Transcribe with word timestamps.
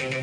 I'm 0.00 0.22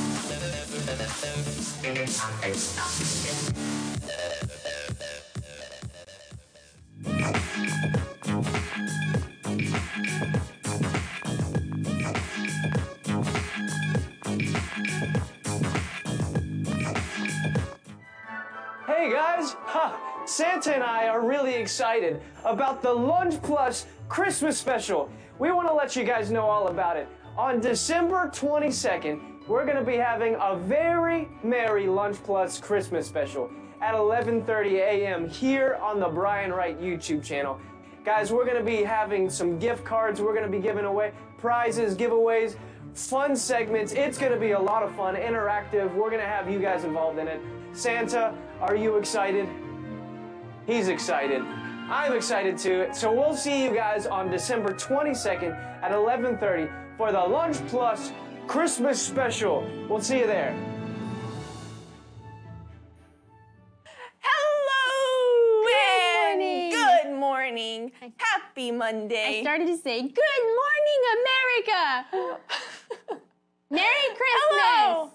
Hey 18.87 19.11
guys! 19.11 19.55
Ha! 19.65 20.23
Santa 20.25 20.75
and 20.75 20.83
I 20.83 21.07
are 21.07 21.21
really 21.21 21.55
excited 21.55 22.21
about 22.45 22.81
the 22.81 22.93
Lunch 22.93 23.41
Plus 23.41 23.85
Christmas 24.07 24.57
special. 24.57 25.09
We 25.39 25.51
want 25.51 25.67
to 25.67 25.73
let 25.73 25.95
you 25.95 26.03
guys 26.03 26.31
know 26.31 26.45
all 26.45 26.69
about 26.69 26.97
it. 26.97 27.07
On 27.35 27.59
December 27.59 28.29
22nd, 28.33 29.30
we're 29.47 29.65
going 29.65 29.77
to 29.77 29.83
be 29.83 29.97
having 29.97 30.35
a 30.39 30.55
very 30.55 31.27
merry 31.43 31.87
Lunch 31.87 32.17
Plus 32.23 32.59
Christmas 32.59 33.07
special 33.07 33.49
at 33.81 33.95
11:30 33.95 34.73
a.m. 34.73 35.27
here 35.27 35.79
on 35.81 35.99
the 35.99 36.07
Brian 36.07 36.53
Wright 36.53 36.79
YouTube 36.79 37.23
channel. 37.23 37.59
Guys, 38.05 38.31
we're 38.31 38.45
going 38.45 38.57
to 38.57 38.63
be 38.63 38.83
having 38.83 39.29
some 39.29 39.57
gift 39.57 39.83
cards. 39.83 40.21
We're 40.21 40.33
going 40.33 40.45
to 40.45 40.51
be 40.51 40.61
giving 40.61 40.85
away 40.85 41.13
prizes, 41.37 41.95
giveaways, 41.95 42.55
fun 42.93 43.35
segments. 43.35 43.93
It's 43.93 44.17
going 44.17 44.31
to 44.31 44.39
be 44.39 44.51
a 44.51 44.59
lot 44.59 44.83
of 44.83 44.95
fun, 44.95 45.15
interactive. 45.15 45.93
We're 45.93 46.09
going 46.09 46.21
to 46.21 46.27
have 46.27 46.49
you 46.49 46.59
guys 46.59 46.83
involved 46.83 47.17
in 47.17 47.27
it. 47.27 47.41
Santa, 47.73 48.35
are 48.59 48.75
you 48.75 48.97
excited? 48.97 49.47
He's 50.67 50.87
excited. 50.87 51.41
I'm 51.89 52.13
excited 52.13 52.57
too. 52.57 52.87
So 52.93 53.11
we'll 53.11 53.35
see 53.35 53.63
you 53.63 53.73
guys 53.73 54.05
on 54.05 54.29
December 54.29 54.73
22nd 54.73 55.51
at 55.81 55.91
11:30 55.91 56.69
for 56.95 57.11
the 57.11 57.19
Lunch 57.19 57.57
Plus 57.67 58.11
Christmas 58.51 59.01
special. 59.01 59.65
We'll 59.87 60.01
see 60.01 60.19
you 60.19 60.27
there. 60.27 60.53
Hello 64.19 65.67
and 65.71 66.37
morning. 66.37 66.69
good 66.69 67.17
morning. 67.17 67.91
Happy 68.17 68.71
Monday. 68.71 69.39
I 69.39 69.41
started 69.41 69.67
to 69.67 69.77
say, 69.77 70.01
Good 70.01 70.43
morning, 70.59 71.01
America! 71.15 72.07
Merry 73.71 74.07
Christmas! 74.19 74.59
Hello. 74.59 75.11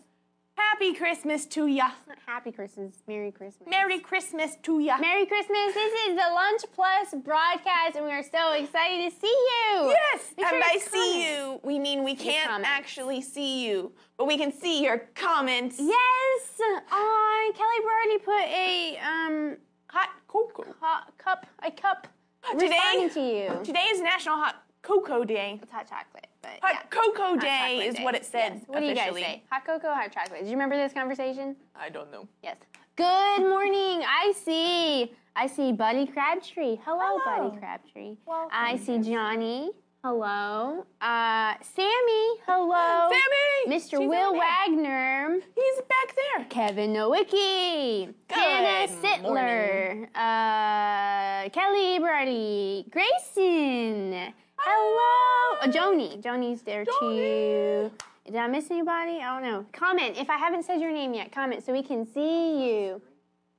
Happy 0.56 0.94
Christmas 0.94 1.46
to 1.46 1.66
ya. 1.66 1.90
Not 2.08 2.18
Happy 2.26 2.50
Christmas, 2.50 2.94
Merry 3.06 3.30
Christmas. 3.30 3.68
Merry 3.68 3.98
Christmas 4.00 4.56
to 4.62 4.78
ya. 4.80 4.96
Merry 4.98 5.26
Christmas. 5.26 5.74
This 5.74 5.92
is 6.08 6.16
the 6.16 6.32
Lunch 6.34 6.62
Plus 6.74 7.14
broadcast, 7.22 7.96
and 7.96 8.04
we 8.04 8.10
are 8.12 8.22
so 8.22 8.52
excited 8.52 9.10
to 9.12 9.18
see 9.20 9.26
you. 9.26 9.90
Yes, 9.90 10.32
Make 10.36 10.46
sure 10.48 10.56
and 10.56 10.64
to 10.64 10.78
by 10.80 10.86
see 10.90 11.30
you, 11.30 11.60
we 11.62 11.78
mean 11.78 12.04
we 12.04 12.14
can't 12.14 12.64
actually 12.66 13.20
see 13.20 13.66
you, 13.66 13.92
but 14.16 14.26
we 14.26 14.36
can 14.38 14.52
see 14.52 14.82
your 14.82 14.98
comments. 15.14 15.76
Yes! 15.78 16.60
Uh, 16.60 17.52
Kelly 17.54 17.84
already 17.84 18.18
put 18.18 18.44
a 18.44 18.98
um 18.98 19.56
Hot 19.90 20.08
cocoa. 20.26 20.74
hot 20.80 21.12
cup, 21.16 21.46
a 21.62 21.70
cup 21.70 22.08
Today- 22.52 22.68
responding 22.68 23.10
to 23.10 23.20
you. 23.20 23.64
Today 23.64 23.84
is 23.90 24.00
National 24.00 24.36
Hot 24.36 24.56
Cocoa 24.86 25.24
Day. 25.24 25.58
It's 25.60 25.72
hot 25.72 25.88
chocolate, 25.88 26.28
but 26.42 26.52
Hot 26.62 26.74
yeah. 26.74 26.82
Cocoa 26.90 27.36
Day 27.36 27.86
is 27.88 27.96
day. 27.96 28.04
what 28.04 28.14
it 28.14 28.24
said. 28.24 28.52
Yes. 28.54 28.62
What 28.68 28.80
do 28.80 28.86
you 28.86 28.94
guys 28.94 29.12
say? 29.14 29.42
Hot 29.50 29.64
cocoa, 29.66 29.92
hot 29.92 30.12
chocolate. 30.12 30.40
Do 30.42 30.46
you 30.46 30.52
remember 30.52 30.76
this 30.76 30.92
conversation? 30.92 31.56
I 31.74 31.88
don't 31.88 32.12
know. 32.12 32.28
Yes. 32.42 32.56
Good 32.94 33.40
morning. 33.40 34.04
I 34.06 34.32
see. 34.44 35.12
I 35.34 35.48
see 35.48 35.72
Buddy 35.72 36.06
Crabtree. 36.06 36.78
Hello, 36.84 37.18
Hello. 37.24 37.48
Buddy 37.48 37.58
Crabtree. 37.60 38.16
Welcome. 38.26 38.50
I 38.52 38.76
see 38.76 38.98
Johnny. 39.00 39.72
Hello. 40.04 40.86
Uh, 41.00 41.54
Sammy. 41.74 42.38
Hello. 42.46 43.10
Sammy! 43.10 43.76
Mr. 43.76 43.98
She's 43.98 44.08
Will. 44.08 44.34
Wagner. 44.38 45.40
He's 45.54 45.76
back 45.88 46.14
there. 46.14 46.44
Kevin 46.48 46.92
Nowicki. 46.92 48.14
Hannah 48.30 48.86
Sittler. 49.02 50.06
Uh, 50.14 51.48
Kelly 51.50 51.98
Brady. 51.98 52.86
Grayson. 52.92 54.32
Hello. 54.68 55.58
Oh, 55.62 55.68
Joni. 55.68 56.20
Joni's 56.20 56.62
there 56.62 56.84
too. 56.84 57.90
Did 58.26 58.34
I 58.34 58.48
miss 58.48 58.68
anybody? 58.70 59.18
I 59.22 59.38
don't 59.38 59.48
know. 59.48 59.64
Comment 59.72 60.16
if 60.16 60.28
I 60.28 60.36
haven't 60.36 60.64
said 60.64 60.80
your 60.80 60.90
name 60.90 61.14
yet. 61.14 61.30
Comment 61.30 61.64
so 61.64 61.72
we 61.72 61.84
can 61.84 62.04
see 62.04 62.68
you. 62.68 63.00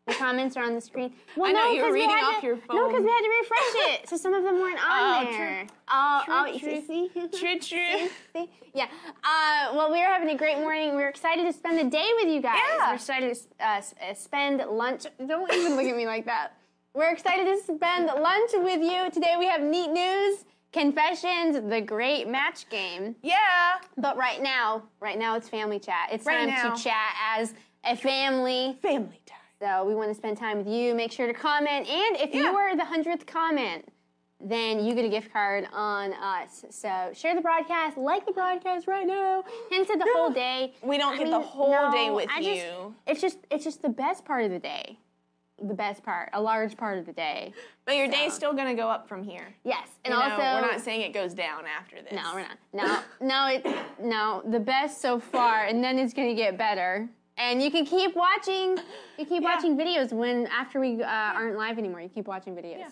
The 0.06 0.14
comments 0.16 0.58
are 0.58 0.64
on 0.64 0.74
the 0.76 0.82
screen. 0.82 1.14
Well, 1.38 1.50
I 1.50 1.54
know, 1.54 1.64
no, 1.66 1.72
you 1.72 1.82
were 1.82 1.88
'cause 1.88 1.94
we 1.94 2.00
reading 2.02 2.16
off 2.24 2.40
to- 2.42 2.46
your 2.48 2.58
phone. 2.58 2.76
No, 2.78 2.88
because 2.88 3.04
we 3.04 3.10
had 3.10 3.22
to 3.22 3.30
refresh 3.42 3.90
it, 4.02 4.10
so 4.10 4.16
some 4.18 4.34
of 4.34 4.44
them 4.44 4.56
weren't 4.60 4.80
on 4.86 5.28
Oh, 5.28 5.30
true. 5.30 5.38
there. 5.38 5.68
Oh, 5.90 6.22
True, 6.26 6.34
oh, 6.36 6.46
true. 6.60 6.82
see, 6.82 7.10
see? 7.14 7.28
True, 7.40 7.60
true. 7.60 8.10
See? 8.34 8.50
Yeah. 8.74 8.88
Uh, 9.24 9.74
well, 9.76 9.92
we 9.92 10.00
are 10.02 10.08
having 10.14 10.30
a 10.30 10.36
great 10.38 10.58
morning. 10.60 10.96
We're 10.96 11.10
excited 11.10 11.44
to 11.46 11.52
spend 11.54 11.78
the 11.78 11.84
day 11.86 12.10
with 12.22 12.28
you 12.34 12.42
guys. 12.42 12.58
Yeah. 12.78 12.90
We're 12.90 12.96
excited 12.96 13.34
to 13.60 13.66
uh, 13.66 13.82
uh, 14.10 14.14
spend 14.14 14.64
lunch. 14.70 15.08
Don't 15.26 15.54
even 15.54 15.76
look 15.78 15.86
at 15.86 15.96
me 15.96 16.06
like 16.06 16.26
that. 16.26 16.54
We're 16.94 17.12
excited 17.12 17.46
to 17.46 17.62
spend 17.64 18.06
lunch 18.08 18.52
with 18.56 18.82
you. 18.82 19.10
Today 19.12 19.36
we 19.38 19.46
have 19.48 19.62
neat 19.62 19.92
news, 19.92 20.46
confessions, 20.78 21.70
the 21.70 21.82
great 21.82 22.28
match 22.28 22.70
game. 22.70 23.16
Yeah. 23.24 23.78
But 23.98 24.16
right 24.18 24.42
now, 24.42 24.84
right 25.00 25.18
now 25.18 25.36
it's 25.36 25.50
family 25.50 25.80
chat. 25.80 26.10
It's 26.12 26.26
Right 26.26 26.38
time 26.40 26.50
now. 26.50 26.76
to 26.76 26.82
chat 26.84 27.16
as 27.38 27.54
a 27.84 27.96
family. 27.96 28.78
Family 28.82 29.22
time. 29.26 29.38
So 29.60 29.86
we 29.86 29.96
want 29.96 30.10
to 30.10 30.16
spend 30.16 30.38
time 30.38 30.58
with 30.60 30.68
you. 30.68 30.94
Make 30.94 31.12
sure 31.12 31.26
to 31.26 31.34
comment. 31.34 31.90
And 31.90 32.18
if 32.18 32.36
you 32.36 32.44
Yeah. 32.44 32.54
are 32.56 32.76
the 32.76 32.84
100th 32.86 33.26
comment, 33.26 33.92
then 34.40 34.86
you 34.86 34.94
get 34.94 35.04
a 35.04 35.10
gift 35.10 35.34
card 35.34 35.68
on 35.74 36.14
us. 36.14 36.64
So 36.70 37.10
share 37.14 37.34
the 37.34 37.42
broadcast, 37.42 37.98
like 37.98 38.28
the 38.28 38.34
broadcast 38.34 38.86
right 38.88 39.08
now. 39.08 39.44
Hint 39.72 39.90
it 39.90 39.98
the 39.98 40.08
whole 40.16 40.30
day. 40.30 40.76
We 40.84 41.00
don't 41.00 41.16
I 41.16 41.18
get 41.18 41.30
the 41.32 41.40
whole 41.40 41.72
no, 41.72 41.92
day 41.92 42.12
with 42.12 42.30
I 42.32 42.42
just- 42.44 42.62
you. 42.64 42.94
It's 43.08 43.20
just 43.20 43.40
it's 43.50 43.64
just 43.64 43.82
the 43.82 43.90
best 43.90 44.26
part 44.26 44.44
of 44.46 44.52
the 44.52 44.60
day. 44.60 45.00
The 45.62 45.74
best 45.74 46.04
part, 46.04 46.30
a 46.34 46.42
large 46.42 46.78
part 46.78 46.98
of 47.00 47.06
the 47.06 47.14
day. 47.14 47.54
But 47.86 47.96
your 47.96 48.08
day's 48.10 48.34
still 48.34 48.54
gonna 48.54 48.76
go 48.76 48.90
up 48.90 49.08
from 49.08 49.24
here. 49.24 49.56
Yes, 49.64 49.88
and 50.04 50.14
You 50.14 50.20
know, 50.20 50.26
also 50.26 50.38
we're 50.44 50.62
not 50.72 50.82
saying 50.82 51.02
it 51.02 51.14
goes 51.14 51.34
down 51.34 51.64
after 51.66 52.02
this. 52.02 52.12
no, 52.12 52.32
we're 52.34 52.42
not. 52.42 52.58
No, 52.74 53.00
no, 53.22 53.48
it, 53.48 53.66
no. 54.02 54.42
The 54.46 54.60
best 54.60 55.02
so 55.02 55.20
far, 55.20 55.64
and 55.64 55.82
then 55.84 55.98
it's 55.98 56.14
gonna 56.14 56.36
get 56.36 56.58
better. 56.58 57.08
And 57.38 57.62
you 57.64 57.72
can 57.72 57.86
keep 57.86 58.14
watching. 58.16 58.78
You 59.18 59.26
keep 59.26 59.42
Yeah. 59.42 59.56
watching 59.56 59.78
videos 59.78 60.12
when 60.12 60.48
after 60.48 60.80
we 60.82 61.02
uh, 61.02 61.08
aren't 61.08 61.56
live 61.58 61.78
anymore. 61.78 62.02
You 62.02 62.10
keep 62.10 62.28
watching 62.28 62.56
videos. 62.56 62.80
Yeah. 62.80 62.90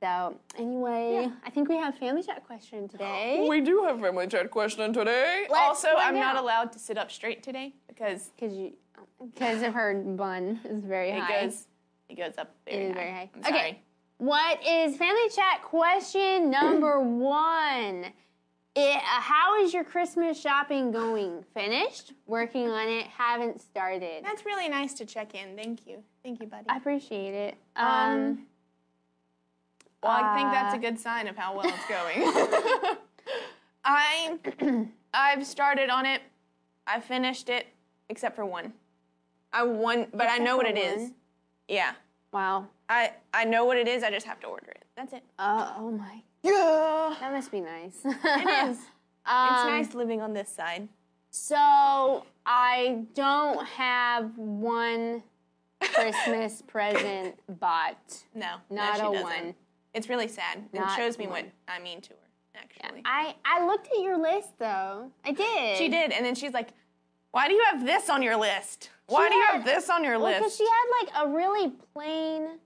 So 0.00 0.38
anyway, 0.56 1.28
I 1.44 1.50
think 1.50 1.68
we 1.68 1.76
have 1.76 1.96
family 1.98 2.22
chat 2.22 2.44
question 2.46 2.88
today. 2.88 3.44
We 3.48 3.60
do 3.60 3.82
have 3.84 4.00
family 4.00 4.28
chat 4.28 4.50
question 4.50 4.92
today. 4.94 5.46
Let's 5.50 5.84
also, 5.84 5.88
I'm 5.98 6.14
find 6.14 6.16
not 6.20 6.36
allowed 6.36 6.72
to 6.72 6.78
sit 6.78 6.96
up 6.96 7.10
straight 7.10 7.42
today 7.42 7.74
because 7.86 8.30
Because 8.34 8.56
you, 8.56 8.72
because 9.34 9.62
of 9.62 9.74
her 9.74 9.94
bun 9.94 10.60
is 10.64 10.84
very 10.84 11.10
it 11.10 11.20
high. 11.20 11.44
goes 11.46 11.66
it 12.08 12.16
goes 12.16 12.38
up 12.38 12.54
very 12.66 12.88
high. 12.88 12.94
very 12.94 13.10
high. 13.10 13.30
I'm 13.34 13.40
Okay. 13.40 13.50
sorry. 13.50 13.82
What 14.18 14.66
is 14.66 14.96
family 14.96 15.28
chat 15.34 15.62
question 15.62 16.50
number 16.50 17.00
one? 17.00 18.06
It, 18.74 18.96
uh, 18.96 19.00
how 19.00 19.60
is 19.62 19.72
your 19.74 19.84
Christmas 19.84 20.40
shopping 20.40 20.90
going? 20.92 21.44
Finished? 21.54 22.12
Working 22.26 22.68
on 22.68 22.88
it? 22.88 23.06
Haven't 23.06 23.60
started. 23.60 24.24
That's 24.24 24.44
really 24.44 24.68
nice 24.68 24.94
to 24.94 25.04
check 25.04 25.34
in. 25.34 25.56
Thank 25.56 25.86
you. 25.86 26.02
Thank 26.22 26.40
you, 26.40 26.46
buddy. 26.46 26.64
I 26.68 26.76
appreciate 26.76 27.34
it. 27.34 27.56
Um, 27.76 27.86
Um, 27.88 28.46
well, 30.02 30.12
I 30.12 30.36
think 30.36 30.52
that's 30.52 30.74
a 30.74 30.76
uh, 30.76 30.80
good 30.80 30.98
sign 30.98 31.26
of 31.26 31.36
how 31.36 31.56
well 31.56 31.66
it's 31.66 31.88
going. 31.88 32.96
I 33.84 34.38
I've 35.14 35.44
started 35.46 35.90
on 35.90 36.06
it. 36.06 36.22
I 36.86 37.00
finished 37.00 37.48
it, 37.48 37.66
except 38.08 38.36
for 38.36 38.46
one. 38.46 38.72
I 39.52 39.62
one, 39.64 40.06
but 40.12 40.28
I 40.28 40.38
know 40.38 40.56
what 40.56 40.66
it 40.66 40.78
is. 40.78 41.10
Yeah, 41.68 41.92
wow. 42.32 42.66
I 42.88 43.12
I 43.34 43.44
know 43.44 43.64
what 43.64 43.76
it 43.76 43.86
is. 43.88 44.02
I 44.02 44.10
just 44.10 44.26
have 44.26 44.40
to 44.40 44.46
order 44.46 44.70
it. 44.70 44.84
That's 44.96 45.12
it. 45.12 45.22
Uh, 45.38 45.72
oh 45.78 45.90
my. 45.90 46.22
Yeah, 46.42 47.14
That 47.20 47.32
must 47.32 47.50
be 47.50 47.60
nice. 47.60 47.96
it 48.04 48.70
is. 48.70 48.78
Um, 49.26 49.48
It's 49.52 49.64
nice 49.90 49.94
living 49.94 50.22
on 50.22 50.32
this 50.32 50.48
side. 50.48 50.88
So 51.30 52.24
I 52.46 53.04
don't 53.12 53.62
have 53.66 54.38
one 54.38 55.22
Christmas 55.82 56.62
present 56.62 57.34
bought. 57.60 58.22
No, 58.34 58.54
no, 58.70 58.76
Not 58.76 58.94
she 58.96 59.00
a 59.02 59.04
doesn't. 59.04 59.22
one. 59.22 59.54
It's 59.92 60.08
really 60.08 60.28
sad. 60.28 60.64
It 60.72 60.82
shows 60.96 61.18
me 61.18 61.26
one. 61.26 61.44
what 61.44 61.52
I 61.68 61.78
mean 61.78 62.00
to 62.00 62.10
her. 62.10 62.16
Actually, 62.54 63.02
I 63.04 63.34
I 63.44 63.66
looked 63.66 63.88
at 63.88 64.00
your 64.02 64.16
list 64.16 64.58
though. 64.58 65.10
I 65.26 65.32
did. 65.32 65.76
she 65.76 65.88
did, 65.90 66.10
and 66.10 66.24
then 66.24 66.34
she's 66.34 66.52
like, 66.54 66.70
"Why 67.32 67.48
do 67.48 67.52
you 67.54 67.64
have 67.70 67.84
this 67.84 68.08
on 68.08 68.22
your 68.22 68.36
list? 68.36 68.88
Why 69.08 69.24
She 69.26 69.30
do 69.30 69.34
you 69.36 69.42
had- 69.46 69.54
have 69.56 69.64
this 69.64 69.90
on 69.90 70.04
your 70.04 70.18
Well, 70.18 70.32
because 70.38 70.56
she 70.56 70.64
had 70.64 70.84
like 71.02 71.26
a 71.26 71.34
really 71.34 71.70
plain 71.92 72.58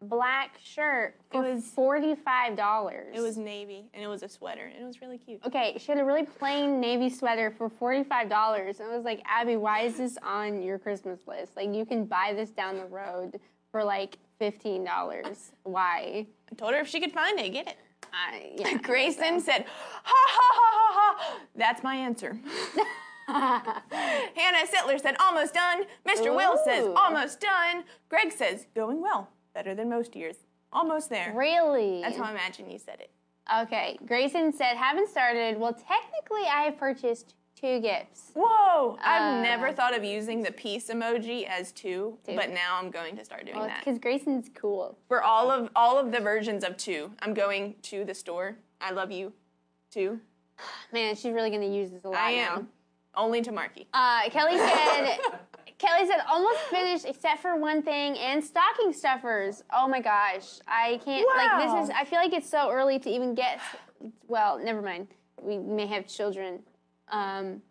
black 0.00 0.58
shirt 0.60 1.14
for 1.30 1.42
was- 1.42 1.64
forty 1.70 2.14
five 2.16 2.56
dollars. 2.56 3.14
It 3.14 3.20
was 3.20 3.36
navy, 3.36 3.84
and 3.94 4.02
it 4.02 4.08
was 4.08 4.22
a 4.24 4.28
sweater, 4.28 4.62
and 4.64 4.82
it 4.82 4.86
was 4.86 5.00
really 5.00 5.18
cute. 5.18 5.40
okay. 5.46 5.76
She 5.78 5.92
had 5.92 6.00
a 6.00 6.04
really 6.04 6.24
plain 6.24 6.80
navy 6.80 7.08
sweater 7.08 7.50
for 7.50 7.68
forty 7.68 8.02
five 8.02 8.28
dollars. 8.28 8.80
And 8.80 8.90
I 8.90 8.96
was 8.96 9.04
like, 9.04 9.22
Abby, 9.26 9.56
why 9.56 9.80
is 9.82 9.96
this 9.98 10.18
on 10.22 10.60
your 10.62 10.78
Christmas 10.78 11.20
list? 11.28 11.56
Like, 11.56 11.72
you 11.74 11.84
can 11.86 12.04
buy 12.04 12.32
this 12.34 12.50
down 12.50 12.76
the 12.78 12.86
road 12.86 13.38
for 13.70 13.84
like 13.84 14.18
fifteen 14.38 14.82
dollars. 14.84 15.52
Why? 15.62 16.26
I 16.50 16.54
told 16.56 16.72
her 16.74 16.80
if 16.80 16.88
she 16.88 16.98
could 17.00 17.12
find 17.12 17.38
it, 17.38 17.50
get 17.50 17.68
it. 17.68 17.76
I, 18.12 18.52
yeah. 18.56 18.76
Grayson 18.78 19.40
said, 19.40 19.64
"Ha 20.02 20.02
ha 20.04 20.48
ha 20.54 20.70
ha 20.72 21.14
ha." 21.24 21.38
That's 21.54 21.82
my 21.84 21.94
answer. 21.94 22.38
Hannah 23.90 24.66
Sittler 24.66 25.00
said, 25.00 25.16
"Almost 25.20 25.54
done." 25.54 25.84
Mr. 26.06 26.34
Will 26.34 26.58
says, 26.64 26.86
"Almost 26.96 27.40
done." 27.40 27.84
Greg 28.08 28.32
says, 28.32 28.66
"Going 28.74 29.00
well, 29.00 29.28
better 29.54 29.74
than 29.74 29.88
most 29.88 30.14
years. 30.16 30.36
Almost 30.72 31.10
there." 31.10 31.32
Really? 31.34 32.00
That's 32.02 32.16
how 32.16 32.24
I 32.24 32.30
imagine 32.30 32.70
you 32.70 32.78
said 32.78 33.00
it. 33.00 33.10
Okay. 33.62 33.98
Grayson 34.06 34.52
said, 34.52 34.76
haven't 34.76 35.08
started. 35.08 35.58
Well, 35.58 35.72
technically, 35.74 36.42
I 36.48 36.62
have 36.62 36.78
purchased 36.78 37.34
two 37.60 37.80
gifts. 37.80 38.30
Whoa! 38.34 38.96
I've 39.02 39.38
Uh, 39.38 39.42
never 39.42 39.72
thought 39.72 39.96
of 39.96 40.04
using 40.04 40.42
the 40.42 40.52
peace 40.52 40.88
emoji 40.88 41.46
as 41.48 41.72
two, 41.72 42.18
Two. 42.24 42.36
but 42.36 42.50
now 42.50 42.78
I'm 42.80 42.90
going 42.90 43.16
to 43.16 43.24
start 43.24 43.44
doing 43.44 43.58
Well, 43.58 43.66
that. 43.66 43.80
because 43.84 43.98
Grayson's 43.98 44.48
cool. 44.54 44.96
For 45.08 45.22
all 45.22 45.50
of 45.50 45.70
all 45.74 45.98
of 45.98 46.12
the 46.12 46.20
versions 46.20 46.62
of 46.64 46.76
two, 46.76 47.12
I'm 47.20 47.34
going 47.34 47.74
to 47.82 48.04
the 48.04 48.14
store. 48.14 48.56
I 48.80 48.92
love 48.92 49.10
you, 49.10 49.32
two. 49.90 50.20
Man, 50.92 51.14
she's 51.16 51.32
really 51.32 51.50
gonna 51.50 51.66
use 51.66 51.90
this 51.90 52.04
a 52.04 52.08
lot 52.10 52.20
I 52.20 52.36
now. 52.36 52.66
Am. 53.14 53.24
Only 53.24 53.42
to 53.42 53.52
Marky. 53.52 53.86
Uh, 53.92 54.28
Kelly 54.30 54.56
said, 54.58 55.18
Kelly 55.78 56.06
said, 56.06 56.20
almost 56.28 56.58
finished 56.70 57.04
except 57.06 57.40
for 57.42 57.56
one 57.56 57.82
thing 57.82 58.16
and 58.18 58.42
stocking 58.42 58.92
stuffers. 58.92 59.62
Oh 59.72 59.88
my 59.88 60.00
gosh, 60.00 60.60
I 60.66 61.00
can't. 61.04 61.26
Like 61.36 61.52
Wow. 61.52 61.76
this 61.80 61.88
is. 61.88 61.94
I 61.96 62.04
feel 62.04 62.18
like 62.18 62.32
it's 62.32 62.48
so 62.48 62.70
early 62.70 62.98
to 63.00 63.10
even 63.10 63.34
get. 63.34 63.60
Well, 64.28 64.58
never 64.58 64.82
mind. 64.82 65.08
We 65.40 65.58
may 65.58 65.86
have 65.86 66.06
children. 66.06 66.60
Um. 67.10 67.62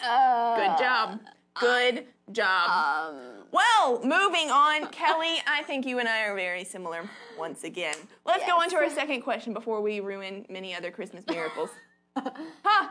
Uh, 0.00 0.56
Good 0.56 0.78
job. 0.84 1.20
Good 1.54 2.06
job. 2.32 3.14
Um. 3.14 3.20
Well, 3.50 4.00
moving 4.04 4.50
on, 4.50 4.86
Kelly, 4.88 5.40
I 5.46 5.62
think 5.62 5.86
you 5.86 5.98
and 5.98 6.08
I 6.08 6.20
are 6.24 6.34
very 6.36 6.64
similar 6.64 7.08
once 7.38 7.64
again. 7.64 7.96
Let's 8.26 8.44
go 8.46 8.52
on 8.60 8.68
to 8.70 8.76
our 8.76 8.90
second 8.90 9.22
question 9.22 9.54
before 9.54 9.80
we 9.80 10.00
ruin 10.00 10.44
many 10.50 10.74
other 10.74 10.90
Christmas 10.90 11.24
miracles. 11.26 11.70
huh? 12.16 12.88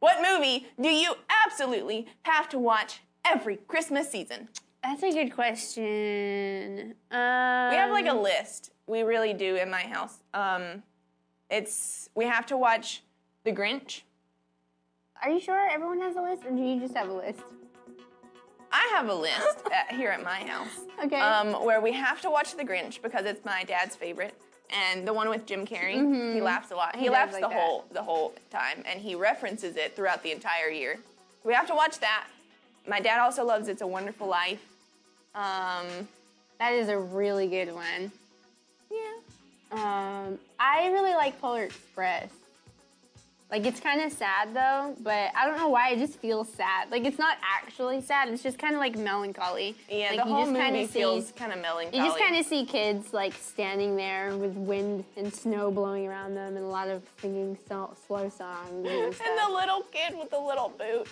What 0.00 0.18
movie 0.22 0.66
do 0.80 0.88
you 0.88 1.14
absolutely 1.46 2.06
have 2.22 2.48
to 2.50 2.58
watch 2.58 3.00
every 3.24 3.56
Christmas 3.56 4.10
season? 4.10 4.48
That's 4.82 5.02
a 5.02 5.12
good 5.12 5.34
question. 5.34 6.94
Um, 7.10 7.70
We 7.70 7.76
have 7.76 7.90
like 7.90 8.06
a 8.06 8.14
list. 8.14 8.70
We 8.86 9.02
really 9.02 9.34
do 9.34 9.56
in 9.56 9.70
my 9.70 9.82
house. 9.82 10.18
Um, 10.32 10.82
it's 11.50 12.08
we 12.14 12.26
have 12.26 12.46
to 12.46 12.56
watch 12.56 13.02
The 13.44 13.52
Grinch. 13.52 14.02
Are 15.22 15.30
you 15.30 15.40
sure 15.40 15.68
everyone 15.68 16.00
has 16.00 16.14
a 16.14 16.22
list, 16.22 16.44
or 16.46 16.50
do 16.52 16.62
you 16.62 16.78
just 16.78 16.96
have 16.96 17.08
a 17.08 17.12
list? 17.12 17.40
I 18.70 18.88
have 18.94 19.08
a 19.08 19.14
list 19.14 19.62
at, 19.74 19.96
here 19.96 20.10
at 20.10 20.22
my 20.22 20.40
house. 20.46 20.68
Okay. 21.04 21.20
Um, 21.20 21.64
where 21.64 21.80
we 21.80 21.92
have 21.92 22.20
to 22.22 22.28
watch 22.30 22.56
The 22.56 22.64
Grinch 22.64 23.00
because 23.00 23.24
it's 23.24 23.44
my 23.44 23.62
dad's 23.62 23.94
favorite, 23.94 24.34
and 24.70 25.06
the 25.06 25.12
one 25.12 25.28
with 25.28 25.46
Jim 25.46 25.66
Carrey. 25.66 26.34
He 26.34 26.40
laughs 26.40 26.70
a 26.70 26.76
lot. 26.76 26.94
He, 26.96 27.04
Mm-hmm. 27.06 27.12
laughs 27.12 27.32
like 27.32 27.42
the 27.42 27.48
that. 27.48 27.58
whole 27.58 27.84
the 27.92 28.02
whole 28.02 28.34
time, 28.50 28.82
and 28.86 29.00
he 29.00 29.14
references 29.14 29.76
it 29.76 29.94
throughout 29.96 30.22
the 30.22 30.32
entire 30.32 30.68
year. 30.70 30.98
We 31.44 31.54
have 31.54 31.66
to 31.68 31.74
watch 31.74 31.98
that. 32.00 32.26
My 32.86 33.00
dad 33.00 33.20
also 33.20 33.44
loves 33.44 33.68
It's 33.68 33.82
a 33.82 33.86
Wonderful 33.86 34.26
Life. 34.28 34.64
Um, 35.34 35.86
That 36.58 36.72
is 36.72 36.88
a 36.88 36.98
really 36.98 37.46
good 37.48 37.72
one. 37.72 38.10
yeah. 38.90 39.14
Um, 39.70 40.38
I 40.58 40.88
really 40.90 41.12
like 41.14 41.40
Polar 41.40 41.62
Express. 41.64 42.30
Like 43.50 43.64
it's 43.64 43.80
kind 43.80 44.02
of 44.02 44.12
sad 44.12 44.52
though, 44.52 44.94
but 45.00 45.30
I 45.34 45.46
don't 45.46 45.56
know 45.56 45.68
why 45.68 45.90
it 45.92 45.98
just 45.98 46.18
feels 46.20 46.52
sad. 46.52 46.90
Like 46.90 47.06
it's 47.06 47.18
not 47.18 47.38
actually 47.42 48.02
sad. 48.02 48.28
It's 48.28 48.42
just 48.42 48.58
kind 48.58 48.74
of 48.74 48.78
like 48.80 48.98
melancholy. 48.98 49.74
Yeah, 49.88 50.08
like, 50.10 50.16
the 50.18 50.24
whole 50.24 50.46
movie 50.46 50.86
see- 50.86 50.98
feels 51.00 51.32
kind 51.32 51.52
of 51.52 51.58
melancholy. 51.60 51.96
You 51.98 52.04
just 52.04 52.18
kind 52.18 52.36
of 52.36 52.44
see 52.44 52.66
kids 52.66 53.14
like 53.14 53.32
standing 53.32 53.96
there 53.96 54.36
with 54.36 54.52
wind 54.52 55.04
and 55.16 55.32
snow 55.32 55.70
blowing 55.70 56.06
around 56.06 56.34
them, 56.34 56.56
and 56.56 56.64
a 56.66 56.68
lot 56.68 56.88
of 56.88 57.02
singing 57.22 57.56
so- 57.68 57.96
slow 58.06 58.28
songs 58.28 58.68
and 58.70 58.86
and 58.86 59.14
the 59.14 59.50
little 59.50 59.80
kid 59.92 60.18
with 60.18 60.30
the 60.30 60.38
little 60.38 60.68
boot. 60.68 61.08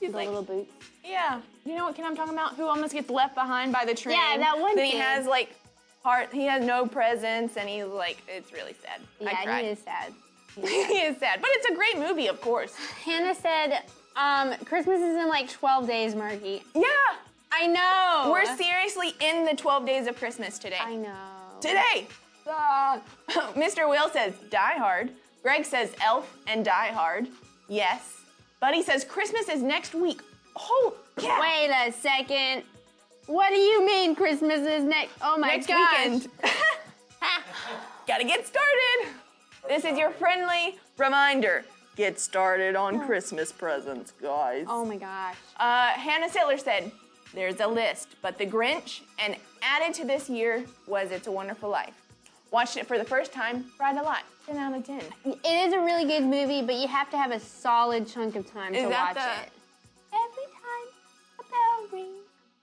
He's 0.00 0.10
The 0.10 0.16
like, 0.16 0.28
little 0.28 0.42
boots. 0.42 0.72
yeah. 1.04 1.40
You 1.64 1.76
know 1.76 1.84
what 1.84 1.94
kid 1.94 2.06
I'm 2.06 2.16
talking 2.16 2.32
about? 2.34 2.56
Who 2.56 2.66
almost 2.66 2.92
gets 2.92 3.08
left 3.10 3.36
behind 3.36 3.72
by 3.72 3.84
the 3.84 3.94
train. 3.94 4.16
Yeah, 4.16 4.38
that 4.38 4.58
one 4.58 4.74
Then 4.74 4.86
he 4.86 4.96
has 4.96 5.26
like 5.26 5.54
heart. 6.02 6.30
He 6.32 6.46
has 6.46 6.64
no 6.64 6.86
presents, 6.86 7.56
and 7.56 7.68
he's 7.68 7.84
like, 7.84 8.20
it's 8.26 8.52
really 8.52 8.74
sad. 8.82 9.00
I 9.20 9.44
Yeah, 9.44 9.60
he 9.60 9.66
is 9.68 9.78
sad. 9.78 10.12
he 10.60 10.98
is 10.98 11.18
sad, 11.18 11.40
but 11.40 11.50
it's 11.52 11.66
a 11.66 11.74
great 11.74 11.98
movie, 11.98 12.26
of 12.26 12.40
course. 12.40 12.74
Hannah 13.04 13.34
said, 13.34 13.82
um, 14.16 14.54
"Christmas 14.64 15.00
is 15.00 15.16
in 15.16 15.28
like 15.28 15.50
12 15.50 15.86
days, 15.86 16.14
Marky." 16.14 16.62
Yeah, 16.74 16.82
I 17.52 17.66
know. 17.66 18.30
we're 18.32 18.56
seriously 18.56 19.14
in 19.20 19.44
the 19.44 19.54
12 19.54 19.86
days 19.86 20.06
of 20.06 20.16
Christmas 20.16 20.58
today. 20.58 20.78
I 20.80 20.96
know. 20.96 21.14
Today. 21.60 22.06
Mr. 23.54 23.88
Will 23.88 24.08
says 24.10 24.34
Die 24.50 24.78
Hard. 24.78 25.10
Greg 25.42 25.64
says 25.64 25.94
Elf 26.00 26.36
and 26.46 26.64
Die 26.64 26.88
Hard. 26.88 27.28
Yes. 27.68 28.16
Buddy 28.60 28.82
says 28.82 29.04
Christmas 29.04 29.48
is 29.48 29.62
next 29.62 29.94
week. 29.94 30.20
Oh, 30.56 30.94
yeah. 31.20 31.40
Wait 31.40 31.70
a 31.70 31.92
second. 31.92 32.64
What 33.26 33.50
do 33.50 33.56
you 33.56 33.86
mean 33.86 34.14
Christmas 34.14 34.60
is 34.60 34.82
next? 34.84 35.12
Oh 35.22 35.38
my 35.38 35.48
god. 35.48 35.54
next 35.56 35.66
gosh. 35.68 36.04
weekend. 36.04 36.28
Gotta 38.06 38.24
get 38.24 38.46
started. 38.46 39.14
This 39.68 39.84
is 39.84 39.98
your 39.98 40.10
friendly 40.10 40.78
reminder. 40.98 41.64
Get 41.96 42.18
started 42.18 42.76
on 42.76 43.04
Christmas 43.06 43.52
presents, 43.52 44.12
guys. 44.22 44.66
Oh 44.68 44.84
my 44.84 44.96
gosh. 44.96 45.36
Uh, 45.58 45.88
Hannah 45.90 46.28
Sittler 46.28 46.58
said, 46.58 46.90
There's 47.34 47.60
a 47.60 47.66
list, 47.66 48.08
but 48.22 48.38
The 48.38 48.46
Grinch, 48.46 49.00
and 49.18 49.36
added 49.62 49.94
to 49.94 50.04
this 50.04 50.30
year 50.30 50.64
was 50.86 51.10
It's 51.10 51.26
a 51.26 51.32
Wonderful 51.32 51.68
Life. 51.68 51.94
Watched 52.50 52.76
it 52.76 52.86
for 52.86 52.98
the 52.98 53.04
first 53.04 53.32
time, 53.32 53.66
cried 53.76 53.96
a 53.96 54.02
lot. 54.02 54.22
10 54.46 54.56
out 54.56 54.74
of 54.76 54.84
10. 54.84 55.00
It 55.24 55.38
is 55.44 55.72
a 55.72 55.78
really 55.80 56.04
good 56.04 56.24
movie, 56.24 56.62
but 56.62 56.76
you 56.76 56.88
have 56.88 57.10
to 57.10 57.16
have 57.18 57.30
a 57.30 57.38
solid 57.38 58.08
chunk 58.08 58.34
of 58.36 58.50
time 58.50 58.74
Is 58.74 58.82
to 58.84 58.88
watch 58.88 59.14
the- 59.14 59.42
it. 59.42 59.50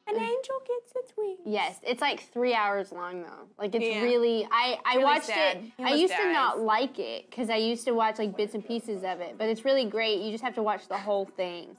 An 0.07 0.15
angel 0.15 0.55
gets 0.67 0.93
its 0.95 1.13
wings. 1.17 1.39
Yes, 1.45 1.79
it's 1.83 2.01
like 2.01 2.21
three 2.31 2.53
hours 2.53 2.91
long 2.91 3.23
though. 3.23 3.47
Like 3.57 3.75
it's 3.75 3.85
Yeah. 3.85 4.01
really. 4.03 4.47
I 4.51 4.79
I 4.85 4.93
Really 4.93 5.03
watched 5.03 5.25
sad. 5.25 5.57
it. 5.57 5.63
He 5.77 5.83
I 5.83 5.93
used 5.95 6.13
to 6.15 6.31
not 6.33 6.59
like 6.59 6.97
it 6.99 7.29
because 7.29 7.49
I 7.49 7.57
used 7.57 7.85
to 7.85 7.91
watch 7.91 8.17
like 8.19 8.35
bits 8.37 8.53
and 8.53 8.65
pieces 8.65 9.03
of 9.03 9.19
it, 9.21 9.37
but 9.37 9.49
it's 9.49 9.65
really 9.65 9.85
great. 9.85 10.21
You 10.21 10.31
just 10.31 10.43
have 10.43 10.55
to 10.55 10.63
watch 10.63 10.87
the 10.87 10.97
whole 10.97 11.25
thing. 11.25 11.75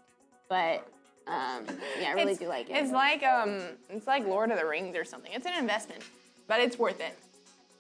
But 0.48 0.86
um, 1.26 1.64
yeah, 2.00 2.08
I 2.08 2.12
really 2.12 2.32
it's, 2.32 2.40
do 2.40 2.48
like 2.48 2.70
it. 2.70 2.76
It's 2.76 2.92
like 2.92 3.22
um, 3.22 3.60
it's 3.90 4.06
like 4.06 4.26
Lord 4.26 4.50
of 4.50 4.58
the 4.58 4.66
Rings 4.66 4.96
or 4.96 5.04
something. 5.04 5.32
It's 5.32 5.46
an 5.46 5.54
investment, 5.58 6.02
but 6.46 6.60
it's 6.60 6.78
worth 6.78 7.00
it. 7.00 7.18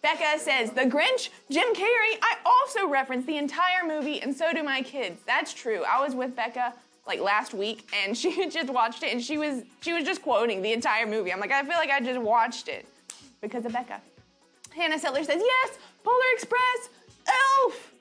Becca 0.00 0.38
says, 0.38 0.70
The 0.70 0.82
Grinch, 0.82 1.30
Jim 1.50 1.74
Carrey. 1.74 2.16
I 2.22 2.36
also 2.46 2.86
reference 2.88 3.26
the 3.26 3.36
entire 3.36 3.84
movie, 3.84 4.20
and 4.22 4.32
so 4.34 4.52
do 4.52 4.62
my 4.62 4.80
kids. 4.82 5.20
That's 5.26 5.52
true. 5.52 5.82
I 5.82 6.00
was 6.04 6.14
with 6.14 6.36
Becca 6.36 6.74
like 7.08 7.20
last 7.20 7.54
week, 7.54 7.88
and 8.04 8.16
she 8.20 8.30
had 8.30 8.50
just 8.52 8.70
watched 8.70 9.02
it, 9.02 9.12
and 9.12 9.22
she 9.22 9.38
was 9.38 9.64
she 9.80 9.92
was 9.92 10.04
just 10.04 10.22
quoting 10.22 10.62
the 10.62 10.72
entire 10.72 11.06
movie. 11.06 11.32
I'm 11.32 11.40
like, 11.40 11.52
I 11.52 11.62
feel 11.62 11.76
like 11.76 11.90
I 11.90 12.00
just 12.00 12.20
watched 12.20 12.68
it 12.68 12.86
because 13.40 13.64
of 13.64 13.72
Becca. 13.72 14.00
Hannah 14.78 14.98
Settler 14.98 15.24
says, 15.24 15.42
Yes, 15.44 15.78
Polar 16.04 16.16
Express, 16.34 16.88
Elf. 17.26 17.92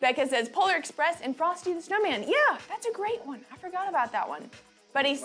Becca 0.00 0.26
says, 0.26 0.48
Polar 0.48 0.76
Express 0.76 1.20
and 1.20 1.36
Frosty 1.36 1.72
the 1.72 1.80
Snowman. 1.80 2.24
Yeah, 2.24 2.58
that's 2.68 2.86
a 2.86 2.92
great 2.92 3.24
one. 3.24 3.40
I 3.52 3.56
forgot 3.56 3.88
about 3.88 4.12
that 4.12 4.28
one. 4.28 4.50
But 4.92 5.06
he's. 5.06 5.24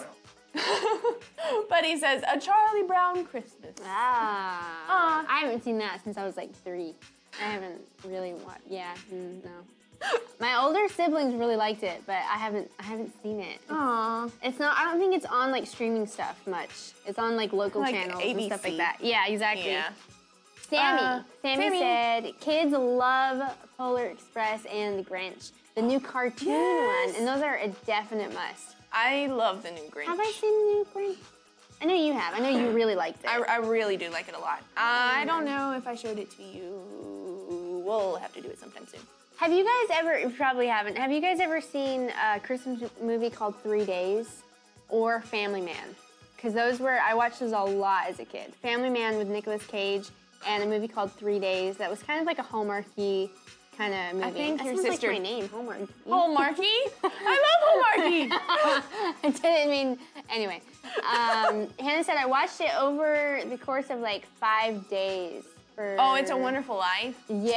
but 1.70 1.84
he 1.84 1.98
says, 1.98 2.24
A 2.32 2.40
Charlie 2.40 2.84
Brown 2.84 3.26
Christmas. 3.26 3.76
Ah. 3.86 4.86
Aw. 4.90 5.26
I 5.28 5.40
haven't 5.40 5.64
seen 5.64 5.78
that 5.80 6.04
since 6.04 6.18
I 6.18 6.26
was 6.26 6.38
like 6.38 6.54
three. 6.64 6.94
I 7.40 7.46
haven't 7.46 7.82
really 8.06 8.34
watched. 8.34 8.62
Yeah, 8.70 8.94
mm, 9.14 9.44
no. 9.44 9.52
My 10.40 10.62
older 10.64 10.88
siblings 10.94 11.34
really 11.36 11.56
liked 11.58 11.84
it, 11.84 12.02
but 12.06 12.16
I 12.16 12.38
haven't. 12.38 12.72
I 12.80 12.84
haven't 12.84 13.12
seen 13.22 13.40
it. 13.42 13.60
Aww. 13.70 14.32
It's 14.42 14.58
not. 14.60 14.78
I 14.78 14.86
don't 14.86 15.00
think 15.00 15.14
it's 15.14 15.26
on 15.26 15.52
like 15.52 15.68
streaming 15.68 16.08
stuff 16.08 16.40
much. 16.48 16.70
It's 17.06 17.20
on 17.20 17.36
like 17.36 17.52
local 17.52 17.82
Like 17.82 17.94
channels 17.94 18.22
and 18.24 18.42
stuff 18.44 18.64
like 18.64 18.78
that. 18.78 18.98
Yeah, 19.02 19.28
exactly. 19.28 19.72
Yeah. 19.72 19.90
Sammy. 20.70 21.02
Uh, 21.02 21.22
Sammy, 21.42 21.64
Sammy. 21.70 21.80
said 21.80 22.40
kids 22.40 22.72
love 22.72 23.56
Polar 23.78 24.06
Express 24.06 24.66
and 24.66 25.00
the 25.00 25.04
Grinch, 25.04 25.52
the 25.76 25.82
new 25.82 26.00
cartoon 26.00 26.50
Yes. 26.50 27.08
one, 27.08 27.16
and 27.18 27.28
those 27.28 27.42
are 27.44 27.58
a 27.58 27.68
definite 27.86 28.34
must. 28.34 28.76
I 28.94 29.28
love 29.28 29.64
the 29.64 29.72
new 29.72 29.82
Grinch. 29.90 30.06
Have 30.06 30.20
I 30.20 30.32
seen 30.40 30.52
the 30.52 30.74
new 30.74 30.88
Grinch? 30.96 31.18
I 31.82 31.86
know 31.86 31.96
you 31.96 32.14
have. 32.14 32.34
I 32.36 32.40
know 32.40 32.50
you 32.50 32.70
really 32.76 32.96
liked 32.96 33.24
it. 33.24 33.30
I, 33.30 33.42
I 33.42 33.58
really 33.58 33.98
do 33.98 34.10
like 34.12 34.28
it 34.30 34.36
a 34.36 34.40
lot. 34.40 34.62
I 34.78 35.26
don't 35.26 35.44
know 35.44 35.74
if 35.76 35.88
I 35.88 35.96
showed 35.96 36.20
it 36.20 36.30
to 36.38 36.44
you. 36.44 37.84
We'll 37.86 38.18
have 38.18 38.34
to 38.36 38.42
do 38.42 38.48
it 38.50 38.60
sometime 38.60 38.86
soon. 38.88 39.02
Have 39.40 39.54
you 39.54 39.64
guys 39.64 39.98
ever? 39.98 40.20
You 40.20 40.32
probably 40.32 40.68
haven't. 40.68 40.98
Have 40.98 41.14
you 41.14 41.22
guys 41.22 41.40
ever 41.40 41.62
seen 41.62 42.10
a 42.10 42.42
Christmas 42.42 42.82
movie 43.02 43.30
called 43.30 43.56
Three 43.64 43.86
Days 43.86 44.44
or 44.90 45.22
Family 45.22 45.62
Man? 45.62 45.96
Because 46.36 46.54
those 46.54 46.82
were 46.82 47.00
I 47.00 47.14
watched 47.14 47.40
those 47.40 47.54
a 47.54 47.58
lot 47.60 48.08
as 48.10 48.20
a 48.20 48.26
kid. 48.26 48.54
Family 48.56 48.90
Man 48.90 49.18
with 49.18 49.30
Nicolas 49.30 49.66
Cage 49.66 50.10
and 50.46 50.62
a 50.62 50.66
movie 50.66 50.90
called 50.90 51.14
Three 51.14 51.40
Days 51.40 51.78
that 51.78 51.90
was 51.90 52.04
kind 52.04 52.20
of 52.20 52.26
like 52.28 52.40
a 52.40 52.44
Hallmarky 52.44 53.30
kind 53.78 53.94
of 53.94 54.16
movie. 54.16 54.26
I 54.28 54.32
think 54.32 54.58
that 54.58 54.66
your 54.66 54.76
sounds 54.76 54.90
sister- 54.90 55.08
like 55.08 55.20
my 55.20 55.24
name, 55.24 55.48
Hallmark. 55.48 55.80
Hallmarky? 56.06 56.76
I 57.06 57.38
love 57.46 57.62
Hallmarky. 57.70 58.28
I 59.24 59.30
didn't 59.30 59.70
mean 59.70 60.00
anyway. 60.30 60.62
Um, 60.98 61.70
Hannah 61.80 62.04
said 62.04 62.18
I 62.18 62.26
watched 62.26 62.60
it 62.60 62.72
over 62.78 63.40
the 63.50 63.58
course 63.58 63.90
of 63.90 64.00
like 64.00 64.26
five 64.38 64.90
days. 64.90 65.46
For, 65.80 65.96
Oh, 65.98 66.16
it's 66.16 66.30
a 66.30 66.36
wonderful 66.36 66.76
life. 66.76 67.16
Yeah, 67.30 67.56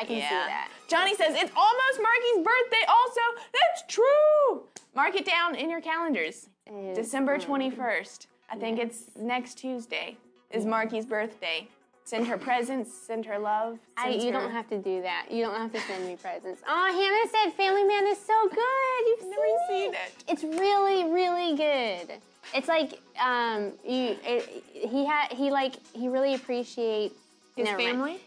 I 0.00 0.04
can 0.04 0.18
Yeah. 0.18 0.28
see 0.28 0.34
that. 0.36 0.68
Johnny 0.86 1.16
says 1.16 1.34
it's 1.36 1.50
almost 1.56 2.00
Marky's 2.00 2.36
birthday. 2.36 2.86
Also, 2.88 3.20
that's 3.52 3.82
true. 3.88 4.62
Mark 4.94 5.16
it 5.16 5.24
down 5.24 5.56
in 5.56 5.68
your 5.68 5.80
calendars. 5.80 6.48
It 6.66 6.72
is, 6.72 6.96
December 6.96 7.34
um, 7.34 7.40
21st. 7.40 8.26
I 8.48 8.54
think 8.54 8.78
it's 8.78 9.10
next 9.16 9.54
Tuesday. 9.58 10.16
Is 10.52 10.64
Marky's 10.64 11.04
birthday. 11.04 11.66
Send 12.04 12.28
her 12.28 12.38
presents. 12.38 12.94
Send 12.94 13.26
her 13.26 13.40
love. 13.40 13.80
I, 13.96 14.10
you 14.10 14.26
her- 14.26 14.38
don't 14.38 14.52
have 14.52 14.68
to 14.68 14.78
do 14.78 15.02
that. 15.02 15.26
You 15.28 15.42
don't 15.42 15.56
have 15.56 15.72
to 15.72 15.80
send 15.80 16.06
me 16.06 16.14
presents. 16.14 16.62
Oh, 16.68 16.86
Hannah 16.92 17.28
said 17.28 17.56
Family 17.56 17.82
Man 17.82 18.06
is 18.06 18.18
so 18.18 18.48
good. 18.50 19.06
You've 19.08 19.22
Never 19.30 19.42
seen, 19.68 19.68
seen 19.68 19.94
it. 19.94 20.24
It's 20.28 20.44
really, 20.44 21.10
really 21.10 21.56
good. 21.56 22.18
It's 22.54 22.68
like 22.68 23.00
um, 23.20 23.72
you. 23.84 24.16
It, 24.22 24.62
he 24.72 25.04
had. 25.06 25.32
He 25.32 25.50
like. 25.50 25.74
He 25.92 26.06
really 26.06 26.34
appreciates 26.34 27.14
His 27.56 27.64
never 27.66 27.78
mind. 27.78 27.90
family. 27.90 28.20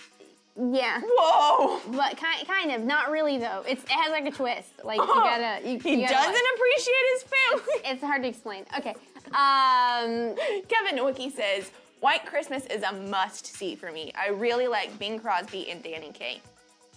Yeah, 0.76 1.02
Whoa. 1.06 1.80
but 1.92 2.18
kind, 2.18 2.48
kind 2.48 2.72
of. 2.72 2.82
Not 2.82 3.12
really 3.12 3.38
though. 3.38 3.64
It's 3.68 3.84
it 3.84 3.92
has 3.92 4.12
like 4.12 4.26
a 4.26 4.32
twist. 4.32 4.70
Like 4.84 4.98
you 5.00 5.06
gotta. 5.14 5.60
You, 5.70 5.78
he 5.80 5.92
you 6.02 6.08
gotta 6.08 6.14
doesn't 6.16 6.34
watch. 6.34 6.44
appreciate 6.56 7.06
his 7.14 7.24
family. 7.24 7.92
It's 7.92 8.04
hard 8.04 8.22
to 8.24 8.28
explain. 8.28 8.66
Okay. 8.78 8.96
Um, 9.28 10.36
Kevin 10.68 10.98
Nowicki 10.98 11.32
says, 11.32 11.70
White 12.00 12.26
Christmas 12.26 12.66
is 12.68 12.82
a 12.84 12.92
must 12.94 13.46
see 13.46 13.76
for 13.76 13.92
me. 13.92 14.12
I 14.20 14.30
really 14.30 14.68
like 14.68 14.98
Bing 14.98 15.20
Crosby 15.20 15.70
and 15.70 15.84
Danny 15.84 16.12
Kaye. 16.12 16.42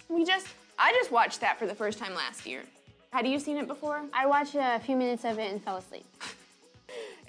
We 0.09 0.25
just, 0.25 0.47
I 0.79 0.91
just 0.93 1.11
watched 1.11 1.41
that 1.41 1.59
for 1.59 1.67
the 1.67 1.75
first 1.75 1.99
time 1.99 2.15
last 2.15 2.45
year. 2.47 2.63
Had 3.11 3.27
you 3.27 3.37
seen 3.39 3.57
it 3.57 3.67
before? 3.67 4.01
I 4.13 4.25
watched 4.25 4.55
a 4.55 4.79
few 4.79 4.95
minutes 4.95 5.23
of 5.25 5.37
it 5.37 5.51
and 5.51 5.61
fell 5.63 5.77
asleep. 5.77 6.05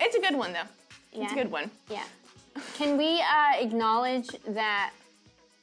It's 0.00 0.16
a 0.16 0.21
good 0.21 0.35
one 0.37 0.52
though. 0.52 0.66
It's 1.12 1.30
a 1.32 1.35
good 1.37 1.50
one. 1.50 1.71
Yeah. 1.88 2.02
Can 2.75 2.97
we 2.97 3.21
uh, 3.21 3.59
acknowledge 3.59 4.28
that 4.49 4.92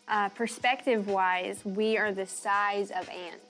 uh, 0.07 0.29
perspective 0.29 1.07
wise, 1.07 1.63
we 1.63 1.97
are 1.97 2.11
the 2.11 2.25
size 2.25 2.91
of 2.91 3.07
ants? 3.09 3.45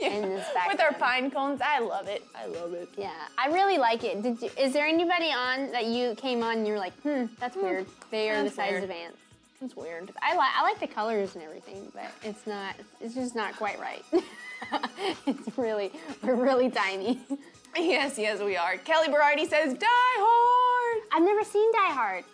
In 0.00 0.22
this 0.22 0.46
With 0.68 0.80
our 0.80 0.92
pine 0.92 1.30
cones, 1.30 1.60
I 1.64 1.78
love 1.78 2.08
it. 2.08 2.22
I 2.34 2.46
love 2.46 2.74
it. 2.74 2.88
Yeah, 2.96 3.12
I 3.38 3.46
really 3.48 3.78
like 3.78 4.02
it. 4.02 4.22
Did 4.22 4.42
you, 4.42 4.50
is 4.58 4.72
there 4.72 4.86
anybody 4.86 5.26
on 5.26 5.70
that 5.70 5.86
you 5.86 6.14
came 6.16 6.42
on 6.42 6.58
and 6.58 6.66
you're 6.66 6.78
like, 6.78 6.92
hmm, 7.02 7.26
that's 7.38 7.56
weird. 7.56 7.86
They 8.10 8.28
are 8.30 8.42
the 8.42 8.50
size 8.50 8.72
weird. 8.72 8.84
of 8.84 8.90
ants. 8.90 9.18
It's 9.62 9.76
weird. 9.76 10.10
I 10.20 10.34
like 10.34 10.50
I 10.54 10.62
like 10.62 10.80
the 10.80 10.88
colors 10.88 11.36
and 11.36 11.44
everything, 11.44 11.90
but 11.94 12.10
it's 12.22 12.46
not. 12.46 12.74
It's 13.00 13.14
just 13.14 13.34
not 13.34 13.56
quite 13.56 13.78
right. 13.80 14.04
it's 15.26 15.56
really 15.56 15.92
we're 16.22 16.34
really 16.34 16.70
tiny. 16.70 17.20
Yes, 17.76 18.18
yes, 18.18 18.40
we 18.40 18.56
are. 18.56 18.76
Kelly 18.76 19.08
Berardi 19.08 19.48
says, 19.48 19.74
Die 19.74 19.86
Hard. 19.88 21.02
I've 21.12 21.24
never 21.24 21.42
seen 21.42 21.72
Die 21.72 21.92
Hard. 21.92 22.24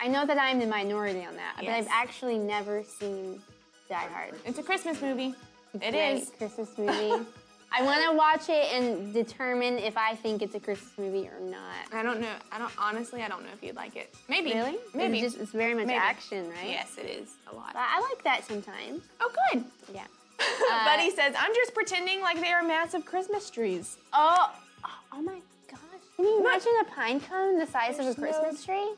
I 0.00 0.08
know 0.08 0.24
that 0.26 0.38
I'm 0.38 0.58
the 0.58 0.66
minority 0.66 1.24
on 1.24 1.34
that, 1.36 1.54
but 1.58 1.68
I've 1.68 1.88
actually 1.90 2.38
never 2.38 2.82
seen 2.84 3.40
Die 3.88 3.94
Hard. 3.94 4.34
It's 4.44 4.58
a 4.58 4.62
Christmas 4.62 5.00
movie. 5.02 5.34
It 5.74 5.90
Great 5.90 6.14
is. 6.22 6.30
Christmas 6.38 6.70
movie. 6.78 7.24
I 7.70 7.82
want 7.82 8.02
to 8.10 8.16
watch 8.16 8.48
it 8.48 8.72
and 8.72 9.12
determine 9.12 9.74
if 9.76 9.96
I 9.98 10.14
think 10.14 10.40
it's 10.40 10.54
a 10.54 10.60
Christmas 10.60 10.90
movie 10.96 11.28
or 11.28 11.38
not. 11.50 11.92
I 11.92 12.02
don't 12.02 12.20
know. 12.20 12.32
I 12.50 12.58
don't 12.58 12.72
honestly. 12.78 13.22
I 13.22 13.28
don't 13.28 13.42
know 13.42 13.50
if 13.52 13.62
you'd 13.62 13.76
like 13.76 13.94
it. 13.96 14.14
Maybe. 14.28 14.54
Really? 14.54 14.78
Maybe. 14.94 15.18
It's, 15.20 15.34
just, 15.34 15.42
it's 15.42 15.52
very 15.52 15.74
much 15.74 15.86
Maybe. 15.86 15.98
action, 15.98 16.48
right? 16.48 16.68
Yes, 16.70 16.96
it 16.96 17.06
is 17.06 17.34
a 17.52 17.54
lot. 17.54 17.74
But 17.74 17.82
I 17.82 18.00
like 18.00 18.22
that 18.24 18.46
sometimes. 18.46 19.02
Oh, 19.20 19.30
good. 19.52 19.64
Yeah. 19.94 20.04
Uh, 20.70 20.84
Buddy 20.84 21.10
says, 21.10 21.34
I'm 21.38 21.52
just 21.54 21.74
pretending 21.74 22.20
like 22.20 22.40
they 22.40 22.52
are 22.52 22.62
massive 22.62 23.04
Christmas 23.04 23.48
trees. 23.50 23.96
Oh, 24.12 24.52
oh, 24.84 24.88
oh 25.14 25.22
my 25.22 25.40
gosh. 25.70 25.80
Can 26.16 26.24
you 26.26 26.42
Not- 26.42 26.52
imagine 26.54 26.72
a 26.82 26.84
pine 26.94 27.20
cone 27.20 27.58
the 27.58 27.66
size 27.66 27.96
There's 27.96 28.10
of 28.10 28.18
a 28.18 28.20
no- 28.20 28.26
Christmas 28.26 28.64
tree? 28.64 28.88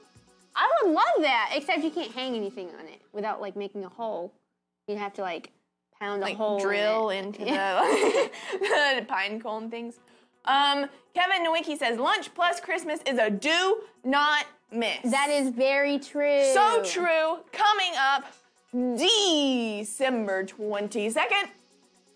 I 0.57 0.69
would 0.83 0.92
love 0.92 1.04
that, 1.21 1.52
except 1.54 1.83
you 1.83 1.90
can't 1.90 2.12
hang 2.12 2.35
anything 2.35 2.69
on 2.78 2.87
it 2.87 3.00
without 3.12 3.40
like 3.40 3.57
making 3.57 3.85
a 3.85 3.88
hole. 3.88 4.33
You'd 4.87 4.99
have 4.99 5.14
to 5.14 5.23
like 5.23 5.50
pound 6.00 6.23
a 6.23 6.26
Like 6.26 6.37
hole. 6.37 6.57
in 6.57 6.62
drill 6.62 7.11
it. 7.11 7.19
into 7.19 7.38
the, 7.45 8.30
the 8.99 9.04
pine 9.07 9.40
cone 9.40 9.71
things. 9.71 9.95
Um, 10.45 10.87
Kevin 11.14 11.45
Nowicki 11.47 11.78
says, 11.78 11.99
lunch 11.99 12.35
plus 12.35 12.61
Christmas 12.61 13.00
is 13.07 13.19
a 13.19 13.30
do 13.30 13.83
not 14.04 14.47
miss. 14.73 14.99
That 15.04 15.28
is 15.30 15.50
very 15.50 15.99
true. 15.99 16.45
so 16.54 16.83
true. 16.85 17.38
Coming 17.52 17.92
up 17.99 18.25
December 18.97 20.45
22nd. 20.45 21.49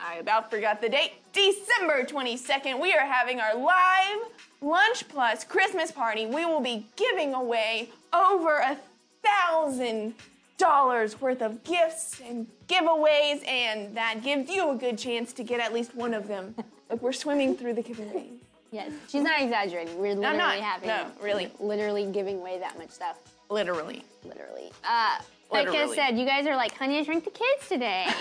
I 0.00 0.16
about 0.16 0.50
forgot 0.50 0.80
the 0.80 0.88
date. 0.88 1.12
December 1.32 2.04
22nd, 2.04 2.80
we 2.80 2.92
are 2.92 3.06
having 3.06 3.40
our 3.40 3.54
live 3.56 4.18
Lunch 4.64 5.06
Plus 5.09 5.44
Christmas 5.44 5.92
party. 5.92 6.26
We 6.26 6.44
will 6.47 6.61
be 6.61 6.87
giving 6.97 7.35
away 7.35 7.90
over 8.12 8.56
a 8.59 8.76
thousand 9.23 10.14
dollars 10.56 11.21
worth 11.21 11.42
of 11.42 11.62
gifts 11.64 12.21
and 12.25 12.47
giveaways, 12.68 13.47
and 13.47 13.94
that 13.97 14.23
gives 14.23 14.49
you 14.50 14.71
a 14.71 14.75
good 14.76 14.97
chance 14.97 15.33
to 15.35 15.42
get 15.44 15.61
at 15.61 15.73
least 15.73 15.94
one 15.94 16.14
of 16.14 16.28
them. 16.28 16.54
Like 16.90 17.00
we're 17.00 17.12
swimming 17.12 17.56
through 17.56 17.73
the 17.73 17.83
giveaways. 17.83 18.28
Yes, 18.71 18.92
she's 19.09 19.23
not 19.23 19.40
exaggerating. 19.40 19.97
We're 19.99 20.14
literally 20.14 20.37
not. 20.37 20.56
having 20.59 20.88
No, 20.88 21.06
really. 21.21 21.50
literally 21.59 22.04
giving 22.12 22.37
away 22.40 22.59
that 22.59 22.76
much 22.76 22.90
stuff. 22.90 23.16
Literally. 23.49 24.04
Literally. 24.23 24.71
Uh, 24.85 25.16
Literally. 25.50 25.97
said, 25.97 26.18
"You 26.18 26.26
guys 26.26 26.47
are 26.47 26.54
like 26.56 26.75
Honey, 26.76 26.99
I 26.99 27.02
Shrunk 27.04 27.25
the 27.25 27.30
Kids 27.30 27.68
today." 27.71 28.04
are. 28.09 28.12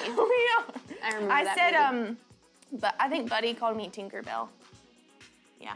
I 1.04 1.10
remember 1.14 1.32
I 1.34 1.56
said, 1.56 1.74
movie. 1.94 2.08
um, 2.10 2.18
but 2.80 2.96
I 3.02 3.10
think 3.10 3.30
Buddy 3.30 3.54
called 3.54 3.76
me 3.76 3.90
Tinkerbell. 3.90 4.48
Yeah. 5.60 5.74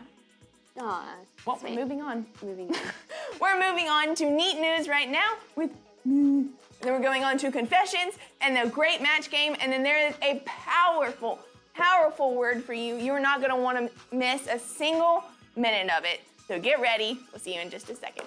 Aw, 0.79 1.15
Well, 1.45 1.57
sweet. 1.57 1.75
moving 1.75 2.01
on. 2.01 2.25
moving 2.43 2.69
on. 2.69 2.81
We're 3.41 3.55
moving 3.59 3.87
on 3.89 4.15
to 4.15 4.29
neat 4.29 4.59
news 4.59 4.87
right 4.87 5.09
now 5.09 5.33
with 5.55 5.71
me. 6.05 6.45
Then 6.81 6.93
we're 6.93 6.99
going 7.01 7.23
on 7.23 7.37
to 7.39 7.51
confessions 7.51 8.15
and 8.39 8.55
the 8.55 8.69
great 8.69 9.01
match 9.01 9.31
game, 9.31 9.55
and 9.59 9.71
then 9.71 9.81
there 9.81 10.07
is 10.07 10.13
a 10.21 10.41
powerful, 10.45 11.39
powerful 11.73 12.35
word 12.35 12.63
for 12.63 12.73
you. 12.73 12.95
You're 12.97 13.19
not 13.19 13.41
gonna 13.41 13.57
want 13.57 13.77
to 13.79 14.15
miss 14.15 14.45
a 14.47 14.59
single 14.59 15.23
minute 15.55 15.91
of 15.97 16.05
it. 16.05 16.21
So 16.47 16.59
get 16.59 16.79
ready. 16.79 17.19
We'll 17.31 17.39
see 17.39 17.55
you 17.55 17.61
in 17.61 17.69
just 17.71 17.89
a 17.89 17.95
second. 17.95 18.25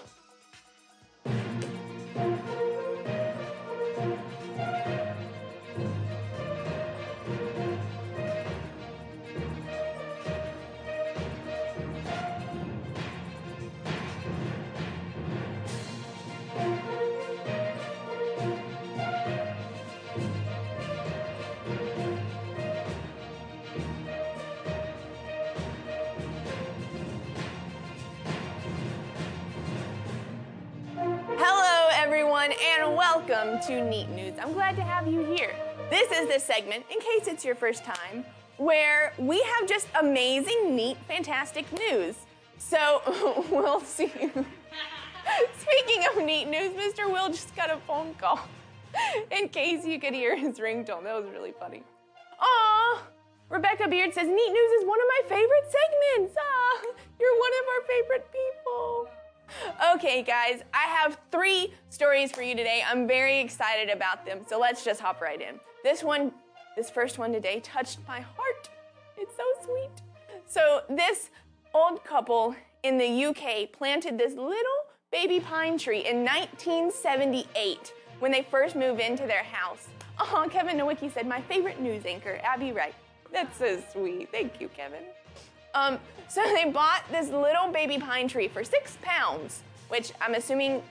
And 32.40 32.96
welcome 32.96 33.60
to 33.66 33.84
Neat 33.84 34.08
News. 34.08 34.32
I'm 34.40 34.54
glad 34.54 34.74
to 34.76 34.82
have 34.82 35.06
you 35.06 35.22
here. 35.26 35.54
This 35.90 36.10
is 36.10 36.26
the 36.26 36.40
segment, 36.40 36.86
in 36.90 36.98
case 36.98 37.26
it's 37.26 37.44
your 37.44 37.54
first 37.54 37.84
time, 37.84 38.24
where 38.56 39.12
we 39.18 39.42
have 39.42 39.68
just 39.68 39.88
amazing, 40.00 40.74
neat, 40.74 40.96
fantastic 41.06 41.70
news. 41.70 42.16
So 42.56 43.02
we'll 43.50 43.82
see 43.82 44.10
you. 44.18 44.46
Speaking 45.58 46.02
of 46.10 46.24
neat 46.24 46.48
news, 46.48 46.72
Mr. 46.72 47.12
Will 47.12 47.28
just 47.28 47.54
got 47.56 47.70
a 47.70 47.76
phone 47.86 48.14
call. 48.14 48.40
In 49.30 49.50
case 49.50 49.84
you 49.84 50.00
could 50.00 50.14
hear 50.14 50.34
his 50.34 50.58
ringtone, 50.58 51.04
that 51.04 51.22
was 51.22 51.26
really 51.30 51.52
funny. 51.60 51.82
Aw, 52.40 53.02
Rebecca 53.50 53.86
Beard 53.86 54.14
says 54.14 54.26
neat 54.26 54.52
news 54.52 54.80
is 54.80 54.88
one 54.88 54.98
of 54.98 55.06
my 55.08 55.28
favorite 55.28 55.66
segments. 55.66 56.34
Ah, 56.40 56.86
you're 57.20 57.38
one 57.38 57.52
of 57.60 57.66
our 57.68 57.86
favorite 57.86 58.32
people. 58.32 59.19
Okay, 59.94 60.22
guys, 60.22 60.62
I 60.72 60.84
have 60.84 61.18
three 61.30 61.72
stories 61.88 62.32
for 62.32 62.42
you 62.42 62.54
today. 62.54 62.82
I'm 62.86 63.06
very 63.06 63.40
excited 63.40 63.90
about 63.90 64.24
them, 64.24 64.40
so 64.48 64.58
let's 64.58 64.84
just 64.84 65.00
hop 65.00 65.20
right 65.20 65.40
in. 65.40 65.58
This 65.82 66.02
one, 66.02 66.32
this 66.76 66.90
first 66.90 67.18
one 67.18 67.32
today, 67.32 67.60
touched 67.60 67.98
my 68.06 68.20
heart. 68.20 68.68
It's 69.16 69.34
so 69.36 69.44
sweet. 69.64 69.90
So, 70.46 70.82
this 70.88 71.30
old 71.74 72.04
couple 72.04 72.54
in 72.82 72.98
the 72.98 73.24
UK 73.26 73.72
planted 73.72 74.18
this 74.18 74.34
little 74.34 74.80
baby 75.12 75.40
pine 75.40 75.78
tree 75.78 76.06
in 76.06 76.24
1978 76.24 77.92
when 78.20 78.32
they 78.32 78.42
first 78.50 78.76
moved 78.76 79.00
into 79.00 79.26
their 79.26 79.42
house. 79.44 79.88
Oh, 80.18 80.46
Kevin 80.50 80.76
Nowicki 80.76 81.12
said, 81.12 81.26
my 81.26 81.40
favorite 81.42 81.80
news 81.80 82.04
anchor, 82.04 82.38
Abby 82.42 82.72
Wright. 82.72 82.94
That's 83.32 83.56
so 83.58 83.82
sweet. 83.92 84.30
Thank 84.30 84.60
you, 84.60 84.68
Kevin. 84.68 85.02
Um, 85.74 85.98
so 86.28 86.42
they 86.54 86.70
bought 86.70 87.04
this 87.10 87.28
little 87.30 87.68
baby 87.72 87.98
pine 87.98 88.28
tree 88.28 88.48
for 88.48 88.64
six 88.64 88.96
pounds, 89.02 89.62
which 89.88 90.12
I'm 90.20 90.34
assuming 90.34 90.82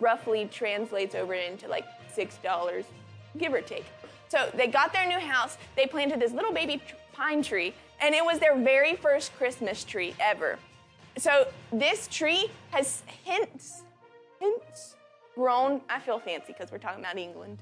roughly 0.00 0.48
translates 0.52 1.14
over 1.14 1.34
into 1.34 1.68
like 1.68 1.84
six 2.12 2.36
dollars, 2.38 2.84
give 3.38 3.52
or 3.52 3.60
take. 3.60 3.84
So 4.28 4.50
they 4.54 4.66
got 4.66 4.92
their 4.92 5.06
new 5.06 5.18
house, 5.18 5.58
they 5.76 5.86
planted 5.86 6.20
this 6.20 6.32
little 6.32 6.52
baby 6.52 6.82
pine 7.12 7.42
tree, 7.42 7.74
and 8.00 8.14
it 8.14 8.24
was 8.24 8.38
their 8.38 8.56
very 8.56 8.96
first 8.96 9.34
Christmas 9.36 9.84
tree 9.84 10.14
ever. 10.20 10.58
So 11.16 11.46
this 11.72 12.08
tree 12.08 12.50
has 12.70 13.02
hints, 13.24 13.82
hints 14.40 14.96
grown. 15.34 15.80
I 15.88 16.00
feel 16.00 16.18
fancy 16.18 16.52
because 16.52 16.72
we're 16.72 16.78
talking 16.78 17.00
about 17.00 17.18
England. 17.18 17.58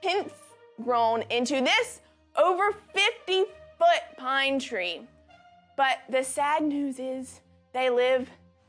Hints 0.00 0.34
grown 0.82 1.22
into 1.30 1.60
this 1.60 2.00
over 2.36 2.72
50 2.92 3.44
foot 3.78 4.16
pine 4.16 4.58
tree. 4.58 5.02
But 5.76 5.98
the 6.08 6.22
sad 6.22 6.62
news 6.62 6.98
is 6.98 7.40
they 7.72 7.88
live 7.88 8.28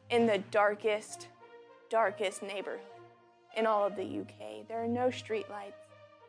in 0.10 0.25
the 0.25 0.38
darkest, 0.51 1.27
darkest 1.89 2.41
neighborhood 2.41 2.79
in 3.55 3.65
all 3.65 3.86
of 3.86 3.95
the 3.95 4.03
UK. 4.03 4.67
There 4.67 4.83
are 4.83 4.88
no 4.88 5.12
street 5.12 5.50
lights, 5.50 5.77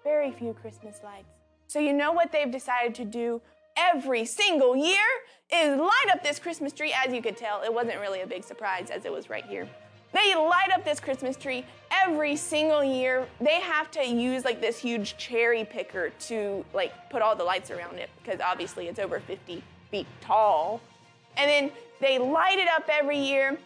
very 0.02 0.32
few 0.32 0.52
Christmas 0.54 1.00
lights. 1.04 1.28
So 1.66 1.78
you 1.78 1.92
know 1.92 2.12
what 2.12 2.32
they've 2.32 2.50
decided 2.50 2.94
to 2.96 3.04
do 3.04 3.40
every 3.76 4.24
single 4.24 4.76
year 4.76 5.04
is 5.52 5.78
light 5.78 6.06
up 6.12 6.22
this 6.22 6.38
Christmas 6.38 6.72
tree. 6.72 6.94
As 6.94 7.12
you 7.12 7.22
could 7.22 7.36
tell, 7.36 7.62
it 7.62 7.72
wasn't 7.72 8.00
really 8.00 8.20
a 8.20 8.26
big 8.26 8.44
surprise 8.44 8.90
as 8.90 9.04
it 9.04 9.12
was 9.12 9.30
right 9.30 9.44
here. 9.44 9.68
They 10.12 10.34
light 10.36 10.70
up 10.72 10.84
this 10.84 11.00
Christmas 11.00 11.36
tree 11.36 11.64
every 11.90 12.36
single 12.36 12.84
year. 12.84 13.26
They 13.40 13.60
have 13.60 13.90
to 13.92 14.06
use 14.06 14.44
like 14.44 14.60
this 14.60 14.78
huge 14.78 15.16
cherry 15.16 15.64
picker 15.64 16.10
to 16.10 16.64
like 16.72 17.10
put 17.10 17.20
all 17.20 17.34
the 17.34 17.42
lights 17.42 17.70
around 17.70 17.98
it 17.98 18.10
because 18.22 18.40
obviously 18.40 18.86
it's 18.86 19.00
over 19.00 19.18
50 19.18 19.62
feet 19.94 20.06
tall. 20.20 20.80
And 21.36 21.48
then 21.48 21.70
they 22.00 22.18
light 22.18 22.58
it 22.58 22.66
up 22.66 22.88
every 22.88 23.18
year. 23.18 23.56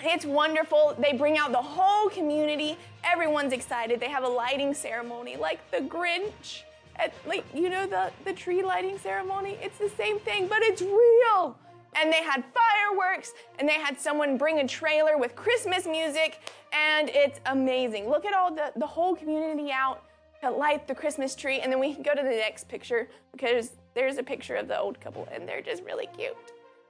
It's 0.00 0.26
wonderful. 0.26 0.96
They 0.98 1.12
bring 1.12 1.38
out 1.38 1.52
the 1.52 1.62
whole 1.62 2.10
community. 2.10 2.76
Everyone's 3.04 3.52
excited. 3.52 4.00
They 4.00 4.10
have 4.10 4.24
a 4.24 4.28
lighting 4.28 4.74
ceremony 4.74 5.36
like 5.36 5.60
the 5.70 5.78
Grinch. 5.78 6.62
At, 6.96 7.12
like, 7.24 7.44
you 7.54 7.70
know, 7.70 7.86
the, 7.86 8.10
the 8.24 8.32
tree 8.32 8.64
lighting 8.64 8.98
ceremony? 8.98 9.58
It's 9.62 9.78
the 9.78 9.90
same 9.90 10.18
thing, 10.18 10.48
but 10.48 10.58
it's 10.62 10.82
real. 10.82 11.56
And 11.94 12.12
they 12.12 12.22
had 12.22 12.42
fireworks, 12.52 13.32
and 13.58 13.68
they 13.68 13.74
had 13.74 14.00
someone 14.00 14.36
bring 14.36 14.58
a 14.58 14.66
trailer 14.66 15.16
with 15.16 15.36
Christmas 15.36 15.86
music, 15.86 16.40
and 16.72 17.08
it's 17.10 17.38
amazing. 17.46 18.08
Look 18.08 18.24
at 18.24 18.34
all 18.34 18.52
the, 18.52 18.72
the 18.76 18.86
whole 18.86 19.14
community 19.14 19.70
out 19.70 20.02
to 20.42 20.50
light 20.50 20.88
the 20.88 20.94
Christmas 20.94 21.36
tree, 21.36 21.60
and 21.60 21.70
then 21.70 21.78
we 21.78 21.94
can 21.94 22.02
go 22.02 22.12
to 22.12 22.22
the 22.22 22.28
next 22.28 22.68
picture 22.68 23.08
because 23.30 23.70
there's 23.96 24.18
a 24.18 24.22
picture 24.22 24.54
of 24.54 24.68
the 24.68 24.78
old 24.78 25.00
couple, 25.00 25.26
and 25.32 25.48
they're 25.48 25.62
just 25.62 25.82
really 25.82 26.06
cute. 26.16 26.36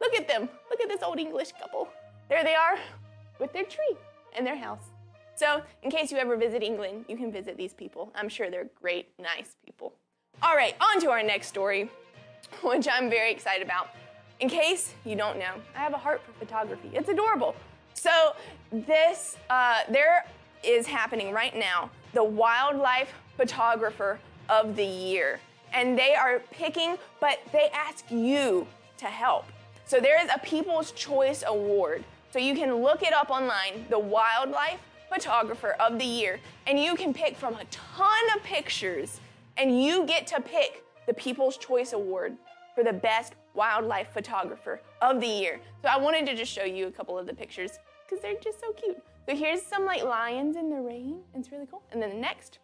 Look 0.01 0.12
at 0.14 0.29
them. 0.29 0.49
Look 0.71 0.81
at 0.81 0.88
this 0.88 1.03
old 1.03 1.19
English 1.19 1.53
couple. 1.53 1.88
There 2.29 2.42
they 2.42 2.55
are 2.55 2.77
with 3.38 3.53
their 3.53 3.64
tree 3.64 3.97
and 4.37 4.45
their 4.45 4.57
house. 4.57 4.83
So, 5.37 5.62
in 5.83 5.90
case 5.90 6.11
you 6.11 6.19
ever 6.19 6.37
visit 6.37 6.62
England, 6.62 7.05
you 7.09 7.16
can 7.16 7.31
visit 7.31 7.57
these 7.57 7.73
people. 7.73 8.11
I'm 8.14 8.29
sure 8.29 8.51
they're 8.51 8.69
great, 8.83 9.09
nice 9.19 9.55
people. 9.64 9.92
All 10.42 10.57
right, 10.57 10.75
on 10.81 11.01
to 11.03 11.11
our 11.11 11.23
next 11.23 11.47
story, 11.47 11.90
which 12.62 12.88
I'm 12.90 13.09
very 13.09 13.31
excited 13.31 13.64
about. 13.64 13.90
In 14.40 14.49
case 14.49 14.92
you 15.05 15.14
don't 15.14 15.38
know, 15.38 15.55
I 15.77 15.79
have 15.79 15.95
a 15.95 15.99
heart 15.99 16.23
for 16.27 16.33
photography. 16.45 16.90
It's 16.92 17.09
adorable. 17.09 17.55
So, 17.95 18.35
this, 18.73 19.37
uh, 19.49 19.83
there 19.88 20.27
is 20.64 20.87
happening 20.87 21.33
right 21.33 21.55
now 21.57 21.90
the 22.14 22.25
wildlife 22.25 23.12
photographer 23.37 24.19
of 24.49 24.75
the 24.75 24.85
year 24.85 25.38
and 25.76 25.96
they 25.96 26.14
are 26.14 26.40
picking, 26.50 26.96
but 27.20 27.38
they 27.52 27.68
ask 27.72 28.10
you 28.10 28.66
to 28.96 29.04
help. 29.04 29.44
So 29.84 30.00
there 30.00 30.20
is 30.24 30.30
a 30.34 30.40
People's 30.40 30.90
Choice 30.92 31.44
Award. 31.46 32.02
So 32.32 32.38
you 32.38 32.54
can 32.54 32.74
look 32.76 33.02
it 33.02 33.12
up 33.12 33.30
online, 33.30 33.84
the 33.90 33.98
Wildlife 33.98 34.80
Photographer 35.12 35.76
of 35.78 35.98
the 35.98 36.04
Year, 36.04 36.40
and 36.66 36.80
you 36.80 36.96
can 36.96 37.12
pick 37.12 37.36
from 37.36 37.54
a 37.54 37.64
ton 37.66 38.08
of 38.34 38.42
pictures, 38.42 39.20
and 39.58 39.82
you 39.82 40.06
get 40.06 40.26
to 40.28 40.40
pick 40.40 40.82
the 41.06 41.14
People's 41.14 41.58
Choice 41.58 41.92
Award 41.92 42.36
for 42.74 42.82
the 42.82 42.92
best 42.92 43.34
wildlife 43.54 44.08
photographer 44.12 44.80
of 45.02 45.20
the 45.20 45.26
year. 45.26 45.60
So 45.82 45.88
I 45.88 45.98
wanted 45.98 46.26
to 46.26 46.34
just 46.34 46.50
show 46.50 46.64
you 46.64 46.88
a 46.88 46.90
couple 46.90 47.18
of 47.18 47.26
the 47.26 47.34
pictures 47.34 47.78
because 48.06 48.22
they're 48.22 48.34
just 48.42 48.60
so 48.60 48.72
cute. 48.72 49.00
So 49.28 49.36
here's 49.36 49.62
some 49.62 49.84
like 49.84 50.02
lions 50.02 50.56
in 50.56 50.70
the 50.70 50.80
rain. 50.80 51.20
It's 51.34 51.52
really 51.52 51.66
cool. 51.70 51.82
And 51.92 52.02
then 52.02 52.10
the 52.10 52.16
next, 52.16 52.58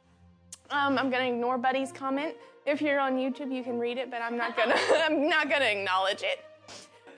um, 0.71 0.99
I'm 0.99 1.11
gonna 1.11 1.27
ignore 1.27 1.59
Buddy's 1.59 1.93
comment. 1.93 2.35
If 2.65 2.81
you're 2.81 3.01
on 3.01 3.17
YouTube, 3.17 3.53
you 3.55 3.65
can 3.65 3.79
read 3.79 3.99
it, 3.99 4.11
but 4.11 4.23
I'm 4.23 4.37
not 4.37 4.57
gonna. 4.57 4.77
I'm 4.95 5.29
not 5.29 5.51
gonna 5.51 5.65
acknowledge 5.65 6.23
it. 6.23 6.45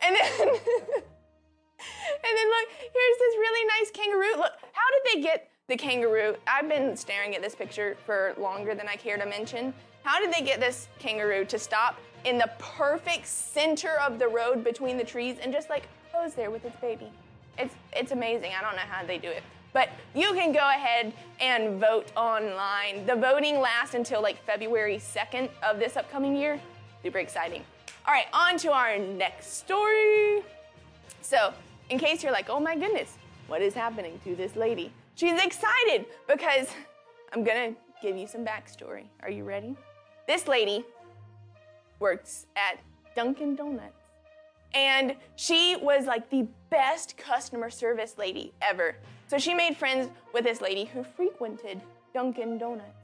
And 0.03 0.17
then, 0.17 0.25
and 0.49 0.49
then 0.49 2.49
look, 2.49 2.69
here's 2.79 3.19
this 3.19 3.37
really 3.37 3.67
nice 3.67 3.91
kangaroo. 3.93 4.37
Look, 4.37 4.53
how 4.73 4.89
did 4.91 5.15
they 5.15 5.23
get 5.23 5.51
the 5.69 5.77
kangaroo? 5.77 6.37
I've 6.47 6.69
been 6.69 6.97
staring 6.97 7.35
at 7.35 7.43
this 7.43 7.55
picture 7.55 7.97
for 8.05 8.35
longer 8.39 8.75
than 8.75 8.89
I 8.89 8.97
care 8.97 9.19
to 9.19 9.27
mention. 9.27 9.75
How 10.03 10.21
did 10.21 10.33
they 10.33 10.43
get 10.43 10.61
this 10.61 10.89
kangaroo 10.99 11.45
to 11.47 11.59
stop 11.59 11.99
in 12.25 12.39
the 12.39 12.51
perfect 12.59 13.27
center 13.27 13.99
of 14.07 14.19
the 14.19 14.29
road 14.29 14.65
between 14.65 14.97
the 14.97 15.05
trees 15.05 15.37
and 15.43 15.53
just 15.53 15.69
like 15.71 15.89
pose 16.13 16.35
there 16.35 16.51
with 16.51 16.65
its 16.65 16.79
baby? 16.81 17.11
It's 17.59 17.75
it's 17.93 18.13
amazing. 18.13 18.53
I 18.59 18.63
don't 18.63 18.77
know 18.77 18.89
how 18.89 19.05
they 19.05 19.19
do 19.19 19.29
it. 19.29 19.43
But 19.75 19.91
you 20.15 20.33
can 20.33 20.53
go 20.53 20.71
ahead 20.71 21.13
and 21.41 21.79
vote 21.81 22.11
online. 22.17 23.05
The 23.05 23.17
voting 23.17 23.59
lasts 23.59 23.95
until 23.95 24.23
like 24.23 24.43
February 24.47 24.97
2nd 24.97 25.51
of 25.63 25.79
this 25.79 25.97
upcoming 25.97 26.35
year. 26.35 26.59
Super 27.03 27.19
exciting. 27.19 27.63
All 28.07 28.15
right, 28.15 28.27
on 28.33 28.57
to 28.59 28.73
our 28.73 28.99
next 28.99 29.59
story. 29.59 30.43
So, 31.21 31.53
in 31.91 31.99
case 31.99 32.23
you're 32.23 32.33
like, 32.33 32.49
oh 32.49 32.61
my 32.61 32.77
goodness, 32.77 33.17
what 33.49 33.61
is 33.61 33.75
happening 33.75 34.21
to 34.25 34.37
this 34.37 34.57
lady? 34.57 34.93
She's 35.17 35.43
excited 35.43 36.07
because 36.29 36.69
I'm 37.33 37.43
gonna 37.43 37.75
give 38.01 38.17
you 38.17 38.29
some 38.29 38.45
backstory. 38.45 39.05
Are 39.23 39.31
you 39.31 39.43
ready? 39.43 39.77
This 40.29 40.47
lady 40.47 40.85
works 41.99 42.47
at 42.57 42.79
Dunkin' 43.17 43.57
Donuts. 43.57 43.93
And 44.73 45.17
she 45.37 45.77
was 45.81 46.07
like 46.07 46.31
the 46.31 46.47
best 46.71 47.17
customer 47.17 47.71
service 47.71 48.17
lady 48.19 48.53
ever. 48.63 48.97
So 49.35 49.39
she 49.39 49.53
made 49.53 49.77
friends 49.77 50.11
with 50.33 50.45
this 50.45 50.61
lady 50.61 50.85
who 50.85 51.03
frequented 51.03 51.81
Dunkin' 52.15 52.57
Donuts. 52.57 53.01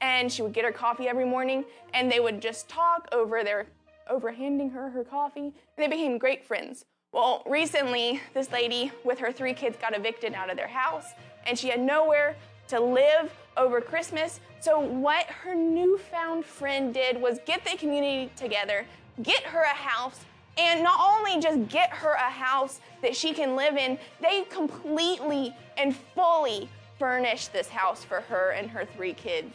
And 0.00 0.32
she 0.32 0.40
would 0.40 0.54
get 0.54 0.64
her 0.64 0.72
coffee 0.72 1.06
every 1.06 1.26
morning, 1.26 1.66
and 1.92 2.10
they 2.10 2.18
would 2.18 2.40
just 2.40 2.66
talk 2.66 3.06
over 3.12 3.44
their 3.44 3.66
over 4.08 4.32
handing 4.32 4.70
her 4.70 4.88
her 4.88 5.04
coffee, 5.04 5.40
and 5.40 5.52
they 5.76 5.86
became 5.86 6.16
great 6.16 6.46
friends. 6.46 6.86
Well, 7.12 7.42
recently, 7.44 8.22
this 8.32 8.50
lady 8.52 8.90
with 9.04 9.18
her 9.18 9.30
three 9.30 9.52
kids 9.52 9.76
got 9.78 9.94
evicted 9.94 10.32
out 10.32 10.48
of 10.48 10.56
their 10.56 10.66
house, 10.66 11.08
and 11.44 11.58
she 11.58 11.68
had 11.68 11.80
nowhere 11.80 12.36
to 12.68 12.80
live 12.80 13.30
over 13.58 13.82
Christmas. 13.82 14.40
So, 14.60 14.80
what 14.80 15.26
her 15.26 15.54
newfound 15.54 16.46
friend 16.46 16.94
did 16.94 17.20
was 17.20 17.38
get 17.44 17.66
the 17.66 17.76
community 17.76 18.32
together, 18.34 18.86
get 19.22 19.42
her 19.42 19.60
a 19.60 19.76
house, 19.76 20.20
and 20.56 20.82
not 20.82 20.98
only 20.98 21.38
just 21.38 21.68
get 21.68 21.90
her 21.90 22.12
a 22.12 22.30
house 22.30 22.80
that 23.02 23.14
she 23.14 23.34
can 23.34 23.56
live 23.56 23.76
in, 23.76 23.98
they 24.22 24.44
completely 24.44 25.54
and 25.76 25.96
fully 26.14 26.68
furnished 26.98 27.52
this 27.52 27.68
house 27.68 28.04
for 28.04 28.20
her 28.22 28.50
and 28.50 28.70
her 28.70 28.84
three 28.84 29.12
kids. 29.12 29.54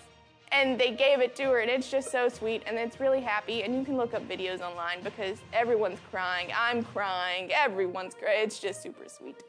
And 0.54 0.78
they 0.78 0.92
gave 0.92 1.22
it 1.22 1.36
to 1.38 1.44
her, 1.44 1.60
and 1.60 1.72
it's 1.72 1.90
just 1.90 2.12
so 2.12 2.28
sweet, 2.28 2.62
and 2.66 2.78
it's 2.78 3.00
really 3.00 3.22
happy. 3.22 3.64
And 3.64 3.74
you 3.74 3.86
can 3.86 3.96
look 3.96 4.14
up 4.14 4.28
videos 4.28 4.60
online 4.60 5.02
because 5.02 5.40
everyone's 5.54 6.00
crying. 6.12 6.50
I'm 6.54 6.84
crying. 6.84 7.52
Everyone's 7.54 8.14
crying. 8.16 8.44
It's 8.44 8.60
just 8.60 8.82
super 8.82 9.08
sweet. 9.08 9.42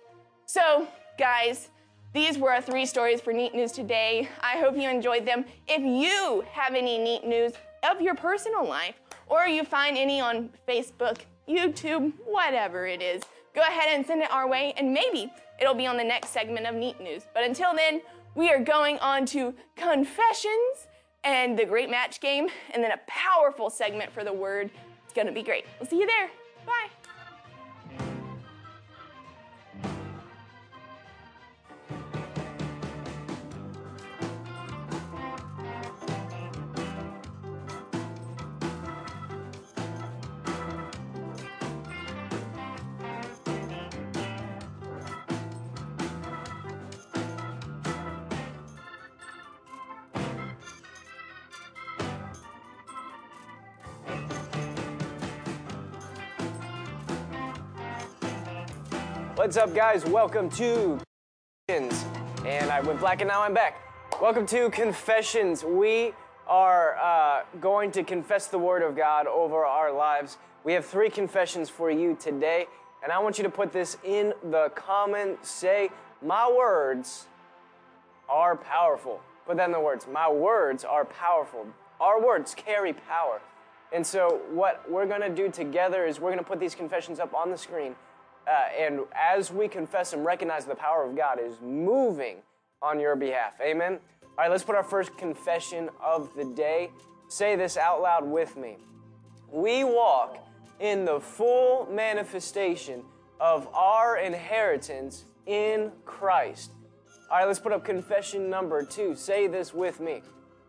So, 0.47 0.87
guys, 1.19 1.71
These 2.15 2.37
were 2.37 2.53
our 2.53 2.61
three 2.61 2.85
stories 2.85 3.23
for 3.23 3.33
Neat 3.33 3.55
News 3.55 3.73
today. 3.73 4.29
I 4.41 4.59
hope 4.59 4.77
you 4.77 4.89
enjoyed 4.91 5.25
them. 5.25 5.47
If 5.67 5.81
you 5.81 6.45
have 6.53 6.75
any 6.75 6.99
neat 6.99 7.25
news 7.25 7.55
of 7.91 8.03
your 8.03 8.15
personal 8.15 8.69
life, 8.69 8.97
or 9.29 9.47
you 9.47 9.65
find 9.65 9.97
any 9.97 10.21
on 10.21 10.51
Facebook, 10.69 11.21
YouTube, 11.49 12.13
whatever 12.27 12.87
it 12.87 13.01
is, 13.01 13.23
go 13.55 13.63
ahead 13.63 13.89
and 13.95 14.07
send 14.07 14.23
it 14.23 14.31
our 14.31 14.49
way, 14.49 14.75
and 14.77 14.93
maybe 14.93 15.33
it'll 15.61 15.75
be 15.75 15.87
on 15.87 15.97
the 15.97 16.05
next 16.05 16.31
segment 16.31 16.67
of 16.67 16.75
Neat 16.75 17.01
News. 17.01 17.25
But 17.35 17.45
until 17.45 17.75
then, 17.75 18.03
we 18.35 18.51
are 18.51 18.61
going 18.61 18.99
on 18.99 19.27
to 19.27 19.55
confessions 19.77 20.89
and 21.25 21.59
the 21.59 21.65
great 21.65 21.91
match 21.91 22.21
game, 22.21 22.49
and 22.73 22.83
then 22.83 22.91
a 22.91 23.01
powerful 23.07 23.71
segment 23.71 24.11
for 24.11 24.25
the 24.25 24.33
word. 24.33 24.71
It's 25.05 25.13
gonna 25.13 25.33
be 25.33 25.43
great. 25.43 25.67
We'll 25.79 25.89
see 25.89 25.99
you 25.99 26.07
there. 26.07 26.31
Bye. 26.67 27.02
What's 59.43 59.57
up, 59.57 59.75
guys? 59.75 60.05
Welcome 60.05 60.49
to 60.51 61.01
Confessions. 61.67 62.05
And 62.47 62.71
I 62.71 62.79
went 62.79 63.01
black 63.01 63.23
and 63.23 63.29
now 63.29 63.43
I'm 63.43 63.53
back. 63.53 63.77
Welcome 64.21 64.47
to 64.47 64.71
Confessions. 64.71 65.65
We 65.65 66.13
are 66.47 66.97
uh, 66.97 67.43
going 67.61 67.91
to 67.91 68.05
confess 68.05 68.47
the 68.47 68.61
Word 68.61 68.83
of 68.83 68.95
God 68.95 69.27
over 69.27 69.65
our 69.65 69.91
lives. 69.91 70.39
We 70.63 70.75
have 70.75 70.87
three 70.87 71.11
confessions 71.11 71.69
for 71.69 71.91
you 71.91 72.17
today, 72.21 72.67
and 73.03 73.11
I 73.11 73.19
want 73.19 73.37
you 73.37 73.43
to 73.43 73.51
put 73.51 73.73
this 73.73 73.97
in 74.05 74.33
the 74.49 74.71
comment. 74.77 75.45
Say, 75.45 75.91
My 76.25 76.49
words 76.49 77.27
are 78.29 78.55
powerful. 78.55 79.21
Put 79.45 79.57
that 79.57 79.67
in 79.67 79.73
the 79.73 79.81
words. 79.81 80.07
My 80.07 80.31
words 80.31 80.85
are 80.85 81.05
powerful. 81.05 81.67
Our 82.01 82.25
words 82.25 82.55
carry 82.55 82.93
power. 82.93 83.41
And 83.93 84.07
so, 84.07 84.41
what 84.53 84.89
we're 84.89 85.07
going 85.07 85.21
to 85.21 85.31
do 85.31 85.51
together 85.51 86.07
is 86.07 86.21
we're 86.21 86.31
going 86.31 86.39
to 86.39 86.49
put 86.49 86.61
these 86.61 86.77
confessions 86.77 87.19
up 87.19 87.35
on 87.35 87.51
the 87.51 87.59
screen. 87.59 87.97
Uh, 88.47 88.51
and 88.79 89.01
as 89.15 89.53
we 89.53 89.69
confess 89.69 90.13
and 90.13 90.25
recognize 90.25 90.65
the 90.65 90.75
power 90.75 91.05
of 91.05 91.17
God 91.17 91.39
is 91.41 91.61
moving 91.61 92.39
on 92.81 92.99
your 92.99 93.17
behalf. 93.17 93.53
Amen. 93.61 93.99
All 94.23 94.31
right, 94.39 94.51
let's 94.51 94.65
put 94.65 94.75
our 94.75 94.83
first 94.83 95.17
confession 95.17 95.91
of 96.03 96.35
the 96.35 96.45
day. 96.45 96.91
Say 97.29 97.55
this 97.57 97.77
out 97.77 98.03
loud 98.03 98.25
with 98.25 98.57
me. 98.57 98.77
We 99.51 99.85
walk 99.85 100.39
in 100.81 101.05
the 101.05 101.21
full 101.21 101.87
manifestation 101.91 103.05
of 103.41 103.69
our 103.75 104.19
inheritance 104.19 105.25
in 105.47 105.93
Christ. 106.05 106.73
All 107.31 107.39
right, 107.39 107.47
let's 107.47 107.59
put 107.59 107.73
up 107.73 107.85
confession 107.85 108.51
number 108.51 108.83
two. 108.85 109.15
Say 109.17 109.47
this 109.47 109.73
with 109.73 110.01
me. 110.01 110.23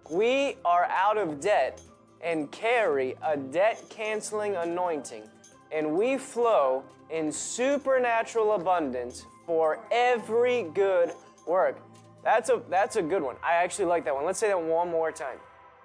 We 0.10 0.58
are 0.64 0.86
out 0.86 1.18
of 1.18 1.40
debt 1.40 1.82
and 2.22 2.52
carry 2.52 3.16
a 3.22 3.36
debt 3.38 3.84
canceling 3.90 4.56
anointing, 4.56 5.24
and 5.74 5.98
we 5.98 6.18
flow 6.18 6.84
in 7.10 7.32
supernatural 7.32 8.54
abundance 8.54 9.26
for 9.46 9.80
every 9.92 10.64
good 10.74 11.12
work. 11.48 11.78
That's 12.24 12.50
a, 12.50 12.62
that's 12.70 12.96
a 12.96 13.02
good 13.02 13.22
one. 13.22 13.36
I 13.44 13.56
actually 13.56 13.86
like 13.86 14.06
that 14.06 14.16
one. 14.16 14.26
Let's 14.26 14.40
say 14.40 14.48
that 14.48 14.62
one 14.62 14.90
more 14.90 15.12
time. 15.12 15.38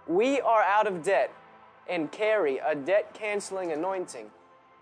We 0.06 0.40
are 0.40 0.62
out 0.62 0.86
of 0.86 1.02
debt 1.02 1.32
and 1.88 2.12
carry 2.12 2.58
a 2.58 2.74
debt 2.74 3.12
canceling 3.14 3.72
anointing, 3.72 4.30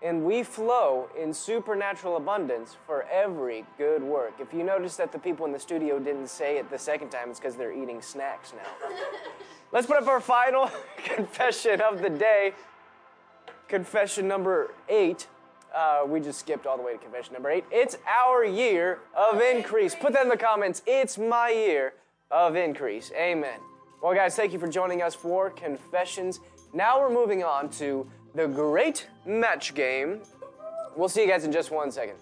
and 0.01 0.23
we 0.23 0.43
flow 0.43 1.09
in 1.19 1.33
supernatural 1.33 2.17
abundance 2.17 2.75
for 2.85 3.03
every 3.11 3.65
good 3.77 4.03
work. 4.03 4.33
If 4.39 4.53
you 4.53 4.63
notice 4.63 4.97
that 4.97 5.11
the 5.11 5.19
people 5.19 5.45
in 5.45 5.51
the 5.51 5.59
studio 5.59 5.99
didn't 5.99 6.29
say 6.29 6.57
it 6.57 6.69
the 6.69 6.77
second 6.77 7.09
time, 7.09 7.29
it's 7.29 7.39
because 7.39 7.55
they're 7.55 7.73
eating 7.73 8.01
snacks 8.01 8.53
now. 8.53 8.89
Let's 9.71 9.87
put 9.87 9.97
up 9.97 10.07
our 10.07 10.21
final 10.21 10.69
confession 11.03 11.81
of 11.81 12.01
the 12.01 12.09
day. 12.09 12.53
Confession 13.67 14.27
number 14.27 14.73
eight. 14.89 15.27
Uh, 15.75 16.03
we 16.07 16.19
just 16.19 16.39
skipped 16.39 16.65
all 16.65 16.77
the 16.77 16.83
way 16.83 16.93
to 16.93 16.97
confession 16.97 17.33
number 17.33 17.49
eight. 17.49 17.65
It's 17.71 17.97
our 18.07 18.45
year 18.45 18.99
of 19.15 19.41
increase. 19.41 19.93
Put 19.93 20.13
that 20.13 20.23
in 20.23 20.29
the 20.29 20.37
comments. 20.37 20.81
It's 20.87 21.17
my 21.17 21.49
year 21.49 21.93
of 22.31 22.55
increase. 22.55 23.11
Amen. 23.15 23.59
Well, 24.01 24.13
guys, 24.13 24.35
thank 24.35 24.53
you 24.53 24.59
for 24.59 24.67
joining 24.67 25.01
us 25.01 25.13
for 25.13 25.49
confessions. 25.49 26.39
Now 26.73 26.99
we're 26.99 27.13
moving 27.13 27.43
on 27.43 27.69
to 27.71 28.09
the 28.35 28.47
great 28.47 29.07
match 29.25 29.73
game. 29.73 30.21
We'll 30.95 31.09
see 31.09 31.21
you 31.21 31.27
guys 31.27 31.43
in 31.43 31.51
just 31.51 31.69
one 31.71 31.91
second. 31.91 32.15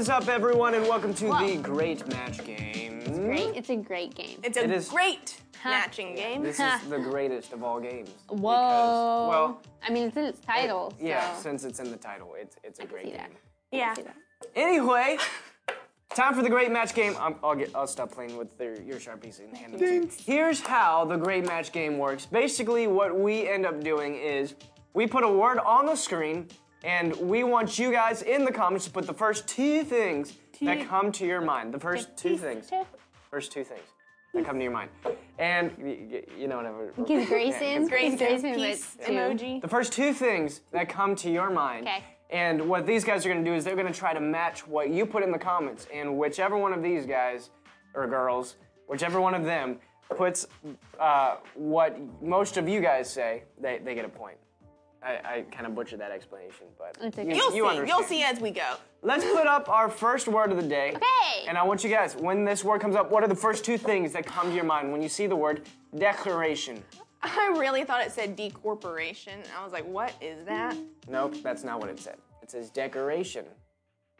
Is 0.00 0.08
up, 0.08 0.28
everyone, 0.28 0.72
and 0.72 0.88
welcome 0.88 1.12
to 1.12 1.26
the 1.26 1.58
Great 1.62 2.06
Match 2.08 2.42
Game. 2.42 3.00
Great. 3.04 3.54
It's 3.54 3.68
a 3.68 3.76
great 3.76 4.14
game. 4.14 4.40
It's 4.42 4.56
a 4.56 4.64
It 4.64 4.70
is- 4.70 4.88
great 4.88 5.38
matching 5.62 6.14
game. 6.14 6.42
This 6.42 6.58
is 6.58 6.80
the 6.88 6.98
greatest 6.98 7.52
of 7.52 7.62
all 7.62 7.78
games. 7.78 8.08
Whoa. 8.30 8.38
Because, 8.38 9.28
well, 9.28 9.62
I 9.86 9.90
mean, 9.92 10.08
it's 10.08 10.16
in 10.16 10.24
its 10.24 10.40
title. 10.40 10.94
yeah, 10.98 11.36
so 11.36 11.42
since 11.42 11.64
it's 11.64 11.80
in 11.80 11.90
the 11.90 11.98
title, 11.98 12.34
it's 12.34 12.56
it's 12.64 12.80
a 12.80 12.86
great 12.86 13.04
see 13.04 13.10
game. 13.10 13.18
that. 13.18 13.30
yeah. 13.76 13.92
see 13.92 14.02
that. 14.02 14.16
Anyway, 14.56 15.18
time 16.14 16.32
for 16.32 16.42
the 16.42 16.48
great 16.48 16.72
match 16.72 16.94
game. 16.94 17.14
I'm, 17.20 17.34
I'll 17.44 17.54
get. 17.54 17.70
I'll 17.74 17.86
stop 17.86 18.10
playing 18.10 18.38
with 18.38 18.56
the, 18.56 18.82
your 18.86 18.96
sharpies 18.98 19.38
and 19.40 19.54
hand 19.54 19.74
them 19.74 19.80
to 19.80 19.94
you. 19.96 20.10
Here's 20.24 20.60
how 20.62 21.04
the 21.04 21.18
great 21.18 21.44
match 21.44 21.72
game 21.72 21.98
works. 21.98 22.24
Basically, 22.24 22.86
what 22.86 23.14
we 23.14 23.46
end 23.46 23.66
up 23.66 23.84
doing 23.84 24.14
is 24.14 24.54
we 24.94 25.06
put 25.06 25.24
a 25.24 25.30
word 25.30 25.58
on 25.58 25.84
the 25.84 25.94
screen, 25.94 26.48
and 26.84 27.14
we 27.16 27.44
want 27.44 27.78
you 27.78 27.92
guys 27.92 28.22
in 28.22 28.44
the 28.44 28.52
comments 28.52 28.84
to 28.86 28.90
put 28.90 29.06
the 29.06 29.14
first 29.14 29.46
two 29.48 29.84
things 29.84 30.34
that 30.62 30.86
come 30.88 31.10
to 31.12 31.26
your 31.26 31.40
mind. 31.40 31.72
The 31.74 31.80
first 31.80 32.16
two 32.16 32.36
things. 32.36 32.70
First 33.30 33.52
two 33.52 33.64
things 33.64 33.82
that 34.34 34.44
come 34.44 34.56
to 34.58 34.62
your 34.62 34.72
mind. 34.72 34.90
And 35.38 35.72
y- 35.78 35.98
y- 36.10 36.22
you 36.38 36.48
know 36.48 36.56
whatever. 36.58 36.92
Because 36.96 37.28
Grayson, 37.28 37.88
Grayson, 37.88 38.18
Grayson 38.18 38.54
peace 38.54 38.96
two. 39.04 39.12
emoji. 39.12 39.60
The 39.60 39.68
first 39.68 39.92
two 39.92 40.12
things 40.12 40.60
that 40.72 40.88
come 40.88 41.14
to 41.16 41.30
your 41.30 41.50
mind. 41.50 41.86
Okay. 41.86 42.04
And 42.30 42.68
what 42.68 42.86
these 42.86 43.02
guys 43.04 43.26
are 43.26 43.28
going 43.28 43.44
to 43.44 43.50
do 43.50 43.56
is 43.56 43.64
they're 43.64 43.74
going 43.74 43.92
to 43.92 43.98
try 43.98 44.14
to 44.14 44.20
match 44.20 44.66
what 44.66 44.90
you 44.90 45.04
put 45.04 45.22
in 45.24 45.32
the 45.32 45.38
comments. 45.38 45.86
And 45.92 46.16
whichever 46.16 46.56
one 46.56 46.72
of 46.72 46.82
these 46.82 47.04
guys, 47.06 47.50
or 47.94 48.06
girls, 48.06 48.54
whichever 48.86 49.20
one 49.20 49.34
of 49.34 49.44
them 49.44 49.78
puts 50.16 50.46
uh, 51.00 51.36
what 51.54 51.96
most 52.22 52.56
of 52.56 52.68
you 52.68 52.80
guys 52.80 53.10
say, 53.12 53.42
they, 53.60 53.80
they 53.84 53.94
get 53.96 54.04
a 54.04 54.08
point. 54.08 54.36
I, 55.02 55.20
I 55.24 55.44
kind 55.50 55.66
of 55.66 55.74
butchered 55.74 56.00
that 56.00 56.10
explanation, 56.10 56.66
but 56.78 56.96
okay. 57.02 57.26
you, 57.26 57.34
You'll 57.34 57.54
you 57.54 57.62
see. 57.64 57.68
understand. 57.68 57.88
You'll 57.88 58.02
see 58.02 58.22
as 58.22 58.38
we 58.40 58.50
go. 58.50 58.74
Let's 59.02 59.24
put 59.24 59.46
up 59.46 59.68
our 59.70 59.88
first 59.88 60.28
word 60.28 60.50
of 60.50 60.58
the 60.58 60.68
day. 60.68 60.92
Okay. 60.94 61.48
And 61.48 61.56
I 61.56 61.62
want 61.62 61.82
you 61.82 61.88
guys, 61.88 62.14
when 62.16 62.44
this 62.44 62.62
word 62.62 62.82
comes 62.82 62.96
up, 62.96 63.10
what 63.10 63.22
are 63.22 63.28
the 63.28 63.34
first 63.34 63.64
two 63.64 63.78
things 63.78 64.12
that 64.12 64.26
come 64.26 64.48
to 64.48 64.54
your 64.54 64.64
mind 64.64 64.92
when 64.92 65.00
you 65.00 65.08
see 65.08 65.26
the 65.26 65.36
word 65.36 65.62
declaration? 65.96 66.82
I 67.22 67.54
really 67.56 67.84
thought 67.84 68.02
it 68.02 68.12
said 68.12 68.36
decorporation. 68.36 69.44
I 69.58 69.64
was 69.64 69.72
like, 69.72 69.86
what 69.86 70.12
is 70.20 70.44
that? 70.46 70.76
Nope, 71.08 71.36
that's 71.42 71.64
not 71.64 71.80
what 71.80 71.88
it 71.88 71.98
said. 71.98 72.16
It 72.42 72.50
says 72.50 72.70
decoration. 72.70 73.44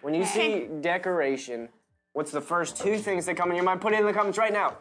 When 0.03 0.15
you 0.15 0.25
see 0.25 0.67
decoration, 0.81 1.69
what's 2.15 2.31
the 2.31 2.41
first 2.41 2.77
two 2.79 2.97
things 2.97 3.27
that 3.27 3.37
come 3.37 3.51
in 3.51 3.57
your 3.57 3.65
mind? 3.65 3.83
Put 3.83 3.93
it 3.93 4.01
in 4.01 4.07
the 4.07 4.13
comments 4.15 4.39
right 4.39 4.53
now. 4.53 4.79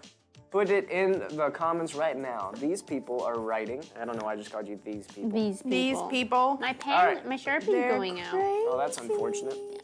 Put 0.51 0.69
it 0.69 0.89
in 0.89 1.23
the 1.31 1.49
comments 1.51 1.95
right 1.95 2.17
now. 2.17 2.51
These 2.59 2.81
people 2.81 3.21
are 3.23 3.39
writing. 3.39 3.83
I 3.99 4.05
don't 4.05 4.17
know 4.17 4.25
why 4.25 4.33
I 4.33 4.35
just 4.35 4.51
called 4.51 4.67
you 4.67 4.79
these 4.83 5.05
people. 5.07 5.29
These 5.31 5.61
people. 5.61 5.69
These 5.71 5.97
people. 6.09 6.57
My 6.59 6.73
pen, 6.73 6.93
All 6.93 7.05
right. 7.05 7.27
my 7.27 7.35
sharpie's 7.35 7.69
They're 7.69 7.89
going 7.89 8.19
out. 8.21 8.33
Oh, 8.33 8.75
that's 8.77 8.97
unfortunate. 8.97 9.57
Yeah. 9.71 9.79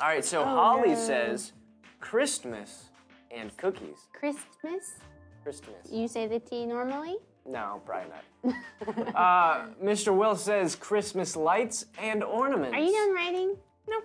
All 0.00 0.08
right, 0.08 0.24
so 0.24 0.44
Holly 0.44 0.90
no. 0.90 0.94
says 0.94 1.52
Christmas 2.00 2.84
and 3.30 3.54
cookies. 3.56 4.06
Christmas. 4.12 4.94
Christmas. 5.42 5.90
You 5.90 6.06
say 6.08 6.26
the 6.26 6.38
T 6.38 6.66
normally. 6.66 7.16
No, 7.46 7.80
probably 7.84 8.10
not. 8.44 9.14
uh, 9.16 9.66
Mr. 9.82 10.14
Will 10.14 10.36
says 10.36 10.76
Christmas 10.76 11.34
lights 11.34 11.86
and 11.98 12.22
ornaments. 12.22 12.74
Are 12.76 12.80
you 12.80 12.92
done 12.92 13.14
writing? 13.14 13.56
No. 13.88 14.00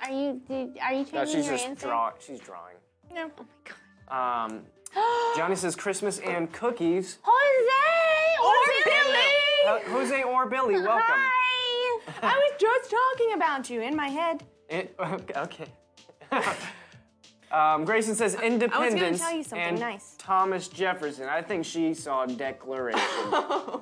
Are 0.00 0.10
you? 0.10 0.40
Did, 0.48 0.78
are 0.82 0.92
you 0.92 1.04
changing 1.04 1.14
No, 1.14 1.24
she's 1.26 1.46
your 1.46 1.54
just 1.54 1.66
answer? 1.66 1.86
draw. 1.86 2.12
She's 2.18 2.40
drawing. 2.40 2.76
No. 3.12 3.30
Oh 3.38 3.44
my 3.44 3.70
god. 4.08 4.46
Um, 4.46 4.62
Johnny 5.36 5.54
says 5.56 5.76
Christmas 5.76 6.18
and 6.20 6.52
cookies. 6.52 7.18
Jose 7.22 8.42
or, 8.42 8.48
Or 8.48 8.84
Billy. 8.84 9.20
Ho- 9.66 9.98
Jose 9.98 10.22
or 10.22 10.46
Billy, 10.46 10.74
welcome. 10.74 11.02
Hi. 11.06 12.00
I 12.22 12.34
was 12.36 12.60
just 12.60 12.90
talking 12.90 13.34
about 13.34 13.68
you 13.70 13.82
in 13.82 13.94
my 13.94 14.08
head. 14.08 14.44
It- 14.68 14.96
okay. 15.36 15.66
um, 17.52 17.84
Grayson 17.84 18.14
says 18.14 18.34
Independence 18.34 19.20
tell 19.20 19.34
you 19.34 19.42
something 19.42 19.68
and 19.68 19.80
nice. 19.80 20.14
Thomas 20.18 20.68
Jefferson. 20.68 21.28
I 21.28 21.42
think 21.42 21.64
she 21.64 21.94
saw 21.94 22.26
Declaration. 22.26 23.00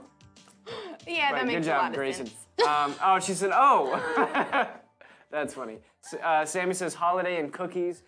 Yeah, 1.07 1.31
that 1.33 1.47
makes 1.47 1.65
good 1.65 1.73
a 1.73 1.77
lot 1.79 1.85
job, 1.91 1.95
Grayson. 1.95 2.27
sense. 2.27 2.67
Um, 2.67 2.93
oh, 3.01 3.21
she 3.21 3.35
said, 3.35 3.51
oh. 3.55 4.69
That's 5.31 5.55
funny. 5.55 5.79
Uh, 6.21 6.45
Sammy 6.45 6.75
says 6.75 6.95
holiday 6.95 7.39
and 7.39 7.53
cookies. 7.53 8.03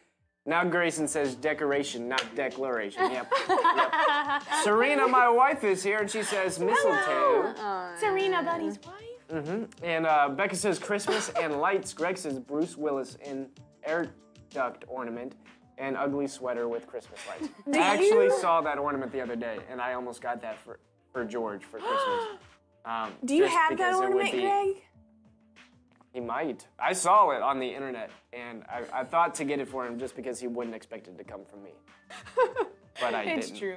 Now 0.49 0.65
Grayson 0.65 1.07
says 1.07 1.35
decoration, 1.35 2.09
not 2.09 2.25
declaration. 2.35 3.11
Yep. 3.11 3.31
yep. 3.51 4.43
Serena, 4.63 5.07
my 5.07 5.29
wife, 5.29 5.63
is 5.63 5.83
here, 5.83 5.99
and 5.99 6.11
she 6.11 6.23
says 6.23 6.59
mistletoe. 6.59 7.53
Serena, 8.01 8.43
Buddy's 8.43 8.79
wife. 8.87 8.95
Mm-hmm. 9.45 9.85
And 9.85 10.07
uh, 10.07 10.31
Becca 10.31 10.57
says 10.57 10.79
Christmas 10.79 11.29
and 11.39 11.61
lights. 11.61 11.93
Greg 11.93 12.17
says 12.17 12.39
Bruce 12.39 12.79
Willis 12.79 13.19
in 13.23 13.49
air 13.85 14.09
duct 14.49 14.87
ornament 14.89 15.35
and 15.77 15.99
ugly 15.99 16.27
sweater 16.27 16.67
with 16.67 16.87
Christmas 16.87 17.21
lights. 17.29 17.53
I 17.75 17.79
actually 17.81 18.27
you- 18.27 18.41
saw 18.41 18.63
that 18.63 18.79
ornament 18.79 19.13
the 19.13 19.21
other 19.21 19.37
day, 19.37 19.59
and 19.71 19.83
I 19.83 19.93
almost 19.93 20.23
got 20.23 20.41
that 20.41 20.59
for, 20.65 20.79
for 21.13 21.27
George 21.27 21.63
for 21.63 21.79
Christmas. 21.79 22.39
Um, 22.85 23.13
Do 23.23 23.35
you 23.35 23.45
have 23.45 23.77
that 23.77 23.77
because 23.77 23.97
it 23.97 23.99
would 23.99 24.15
ornament, 24.15 24.33
be- 24.33 24.41
Greg? 24.41 24.83
He 26.19 26.25
might. 26.25 26.67
I 26.81 26.95
saw 26.95 27.31
it 27.31 27.43
on 27.43 27.61
the 27.61 27.69
internet, 27.69 28.11
and 28.33 28.65
I, 28.69 28.83
I 28.93 29.05
thought 29.05 29.37
to 29.37 29.45
get 29.45 29.61
it 29.61 29.69
for 29.69 29.87
him 29.87 30.01
just 30.01 30.17
because 30.17 30.41
he 30.41 30.49
wouldn't 30.49 30.75
expect 30.75 31.07
it 31.07 31.17
to 31.17 31.23
come 31.23 31.43
from 31.49 31.63
me. 31.63 31.71
But 33.01 33.15
I 33.15 33.23
It's 33.23 33.47
didn't. 33.47 33.61
true. 33.61 33.77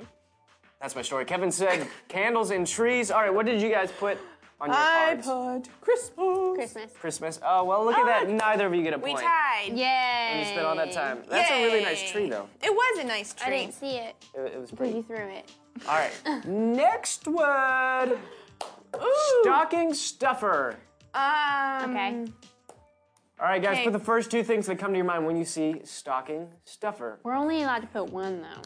That's 0.82 0.96
my 0.96 1.04
story. 1.04 1.26
Kevin 1.26 1.52
said 1.52 1.88
candles 2.08 2.50
and 2.50 2.66
trees. 2.66 3.12
All 3.12 3.22
right, 3.22 3.32
what 3.32 3.46
did 3.46 3.62
you 3.62 3.70
guys 3.70 3.92
put 3.92 4.18
on 4.60 4.70
your 4.70 4.76
I 4.80 5.20
cards? 5.24 5.68
put 5.68 5.82
Christmas. 5.82 6.56
Christmas. 6.56 6.92
Christmas. 7.00 7.40
Oh 7.46 7.64
well, 7.64 7.86
look 7.86 7.96
at 7.96 8.02
oh, 8.02 8.26
that. 8.26 8.28
Neither 8.28 8.66
of 8.66 8.74
you 8.74 8.82
get 8.82 8.94
a 8.94 8.98
point. 8.98 9.04
We 9.04 9.12
point. 9.12 9.26
tied. 9.28 9.78
Yay. 9.78 10.40
You 10.40 10.46
spent 10.46 10.66
all 10.66 10.76
that 10.76 10.92
time. 10.92 11.20
That's 11.30 11.52
a 11.52 11.64
really 11.64 11.84
nice 11.84 12.10
tree, 12.12 12.28
though. 12.28 12.50
It 12.64 12.74
was 12.74 12.98
a 13.00 13.04
nice 13.04 13.36
tree. 13.36 13.54
I 13.54 13.58
didn't 13.60 13.74
see 13.76 13.98
it 13.98 14.16
It, 14.34 14.54
it 14.56 14.60
was 14.60 14.72
because 14.72 14.78
pretty. 14.92 14.96
you 14.98 15.04
threw 15.04 15.28
it. 15.30 15.52
All 15.88 15.94
right. 16.00 16.46
Next 16.48 17.28
word. 17.28 18.18
Ooh. 18.96 19.40
Stocking 19.44 19.94
stuffer. 19.94 20.78
Um, 21.14 21.92
Okay. 21.92 22.26
All 23.40 23.48
right, 23.48 23.62
guys. 23.62 23.74
Okay. 23.74 23.84
Put 23.86 23.94
the 23.94 24.00
first 24.00 24.30
two 24.30 24.44
things 24.44 24.68
that 24.68 24.78
come 24.78 24.92
to 24.92 24.98
your 24.98 25.06
mind 25.06 25.26
when 25.26 25.36
you 25.36 25.46
see 25.46 25.82
stocking 25.84 26.48
stuffer. 26.66 27.20
We're 27.24 27.34
only 27.36 27.64
allowed 27.64 27.80
to 27.80 27.88
put 27.88 28.12
one 28.12 28.42
though. 28.42 28.62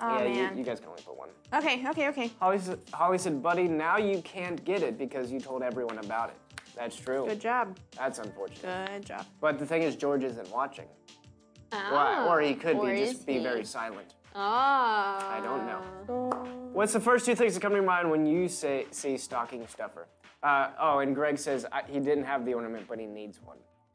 Oh, 0.00 0.18
yeah, 0.18 0.24
man. 0.24 0.52
You, 0.54 0.58
you 0.58 0.64
guys 0.64 0.80
can 0.80 0.88
only 0.90 1.02
put 1.02 1.16
one. 1.16 1.28
Okay, 1.54 1.88
okay, 1.88 2.08
okay. 2.08 2.30
Holly 2.40 2.58
said, 2.58 2.80
Holly 2.92 3.18
said, 3.18 3.40
buddy, 3.42 3.68
now 3.68 3.96
you 3.98 4.20
can't 4.22 4.62
get 4.64 4.82
it 4.82 4.98
because 4.98 5.30
you 5.30 5.38
told 5.40 5.62
everyone 5.62 5.98
about 5.98 6.30
it. 6.30 6.36
That's 6.76 6.96
true. 6.96 7.24
Good 7.26 7.40
job. 7.40 7.78
That's 7.96 8.18
unfortunate. 8.18 8.90
Good 8.90 9.06
job. 9.06 9.24
But 9.40 9.58
the 9.58 9.64
thing 9.64 9.82
is, 9.82 9.96
George 9.96 10.24
isn't 10.24 10.50
watching. 10.50 10.84
Oh. 11.72 12.26
or 12.28 12.40
he 12.40 12.54
could 12.54 12.76
Or 12.76 12.92
be, 12.92 12.98
just 13.06 13.26
be 13.26 13.34
he? 13.34 13.38
very 13.38 13.64
silent. 13.64 14.14
Oh. 14.34 14.40
I 14.40 15.40
don't 15.42 15.66
know. 15.66 16.70
What's 16.72 16.92
the 16.92 17.00
first 17.00 17.24
two 17.24 17.34
things 17.34 17.54
that 17.54 17.60
come 17.60 17.70
to 17.72 17.76
your 17.76 17.86
mind 17.86 18.10
when 18.10 18.26
you 18.26 18.48
say 18.48 18.86
see 18.90 19.16
stocking 19.16 19.66
stuffer? 19.66 20.08
Uh, 20.42 20.70
oh, 20.80 20.98
and 21.00 21.14
Greg 21.14 21.38
says 21.38 21.66
I, 21.72 21.82
he 21.88 21.98
didn't 22.00 22.24
have 22.24 22.44
the 22.44 22.54
ornament, 22.54 22.86
but 22.88 22.98
he 22.98 23.06
needs 23.06 23.40
one. 23.42 23.56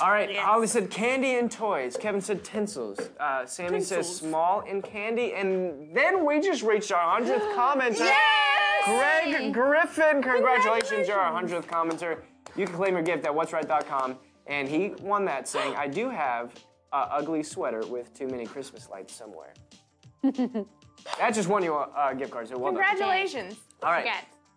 All 0.00 0.10
right, 0.10 0.30
Yes. 0.32 0.44
Holly 0.44 0.66
said 0.66 0.90
candy 0.90 1.34
and 1.36 1.50
toys. 1.50 1.96
Kevin 2.00 2.20
said 2.20 2.42
tinsels. 2.42 2.98
Uh, 3.20 3.44
Sammy 3.44 3.80
says 3.80 4.12
small 4.12 4.64
and 4.68 4.82
candy. 4.82 5.34
And 5.34 5.94
then 5.94 6.24
we 6.24 6.40
just 6.40 6.62
reached 6.62 6.90
our 6.90 7.20
100th 7.20 7.54
commenter. 7.54 7.98
Yes! 7.98 8.84
Greg 8.86 9.52
Griffin, 9.52 10.22
congratulations, 10.22 11.06
you're 11.06 11.18
our 11.18 11.40
100th 11.40 11.66
commenter. 11.66 12.22
You 12.56 12.66
can 12.66 12.74
claim 12.74 12.94
your 12.94 13.02
gift 13.02 13.24
at 13.26 13.32
what'sright.com. 13.32 14.18
And 14.48 14.66
he 14.68 14.94
won 15.02 15.24
that 15.26 15.46
saying, 15.46 15.76
I 15.76 15.86
do 15.86 16.08
have 16.10 16.52
a 16.92 16.96
ugly 16.96 17.42
sweater 17.44 17.86
with 17.86 18.12
too 18.12 18.26
many 18.26 18.44
Christmas 18.44 18.88
lights 18.90 19.14
somewhere. 19.14 19.52
that 20.22 21.34
just 21.34 21.48
won 21.48 21.62
you 21.62 21.74
a 21.74 21.82
uh, 21.82 22.12
gift 22.14 22.32
card, 22.32 22.48
so 22.48 22.58
well 22.58 22.72
done. 22.72 22.82
Congratulations. 22.84 23.56
All 23.82 23.92
right. 23.92 24.04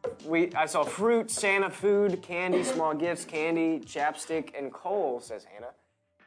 Forget. 0.05 0.25
We 0.29 0.53
I 0.53 0.65
saw 0.65 0.83
fruit, 0.83 1.29
Santa 1.31 1.69
food, 1.69 2.21
candy, 2.21 2.63
small 2.63 2.93
gifts, 2.93 3.25
candy, 3.25 3.79
chapstick, 3.79 4.57
and 4.57 4.71
coal, 4.71 5.19
says 5.19 5.45
Hannah. 5.45 5.73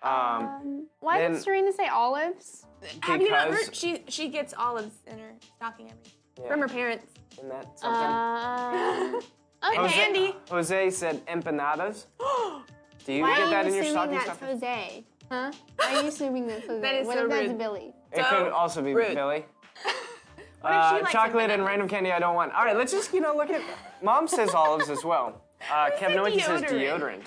Um, 0.01 0.87
Why 1.01 1.19
Then- 1.19 1.33
did 1.33 1.43
Serena 1.43 1.73
say 1.73 1.88
olives? 1.88 2.64
Have 3.03 3.21
you 3.21 3.31
not 3.31 3.49
Because- 3.49 3.67
heard? 3.67 3.75
She 3.77 4.05
she 4.09 4.29
gets 4.29 4.55
olives 4.55 4.97
in 5.07 5.19
her 5.19 5.33
stocking 5.57 5.87
every 5.91 6.12
Yeah. 6.41 6.49
from 6.49 6.61
her 6.61 6.69
parents. 6.69 7.07
isn't 7.33 7.49
that 7.49 7.79
something? 7.79 8.03
Uh, 8.03 9.21
okay. 9.69 9.77
Jose, 9.77 9.95
candy. 9.95 10.37
Jose 10.51 10.91
said 10.91 11.27
empanadas. 11.27 12.07
Do 13.05 13.12
you 13.12 13.23
Why 13.23 13.37
get 13.38 13.51
that 13.51 13.64
you 13.64 13.69
in 13.71 13.75
your 13.75 13.83
assuming 13.85 13.93
stocking 13.93 14.12
that's 14.12 14.25
stuff? 14.25 14.41
Jose? 14.41 15.05
Huh? 15.31 15.53
Why 15.77 15.87
are 15.95 16.03
you 16.03 16.09
assuming 16.09 16.47
that's 16.47 16.67
Jose? 16.69 16.81
That 16.81 16.95
is 16.95 17.07
what 17.07 17.17
so 17.17 17.25
if 17.25 17.31
that's 17.31 17.49
rude. 17.49 17.59
Billy? 17.59 17.95
It 18.12 18.25
So 18.25 18.45
could 18.45 18.53
also 18.53 18.83
be 18.83 18.95
rude. 18.95 19.14
Billy. 19.14 19.45
What 20.61 20.73
if 20.73 20.99
she 21.01 21.05
Uh, 21.07 21.11
chocolate 21.12 21.51
and 21.51 21.64
random 21.64 21.88
candy 21.88 22.12
I 22.12 22.18
don't 22.18 22.35
want. 22.35 22.53
All 22.53 22.64
right, 22.64 22.77
let's 22.77 22.92
just, 22.92 23.12
you 23.12 23.21
know, 23.21 23.35
look 23.37 23.51
at. 23.51 23.62
Mom 24.03 24.27
says 24.29 24.55
olives 24.55 24.90
as 24.90 25.05
well. 25.05 25.42
Uh, 25.73 25.90
Kevin 25.99 26.12
said 26.14 26.18
Owen 26.21 26.38
says 26.38 26.62
deodorant. 26.62 27.01
deodorant. 27.01 27.23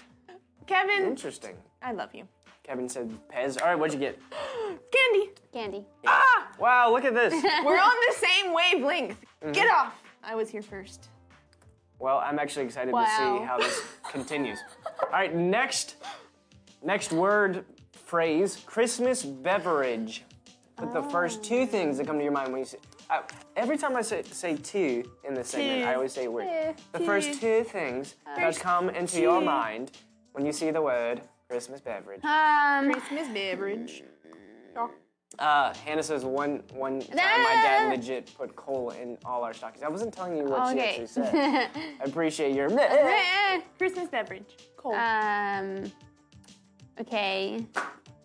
Kevin, 0.66 1.04
Interesting. 1.06 1.58
I 1.82 1.92
love 1.92 2.16
you. 2.16 2.26
Kevin 2.64 2.88
said 2.88 3.10
Pez. 3.30 3.62
All 3.62 3.68
right, 3.68 3.76
what'd 3.76 3.94
you 3.94 4.00
get? 4.00 4.18
Candy. 4.94 5.32
Candy. 5.52 5.86
Ah, 6.08 6.48
Wow, 6.58 6.92
look 6.94 7.04
at 7.04 7.14
this. 7.14 7.34
we're 7.66 7.78
on 7.78 7.92
the 8.08 8.16
same 8.16 8.54
wavelength. 8.54 9.18
Mm-hmm. 9.44 9.52
Get 9.52 9.70
off. 9.70 9.94
I 10.24 10.36
was 10.36 10.50
here 10.50 10.62
first. 10.62 11.10
Well, 12.00 12.20
I'm 12.20 12.40
actually 12.40 12.64
excited 12.66 12.92
to 12.94 13.06
see 13.06 13.46
how 13.46 13.58
this 13.58 13.82
continues. 14.10 14.60
All 15.04 15.10
right, 15.12 15.36
next, 15.36 15.98
next 16.82 17.12
word 17.12 17.66
phrase: 17.92 18.64
Christmas 18.66 19.24
beverage. 19.24 20.24
Put 20.78 20.94
the 20.94 21.04
first 21.04 21.44
two 21.44 21.66
things 21.68 21.98
that 21.98 22.08
come 22.08 22.18
to 22.18 22.24
your 22.24 22.32
mind 22.32 22.52
when 22.54 22.60
you 22.60 22.66
say. 22.66 22.78
Uh, 23.12 23.22
every 23.58 23.78
time 23.78 23.96
I 23.98 24.02
say, 24.02 24.24
say 24.24 24.56
two 24.56 25.04
in 25.28 25.34
this 25.34 25.50
segment, 25.50 25.82
Two. 25.82 25.88
I 25.90 25.96
always 25.96 26.14
say 26.14 26.24
it 26.24 26.32
weird. 26.32 26.48
Eh, 26.48 26.74
The 26.94 27.00
first 27.02 27.42
two 27.42 27.64
things 27.66 28.16
that 28.38 28.58
come 28.58 28.90
into 28.90 29.20
your 29.20 29.42
mind 29.42 29.92
when 30.32 30.46
you 30.46 30.54
see 30.54 30.72
the 30.72 30.82
word 30.82 31.22
Christmas 31.50 31.82
beverage. 31.82 32.24
Um. 32.24 32.92
Christmas 32.94 33.28
beverage. 33.28 34.04
Uh, 35.40 35.74
Hannah 35.86 36.04
says 36.04 36.24
one 36.26 36.62
one 36.74 37.00
time 37.02 37.16
my 37.44 37.54
dad 37.64 37.90
legit 37.96 38.34
put 38.36 38.56
coal 38.56 38.92
in 38.92 39.18
all 39.26 39.44
our 39.44 39.54
stockings. 39.54 39.84
I 39.84 39.88
wasn't 39.90 40.14
telling 40.14 40.38
you 40.38 40.44
what 40.46 40.68
she 40.72 40.78
Okay. 40.80 40.90
actually 40.90 41.08
said. 41.08 41.34
I 41.76 42.04
appreciate 42.06 42.54
your. 42.56 42.68
Eh, 42.80 43.62
Christmas 43.78 44.08
beverage. 44.10 44.56
Cold. 44.78 44.96
um. 44.96 45.84
Okay. 47.00 47.66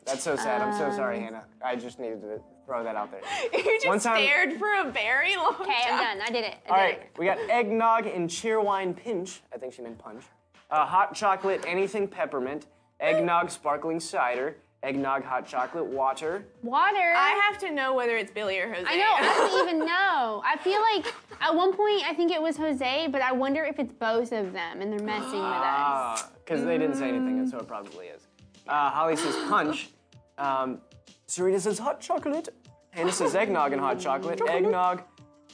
That's 0.05 0.23
so 0.23 0.37
sad. 0.37 0.61
I'm 0.63 0.73
so 0.73 0.87
Um, 0.87 0.93
sorry, 0.93 1.19
Hannah. 1.21 1.45
I 1.65 1.75
just 1.77 1.99
needed 1.99 2.21
to 2.23 2.41
throw 2.67 2.85
that 2.85 2.97
out 2.97 3.11
there. 3.11 3.21
you 3.53 3.63
just 3.77 3.87
one 3.87 4.01
time- 4.01 4.23
stared 4.25 4.55
for 4.59 4.69
a 4.81 4.91
very 4.91 5.37
long 5.37 5.55
time. 5.55 5.63
Okay, 5.63 5.73
time. 5.85 5.93
I'm 6.01 6.19
done. 6.19 6.27
I 6.27 6.31
did 6.31 6.45
it. 6.45 6.55
I 6.67 6.71
All 6.71 6.77
did 6.77 6.83
right, 6.83 6.99
it. 7.01 7.11
we 7.19 7.25
got 7.27 7.39
eggnog 7.49 8.07
and 8.07 8.29
cheerwine 8.29 8.95
pinch. 8.97 9.41
I 9.55 9.59
think 9.59 9.73
she 9.73 9.83
meant 9.83 9.99
punch. 9.99 10.25
Uh, 10.71 10.85
hot 10.85 11.15
chocolate, 11.15 11.65
anything 11.67 12.09
peppermint. 12.09 12.67
Eggnog 13.01 13.51
sparkling 13.51 14.01
cider. 14.01 14.57
Eggnog 14.83 15.25
hot 15.25 15.47
chocolate 15.47 15.87
water. 15.87 16.45
Water. 16.63 17.13
I 17.17 17.49
have 17.51 17.59
to 17.61 17.71
know 17.71 17.95
whether 17.95 18.17
it's 18.17 18.31
Billy 18.31 18.59
or 18.59 18.69
Jose. 18.73 18.85
I 18.87 18.97
know. 18.97 19.05
I 19.17 19.23
don't 19.35 19.69
even 19.69 19.79
know. 19.87 20.43
I 20.45 20.57
feel 20.63 20.81
like 20.81 21.13
at 21.41 21.55
one 21.55 21.73
point 21.75 22.03
I 22.07 22.15
think 22.15 22.31
it 22.31 22.41
was 22.41 22.57
Jose, 22.57 23.09
but 23.11 23.23
I 23.23 23.33
wonder 23.33 23.65
if 23.65 23.79
it's 23.79 23.93
both 23.93 24.33
of 24.33 24.53
them 24.53 24.81
and 24.81 24.93
they're 24.93 25.05
messing 25.07 25.31
with 25.33 25.43
us. 25.43 25.63
Ah, 25.65 26.31
because 26.45 26.65
they 26.65 26.79
didn't 26.79 26.97
say 26.97 27.09
anything, 27.09 27.39
and 27.39 27.49
so 27.49 27.59
it 27.59 27.67
probably 27.67 28.07
is. 28.07 28.27
Uh, 28.69 28.91
Holly 28.91 29.17
says 29.17 29.35
punch. 29.49 29.91
Um, 30.39 30.81
Serena 31.27 31.61
says 31.61 31.79
hot 31.79 32.01
chocolate. 32.01 32.49
Hannah 32.91 33.13
says 33.13 33.35
eggnog 33.35 33.73
and 33.73 33.81
hot 33.81 33.99
chocolate. 34.01 34.41
Eggnog, 34.49 35.03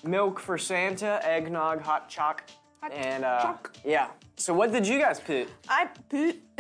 milk 0.05 0.39
for 0.39 0.57
Santa. 0.59 1.21
Eggnog, 1.27 1.81
hot 1.83 2.09
choc. 2.09 2.45
And 2.91 3.25
uh, 3.25 3.41
choc. 3.43 3.77
yeah. 3.85 4.09
So 4.37 4.53
what 4.55 4.73
did 4.73 4.87
you 4.87 4.99
guys 4.99 5.21
put? 5.21 5.49
I 5.69 5.87
put. 6.09 6.37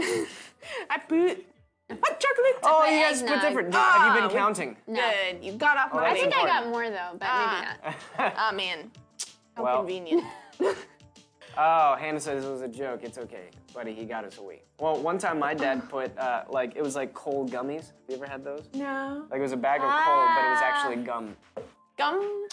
I 0.90 0.98
put. 1.09 1.44
Hot 1.90 2.20
chocolate. 2.20 2.57
Oh, 2.62 2.85
you 2.87 3.01
guys 3.03 3.20
put 3.22 3.31
eggnog. 3.33 3.42
different. 3.42 3.75
Have 3.75 4.07
you 4.07 4.11
Oh, 4.12 4.20
been 4.20 4.29
we- 4.29 4.35
counting? 4.40 4.77
Good. 4.87 5.42
You 5.44 5.53
got 5.53 5.77
off 5.77 5.92
my 5.92 6.05
I 6.07 6.09
that's 6.11 6.20
think 6.20 6.35
I 6.37 6.46
got 6.46 6.68
more 6.68 6.88
though, 6.88 7.11
but 7.18 7.29
Ah. 7.31 7.77
maybe 7.85 7.96
not. 8.18 8.35
Oh 8.53 8.57
man. 8.57 8.90
How 9.57 9.62
Well. 9.64 9.79
convenient. 9.79 10.25
Oh, 11.56 11.96
Hannah 11.96 12.20
says 12.20 12.44
it 12.44 12.50
was 12.50 12.62
a 12.62 12.68
joke. 12.68 13.00
It's 13.02 13.18
okay, 13.18 13.48
buddy. 13.74 13.92
He 13.94 14.04
got 14.04 14.24
us 14.24 14.38
a 14.38 14.42
week. 14.42 14.64
Well, 14.80 14.98
one 14.98 15.18
time 15.18 15.38
my 15.38 15.54
dad 15.54 15.88
put 15.90 16.16
uh, 16.18 16.44
like 16.48 16.74
it 16.76 16.82
was 16.82 16.96
like 16.96 17.12
cold 17.14 17.50
gummies. 17.50 17.86
Have 17.88 17.94
you 18.08 18.16
ever 18.16 18.26
had 18.26 18.44
those? 18.44 18.64
No. 18.74 19.26
Like 19.30 19.38
it 19.38 19.42
was 19.42 19.52
a 19.52 19.56
bag 19.56 19.80
of 19.80 19.90
cold, 19.90 20.28
but 20.34 20.44
it 20.46 20.50
was 20.50 20.62
actually 20.62 20.96
gum. 21.04 21.36
Gum. 21.98 22.48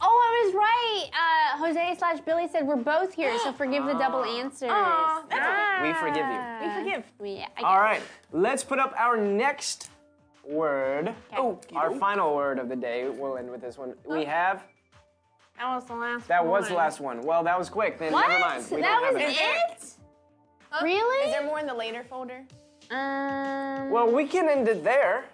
Oh, 0.00 0.06
I 0.06 0.44
was 0.44 0.54
right. 0.54 1.10
Uh, 1.14 1.58
Jose 1.66 1.96
slash 1.98 2.20
Billy 2.20 2.46
said 2.48 2.66
we're 2.66 2.76
both 2.76 3.14
here, 3.14 3.38
so 3.38 3.52
forgive 3.62 3.86
the 3.86 3.94
double 3.94 4.24
answers. 4.24 4.70
Aw, 4.70 5.24
that's 5.30 5.40
okay. 5.46 5.88
We 5.88 5.94
forgive 5.94 6.26
you. 6.26 6.38
Ah. 6.38 6.60
We 6.60 6.84
forgive. 6.84 7.04
Yeah, 7.22 7.46
I 7.56 7.62
All 7.62 7.74
guess. 7.76 7.80
right, 7.80 8.02
let's 8.32 8.62
put 8.64 8.78
up 8.78 8.92
our 8.98 9.16
next 9.16 9.90
word. 10.46 11.14
Oh, 11.36 11.58
Our 11.74 11.94
final 11.94 12.34
word 12.34 12.58
of 12.58 12.68
the 12.68 12.76
day. 12.76 13.08
We'll 13.08 13.38
end 13.38 13.50
with 13.50 13.62
this 13.62 13.78
one. 13.78 13.94
We 14.04 14.24
have. 14.24 14.62
That 15.58 15.74
was 15.74 15.84
the 15.86 15.94
last 15.94 16.20
one. 16.20 16.24
That 16.28 16.44
one. 16.44 16.50
was 16.60 16.68
the 16.68 16.74
last 16.74 17.00
one. 17.00 17.22
Well, 17.22 17.44
that 17.44 17.58
was 17.58 17.68
quick. 17.68 17.98
Then 17.98 18.12
What? 18.12 18.28
never 18.28 18.40
mind. 18.40 18.66
We 18.70 18.80
that 18.80 19.00
was 19.12 19.20
have 19.22 19.30
it? 19.30 19.36
it. 19.38 19.94
Really? 20.82 21.28
Is 21.28 21.32
there 21.34 21.44
more 21.44 21.60
in 21.60 21.66
the 21.66 21.74
later 21.74 22.04
folder? 22.04 22.42
Um. 22.90 23.90
Well, 23.90 24.10
we 24.10 24.26
can 24.26 24.48
end 24.48 24.68
it 24.68 24.82
there 24.84 25.24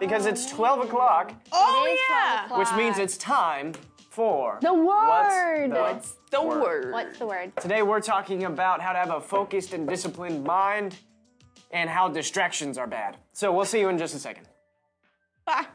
because 0.00 0.26
it's 0.26 0.50
12 0.50 0.86
o'clock, 0.86 1.32
Oh 1.52 1.84
it 1.86 1.90
is 1.92 2.00
12 2.06 2.20
yeah. 2.28 2.44
o'clock. 2.46 2.58
which 2.58 2.72
means 2.76 2.98
it's 2.98 3.16
time 3.16 3.72
for 4.10 4.58
the 4.62 4.72
word. 4.72 5.70
What's 5.70 6.14
The 6.30 6.42
Word. 6.42 6.62
word. 6.62 6.92
What's 6.92 7.18
the 7.18 7.26
word? 7.26 7.52
Today 7.58 7.82
we're 7.82 8.00
talking 8.00 8.44
about 8.44 8.80
how 8.80 8.92
to 8.92 8.98
have 8.98 9.10
a 9.10 9.20
focused 9.20 9.72
and 9.74 9.86
disciplined 9.86 10.42
mind 10.44 10.96
and 11.70 11.88
how 11.90 12.08
distractions 12.08 12.78
are 12.78 12.86
bad. 12.86 13.18
So 13.32 13.52
we'll 13.52 13.64
see 13.66 13.80
you 13.80 13.88
in 13.88 13.98
just 13.98 14.14
a 14.14 14.18
second. 14.18 14.48
Ah. 15.46 15.68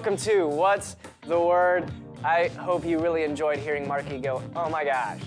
Welcome 0.00 0.16
to 0.16 0.46
What's 0.46 0.96
the 1.26 1.38
Word? 1.38 1.84
I 2.24 2.48
hope 2.48 2.86
you 2.86 2.98
really 2.98 3.22
enjoyed 3.22 3.58
hearing 3.58 3.86
Marky 3.86 4.16
go, 4.16 4.42
oh 4.56 4.70
my 4.70 4.82
gosh, 4.82 5.20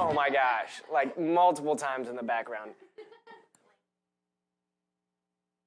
oh 0.00 0.12
my 0.12 0.28
gosh, 0.30 0.82
like 0.92 1.16
multiple 1.16 1.76
times 1.76 2.08
in 2.08 2.16
the 2.16 2.22
background. 2.24 2.72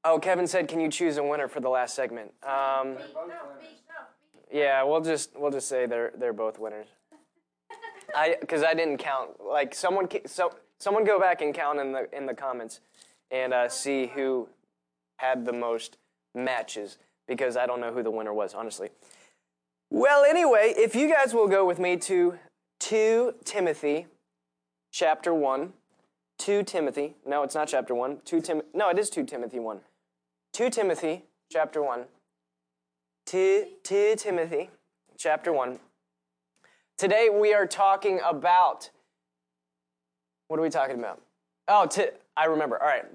Oh, 0.04 0.19
Kevin 0.19 0.45
said, 0.45 0.67
can 0.67 0.82
you 0.82 0.89
choose 0.89 1.15
a 1.15 1.24
winner 1.24 1.47
for 1.47 1.62
the 1.62 1.69
last 1.69 1.95
segment? 1.95 2.34
Um, 2.43 2.97
yeah, 4.52 4.84
we'll 4.84 5.00
just 5.00 5.39
we'll 5.39 5.52
just 5.52 5.69
say 5.69 5.86
they're 5.86 6.12
they're 6.17 6.34
both 6.34 6.60
winners. 6.60 6.88
I 8.13 8.36
because 8.41 8.62
I 8.62 8.74
didn't 8.74 8.97
count. 8.97 9.41
Like 9.41 9.74
someone 9.74 10.10
so 10.26 10.54
someone 10.80 11.06
go 11.06 11.17
back 11.17 11.41
and 11.41 11.54
count 11.54 11.80
in 11.80 11.93
the 11.93 12.10
in 12.13 12.26
the 12.26 12.34
comments 12.34 12.82
and 13.32 13.54
uh, 13.54 13.69
see 13.69 14.08
who 14.08 14.50
had 15.15 15.45
the 15.45 15.54
most 15.54 15.95
matches 16.36 16.97
because 17.32 17.56
I 17.56 17.65
don't 17.65 17.80
know 17.80 17.94
who 17.94 18.04
the 18.04 18.12
winner 18.12 18.34
was, 18.34 18.54
honestly. 18.54 18.89
Well, 19.89 20.26
anyway, 20.26 20.74
if 20.76 20.96
you 20.96 21.10
guys 21.10 21.34
will 21.34 21.48
go 21.48 21.63
with 21.63 21.80
me 21.80 21.96
to 21.96 22.38
2 22.82 23.36
Timothy 23.46 24.08
chapter 24.91 25.34
1. 25.34 25.72
2 26.39 26.63
Timothy. 26.63 27.15
No, 27.26 27.44
it's 27.44 27.56
not 27.56 27.70
chapter 27.70 27.96
1. 27.96 28.17
2 28.26 28.41
Tim 28.41 28.62
No, 28.74 28.89
it 28.89 29.00
is 29.00 29.10
2 29.10 29.24
Timothy 29.24 29.60
1. 29.60 29.80
2 30.52 30.70
Timothy 30.70 31.24
chapter 31.50 31.82
1. 31.82 32.04
2, 33.28 33.65
2 33.82 34.15
Timothy 34.17 34.70
chapter 35.17 35.54
1. 35.54 35.80
Today 36.98 37.30
we 37.34 37.54
are 37.54 37.65
talking 37.65 38.20
about 38.28 38.89
what 40.50 40.60
are 40.60 40.63
we 40.63 40.70
talking 40.70 41.00
about? 41.00 41.22
Oh, 41.70 41.88
I 42.36 42.46
remember. 42.46 42.78
All 42.82 42.89
right. 42.89 43.06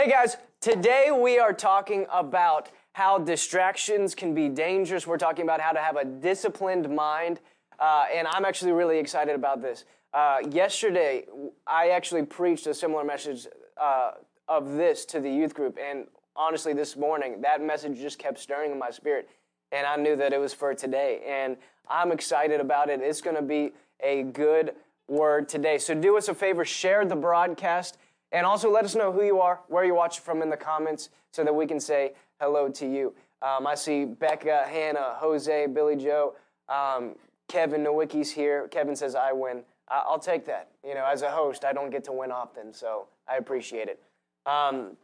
Hey 0.00 0.08
guys, 0.08 0.38
today 0.62 1.10
we 1.10 1.38
are 1.38 1.52
talking 1.52 2.06
about 2.10 2.70
how 2.94 3.18
distractions 3.18 4.14
can 4.14 4.32
be 4.32 4.48
dangerous. 4.48 5.06
We're 5.06 5.18
talking 5.18 5.42
about 5.42 5.60
how 5.60 5.72
to 5.72 5.78
have 5.78 5.96
a 5.96 6.06
disciplined 6.06 6.88
mind, 6.88 7.40
uh, 7.78 8.06
and 8.10 8.26
I'm 8.26 8.46
actually 8.46 8.72
really 8.72 8.98
excited 8.98 9.34
about 9.34 9.60
this. 9.60 9.84
Uh, 10.14 10.38
yesterday, 10.52 11.26
I 11.66 11.90
actually 11.90 12.22
preached 12.22 12.66
a 12.66 12.72
similar 12.72 13.04
message 13.04 13.46
uh, 13.78 14.12
of 14.48 14.72
this 14.72 15.04
to 15.04 15.20
the 15.20 15.30
youth 15.30 15.52
group, 15.52 15.76
and 15.78 16.06
honestly, 16.34 16.72
this 16.72 16.96
morning, 16.96 17.42
that 17.42 17.60
message 17.60 18.00
just 18.00 18.18
kept 18.18 18.38
stirring 18.38 18.72
in 18.72 18.78
my 18.78 18.88
spirit, 18.88 19.28
and 19.70 19.86
I 19.86 19.96
knew 19.96 20.16
that 20.16 20.32
it 20.32 20.38
was 20.38 20.54
for 20.54 20.74
today, 20.74 21.20
and 21.28 21.58
I'm 21.90 22.10
excited 22.10 22.58
about 22.58 22.88
it. 22.88 23.02
It's 23.02 23.20
going 23.20 23.36
to 23.36 23.42
be 23.42 23.72
a 24.02 24.22
good 24.22 24.76
word 25.08 25.46
today. 25.46 25.76
So 25.76 25.92
do 25.92 26.16
us 26.16 26.28
a 26.28 26.34
favor, 26.34 26.64
share 26.64 27.04
the 27.04 27.16
broadcast. 27.16 27.98
And 28.32 28.46
also 28.46 28.70
let 28.70 28.84
us 28.84 28.94
know 28.94 29.12
who 29.12 29.24
you 29.24 29.40
are, 29.40 29.60
where 29.68 29.84
you're 29.84 29.94
watching 29.94 30.22
from 30.22 30.42
in 30.42 30.50
the 30.50 30.56
comments 30.56 31.10
so 31.32 31.44
that 31.44 31.54
we 31.54 31.66
can 31.66 31.80
say 31.80 32.12
hello 32.40 32.68
to 32.68 32.86
you. 32.86 33.14
Um, 33.42 33.66
I 33.66 33.74
see 33.74 34.04
Becca, 34.04 34.64
Hannah, 34.68 35.14
Jose, 35.16 35.66
Billy 35.68 35.96
Joe, 35.96 36.34
um, 36.68 37.16
Kevin 37.48 37.82
Nowicki's 37.82 38.30
here. 38.30 38.68
Kevin 38.68 38.94
says, 38.94 39.14
I 39.14 39.32
win. 39.32 39.64
I- 39.88 40.04
I'll 40.06 40.18
take 40.18 40.44
that. 40.46 40.68
You 40.84 40.94
know, 40.94 41.04
as 41.04 41.22
a 41.22 41.30
host, 41.30 41.64
I 41.64 41.72
don't 41.72 41.90
get 41.90 42.04
to 42.04 42.12
win 42.12 42.30
often, 42.30 42.72
so 42.72 43.08
I 43.26 43.36
appreciate 43.36 43.88
it. 43.88 44.00
Um, 44.46 44.96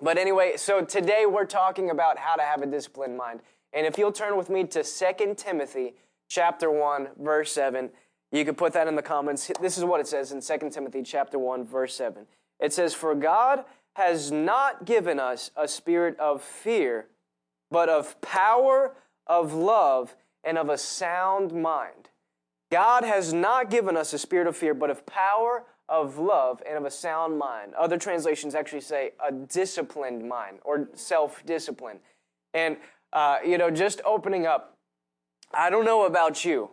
but 0.00 0.16
anyway, 0.16 0.56
so 0.56 0.84
today 0.84 1.26
we're 1.26 1.44
talking 1.44 1.90
about 1.90 2.18
how 2.18 2.36
to 2.36 2.42
have 2.42 2.62
a 2.62 2.66
disciplined 2.66 3.16
mind. 3.16 3.40
And 3.72 3.86
if 3.86 3.98
you'll 3.98 4.12
turn 4.12 4.36
with 4.36 4.48
me 4.50 4.64
to 4.64 4.82
2 4.82 5.34
Timothy 5.36 5.94
chapter 6.28 6.70
1, 6.70 7.08
verse 7.18 7.52
7, 7.52 7.90
you 8.30 8.44
can 8.44 8.54
put 8.54 8.72
that 8.72 8.88
in 8.88 8.96
the 8.96 9.02
comments. 9.02 9.50
This 9.60 9.76
is 9.76 9.84
what 9.84 10.00
it 10.00 10.06
says 10.06 10.32
in 10.32 10.40
2 10.40 10.70
Timothy 10.70 11.02
chapter 11.02 11.38
1, 11.38 11.64
verse 11.64 11.94
7. 11.94 12.26
It 12.62 12.72
says, 12.72 12.94
For 12.94 13.14
God 13.14 13.64
has 13.96 14.30
not 14.30 14.86
given 14.86 15.20
us 15.20 15.50
a 15.56 15.68
spirit 15.68 16.18
of 16.18 16.40
fear, 16.40 17.08
but 17.70 17.88
of 17.88 18.18
power, 18.22 18.94
of 19.26 19.52
love, 19.52 20.16
and 20.44 20.56
of 20.56 20.70
a 20.70 20.78
sound 20.78 21.52
mind. 21.52 22.08
God 22.70 23.04
has 23.04 23.34
not 23.34 23.68
given 23.68 23.96
us 23.96 24.14
a 24.14 24.18
spirit 24.18 24.46
of 24.46 24.56
fear, 24.56 24.72
but 24.72 24.88
of 24.88 25.04
power, 25.04 25.64
of 25.88 26.18
love, 26.18 26.62
and 26.66 26.78
of 26.78 26.84
a 26.84 26.90
sound 26.90 27.38
mind. 27.38 27.74
Other 27.74 27.98
translations 27.98 28.54
actually 28.54 28.80
say 28.80 29.10
a 29.26 29.30
disciplined 29.30 30.26
mind 30.26 30.60
or 30.64 30.88
self 30.94 31.44
discipline. 31.44 31.98
And, 32.54 32.76
uh, 33.12 33.38
you 33.44 33.58
know, 33.58 33.70
just 33.70 34.00
opening 34.06 34.46
up, 34.46 34.78
I 35.52 35.68
don't 35.68 35.84
know 35.84 36.06
about 36.06 36.44
you, 36.44 36.70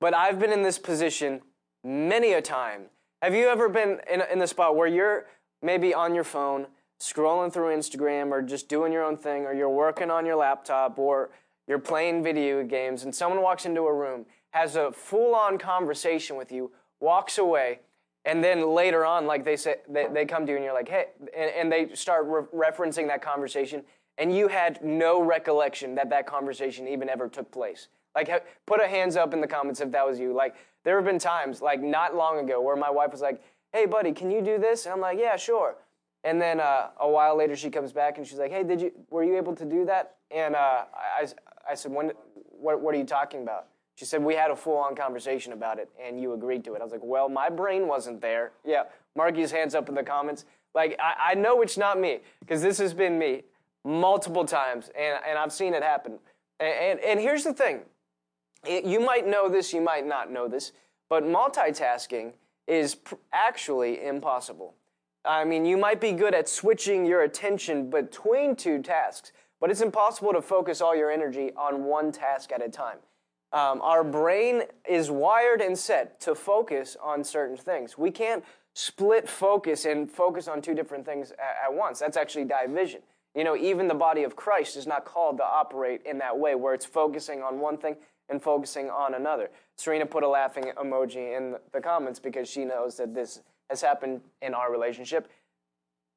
but 0.00 0.14
I've 0.14 0.38
been 0.38 0.52
in 0.52 0.62
this 0.62 0.78
position 0.78 1.40
many 1.82 2.34
a 2.34 2.42
time. 2.42 2.82
Have 3.22 3.36
you 3.36 3.46
ever 3.46 3.68
been 3.68 4.00
in, 4.12 4.20
in 4.32 4.40
the 4.40 4.48
spot 4.48 4.74
where 4.74 4.88
you're 4.88 5.26
maybe 5.62 5.94
on 5.94 6.12
your 6.12 6.24
phone, 6.24 6.66
scrolling 7.00 7.52
through 7.52 7.72
Instagram, 7.72 8.32
or 8.32 8.42
just 8.42 8.68
doing 8.68 8.92
your 8.92 9.04
own 9.04 9.16
thing, 9.16 9.44
or 9.44 9.54
you're 9.54 9.70
working 9.70 10.10
on 10.10 10.26
your 10.26 10.34
laptop, 10.34 10.98
or 10.98 11.30
you're 11.68 11.78
playing 11.78 12.24
video 12.24 12.64
games, 12.64 13.04
and 13.04 13.14
someone 13.14 13.40
walks 13.40 13.64
into 13.64 13.82
a 13.82 13.94
room, 13.94 14.26
has 14.50 14.74
a 14.74 14.90
full 14.90 15.36
on 15.36 15.56
conversation 15.56 16.36
with 16.36 16.50
you, 16.50 16.72
walks 16.98 17.38
away, 17.38 17.78
and 18.24 18.42
then 18.42 18.74
later 18.74 19.06
on, 19.06 19.24
like 19.24 19.44
they 19.44 19.56
say, 19.56 19.76
they, 19.88 20.08
they 20.12 20.26
come 20.26 20.44
to 20.44 20.50
you 20.50 20.56
and 20.56 20.64
you're 20.64 20.74
like, 20.74 20.88
hey, 20.88 21.06
and, 21.36 21.50
and 21.56 21.70
they 21.70 21.94
start 21.94 22.26
re- 22.26 22.70
referencing 22.70 23.06
that 23.06 23.22
conversation, 23.22 23.84
and 24.18 24.36
you 24.36 24.48
had 24.48 24.82
no 24.82 25.22
recollection 25.22 25.94
that 25.94 26.10
that 26.10 26.26
conversation 26.26 26.88
even 26.88 27.08
ever 27.08 27.28
took 27.28 27.52
place. 27.52 27.86
Like, 28.16 28.44
put 28.66 28.82
a 28.82 28.88
hands 28.88 29.14
up 29.16 29.32
in 29.32 29.40
the 29.40 29.46
comments 29.46 29.80
if 29.80 29.92
that 29.92 30.04
was 30.04 30.18
you. 30.18 30.34
Like, 30.34 30.56
there 30.84 30.96
have 30.96 31.04
been 31.04 31.18
times, 31.18 31.62
like 31.62 31.80
not 31.80 32.14
long 32.14 32.38
ago, 32.38 32.60
where 32.60 32.76
my 32.76 32.90
wife 32.90 33.12
was 33.12 33.20
like, 33.20 33.42
hey, 33.72 33.86
buddy, 33.86 34.12
can 34.12 34.30
you 34.30 34.42
do 34.42 34.58
this? 34.58 34.84
And 34.84 34.92
I'm 34.92 35.00
like, 35.00 35.18
yeah, 35.18 35.36
sure. 35.36 35.76
And 36.24 36.40
then 36.40 36.60
uh, 36.60 36.88
a 37.00 37.08
while 37.08 37.36
later, 37.36 37.56
she 37.56 37.70
comes 37.70 37.92
back 37.92 38.18
and 38.18 38.26
she's 38.26 38.38
like, 38.38 38.52
hey, 38.52 38.62
did 38.62 38.80
you, 38.80 38.92
were 39.10 39.24
you 39.24 39.36
able 39.36 39.54
to 39.56 39.64
do 39.64 39.84
that? 39.86 40.16
And 40.30 40.54
uh, 40.54 40.84
I, 40.94 41.26
I 41.68 41.74
said, 41.74 41.92
when, 41.92 42.12
what, 42.34 42.80
what 42.80 42.94
are 42.94 42.98
you 42.98 43.04
talking 43.04 43.42
about? 43.42 43.66
She 43.94 44.04
said, 44.04 44.22
we 44.22 44.34
had 44.34 44.50
a 44.50 44.56
full-on 44.56 44.96
conversation 44.96 45.52
about 45.52 45.78
it, 45.78 45.90
and 46.02 46.20
you 46.20 46.32
agreed 46.32 46.64
to 46.64 46.74
it. 46.74 46.80
I 46.80 46.84
was 46.84 46.92
like, 46.92 47.02
well, 47.04 47.28
my 47.28 47.50
brain 47.50 47.86
wasn't 47.86 48.20
there. 48.20 48.52
Yeah, 48.64 48.84
Marky's 49.14 49.50
hands 49.50 49.74
up 49.74 49.88
in 49.88 49.94
the 49.94 50.02
comments. 50.02 50.46
Like, 50.74 50.98
I, 50.98 51.32
I 51.32 51.34
know 51.34 51.60
it's 51.60 51.76
not 51.76 52.00
me, 52.00 52.20
because 52.40 52.62
this 52.62 52.78
has 52.78 52.94
been 52.94 53.18
me 53.18 53.42
multiple 53.84 54.44
times, 54.44 54.90
and, 54.98 55.18
and 55.28 55.38
I've 55.38 55.52
seen 55.52 55.74
it 55.74 55.82
happen. 55.82 56.18
And, 56.58 56.72
and, 56.72 57.00
and 57.00 57.20
here's 57.20 57.44
the 57.44 57.52
thing 57.52 57.80
it, 58.66 58.84
you 58.84 59.00
might 59.00 59.26
know 59.26 59.48
this, 59.48 59.72
you 59.72 59.80
might 59.80 60.06
not 60.06 60.30
know 60.30 60.48
this, 60.48 60.72
but 61.08 61.24
multitasking 61.24 62.32
is 62.66 62.94
pr- 62.94 63.16
actually 63.32 64.04
impossible. 64.04 64.74
I 65.24 65.44
mean, 65.44 65.64
you 65.64 65.76
might 65.76 66.00
be 66.00 66.12
good 66.12 66.34
at 66.34 66.48
switching 66.48 67.06
your 67.06 67.22
attention 67.22 67.90
between 67.90 68.56
two 68.56 68.82
tasks, 68.82 69.32
but 69.60 69.70
it's 69.70 69.80
impossible 69.80 70.32
to 70.32 70.42
focus 70.42 70.80
all 70.80 70.96
your 70.96 71.10
energy 71.10 71.52
on 71.56 71.84
one 71.84 72.10
task 72.10 72.50
at 72.52 72.64
a 72.64 72.68
time. 72.68 72.98
Um, 73.52 73.80
our 73.82 74.02
brain 74.02 74.62
is 74.88 75.10
wired 75.10 75.60
and 75.60 75.78
set 75.78 76.20
to 76.22 76.34
focus 76.34 76.96
on 77.00 77.22
certain 77.22 77.56
things. 77.56 77.98
We 77.98 78.10
can't 78.10 78.44
split 78.74 79.28
focus 79.28 79.84
and 79.84 80.10
focus 80.10 80.48
on 80.48 80.62
two 80.62 80.74
different 80.74 81.04
things 81.04 81.32
at, 81.32 81.66
at 81.66 81.74
once. 81.74 81.98
That's 81.98 82.16
actually 82.16 82.46
division. 82.46 83.02
You 83.34 83.44
know, 83.44 83.56
even 83.56 83.88
the 83.88 83.94
body 83.94 84.24
of 84.24 84.36
Christ 84.36 84.76
is 84.76 84.86
not 84.86 85.04
called 85.04 85.36
to 85.38 85.44
operate 85.44 86.02
in 86.04 86.18
that 86.18 86.38
way, 86.38 86.54
where 86.54 86.74
it's 86.74 86.84
focusing 86.84 87.42
on 87.42 87.60
one 87.60 87.76
thing 87.76 87.96
and 88.32 88.42
focusing 88.42 88.90
on 88.90 89.14
another. 89.14 89.50
Serena 89.76 90.06
put 90.06 90.24
a 90.24 90.28
laughing 90.28 90.72
emoji 90.76 91.36
in 91.36 91.54
the 91.72 91.80
comments 91.80 92.18
because 92.18 92.48
she 92.48 92.64
knows 92.64 92.96
that 92.96 93.14
this 93.14 93.42
has 93.70 93.80
happened 93.80 94.22
in 94.40 94.54
our 94.54 94.72
relationship 94.72 95.30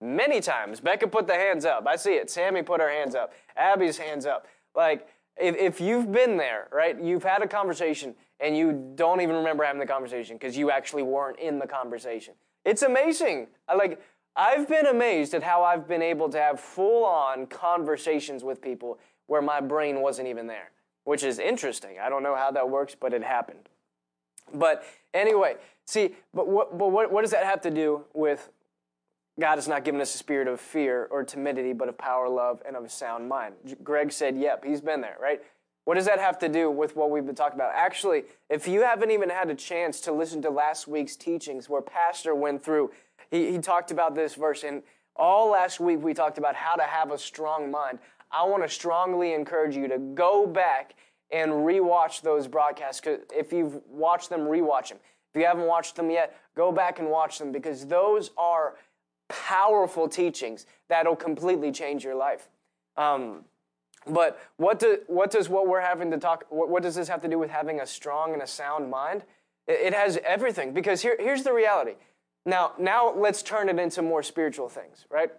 many 0.02 0.42
times. 0.42 0.80
Becca 0.80 1.08
put 1.08 1.28
the 1.28 1.36
hands 1.36 1.66
up. 1.66 1.86
I 1.86 1.98
see 1.98 2.14
it. 2.14 2.30
Sammy 2.30 2.64
put 2.64 2.82
her 2.82 2.90
hands 2.90 3.16
up. 3.16 3.34
Abby's 3.56 3.98
hands 3.98 4.26
up. 4.26 4.48
Like, 4.76 5.08
if, 5.38 5.56
if 5.58 5.82
you've 5.82 6.12
been 6.12 6.38
there, 6.38 6.68
right, 6.72 7.00
you've 7.00 7.24
had 7.24 7.44
a 7.44 7.48
conversation 7.48 8.16
and 8.40 8.58
you 8.58 8.94
don't 8.96 9.22
even 9.22 9.36
remember 9.36 9.64
having 9.64 9.80
the 9.80 9.86
conversation 9.86 10.38
because 10.38 10.58
you 10.58 10.72
actually 10.72 11.04
weren't 11.04 11.40
in 11.40 11.60
the 11.60 11.68
conversation. 11.68 12.34
It's 12.64 12.82
amazing. 12.82 13.48
I 13.68 13.76
like, 13.76 14.02
I've 14.38 14.68
been 14.68 14.88
amazed 14.88 15.34
at 15.34 15.44
how 15.44 15.64
I've 15.64 15.88
been 15.88 16.02
able 16.02 16.30
to 16.30 16.38
have 16.38 16.60
full 16.60 17.06
on 17.06 17.46
conversations 17.48 18.44
with 18.44 18.62
people 18.62 19.00
where 19.28 19.42
my 19.42 19.60
brain 19.60 20.02
wasn't 20.02 20.28
even 20.30 20.48
there 20.48 20.72
which 21.06 21.24
is 21.24 21.40
interesting. 21.40 21.98
I 22.02 22.10
don't 22.10 22.24
know 22.24 22.36
how 22.36 22.52
that 22.52 22.70
works, 22.70 22.96
but 23.00 23.14
it 23.14 23.24
happened. 23.24 23.70
But 24.54 24.84
anyway, 25.14 25.56
see, 25.86 26.16
but 26.34 26.48
what, 26.48 26.78
but 26.78 26.92
what, 26.92 27.12
what 27.12 27.22
does 27.22 27.32
that 27.32 27.46
have 27.46 27.62
to 27.62 27.72
do 27.72 28.04
with 28.14 28.50
God 29.40 29.56
has 29.56 29.68
not 29.68 29.84
given 29.84 30.02
us 30.02 30.14
a 30.14 30.18
spirit 30.18 30.48
of 30.48 30.60
fear 30.60 31.08
or 31.10 31.24
timidity, 31.24 31.74
but 31.74 31.90
of 31.90 31.98
power, 31.98 32.30
love, 32.30 32.62
and 32.66 32.76
of 32.76 32.84
a 32.84 32.90
sound 32.90 33.28
mind? 33.28 33.56
Greg 33.84 34.12
said, 34.12 34.38
yep, 34.38 34.64
he's 34.64 34.82
been 34.82 35.02
there, 35.02 35.18
right? 35.22 35.42
What 35.86 35.96
does 35.96 36.06
that 36.06 36.20
have 36.20 36.40
to 36.40 36.50
do 36.50 36.72
with 36.72 36.96
what 36.96 37.12
we've 37.12 37.26
been 37.26 37.36
talking 37.36 37.58
about? 37.58 37.72
Actually, 37.76 38.24
if 38.50 38.68
you 38.68 38.82
haven't 38.82 39.12
even 39.12 39.30
had 39.30 39.50
a 39.50 39.56
chance 39.56 40.02
to 40.02 40.12
listen 40.12 40.42
to 40.42 40.50
last 40.50 40.88
week's 40.88 41.16
teachings 41.16 41.70
where 41.70 41.82
Pastor 41.82 42.34
went 42.34 42.64
through, 42.64 42.92
he, 43.30 43.52
he 43.52 43.60
talked 43.60 43.92
about 43.92 44.16
this 44.16 44.34
verse, 44.34 44.64
and 44.64 44.82
all 45.16 45.52
last 45.52 45.80
week 45.80 46.02
we 46.02 46.14
talked 46.14 46.40
about 46.40 46.56
how 46.56 46.76
to 46.76 46.84
have 46.84 47.12
a 47.12 47.18
strong 47.18 47.70
mind. 47.70 48.00
I 48.32 48.44
want 48.46 48.64
to 48.64 48.70
strongly 48.70 49.34
encourage 49.34 49.76
you 49.76 49.88
to 49.88 49.98
go 49.98 50.46
back 50.46 50.96
and 51.32 51.52
rewatch 51.52 52.22
those 52.22 52.48
broadcasts. 52.48 53.02
If 53.34 53.52
you've 53.52 53.80
watched 53.88 54.30
them, 54.30 54.42
rewatch 54.42 54.90
them. 54.90 55.00
If 55.34 55.40
you 55.42 55.48
haven't 55.48 55.68
watched 55.68 55.96
them 55.96 56.10
yet, 56.10 56.38
go 56.56 56.72
back 56.72 57.00
and 57.00 57.10
watch 57.10 57.40
them 57.40 57.52
because 57.52 57.86
those 57.86 58.32
are 58.38 58.76
powerful 59.28 60.08
teachings 60.08 60.66
that'll 60.88 61.16
completely 61.16 61.72
change 61.72 62.04
your 62.04 62.16
life. 62.16 62.48
Um, 62.96 63.46
but 64.08 64.40
what, 64.58 64.80
do, 64.80 65.00
what 65.08 65.32
does 65.32 65.50
what 65.50 65.68
we're 65.68 65.82
having 65.82 66.12
to 66.12 66.18
talk? 66.18 66.46
What, 66.50 66.70
what, 66.70 66.84
does 66.84 66.96
this 66.96 67.08
have 67.08 67.22
to 67.22 67.28
do 67.28 67.40
with 67.40 67.50
having 67.50 67.80
a 67.80 67.88
strong 67.88 68.34
and 68.34 68.42
a 68.42 68.48
sound 68.48 68.90
mind? 68.90 69.24
It, 69.68 69.88
it 69.88 69.94
has 69.94 70.20
everything 70.24 70.74
because 70.74 71.02
here, 71.02 71.18
here's 71.20 71.44
the 71.44 71.54
reality. 71.54 71.96
Now, 72.46 72.74
now 72.78 73.12
let's 73.14 73.42
turn 73.42 73.68
it 73.70 73.80
into 73.80 74.02
more 74.04 74.22
spiritual 74.22 74.70
things, 74.70 75.06
right? 75.10 75.32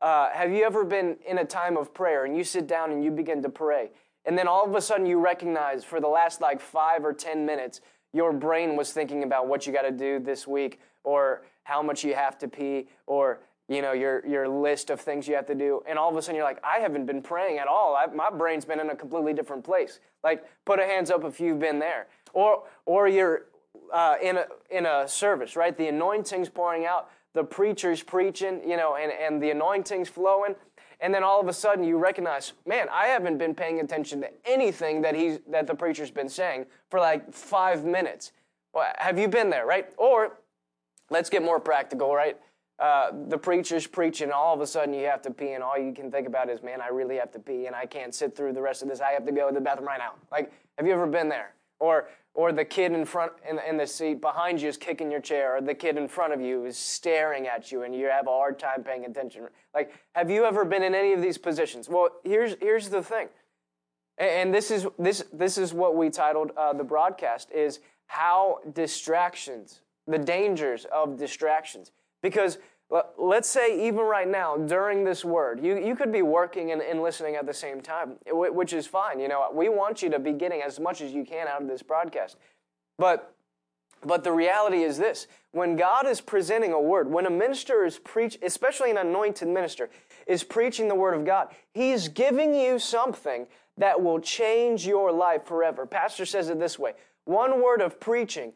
Uh, 0.00 0.30
have 0.30 0.50
you 0.50 0.64
ever 0.64 0.84
been 0.84 1.16
in 1.26 1.38
a 1.38 1.44
time 1.44 1.76
of 1.76 1.92
prayer 1.92 2.24
and 2.24 2.36
you 2.36 2.42
sit 2.42 2.66
down 2.66 2.90
and 2.90 3.04
you 3.04 3.10
begin 3.10 3.42
to 3.42 3.50
pray, 3.50 3.90
and 4.24 4.36
then 4.36 4.48
all 4.48 4.64
of 4.64 4.74
a 4.74 4.80
sudden 4.80 5.04
you 5.04 5.18
recognize 5.18 5.84
for 5.84 6.00
the 6.00 6.08
last 6.08 6.40
like 6.40 6.60
five 6.60 7.04
or 7.04 7.12
ten 7.12 7.44
minutes, 7.44 7.80
your 8.12 8.32
brain 8.32 8.76
was 8.76 8.92
thinking 8.92 9.22
about 9.22 9.46
what 9.46 9.66
you 9.66 9.72
got 9.72 9.82
to 9.82 9.90
do 9.90 10.18
this 10.18 10.46
week, 10.46 10.80
or 11.04 11.42
how 11.64 11.82
much 11.82 12.02
you 12.02 12.14
have 12.14 12.38
to 12.38 12.48
pee, 12.48 12.88
or 13.06 13.40
you 13.68 13.82
know 13.82 13.92
your 13.92 14.26
your 14.26 14.48
list 14.48 14.88
of 14.88 15.00
things 15.00 15.28
you 15.28 15.34
have 15.34 15.46
to 15.46 15.54
do, 15.54 15.82
and 15.86 15.98
all 15.98 16.08
of 16.08 16.16
a 16.16 16.22
sudden 16.22 16.36
you're 16.36 16.44
like, 16.44 16.62
I 16.64 16.78
haven't 16.78 17.04
been 17.04 17.20
praying 17.20 17.58
at 17.58 17.66
all. 17.66 17.94
I, 17.94 18.06
my 18.06 18.30
brain's 18.30 18.64
been 18.64 18.80
in 18.80 18.88
a 18.88 18.96
completely 18.96 19.34
different 19.34 19.64
place. 19.64 20.00
Like, 20.24 20.44
put 20.64 20.80
a 20.80 20.84
hands 20.84 21.10
up 21.10 21.24
if 21.24 21.40
you've 21.40 21.58
been 21.58 21.78
there, 21.78 22.06
or 22.32 22.64
or 22.86 23.06
you're 23.06 23.46
uh, 23.92 24.16
in 24.22 24.38
a 24.38 24.46
in 24.70 24.86
a 24.86 25.06
service, 25.06 25.56
right? 25.56 25.76
The 25.76 25.88
anointing's 25.88 26.48
pouring 26.48 26.86
out 26.86 27.10
the 27.34 27.44
preacher's 27.44 28.02
preaching, 28.02 28.60
you 28.66 28.76
know, 28.76 28.96
and, 28.96 29.12
and 29.12 29.42
the 29.42 29.50
anointing's 29.50 30.08
flowing. 30.08 30.54
And 31.00 31.14
then 31.14 31.24
all 31.24 31.40
of 31.40 31.48
a 31.48 31.52
sudden 31.52 31.84
you 31.84 31.96
recognize, 31.96 32.52
man, 32.66 32.88
I 32.92 33.06
haven't 33.06 33.38
been 33.38 33.54
paying 33.54 33.80
attention 33.80 34.20
to 34.20 34.28
anything 34.44 35.00
that 35.02 35.14
he's 35.14 35.38
that 35.48 35.66
the 35.66 35.74
preacher's 35.74 36.10
been 36.10 36.28
saying 36.28 36.66
for 36.90 37.00
like 37.00 37.32
five 37.32 37.84
minutes. 37.84 38.32
Well, 38.74 38.92
have 38.98 39.18
you 39.18 39.28
been 39.28 39.50
there, 39.50 39.66
right? 39.66 39.88
Or 39.96 40.38
let's 41.08 41.30
get 41.30 41.42
more 41.42 41.58
practical, 41.58 42.14
right? 42.14 42.36
Uh, 42.78 43.12
the 43.28 43.36
preacher's 43.36 43.86
preaching, 43.86 44.30
all 44.32 44.54
of 44.54 44.60
a 44.60 44.66
sudden 44.66 44.94
you 44.94 45.04
have 45.04 45.20
to 45.20 45.30
pee, 45.30 45.52
and 45.52 45.62
all 45.62 45.76
you 45.76 45.92
can 45.92 46.10
think 46.10 46.26
about 46.26 46.48
is, 46.48 46.62
man, 46.62 46.80
I 46.80 46.88
really 46.88 47.16
have 47.16 47.30
to 47.32 47.38
pee, 47.38 47.66
and 47.66 47.76
I 47.76 47.84
can't 47.84 48.14
sit 48.14 48.34
through 48.34 48.54
the 48.54 48.62
rest 48.62 48.80
of 48.82 48.88
this. 48.88 49.02
I 49.02 49.10
have 49.10 49.26
to 49.26 49.32
go 49.32 49.48
to 49.48 49.54
the 49.54 49.60
bathroom 49.60 49.88
right 49.88 49.98
now. 49.98 50.14
Like, 50.32 50.50
have 50.78 50.86
you 50.86 50.94
ever 50.94 51.06
been 51.06 51.28
there? 51.28 51.52
Or 51.78 52.08
or 52.34 52.52
the 52.52 52.64
kid 52.64 52.92
in 52.92 53.04
front 53.04 53.32
in, 53.48 53.58
in 53.68 53.76
the 53.76 53.86
seat 53.86 54.20
behind 54.20 54.60
you 54.60 54.68
is 54.68 54.76
kicking 54.76 55.10
your 55.10 55.20
chair, 55.20 55.56
or 55.56 55.60
the 55.60 55.74
kid 55.74 55.96
in 55.96 56.08
front 56.08 56.32
of 56.32 56.40
you 56.40 56.64
is 56.64 56.76
staring 56.76 57.46
at 57.46 57.72
you, 57.72 57.82
and 57.82 57.94
you 57.94 58.06
have 58.06 58.26
a 58.26 58.30
hard 58.30 58.58
time 58.58 58.84
paying 58.84 59.04
attention. 59.04 59.48
Like, 59.74 59.92
have 60.14 60.30
you 60.30 60.44
ever 60.44 60.64
been 60.64 60.82
in 60.82 60.94
any 60.94 61.12
of 61.12 61.20
these 61.20 61.38
positions? 61.38 61.88
Well, 61.88 62.08
here's 62.24 62.56
here's 62.60 62.88
the 62.88 63.02
thing, 63.02 63.28
and 64.18 64.54
this 64.54 64.70
is 64.70 64.86
this 64.98 65.24
this 65.32 65.58
is 65.58 65.74
what 65.74 65.96
we 65.96 66.10
titled 66.10 66.52
uh, 66.56 66.72
the 66.72 66.84
broadcast 66.84 67.50
is 67.52 67.80
how 68.06 68.58
distractions, 68.72 69.80
the 70.06 70.18
dangers 70.18 70.86
of 70.92 71.16
distractions, 71.16 71.92
because 72.22 72.58
Let's 73.16 73.48
say, 73.48 73.86
even 73.86 74.00
right 74.00 74.26
now, 74.26 74.56
during 74.56 75.04
this 75.04 75.24
word, 75.24 75.64
you, 75.64 75.78
you 75.78 75.94
could 75.94 76.10
be 76.10 76.22
working 76.22 76.72
and, 76.72 76.82
and 76.82 77.00
listening 77.00 77.36
at 77.36 77.46
the 77.46 77.54
same 77.54 77.80
time, 77.80 78.16
which 78.26 78.72
is 78.72 78.84
fine. 78.84 79.20
You 79.20 79.28
know, 79.28 79.48
we 79.54 79.68
want 79.68 80.02
you 80.02 80.10
to 80.10 80.18
be 80.18 80.32
getting 80.32 80.60
as 80.62 80.80
much 80.80 81.00
as 81.00 81.12
you 81.12 81.24
can 81.24 81.46
out 81.46 81.62
of 81.62 81.68
this 81.68 81.82
broadcast. 81.82 82.36
But, 82.98 83.32
but 84.04 84.24
the 84.24 84.32
reality 84.32 84.82
is 84.82 84.98
this 84.98 85.28
when 85.52 85.76
God 85.76 86.04
is 86.04 86.20
presenting 86.20 86.72
a 86.72 86.80
word, 86.80 87.08
when 87.08 87.26
a 87.26 87.30
minister 87.30 87.84
is 87.84 87.96
preaching, 87.98 88.40
especially 88.42 88.90
an 88.90 88.98
anointed 88.98 89.46
minister, 89.46 89.88
is 90.26 90.42
preaching 90.42 90.88
the 90.88 90.96
word 90.96 91.14
of 91.14 91.24
God, 91.24 91.48
he's 91.72 92.08
giving 92.08 92.52
you 92.54 92.80
something 92.80 93.46
that 93.78 94.02
will 94.02 94.18
change 94.18 94.84
your 94.84 95.12
life 95.12 95.44
forever. 95.44 95.86
Pastor 95.86 96.26
says 96.26 96.50
it 96.50 96.58
this 96.58 96.76
way 96.76 96.94
one 97.24 97.62
word 97.62 97.80
of 97.80 98.00
preaching, 98.00 98.52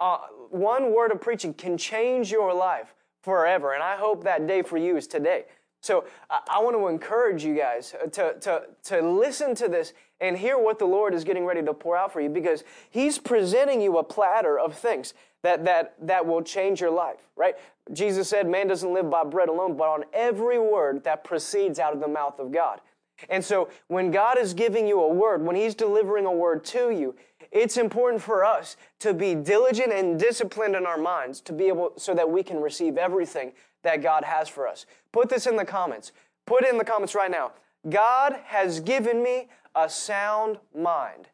uh, 0.00 0.18
one 0.50 0.92
word 0.92 1.12
of 1.12 1.20
preaching 1.20 1.54
can 1.54 1.78
change 1.78 2.32
your 2.32 2.52
life 2.52 2.95
forever. 3.26 3.74
And 3.74 3.82
I 3.82 3.96
hope 3.96 4.22
that 4.22 4.46
day 4.46 4.62
for 4.62 4.78
you 4.78 4.96
is 4.96 5.08
today. 5.08 5.46
So 5.80 6.04
I 6.30 6.60
want 6.60 6.76
to 6.76 6.86
encourage 6.86 7.44
you 7.44 7.56
guys 7.56 7.92
to, 8.12 8.34
to, 8.40 8.62
to 8.84 9.02
listen 9.02 9.52
to 9.56 9.66
this 9.66 9.94
and 10.20 10.38
hear 10.38 10.56
what 10.56 10.78
the 10.78 10.84
Lord 10.84 11.12
is 11.12 11.24
getting 11.24 11.44
ready 11.44 11.60
to 11.60 11.74
pour 11.74 11.96
out 11.96 12.12
for 12.12 12.20
you 12.20 12.28
because 12.28 12.62
He's 12.88 13.18
presenting 13.18 13.80
you 13.80 13.98
a 13.98 14.04
platter 14.04 14.60
of 14.60 14.78
things 14.78 15.12
that, 15.42 15.64
that, 15.64 15.94
that 16.02 16.24
will 16.24 16.40
change 16.40 16.80
your 16.80 16.92
life, 16.92 17.18
right? 17.34 17.56
Jesus 17.92 18.28
said, 18.28 18.48
Man 18.48 18.68
doesn't 18.68 18.94
live 18.94 19.10
by 19.10 19.24
bread 19.24 19.48
alone, 19.48 19.76
but 19.76 19.88
on 19.88 20.04
every 20.12 20.60
word 20.60 21.02
that 21.02 21.24
proceeds 21.24 21.80
out 21.80 21.92
of 21.92 21.98
the 21.98 22.08
mouth 22.08 22.38
of 22.38 22.52
God. 22.52 22.80
And 23.28 23.44
so 23.44 23.68
when 23.88 24.10
God 24.10 24.38
is 24.38 24.54
giving 24.54 24.86
you 24.86 25.00
a 25.02 25.12
word, 25.12 25.42
when 25.42 25.56
He's 25.56 25.74
delivering 25.74 26.26
a 26.26 26.32
word 26.32 26.64
to 26.66 26.90
you, 26.90 27.14
it's 27.50 27.76
important 27.76 28.22
for 28.22 28.44
us 28.44 28.76
to 29.00 29.14
be 29.14 29.34
diligent 29.34 29.92
and 29.92 30.18
disciplined 30.18 30.74
in 30.74 30.86
our 30.86 30.98
minds 30.98 31.40
to 31.42 31.52
be 31.52 31.68
able 31.68 31.92
so 31.96 32.14
that 32.14 32.30
we 32.30 32.42
can 32.42 32.60
receive 32.60 32.98
everything 32.98 33.52
that 33.82 34.02
God 34.02 34.24
has 34.24 34.48
for 34.48 34.66
us. 34.66 34.86
Put 35.12 35.28
this 35.28 35.46
in 35.46 35.56
the 35.56 35.64
comments. 35.64 36.12
Put 36.46 36.64
in 36.64 36.78
the 36.78 36.84
comments 36.84 37.14
right 37.14 37.30
now. 37.30 37.52
God 37.88 38.36
has 38.44 38.80
given 38.80 39.22
me 39.22 39.48
a 39.74 39.88
sound 39.88 40.58
mind. 40.74 41.28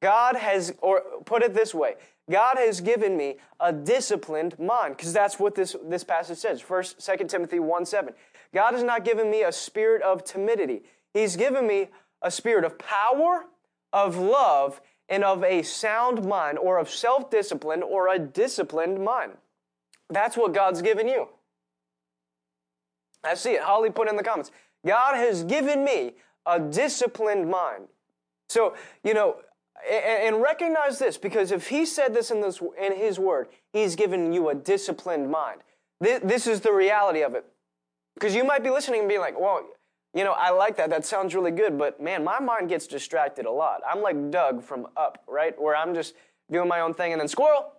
God 0.00 0.36
has, 0.36 0.74
or 0.80 1.02
put 1.24 1.42
it 1.42 1.54
this 1.54 1.74
way, 1.74 1.94
God 2.30 2.56
has 2.58 2.80
given 2.80 3.16
me 3.16 3.36
a 3.58 3.72
disciplined 3.72 4.58
mind, 4.58 4.96
because 4.96 5.12
that's 5.12 5.38
what 5.38 5.54
this, 5.54 5.74
this 5.84 6.04
passage 6.04 6.38
says. 6.38 6.60
First, 6.60 7.04
2 7.04 7.26
Timothy 7.26 7.58
1 7.58 7.86
7. 7.86 8.14
God 8.54 8.74
has 8.74 8.82
not 8.82 9.04
given 9.04 9.30
me 9.30 9.42
a 9.42 9.52
spirit 9.52 10.02
of 10.02 10.24
timidity. 10.24 10.82
He's 11.14 11.36
given 11.36 11.66
me 11.66 11.88
a 12.22 12.30
spirit 12.30 12.64
of 12.64 12.78
power, 12.78 13.44
of 13.92 14.16
love, 14.16 14.80
and 15.08 15.24
of 15.24 15.42
a 15.42 15.62
sound 15.62 16.24
mind 16.24 16.58
or 16.58 16.78
of 16.78 16.90
self 16.90 17.30
discipline 17.30 17.82
or 17.82 18.08
a 18.08 18.18
disciplined 18.18 19.02
mind. 19.02 19.32
That's 20.10 20.36
what 20.36 20.54
God's 20.54 20.82
given 20.82 21.08
you. 21.08 21.28
I 23.24 23.34
see 23.34 23.52
it. 23.52 23.62
Holly 23.62 23.90
put 23.90 24.08
in 24.08 24.16
the 24.16 24.22
comments. 24.22 24.50
God 24.86 25.16
has 25.16 25.44
given 25.44 25.84
me 25.84 26.12
a 26.46 26.60
disciplined 26.60 27.50
mind. 27.50 27.88
So, 28.48 28.74
you 29.04 29.12
know, 29.12 29.36
and 29.90 30.40
recognize 30.40 30.98
this 30.98 31.18
because 31.18 31.52
if 31.52 31.68
he 31.68 31.84
said 31.86 32.14
this 32.14 32.30
in, 32.30 32.40
this 32.40 32.60
in 32.80 32.96
his 32.96 33.18
word, 33.18 33.48
he's 33.72 33.96
given 33.96 34.32
you 34.32 34.48
a 34.48 34.54
disciplined 34.54 35.30
mind. 35.30 35.60
This 36.00 36.46
is 36.46 36.60
the 36.60 36.72
reality 36.72 37.22
of 37.22 37.34
it. 37.34 37.44
Because 38.14 38.34
you 38.34 38.44
might 38.44 38.64
be 38.64 38.70
listening 38.70 39.00
and 39.00 39.08
being 39.08 39.20
like, 39.20 39.38
well, 39.38 39.64
you 40.18 40.24
know, 40.24 40.32
I 40.32 40.50
like 40.50 40.76
that. 40.78 40.90
That 40.90 41.06
sounds 41.06 41.32
really 41.32 41.52
good. 41.52 41.78
But 41.78 42.02
man, 42.02 42.24
my 42.24 42.40
mind 42.40 42.68
gets 42.68 42.88
distracted 42.88 43.46
a 43.46 43.52
lot. 43.52 43.82
I'm 43.88 44.02
like 44.02 44.32
Dug 44.32 44.64
from 44.64 44.88
Up, 44.96 45.22
right? 45.28 45.54
Where 45.62 45.76
I'm 45.76 45.94
just 45.94 46.14
doing 46.50 46.66
my 46.66 46.80
own 46.80 46.92
thing 46.92 47.12
and 47.12 47.20
then 47.20 47.28
squirrel. 47.28 47.72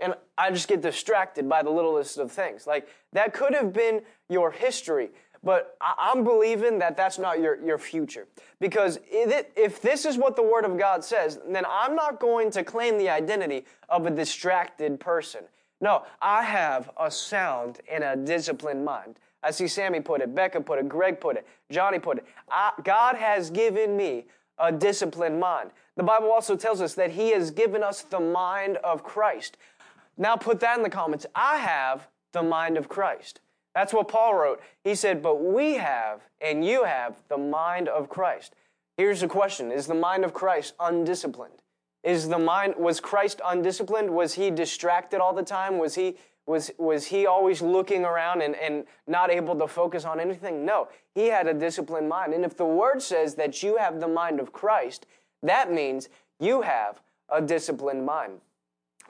And 0.00 0.14
I 0.36 0.50
just 0.50 0.66
get 0.66 0.80
distracted 0.80 1.48
by 1.48 1.62
the 1.62 1.70
littlest 1.70 2.18
of 2.18 2.32
things. 2.32 2.66
Like 2.66 2.88
that 3.12 3.32
could 3.32 3.54
have 3.54 3.72
been 3.72 4.02
your 4.28 4.50
history. 4.50 5.10
But 5.44 5.76
I- 5.80 6.10
am 6.12 6.24
believing 6.24 6.80
that 6.80 6.96
that's 6.96 7.16
not 7.16 7.38
your, 7.38 7.64
your 7.64 7.78
future. 7.78 8.26
Because 8.58 8.98
if 9.06 9.80
this 9.80 10.04
is 10.04 10.18
what 10.18 10.34
the 10.34 10.42
Word 10.42 10.64
of 10.64 10.76
God 10.76 11.04
says, 11.04 11.38
then 11.46 11.64
I'm 11.68 11.94
not 11.94 12.18
going 12.18 12.50
to 12.52 12.64
claim 12.64 12.98
the 12.98 13.08
identity 13.08 13.66
of 13.88 14.04
a 14.04 14.10
distracted 14.10 14.98
person. 14.98 15.44
No, 15.80 16.04
I 16.20 16.42
have 16.42 16.90
a 16.98 17.08
sound 17.08 17.78
and 17.88 18.02
a 18.02 18.16
disciplined 18.16 18.84
mind. 18.84 19.20
I 19.44 19.50
see 19.50 19.68
Sammy 19.68 20.00
put 20.00 20.22
it, 20.22 20.34
Becca 20.34 20.62
put 20.62 20.78
it, 20.78 20.88
Greg 20.88 21.20
put 21.20 21.36
it, 21.36 21.46
Johnny 21.70 21.98
put 21.98 22.18
it. 22.18 22.26
I, 22.50 22.72
God 22.82 23.16
has 23.16 23.50
given 23.50 23.96
me 23.96 24.26
a 24.58 24.72
disciplined 24.72 25.38
mind. 25.38 25.70
The 25.96 26.02
Bible 26.02 26.30
also 26.32 26.56
tells 26.56 26.80
us 26.80 26.94
that 26.94 27.10
He 27.10 27.30
has 27.30 27.50
given 27.50 27.82
us 27.82 28.02
the 28.02 28.20
mind 28.20 28.78
of 28.78 29.04
Christ. 29.04 29.56
Now 30.16 30.36
put 30.36 30.60
that 30.60 30.76
in 30.76 30.82
the 30.82 30.90
comments. 30.90 31.26
I 31.34 31.58
have 31.58 32.08
the 32.32 32.42
mind 32.42 32.76
of 32.76 32.88
Christ. 32.88 33.40
That's 33.74 33.92
what 33.92 34.08
Paul 34.08 34.34
wrote. 34.34 34.60
He 34.82 34.94
said, 34.94 35.22
But 35.22 35.42
we 35.42 35.74
have, 35.74 36.20
and 36.40 36.64
you 36.64 36.84
have, 36.84 37.16
the 37.28 37.38
mind 37.38 37.88
of 37.88 38.08
Christ. 38.08 38.54
Here's 38.96 39.20
the 39.20 39.28
question 39.28 39.72
Is 39.72 39.86
the 39.86 39.94
mind 39.94 40.24
of 40.24 40.32
Christ 40.32 40.74
undisciplined? 40.78 41.62
Is 42.02 42.28
the 42.28 42.38
mind, 42.38 42.74
was 42.76 43.00
Christ 43.00 43.40
undisciplined? 43.44 44.10
Was 44.10 44.34
he 44.34 44.50
distracted 44.50 45.20
all 45.20 45.32
the 45.32 45.42
time? 45.42 45.78
Was 45.78 45.94
he, 45.94 46.16
was, 46.46 46.70
was 46.78 47.06
he 47.06 47.26
always 47.26 47.62
looking 47.62 48.04
around 48.04 48.42
and, 48.42 48.54
and 48.56 48.84
not 49.06 49.30
able 49.30 49.56
to 49.58 49.66
focus 49.66 50.04
on 50.04 50.20
anything? 50.20 50.64
No, 50.64 50.88
he 51.14 51.26
had 51.28 51.46
a 51.46 51.54
disciplined 51.54 52.08
mind. 52.08 52.34
And 52.34 52.44
if 52.44 52.56
the 52.56 52.66
word 52.66 53.00
says 53.00 53.34
that 53.36 53.62
you 53.62 53.76
have 53.76 54.00
the 54.00 54.08
mind 54.08 54.40
of 54.40 54.52
Christ, 54.52 55.06
that 55.42 55.72
means 55.72 56.08
you 56.38 56.62
have 56.62 57.00
a 57.30 57.40
disciplined 57.40 58.04
mind. 58.04 58.40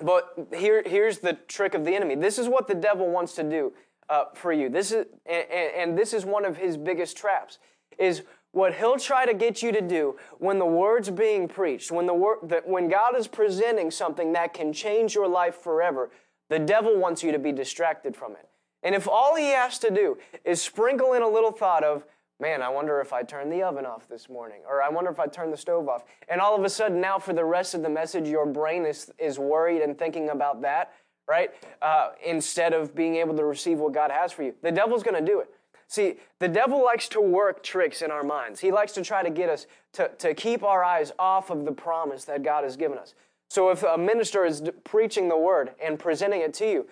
But 0.01 0.49
here, 0.55 0.83
here's 0.85 1.19
the 1.19 1.35
trick 1.49 1.75
of 1.75 1.85
the 1.85 1.95
enemy. 1.95 2.15
This 2.15 2.39
is 2.39 2.49
what 2.49 2.67
the 2.67 2.75
devil 2.75 3.09
wants 3.11 3.35
to 3.35 3.43
do 3.43 3.73
uh, 4.09 4.25
for 4.35 4.53
you. 4.53 4.69
This 4.69 4.93
is, 4.93 5.07
and, 5.27 5.47
and 5.51 5.99
this 5.99 6.13
is 6.13 6.25
one 6.25 6.45
of 6.45 6.57
his 6.57 6.77
biggest 6.77 7.17
traps, 7.17 7.59
is 7.99 8.23
what 8.53 8.75
he'll 8.75 8.99
try 8.99 9.27
to 9.27 9.35
get 9.35 9.63
you 9.63 9.73
to 9.73 9.81
do 9.81 10.17
when 10.39 10.59
the 10.59 10.67
word's 10.67 11.11
being 11.11 11.49
preached, 11.49 11.91
when 11.91 12.07
the 12.07 12.15
word, 12.15 12.39
when 12.65 12.89
God 12.89 13.17
is 13.17 13.27
presenting 13.27 13.91
something 13.91 14.33
that 14.33 14.55
can 14.55 14.73
change 14.73 15.15
your 15.15 15.27
life 15.27 15.57
forever, 15.57 16.11
the 16.49 16.59
devil 16.59 16.99
wants 16.99 17.23
you 17.23 17.33
to 17.33 17.39
be 17.39 17.53
distracted 17.53 18.17
from 18.17 18.33
it. 18.33 18.49
And 18.83 18.95
if 18.95 19.09
all 19.09 19.35
he 19.35 19.51
has 19.51 19.79
to 19.81 19.91
do 19.91 20.19
is 20.45 20.61
sprinkle 20.61 21.15
in 21.15 21.23
a 21.23 21.29
little 21.29 21.53
thought 21.53 21.83
of, 21.83 22.05
man, 22.39 22.63
I 22.63 22.69
wonder 22.69 23.01
if 23.01 23.13
I 23.13 23.23
turned 23.23 23.51
the 23.51 23.63
oven 23.63 23.87
off 23.87 24.09
this 24.09 24.29
morning, 24.29 24.61
or 24.69 24.83
I 24.83 24.89
wonder 24.91 25.11
if 25.11 25.19
I 25.19 25.27
turned 25.27 25.53
the 25.53 25.57
stove 25.57 25.89
off, 25.89 26.05
and 26.29 26.41
all 26.41 26.55
of 26.55 26.65
a 26.65 26.69
sudden 26.69 27.01
now 27.01 27.19
for 27.19 27.33
the 27.33 27.45
rest 27.45 27.75
of 27.75 27.83
the 27.83 27.89
message, 27.89 28.29
your 28.29 28.45
brain 28.45 28.85
is, 28.85 29.11
is 29.19 29.39
worried 29.39 29.81
and 29.81 29.99
thinking 29.99 30.29
about 30.29 30.61
that, 30.63 30.93
right? 31.27 31.51
Uh, 31.81 32.11
instead 32.25 32.75
of 32.75 32.95
being 32.95 33.17
able 33.17 33.35
to 33.37 33.45
receive 33.45 33.79
what 33.79 33.95
God 33.95 34.11
has 34.11 34.33
for 34.33 34.43
you. 34.43 34.55
The 34.63 34.73
devil's 34.73 35.03
going 35.03 35.19
to 35.19 35.33
do 35.33 35.41
it. 35.41 35.49
See, 35.87 36.17
the 36.39 36.49
devil 36.49 36.83
likes 36.83 37.09
to 37.11 37.21
work 37.21 37.63
tricks 37.63 38.03
in 38.03 38.11
our 38.11 38.25
minds. 38.25 38.61
He 38.61 38.73
likes 38.73 38.93
to 38.93 39.03
try 39.03 39.23
to 39.23 39.31
get 39.31 39.49
us 39.49 39.67
to, 39.93 40.09
to 40.19 40.35
keep 40.35 40.63
our 40.63 40.83
eyes 40.83 41.13
off 41.19 41.51
of 41.51 41.65
the 41.65 41.73
promise 41.73 42.25
that 42.25 42.43
God 42.43 42.65
has 42.65 42.77
given 42.77 42.99
us. 42.99 43.15
So 43.51 43.71
if 43.71 43.83
a 43.83 43.97
minister 43.97 44.45
is 44.45 44.63
preaching 44.85 45.29
the 45.29 45.39
word 45.39 45.75
and 45.83 45.99
presenting 45.99 46.41
it 46.41 46.55
to 46.55 46.71
you, 46.71 46.87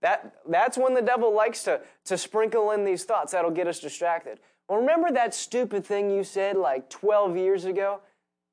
that, 0.00 0.36
that's 0.48 0.78
when 0.78 0.94
the 0.94 1.02
devil 1.02 1.34
likes 1.34 1.64
to, 1.64 1.80
to 2.06 2.16
sprinkle 2.16 2.70
in 2.70 2.84
these 2.84 3.04
thoughts 3.04 3.32
that'll 3.32 3.50
get 3.50 3.66
us 3.66 3.80
distracted. 3.80 4.38
Well, 4.68 4.78
remember 4.78 5.10
that 5.12 5.34
stupid 5.34 5.84
thing 5.84 6.10
you 6.10 6.24
said 6.24 6.56
like 6.56 6.90
12 6.90 7.36
years 7.36 7.64
ago? 7.64 8.00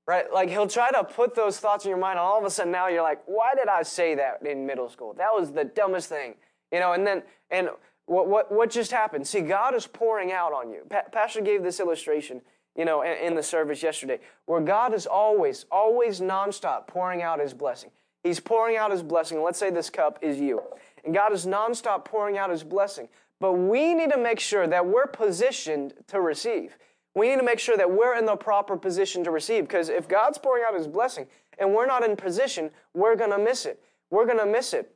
right? 0.07 0.31
Like 0.31 0.49
he'll 0.49 0.67
try 0.67 0.91
to 0.91 1.03
put 1.03 1.35
those 1.35 1.59
thoughts 1.59 1.85
in 1.85 1.89
your 1.89 1.97
mind, 1.97 2.19
and 2.19 2.19
all 2.19 2.37
of 2.37 2.45
a 2.45 2.49
sudden 2.49 2.71
now 2.71 2.87
you're 2.87 3.01
like, 3.01 3.21
why 3.25 3.53
did 3.55 3.67
I 3.67 3.83
say 3.83 4.15
that 4.15 4.45
in 4.45 4.65
middle 4.65 4.89
school? 4.89 5.13
That 5.17 5.29
was 5.33 5.51
the 5.51 5.63
dumbest 5.63 6.09
thing, 6.09 6.35
you 6.71 6.79
know. 6.79 6.93
And 6.93 7.05
then 7.05 7.23
and 7.49 7.69
what 8.05 8.27
what 8.27 8.51
what 8.51 8.69
just 8.69 8.91
happened? 8.91 9.27
See, 9.27 9.41
God 9.41 9.73
is 9.73 9.87
pouring 9.87 10.31
out 10.31 10.53
on 10.53 10.69
you. 10.69 10.81
Pa- 10.89 11.03
Pastor 11.11 11.41
gave 11.41 11.63
this 11.63 11.79
illustration, 11.79 12.41
you 12.75 12.85
know, 12.85 13.03
in, 13.03 13.35
the 13.35 13.43
service 13.43 13.81
yesterday, 13.81 14.19
where 14.45 14.61
God 14.61 14.93
is 14.93 15.05
always, 15.05 15.65
always 15.71 16.19
nonstop 16.19 16.87
pouring 16.87 17.21
out 17.21 17.39
His 17.39 17.53
blessing. 17.53 17.89
He's 18.23 18.39
pouring 18.39 18.75
out 18.77 18.91
His 18.91 19.03
blessing. 19.03 19.41
Let's 19.41 19.59
say 19.59 19.69
this 19.69 19.89
cup 19.89 20.19
is 20.21 20.39
you, 20.39 20.61
and 21.03 21.13
God 21.13 21.31
is 21.31 21.45
nonstop 21.45 22.05
pouring 22.05 22.37
out 22.37 22.49
His 22.49 22.63
blessing. 22.63 23.07
But 23.39 23.53
we 23.53 23.93
need 23.93 24.11
to 24.11 24.17
make 24.17 24.39
sure 24.39 24.67
that 24.67 24.85
we're 24.85 25.07
positioned 25.07 25.93
to 26.07 26.21
receive. 26.21 26.77
We 27.13 27.29
need 27.29 27.37
to 27.37 27.43
make 27.43 27.59
sure 27.59 27.77
that 27.77 27.89
we're 27.89 28.17
in 28.17 28.25
the 28.25 28.35
proper 28.35 28.77
position 28.77 29.23
to 29.23 29.31
receive 29.31 29.63
because 29.63 29.89
if 29.89 30.07
God's 30.07 30.37
pouring 30.37 30.63
out 30.67 30.75
His 30.75 30.87
blessing 30.87 31.27
and 31.57 31.73
we're 31.73 31.85
not 31.85 32.03
in 32.03 32.15
position, 32.15 32.71
we're 32.93 33.15
going 33.15 33.31
to 33.31 33.37
miss 33.37 33.65
it. 33.65 33.81
We're 34.09 34.25
going 34.25 34.39
to 34.39 34.45
miss 34.45 34.73
it. 34.73 34.91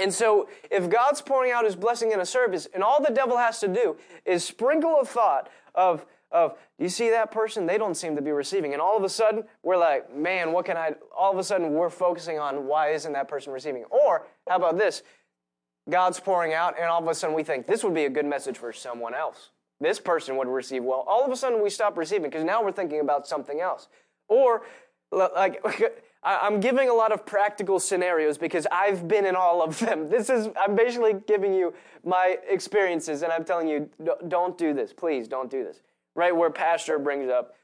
And 0.00 0.12
so, 0.12 0.48
if 0.70 0.90
God's 0.90 1.22
pouring 1.22 1.52
out 1.52 1.64
His 1.64 1.76
blessing 1.76 2.10
in 2.10 2.20
a 2.20 2.26
service, 2.26 2.66
and 2.74 2.82
all 2.82 3.02
the 3.02 3.12
devil 3.12 3.36
has 3.36 3.60
to 3.60 3.68
do 3.68 3.96
is 4.24 4.44
sprinkle 4.44 5.00
a 5.00 5.04
thought 5.04 5.48
of, 5.74 6.04
of, 6.32 6.52
do 6.78 6.84
you 6.84 6.88
see 6.88 7.10
that 7.10 7.30
person? 7.30 7.66
They 7.66 7.78
don't 7.78 7.94
seem 7.94 8.16
to 8.16 8.22
be 8.22 8.32
receiving. 8.32 8.72
And 8.72 8.82
all 8.82 8.96
of 8.96 9.04
a 9.04 9.08
sudden, 9.08 9.44
we're 9.62 9.76
like, 9.76 10.14
man, 10.14 10.52
what 10.52 10.64
can 10.64 10.76
I? 10.76 10.94
All 11.16 11.32
of 11.32 11.38
a 11.38 11.44
sudden, 11.44 11.72
we're 11.72 11.90
focusing 11.90 12.38
on 12.38 12.66
why 12.66 12.90
isn't 12.90 13.12
that 13.12 13.28
person 13.28 13.52
receiving? 13.52 13.84
Or, 13.84 14.26
how 14.48 14.56
about 14.56 14.78
this? 14.78 15.02
God's 15.88 16.18
pouring 16.18 16.52
out, 16.52 16.74
and 16.78 16.86
all 16.88 17.00
of 17.00 17.08
a 17.08 17.14
sudden, 17.14 17.36
we 17.36 17.44
think 17.44 17.66
this 17.66 17.84
would 17.84 17.94
be 17.94 18.06
a 18.06 18.10
good 18.10 18.26
message 18.26 18.58
for 18.58 18.72
someone 18.72 19.14
else 19.14 19.50
this 19.80 20.00
person 20.00 20.36
would 20.36 20.48
receive 20.48 20.82
well. 20.84 21.04
All 21.06 21.24
of 21.24 21.30
a 21.30 21.36
sudden, 21.36 21.62
we 21.62 21.70
stop 21.70 21.96
receiving 21.96 22.30
because 22.30 22.44
now 22.44 22.62
we're 22.62 22.72
thinking 22.72 23.00
about 23.00 23.26
something 23.26 23.60
else. 23.60 23.88
Or, 24.28 24.62
like, 25.12 25.62
I'm 26.22 26.60
giving 26.60 26.88
a 26.88 26.94
lot 26.94 27.12
of 27.12 27.24
practical 27.24 27.78
scenarios 27.78 28.38
because 28.38 28.66
I've 28.72 29.06
been 29.06 29.26
in 29.26 29.36
all 29.36 29.62
of 29.62 29.78
them. 29.78 30.08
This 30.16 30.30
is, 30.30 30.48
I'm 30.60 30.74
basically 30.74 31.14
giving 31.26 31.52
you 31.52 31.74
my 32.04 32.38
experiences 32.48 33.22
and 33.22 33.32
I'm 33.32 33.44
telling 33.44 33.68
you, 33.68 33.88
don't 34.28 34.56
do 34.56 34.72
this. 34.72 34.92
Please 34.92 35.28
don't 35.28 35.50
do 35.50 35.62
this. 35.62 35.82
Right 36.16 36.34
where 36.34 36.50
Pastor 36.50 36.98
brings 36.98 37.30
up 37.30 37.54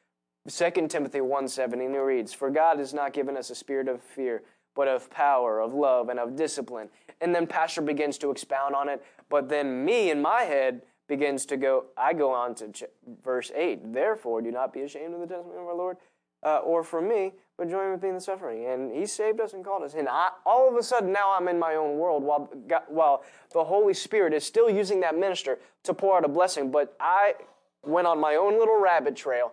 2 0.48 0.86
Timothy 0.88 1.20
1 1.20 1.48
7, 1.48 1.80
and 1.80 1.94
he 1.94 1.98
reads, 1.98 2.32
For 2.32 2.50
God 2.50 2.78
has 2.78 2.92
not 2.92 3.12
given 3.12 3.36
us 3.36 3.50
a 3.50 3.54
spirit 3.54 3.88
of 3.88 4.02
fear, 4.02 4.42
but 4.76 4.88
of 4.88 5.10
power, 5.10 5.60
of 5.60 5.74
love, 5.74 6.08
and 6.08 6.20
of 6.20 6.36
discipline. 6.36 6.88
And 7.20 7.34
then 7.34 7.46
Pastor 7.46 7.80
begins 7.80 8.18
to 8.18 8.30
expound 8.30 8.74
on 8.74 8.88
it. 8.88 9.02
But 9.28 9.48
then 9.48 9.84
me 9.84 10.10
in 10.10 10.20
my 10.20 10.42
head, 10.42 10.82
begins 11.08 11.44
to 11.46 11.56
go, 11.56 11.86
I 11.96 12.12
go 12.14 12.30
on 12.30 12.54
to 12.56 12.68
ch- 12.68 12.84
verse 13.22 13.50
8. 13.54 13.92
Therefore, 13.92 14.40
do 14.40 14.50
not 14.50 14.72
be 14.72 14.80
ashamed 14.80 15.14
of 15.14 15.20
the 15.20 15.26
testimony 15.26 15.58
of 15.58 15.66
our 15.66 15.74
Lord, 15.74 15.96
uh, 16.42 16.58
or 16.58 16.82
for 16.82 17.00
me, 17.00 17.32
but 17.58 17.68
join 17.68 17.92
with 17.92 18.02
me 18.02 18.08
in 18.08 18.14
the 18.14 18.20
suffering. 18.20 18.64
And 18.66 18.90
He 18.90 19.06
saved 19.06 19.40
us 19.40 19.52
and 19.52 19.64
called 19.64 19.82
us. 19.82 19.94
And 19.94 20.08
I, 20.08 20.28
all 20.46 20.68
of 20.68 20.74
a 20.76 20.82
sudden, 20.82 21.12
now 21.12 21.36
I'm 21.36 21.48
in 21.48 21.58
my 21.58 21.74
own 21.74 21.98
world 21.98 22.22
while, 22.22 22.50
God, 22.66 22.82
while 22.88 23.24
the 23.52 23.64
Holy 23.64 23.94
Spirit 23.94 24.32
is 24.32 24.44
still 24.44 24.70
using 24.70 25.00
that 25.00 25.16
minister 25.16 25.58
to 25.84 25.94
pour 25.94 26.16
out 26.16 26.24
a 26.24 26.28
blessing. 26.28 26.70
But 26.70 26.96
I 26.98 27.34
went 27.84 28.06
on 28.06 28.20
my 28.20 28.36
own 28.36 28.58
little 28.58 28.80
rabbit 28.80 29.16
trail, 29.16 29.52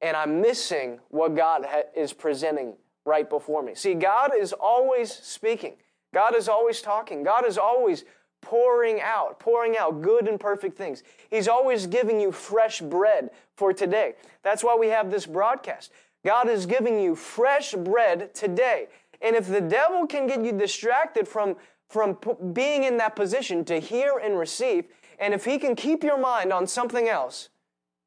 and 0.00 0.16
I'm 0.16 0.40
missing 0.40 1.00
what 1.08 1.34
God 1.34 1.64
ha- 1.64 1.82
is 1.96 2.12
presenting 2.12 2.74
right 3.04 3.28
before 3.28 3.62
me. 3.62 3.74
See, 3.74 3.94
God 3.94 4.32
is 4.38 4.52
always 4.52 5.12
speaking, 5.12 5.74
God 6.14 6.34
is 6.34 6.48
always 6.48 6.82
talking, 6.82 7.22
God 7.22 7.46
is 7.46 7.58
always 7.58 8.04
pouring 8.42 9.00
out, 9.00 9.38
pouring 9.38 9.76
out 9.78 10.02
good 10.02 10.28
and 10.28 10.38
perfect 10.38 10.76
things. 10.76 11.02
He's 11.30 11.48
always 11.48 11.86
giving 11.86 12.20
you 12.20 12.32
fresh 12.32 12.80
bread 12.80 13.30
for 13.56 13.72
today. 13.72 14.14
That's 14.42 14.64
why 14.64 14.76
we 14.76 14.88
have 14.88 15.10
this 15.10 15.26
broadcast. 15.26 15.92
God 16.24 16.48
is 16.48 16.66
giving 16.66 17.00
you 17.00 17.14
fresh 17.14 17.72
bread 17.72 18.34
today. 18.34 18.88
And 19.20 19.36
if 19.36 19.48
the 19.48 19.60
devil 19.60 20.06
can 20.06 20.26
get 20.26 20.44
you 20.44 20.52
distracted 20.52 21.26
from, 21.26 21.56
from 21.88 22.18
being 22.52 22.84
in 22.84 22.96
that 22.98 23.16
position 23.16 23.64
to 23.66 23.78
hear 23.78 24.18
and 24.18 24.36
receive, 24.36 24.86
and 25.18 25.32
if 25.32 25.44
he 25.44 25.58
can 25.58 25.76
keep 25.76 26.02
your 26.02 26.18
mind 26.18 26.52
on 26.52 26.66
something 26.66 27.08
else, 27.08 27.48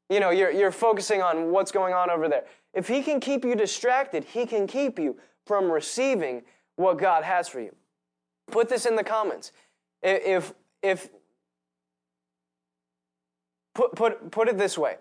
you 0.10 0.20
know, 0.20 0.30
you're, 0.30 0.52
you're 0.52 0.72
focusing 0.72 1.22
on 1.22 1.52
what's 1.52 1.72
going 1.72 1.94
on 1.94 2.10
over 2.10 2.28
there. 2.28 2.46
If 2.74 2.88
he 2.88 3.02
can 3.02 3.20
keep 3.20 3.44
you 3.44 3.56
distracted, 3.56 4.24
he 4.24 4.46
can 4.46 4.68
keep 4.68 5.00
you 5.00 5.18
from 5.46 5.72
receiving 5.72 6.44
what 6.76 6.98
God 6.98 7.24
has 7.24 7.48
for 7.48 7.60
you. 7.60 7.74
Put 8.52 8.70
this 8.70 8.86
in 8.86 8.96
the 8.96 9.04
comments. 9.04 9.52
If, 10.04 10.54
if, 10.84 11.10
put, 13.74 13.96
put, 13.96 14.32
put 14.32 14.48
it 14.48 14.58
this 14.58 14.78
way 14.78 14.98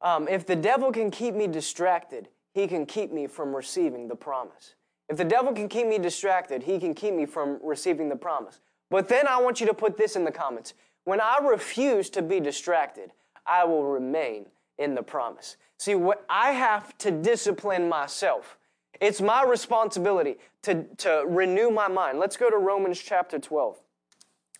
um, 0.00 0.28
if 0.28 0.46
the 0.46 0.56
devil 0.56 0.92
can 0.92 1.10
keep 1.10 1.34
me 1.34 1.46
distracted, 1.46 2.28
he 2.54 2.66
can 2.66 2.86
keep 2.86 3.12
me 3.12 3.26
from 3.26 3.54
receiving 3.54 4.08
the 4.08 4.16
promise. 4.16 4.74
If 5.08 5.16
the 5.16 5.24
devil 5.24 5.52
can 5.52 5.68
keep 5.68 5.86
me 5.86 5.98
distracted, 5.98 6.62
he 6.62 6.78
can 6.78 6.94
keep 6.94 7.14
me 7.14 7.24
from 7.24 7.58
receiving 7.62 8.08
the 8.08 8.16
promise. 8.16 8.60
But 8.90 9.08
then 9.08 9.26
I 9.26 9.40
want 9.40 9.60
you 9.60 9.66
to 9.66 9.74
put 9.74 9.96
this 9.96 10.16
in 10.16 10.24
the 10.24 10.30
comments. 10.30 10.74
When 11.04 11.20
I 11.20 11.38
refuse 11.42 12.10
to 12.10 12.22
be 12.22 12.40
distracted, 12.40 13.12
I 13.48 13.64
will 13.64 13.84
remain 13.84 14.46
in 14.78 14.94
the 14.94 15.02
promise. 15.02 15.56
See, 15.78 15.94
what 15.94 16.24
I 16.28 16.52
have 16.52 16.96
to 16.98 17.10
discipline 17.10 17.88
myself. 17.88 18.58
It's 19.00 19.20
my 19.20 19.44
responsibility 19.44 20.38
to, 20.62 20.84
to 20.98 21.24
renew 21.26 21.70
my 21.70 21.88
mind. 21.88 22.18
Let's 22.18 22.36
go 22.36 22.50
to 22.50 22.56
Romans 22.56 23.00
chapter 23.00 23.38
12. 23.38 23.80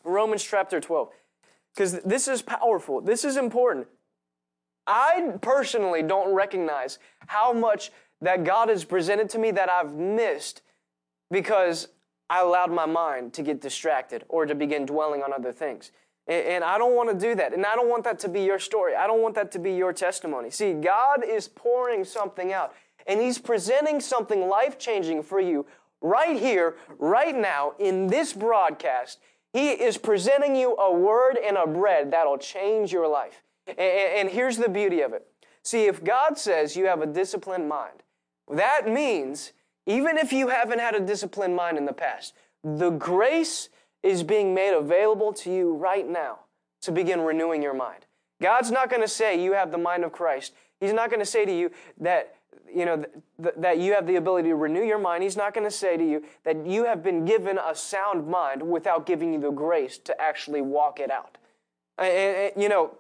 Romans 0.04 0.44
chapter 0.44 0.80
12. 0.80 1.08
because 1.74 2.00
this 2.00 2.28
is 2.28 2.42
powerful. 2.42 3.00
This 3.00 3.24
is 3.24 3.36
important. 3.36 3.88
I 4.86 5.34
personally 5.42 6.02
don't 6.02 6.34
recognize 6.34 6.98
how 7.26 7.52
much 7.52 7.90
that 8.20 8.44
God 8.44 8.68
has 8.68 8.84
presented 8.84 9.28
to 9.30 9.38
me 9.38 9.50
that 9.52 9.68
I've 9.68 9.92
missed 9.92 10.62
because 11.30 11.88
I 12.30 12.40
allowed 12.40 12.70
my 12.70 12.86
mind 12.86 13.32
to 13.34 13.42
get 13.42 13.60
distracted 13.60 14.24
or 14.28 14.46
to 14.46 14.54
begin 14.54 14.86
dwelling 14.86 15.22
on 15.22 15.32
other 15.32 15.52
things. 15.52 15.92
And 16.28 16.62
I 16.62 16.76
don't 16.76 16.94
want 16.94 17.08
to 17.08 17.14
do 17.14 17.34
that. 17.36 17.54
And 17.54 17.64
I 17.64 17.74
don't 17.74 17.88
want 17.88 18.04
that 18.04 18.18
to 18.20 18.28
be 18.28 18.42
your 18.42 18.58
story. 18.58 18.94
I 18.94 19.06
don't 19.06 19.22
want 19.22 19.34
that 19.36 19.50
to 19.52 19.58
be 19.58 19.72
your 19.72 19.94
testimony. 19.94 20.50
See, 20.50 20.74
God 20.74 21.24
is 21.26 21.48
pouring 21.48 22.04
something 22.04 22.52
out, 22.52 22.74
and 23.06 23.20
He's 23.20 23.38
presenting 23.38 23.98
something 23.98 24.46
life 24.46 24.78
changing 24.78 25.22
for 25.22 25.40
you 25.40 25.64
right 26.02 26.38
here, 26.38 26.76
right 26.98 27.34
now, 27.34 27.72
in 27.78 28.08
this 28.08 28.34
broadcast. 28.34 29.18
He 29.54 29.70
is 29.70 29.96
presenting 29.96 30.54
you 30.54 30.76
a 30.76 30.92
word 30.92 31.38
and 31.42 31.56
a 31.56 31.66
bread 31.66 32.10
that'll 32.10 32.36
change 32.36 32.92
your 32.92 33.08
life. 33.08 33.42
And 33.78 34.28
here's 34.28 34.58
the 34.58 34.68
beauty 34.68 35.00
of 35.00 35.14
it. 35.14 35.26
See, 35.62 35.86
if 35.86 36.04
God 36.04 36.38
says 36.38 36.76
you 36.76 36.86
have 36.86 37.00
a 37.00 37.06
disciplined 37.06 37.68
mind, 37.68 38.02
that 38.50 38.86
means 38.86 39.52
even 39.86 40.18
if 40.18 40.32
you 40.32 40.48
haven't 40.48 40.78
had 40.78 40.94
a 40.94 41.00
disciplined 41.00 41.56
mind 41.56 41.78
in 41.78 41.86
the 41.86 41.92
past, 41.94 42.34
the 42.62 42.90
grace 42.90 43.70
is 44.02 44.22
being 44.22 44.54
made 44.54 44.74
available 44.74 45.32
to 45.32 45.52
you 45.52 45.74
right 45.74 46.08
now 46.08 46.40
to 46.82 46.92
begin 46.92 47.20
renewing 47.20 47.62
your 47.62 47.74
mind. 47.74 48.06
God's 48.40 48.70
not 48.70 48.88
going 48.88 49.02
to 49.02 49.08
say 49.08 49.42
you 49.42 49.52
have 49.52 49.70
the 49.70 49.78
mind 49.78 50.04
of 50.04 50.12
Christ. 50.12 50.54
He's 50.80 50.92
not 50.92 51.10
going 51.10 51.20
to 51.20 51.26
say 51.26 51.44
to 51.44 51.52
you 51.52 51.70
that 52.00 52.36
you 52.72 52.84
know 52.84 53.04
th- 53.42 53.54
that 53.56 53.78
you 53.78 53.94
have 53.94 54.06
the 54.06 54.16
ability 54.16 54.50
to 54.50 54.54
renew 54.54 54.84
your 54.84 54.98
mind. 54.98 55.22
He's 55.22 55.36
not 55.36 55.54
going 55.54 55.66
to 55.66 55.74
say 55.74 55.96
to 55.96 56.04
you 56.04 56.24
that 56.44 56.64
you 56.66 56.84
have 56.84 57.02
been 57.02 57.24
given 57.24 57.58
a 57.58 57.74
sound 57.74 58.28
mind 58.28 58.62
without 58.62 59.06
giving 59.06 59.32
you 59.32 59.40
the 59.40 59.50
grace 59.50 59.98
to 59.98 60.20
actually 60.20 60.60
walk 60.60 61.00
it 61.00 61.10
out. 61.10 61.38
And, 61.98 62.52
you 62.56 62.68
know, 62.68 62.92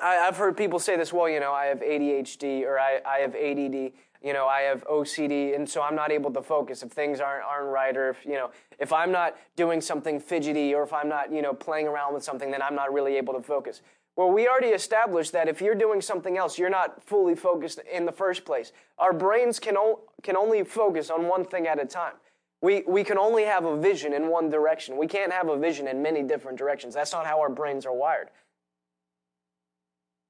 I, 0.00 0.14
have 0.14 0.36
heard 0.36 0.56
people 0.56 0.78
say 0.78 0.96
this. 0.96 1.12
Well, 1.12 1.28
you 1.28 1.40
know, 1.40 1.52
I 1.52 1.66
have 1.66 1.80
ADHD 1.80 2.62
or 2.62 2.78
I, 2.78 3.00
I 3.06 3.18
have 3.20 3.34
ADD 3.34 3.92
you 4.22 4.32
know, 4.32 4.46
I 4.46 4.62
have 4.62 4.84
OCD, 4.86 5.54
and 5.54 5.68
so 5.68 5.80
I'm 5.80 5.94
not 5.94 6.10
able 6.10 6.32
to 6.32 6.42
focus 6.42 6.82
if 6.82 6.90
things 6.90 7.20
aren't 7.20 7.44
aren't 7.44 7.70
right, 7.70 7.96
or 7.96 8.10
if 8.10 8.24
you 8.24 8.32
know, 8.32 8.50
if 8.78 8.92
I'm 8.92 9.12
not 9.12 9.36
doing 9.56 9.80
something 9.80 10.18
fidgety, 10.18 10.74
or 10.74 10.82
if 10.82 10.92
I'm 10.92 11.08
not 11.08 11.32
you 11.32 11.42
know 11.42 11.54
playing 11.54 11.86
around 11.86 12.14
with 12.14 12.24
something, 12.24 12.50
then 12.50 12.62
I'm 12.62 12.74
not 12.74 12.92
really 12.92 13.16
able 13.16 13.34
to 13.34 13.42
focus. 13.42 13.82
Well, 14.16 14.32
we 14.32 14.48
already 14.48 14.68
established 14.68 15.30
that 15.32 15.46
if 15.46 15.60
you're 15.60 15.76
doing 15.76 16.00
something 16.00 16.36
else, 16.36 16.58
you're 16.58 16.68
not 16.68 17.04
fully 17.04 17.36
focused 17.36 17.78
in 17.92 18.04
the 18.04 18.10
first 18.10 18.44
place. 18.44 18.72
Our 18.98 19.12
brains 19.12 19.60
can 19.60 19.76
o- 19.76 20.00
can 20.24 20.36
only 20.36 20.64
focus 20.64 21.08
on 21.08 21.28
one 21.28 21.44
thing 21.44 21.68
at 21.68 21.80
a 21.80 21.86
time. 21.86 22.14
We 22.60 22.82
we 22.88 23.04
can 23.04 23.18
only 23.18 23.44
have 23.44 23.64
a 23.64 23.76
vision 23.76 24.12
in 24.12 24.28
one 24.28 24.50
direction. 24.50 24.96
We 24.96 25.06
can't 25.06 25.32
have 25.32 25.48
a 25.48 25.56
vision 25.56 25.86
in 25.86 26.02
many 26.02 26.24
different 26.24 26.58
directions. 26.58 26.94
That's 26.94 27.12
not 27.12 27.26
how 27.26 27.38
our 27.38 27.48
brains 27.48 27.86
are 27.86 27.94
wired. 27.94 28.30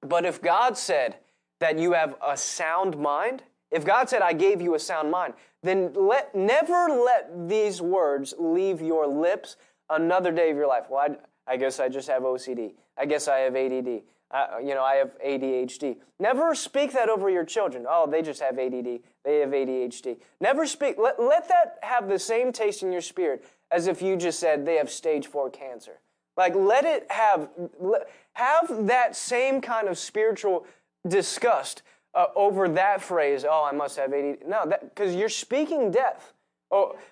But 0.03 0.27
if 0.27 0.43
God 0.43 0.77
said 0.77 1.17
that 1.61 1.79
you 1.79 1.93
have 1.93 2.15
a 2.25 2.37
sound 2.37 2.99
mind, 2.99 3.43
if 3.71 3.85
God 3.85 4.09
said, 4.09 4.23
I 4.23 4.33
gave 4.33 4.61
you 4.61 4.75
a 4.75 4.79
sound 4.79 5.11
mind, 5.11 5.35
then 5.63 5.93
let, 5.95 6.35
never 6.35 6.89
let 6.89 7.49
these 7.49 7.83
words 7.83 8.35
leave 8.39 8.81
your 8.81 9.07
lips 9.07 9.57
another 9.91 10.33
day 10.33 10.51
of 10.51 10.57
your 10.57 10.67
life. 10.67 10.87
Well, 10.89 11.01
I, 11.01 11.53
I 11.53 11.57
guess 11.57 11.81
I 11.81 11.89
just 11.89 12.09
have 12.09 12.23
OCD. 12.23 12.73
I 12.97 13.07
guess 13.07 13.29
I 13.29 13.39
have 13.39 13.57
ADD. 13.57 14.03
I, 14.31 14.61
you 14.61 14.75
know, 14.75 14.83
I 14.83 14.97
have 14.97 15.13
ADHD. 15.25 15.97
Never 16.21 16.55
speak 16.55 16.93
that 16.93 17.09
over 17.09 17.31
your 17.31 17.45
children. 17.45 17.87
Oh, 17.89 18.07
they 18.07 18.23
just 18.23 18.41
have 18.43 18.59
ADD. 18.59 19.01
They 19.25 19.41
have 19.41 19.51
ADHD. 19.51 20.19
Never 20.41 20.67
speak. 20.67 20.97
Let, 20.99 21.21
let 21.21 21.49
that 21.49 21.79
have 21.83 22.09
the 22.09 22.19
same 22.19 22.53
taste 22.53 22.83
in 22.83 22.93
your 22.93 23.01
spirit 23.01 23.45
as 23.71 23.87
if 23.87 24.03
you 24.03 24.17
just 24.17 24.39
said 24.39 24.65
they 24.65 24.77
have 24.77 24.91
stage 24.91 25.27
four 25.27 25.51
cancer. 25.51 26.01
Like, 26.37 26.55
let 26.55 26.85
it 26.85 27.11
have, 27.11 27.49
have 28.35 28.87
that 28.87 29.17
same 29.17 29.61
kind 29.61 29.89
of 29.89 29.99
spiritual 29.99 30.67
disgust 31.07 31.83
uh, 32.19 32.27
over 32.35 32.69
that 32.69 33.01
phrase, 33.01 33.45
oh, 33.49 33.65
I 33.65 33.75
must 33.75 33.97
have 33.97 34.13
ADD. 34.13 34.39
No, 34.47 34.67
because 34.67 35.15
you're 35.15 35.29
speaking 35.29 35.93
death. 35.93 36.33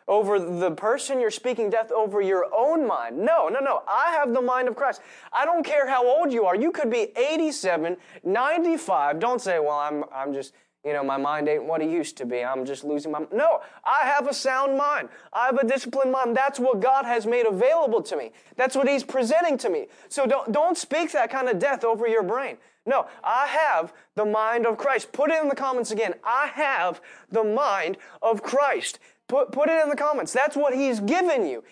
Over 0.06 0.38
the 0.38 0.72
person 0.72 1.18
you're 1.18 1.30
speaking 1.30 1.70
death 1.70 1.90
over 1.90 2.20
your 2.20 2.46
own 2.54 2.86
mind. 2.86 3.16
No, 3.16 3.48
no, 3.48 3.60
no. 3.60 3.82
I 3.88 4.10
have 4.10 4.34
the 4.34 4.42
mind 4.42 4.68
of 4.68 4.76
Christ. 4.76 5.00
I 5.32 5.46
don't 5.46 5.64
care 5.64 5.88
how 5.88 6.06
old 6.06 6.30
you 6.30 6.44
are. 6.44 6.54
You 6.54 6.70
could 6.70 6.90
be 6.90 7.08
87, 7.16 7.96
95. 8.22 9.18
Don't 9.18 9.40
say, 9.40 9.58
well, 9.58 9.78
I'm, 9.78 10.04
I'm 10.12 10.34
just, 10.34 10.52
you 10.86 10.92
know, 10.92 11.02
my 11.02 11.16
mind 11.16 11.48
ain't 11.48 11.64
what 11.64 11.82
it 11.82 11.90
used 11.90 12.16
to 12.18 12.24
be. 12.24 12.44
I'm 12.44 12.64
just 12.64 12.84
losing 12.84 13.10
my 13.10 13.26
No, 13.32 13.60
I 13.84 14.06
have 14.06 14.28
a 14.28 14.32
sound 14.32 14.78
mind. 14.78 15.08
I 15.32 15.46
have 15.46 15.58
a 15.58 15.66
disciplined 15.66 16.12
mind. 16.12 16.36
That's 16.36 16.60
what 16.60 16.80
God 16.80 17.04
has 17.04 17.26
made 17.26 17.44
available 17.44 18.00
to 18.02 18.16
me. 18.16 18.30
That's 18.54 18.76
what 18.76 18.88
He's 18.88 19.02
presenting 19.02 19.58
to 19.58 19.68
me. 19.68 19.88
So 20.08 20.26
don't, 20.26 20.52
don't 20.52 20.78
speak 20.78 21.10
that 21.10 21.28
kind 21.28 21.48
of 21.48 21.58
death 21.58 21.82
over 21.82 22.06
your 22.06 22.22
brain. 22.22 22.56
No, 22.86 23.08
I 23.24 23.48
have 23.48 23.92
the 24.14 24.24
mind 24.24 24.64
of 24.64 24.78
Christ. 24.78 25.10
Put 25.10 25.32
it 25.32 25.42
in 25.42 25.48
the 25.48 25.56
comments 25.56 25.90
again. 25.90 26.14
I 26.22 26.52
have 26.54 27.00
the 27.32 27.42
mind 27.42 27.96
of 28.22 28.44
Christ. 28.44 29.00
Put, 29.26 29.50
put 29.50 29.68
it 29.68 29.82
in 29.82 29.88
the 29.88 29.96
comments. 29.96 30.32
That's 30.32 30.54
what 30.54 30.72
He's 30.72 31.00
given 31.00 31.44
you. 31.44 31.64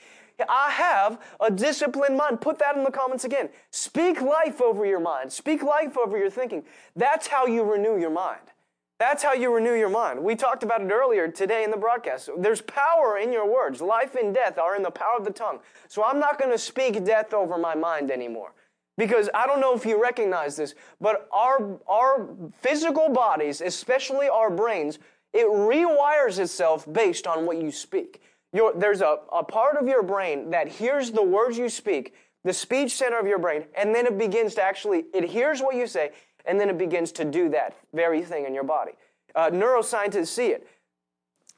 I 0.49 0.71
have 0.71 1.21
a 1.39 1.53
disciplined 1.53 2.17
mind. 2.17 2.41
Put 2.41 2.59
that 2.59 2.77
in 2.77 2.83
the 2.83 2.91
comments 2.91 3.25
again. 3.25 3.49
Speak 3.71 4.21
life 4.21 4.61
over 4.61 4.85
your 4.85 4.99
mind. 4.99 5.33
Speak 5.33 5.63
life 5.63 5.97
over 5.97 6.19
your 6.19 6.31
thinking. 6.31 6.65
That's 6.97 7.29
how 7.29 7.47
you 7.47 7.63
renew 7.63 7.97
your 7.97 8.11
mind. 8.11 8.41
That's 9.07 9.23
how 9.23 9.35
you 9.35 9.55
renew 9.55 9.75
your 9.75 9.91
mind. 9.91 10.19
We 10.25 10.35
talked 10.35 10.63
about 10.63 10.81
it 10.81 10.91
earlier 10.91 11.29
today 11.29 11.63
in 11.63 11.71
the 11.71 11.77
broadcast. 11.77 12.31
There's 12.39 12.63
power 12.63 13.19
in 13.19 13.35
your 13.35 13.47
words. 13.47 13.83
Life 13.83 14.15
and 14.15 14.33
death 14.33 14.57
are 14.57 14.77
in 14.77 14.83
the 14.83 14.91
power 14.91 15.19
of 15.19 15.27
the 15.27 15.31
tongue. 15.31 15.59
So 15.89 16.03
I'm 16.03 16.19
not 16.19 16.39
going 16.39 16.51
to 16.51 16.57
speak 16.57 17.05
death 17.05 17.35
over 17.35 17.59
my 17.59 17.75
mind 17.75 18.11
anymore. 18.11 18.55
Because 18.97 19.29
I 19.35 19.47
don't 19.47 19.61
know 19.61 19.75
if 19.75 19.85
you 19.85 20.03
recognize 20.03 20.57
this, 20.57 20.75
but 21.03 21.29
our, 21.35 21.79
our 21.87 22.31
physical 22.63 23.11
bodies, 23.11 23.61
especially 23.61 24.31
our 24.31 24.49
brains, 24.49 24.99
it 25.35 25.49
rewires 25.49 26.39
itself 26.39 26.91
based 26.91 27.27
on 27.27 27.45
what 27.45 27.61
you 27.61 27.71
speak. 27.71 28.23
Your, 28.55 28.73
there's 28.73 29.03
a, 29.03 29.19
a 29.31 29.45
part 29.45 29.77
of 29.77 29.87
your 29.87 30.03
brain 30.03 30.49
that 30.49 30.67
hears 30.67 31.11
the 31.11 31.23
words 31.23 31.59
you 31.59 31.69
speak, 31.69 32.15
the 32.43 32.55
speech 32.55 32.97
center 32.97 33.19
of 33.19 33.27
your 33.27 33.39
brain, 33.39 33.65
and 33.77 33.95
then 33.95 34.07
it 34.07 34.17
begins 34.17 34.55
to 34.55 34.63
actually, 34.63 35.05
it 35.13 35.25
hears 35.25 35.61
what 35.61 35.77
you 35.77 35.87
say, 35.87 36.13
and 36.45 36.61
then 36.61 36.69
it 36.69 36.79
begins 36.79 37.13
to 37.13 37.25
do 37.25 37.49
that 37.51 37.77
very 37.93 38.23
thing 38.23 38.45
in 38.47 38.55
your 38.55 38.65
body. 38.65 38.93
Uh, 39.35 39.51
neuroscientists 39.51 40.29
see 40.29 40.49
it. 40.49 40.67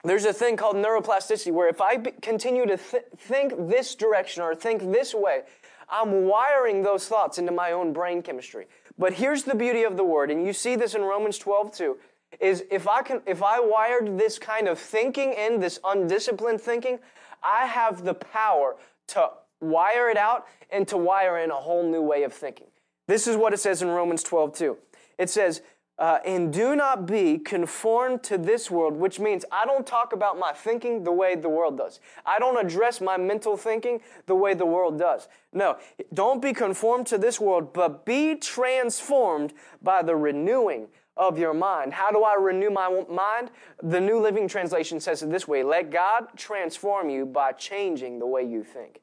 There's 0.05 0.24
a 0.24 0.32
thing 0.32 0.57
called 0.57 0.76
neuroplasticity 0.76 1.53
where 1.53 1.68
if 1.68 1.80
I 1.80 1.97
continue 1.97 2.66
to 2.66 2.76
th- 2.76 3.05
think 3.16 3.68
this 3.68 3.95
direction 3.95 4.43
or 4.43 4.55
think 4.55 4.93
this 4.93 5.14
way, 5.14 5.43
I'm 5.89 6.24
wiring 6.24 6.82
those 6.82 7.09
thoughts 7.09 7.39
into 7.39 7.53
my 7.53 7.72
own 7.72 7.93
brain 7.93 8.22
chemistry. 8.22 8.66
But 8.99 9.14
here's 9.14 9.45
the 9.45 9.55
beauty 9.55 9.82
of 9.82 9.97
the 9.97 10.05
word, 10.05 10.30
and 10.30 10.47
you 10.47 10.53
see 10.53 10.76
this 10.76 10.95
in 10.95 11.03
Romans 11.03 11.39
12 11.39 11.72
too, 11.72 11.99
is 12.41 12.64
if 12.70 12.89
I 12.89 13.03
can, 13.03 13.20
if 13.26 13.43
I 13.43 13.61
wired 13.61 14.18
this 14.18 14.39
kind 14.39 14.68
of 14.68 14.78
thinking 14.78 15.32
in, 15.32 15.61
this 15.61 15.78
undisciplined 15.84 16.61
thinking, 16.61 16.99
I 17.43 17.66
have 17.66 18.05
the 18.05 18.14
power 18.14 18.76
to 19.09 19.30
wire 19.61 20.11
it 20.11 20.16
out 20.16 20.47
and 20.70 20.87
to 20.89 20.97
wire 20.97 21.39
in 21.39 21.51
a 21.51 21.55
whole 21.55 21.89
new 21.89 22.03
way 22.03 22.22
of 22.24 22.32
thinking. 22.32 22.66
This 23.07 23.26
is 23.26 23.36
what 23.36 23.52
it 23.52 23.59
says 23.59 23.82
in 23.82 23.88
Romans 23.88 24.22
12 24.22 24.52
too. 24.57 24.78
It 25.18 25.30
says, 25.30 25.62
uh, 25.98 26.18
and 26.26 26.52
do 26.52 26.76
not 26.76 27.07
be 27.07 27.38
conformed 27.38 28.22
to 28.22 28.36
this 28.36 28.70
world, 28.70 28.94
which 28.96 29.18
means 29.18 29.46
I 29.50 29.64
don't 29.64 29.86
talk 29.86 30.12
about 30.12 30.38
my 30.38 30.52
thinking 30.52 31.04
the 31.04 31.12
way 31.12 31.36
the 31.36 31.48
world 31.48 31.78
does. 31.78 32.00
I 32.26 32.38
don't 32.38 32.62
address 32.62 33.00
my 33.00 33.16
mental 33.16 33.57
thinking 33.57 34.02
the 34.26 34.34
way 34.34 34.52
the 34.52 34.66
world 34.66 34.98
does. 34.98 35.28
No, 35.54 35.78
don't 36.12 36.42
be 36.42 36.52
conformed 36.52 37.07
to 37.09 37.18
this 37.18 37.40
world, 37.40 37.72
but 37.72 38.04
be 38.04 38.34
transformed 38.34 39.54
by 39.82 40.02
the 40.02 40.14
renewing 40.14 40.88
of 41.16 41.38
your 41.38 41.54
mind. 41.54 41.94
How 41.94 42.11
do 42.11 42.24
I 42.24 42.34
renew 42.34 42.68
my 42.68 43.04
mind? 43.09 43.50
The 43.82 44.00
New 44.00 44.20
Living 44.20 44.48
Translation 44.48 45.00
says 45.00 45.22
it 45.22 45.30
this 45.30 45.48
way 45.48 45.62
let 45.62 45.90
God 45.90 46.28
transform 46.36 47.09
you 47.09 47.24
by 47.24 47.52
changing 47.52 48.18
the 48.18 48.26
way 48.26 48.42
you 48.44 48.62
think. 48.62 49.00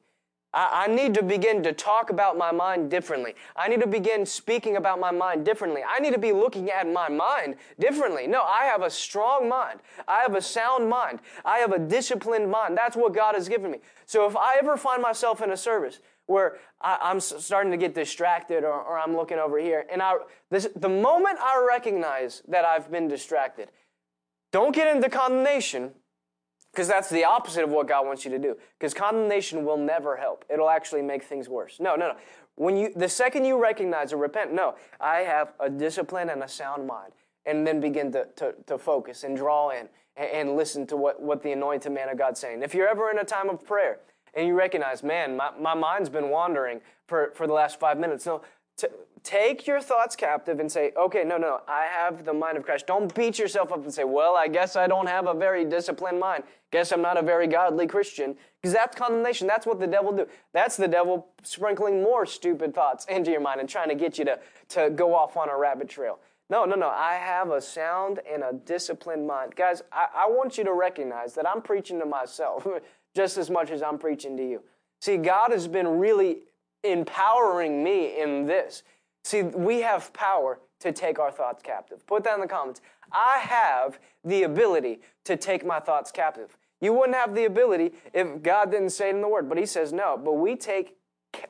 I, 0.53 0.87
need 0.87 1.15
to 1.15 1.23
begin 1.23 1.63
to 1.63 1.73
talk 1.73 2.11
about 2.11 2.37
my 2.37 2.51
mind 2.51 2.91
differently. 2.91 3.33
I 3.55 3.67
need 3.67 3.81
to 3.81 3.87
begin 3.87 4.25
speaking 4.25 4.77
about 4.77 4.99
my 4.99 5.09
mind 5.09 5.45
differently. 5.45 5.81
I 5.87 5.99
need 5.99 6.13
to 6.13 6.19
be 6.19 6.31
looking 6.31 6.69
at 6.69 6.91
my 6.91 7.09
mind 7.09 7.55
differently. 7.79 8.27
No, 8.27 8.43
I 8.43 8.65
have 8.65 8.83
a 8.83 8.89
strong 8.89 9.49
mind. 9.49 9.79
I 10.07 10.21
have 10.21 10.35
a 10.35 10.41
sound 10.41 10.89
mind. 10.89 11.19
I 11.43 11.57
have 11.57 11.71
a 11.71 11.79
disciplined 11.79 12.51
mind. 12.51 12.77
That's 12.77 12.95
what 12.95 13.13
God 13.13 13.33
has 13.33 13.49
given 13.49 13.71
me. 13.71 13.79
So 14.05 14.27
if 14.27 14.35
I 14.35 14.57
ever 14.59 14.77
find 14.77 15.01
myself 15.01 15.41
in 15.41 15.51
a 15.51 15.57
service 15.57 15.99
where 16.27 16.57
I, 16.79 17.11
am 17.11 17.19
starting 17.19 17.71
to 17.71 17.77
get 17.77 17.95
distracted 17.95 18.63
or, 18.63 18.81
or, 18.81 18.97
I'm 18.97 19.15
looking 19.15 19.39
over 19.39 19.59
here, 19.59 19.85
and 19.91 20.01
I, 20.01 20.13
this, 20.49 20.67
the 20.75 20.87
moment 20.87 21.37
I 21.41 21.65
recognize 21.67 22.43
that 22.47 22.63
I've 22.63 22.89
been 22.89 23.09
distracted, 23.09 23.69
don't 24.51 24.73
get 24.73 24.95
into 24.95 25.09
condemnation 25.09 25.91
because 26.73 26.87
that's 26.87 27.09
the 27.09 27.23
opposite 27.23 27.63
of 27.63 27.69
what 27.69 27.87
God 27.87 28.07
wants 28.07 28.25
you 28.25 28.31
to 28.31 28.39
do. 28.39 28.57
Because 28.79 28.95
condemnation 28.95 29.63
will 29.63 29.77
never 29.77 30.17
help. 30.17 30.43
It'll 30.49 30.71
actually 30.71 31.03
make 31.03 31.23
things 31.23 31.47
worse. 31.47 31.79
No, 31.79 31.95
no, 31.95 32.07
no. 32.07 32.15
When 32.55 32.75
you, 32.75 32.91
the 32.95 33.09
second 33.09 33.45
you 33.45 33.61
recognize 33.61 34.11
or 34.11 34.17
repent, 34.17 34.53
no, 34.53 34.73
I 34.99 35.19
have 35.19 35.53
a 35.59 35.69
discipline 35.69 36.29
and 36.29 36.41
a 36.41 36.47
sound 36.47 36.87
mind. 36.87 37.13
And 37.45 37.67
then 37.67 37.79
begin 37.79 38.11
to, 38.13 38.25
to, 38.37 38.55
to 38.67 38.77
focus 38.77 39.23
and 39.23 39.37
draw 39.37 39.69
in 39.69 39.87
and, 40.15 40.29
and 40.29 40.55
listen 40.55 40.87
to 40.87 40.97
what, 40.97 41.21
what 41.21 41.43
the 41.43 41.51
anointed 41.51 41.91
man 41.91 42.09
of 42.09 42.17
God's 42.17 42.39
saying. 42.39 42.63
If 42.63 42.73
you're 42.73 42.87
ever 42.87 43.11
in 43.11 43.19
a 43.19 43.25
time 43.25 43.49
of 43.49 43.63
prayer 43.63 43.99
and 44.33 44.47
you 44.47 44.55
recognize, 44.55 45.03
man, 45.03 45.37
my, 45.37 45.51
my 45.59 45.75
mind's 45.75 46.09
been 46.09 46.29
wandering 46.29 46.81
for, 47.07 47.31
for 47.35 47.45
the 47.45 47.53
last 47.53 47.79
five 47.79 47.99
minutes. 47.99 48.25
No, 48.25 48.41
take 49.23 49.65
your 49.65 49.81
thoughts 49.81 50.15
captive 50.15 50.59
and 50.59 50.71
say, 50.71 50.91
okay, 50.97 51.23
no, 51.23 51.37
no, 51.37 51.61
I 51.67 51.85
have 51.85 52.25
the 52.25 52.33
mind 52.33 52.57
of 52.57 52.63
Christ. 52.63 52.87
Don't 52.87 53.13
beat 53.15 53.39
yourself 53.39 53.71
up 53.71 53.83
and 53.83 53.93
say, 53.93 54.03
well, 54.03 54.35
I 54.35 54.47
guess 54.47 54.75
I 54.75 54.87
don't 54.87 55.07
have 55.07 55.27
a 55.27 55.33
very 55.33 55.63
disciplined 55.63 56.19
mind. 56.19 56.43
Guess 56.71 56.91
I'm 56.91 57.01
not 57.01 57.17
a 57.17 57.21
very 57.21 57.47
godly 57.47 57.87
Christian. 57.87 58.35
Because 58.61 58.73
that's 58.73 58.95
condemnation. 58.97 59.47
That's 59.47 59.65
what 59.65 59.79
the 59.79 59.87
devil 59.87 60.11
do. 60.11 60.27
That's 60.53 60.75
the 60.75 60.87
devil 60.87 61.27
sprinkling 61.41 62.03
more 62.03 62.25
stupid 62.25 62.75
thoughts 62.75 63.05
into 63.05 63.31
your 63.31 63.41
mind 63.41 63.61
and 63.61 63.69
trying 63.69 63.89
to 63.89 63.95
get 63.95 64.17
you 64.17 64.25
to, 64.25 64.39
to 64.69 64.89
go 64.89 65.15
off 65.15 65.37
on 65.37 65.49
a 65.49 65.57
rabbit 65.57 65.87
trail. 65.87 66.19
No, 66.49 66.65
no, 66.65 66.75
no. 66.75 66.89
I 66.89 67.13
have 67.15 67.51
a 67.51 67.61
sound 67.61 68.19
and 68.29 68.43
a 68.43 68.53
disciplined 68.53 69.25
mind. 69.25 69.55
Guys, 69.55 69.81
I, 69.91 70.07
I 70.13 70.27
want 70.29 70.57
you 70.57 70.63
to 70.65 70.73
recognize 70.73 71.33
that 71.35 71.47
I'm 71.47 71.61
preaching 71.61 71.99
to 71.99 72.05
myself 72.05 72.67
just 73.15 73.37
as 73.37 73.49
much 73.49 73.71
as 73.71 73.81
I'm 73.81 73.97
preaching 73.97 74.35
to 74.37 74.43
you. 74.43 74.63
See, 75.01 75.17
God 75.17 75.51
has 75.51 75.67
been 75.67 75.87
really 75.99 76.39
empowering 76.83 77.83
me 77.83 78.19
in 78.19 78.45
this. 78.45 78.83
See, 79.23 79.41
we 79.41 79.81
have 79.81 80.11
power 80.13 80.59
to 80.81 80.91
take 80.91 81.17
our 81.17 81.31
thoughts 81.31 81.63
captive. 81.63 82.05
Put 82.05 82.23
that 82.25 82.35
in 82.35 82.41
the 82.41 82.47
comments. 82.47 82.81
I 83.11 83.39
have 83.39 83.99
the 84.23 84.43
ability 84.43 84.99
to 85.25 85.37
take 85.37 85.65
my 85.65 85.79
thoughts 85.79 86.11
captive. 86.11 86.57
You 86.81 86.91
wouldn't 86.93 87.15
have 87.15 87.33
the 87.33 87.45
ability 87.45 87.93
if 88.13 88.43
God 88.43 88.71
didn't 88.71 88.89
say 88.89 89.09
it 89.09 89.15
in 89.15 89.21
the 89.21 89.27
Word, 89.27 89.47
but 89.47 89.57
He 89.57 89.65
says 89.65 89.93
no. 89.93 90.17
But 90.17 90.33
we 90.33 90.55
take, 90.57 90.97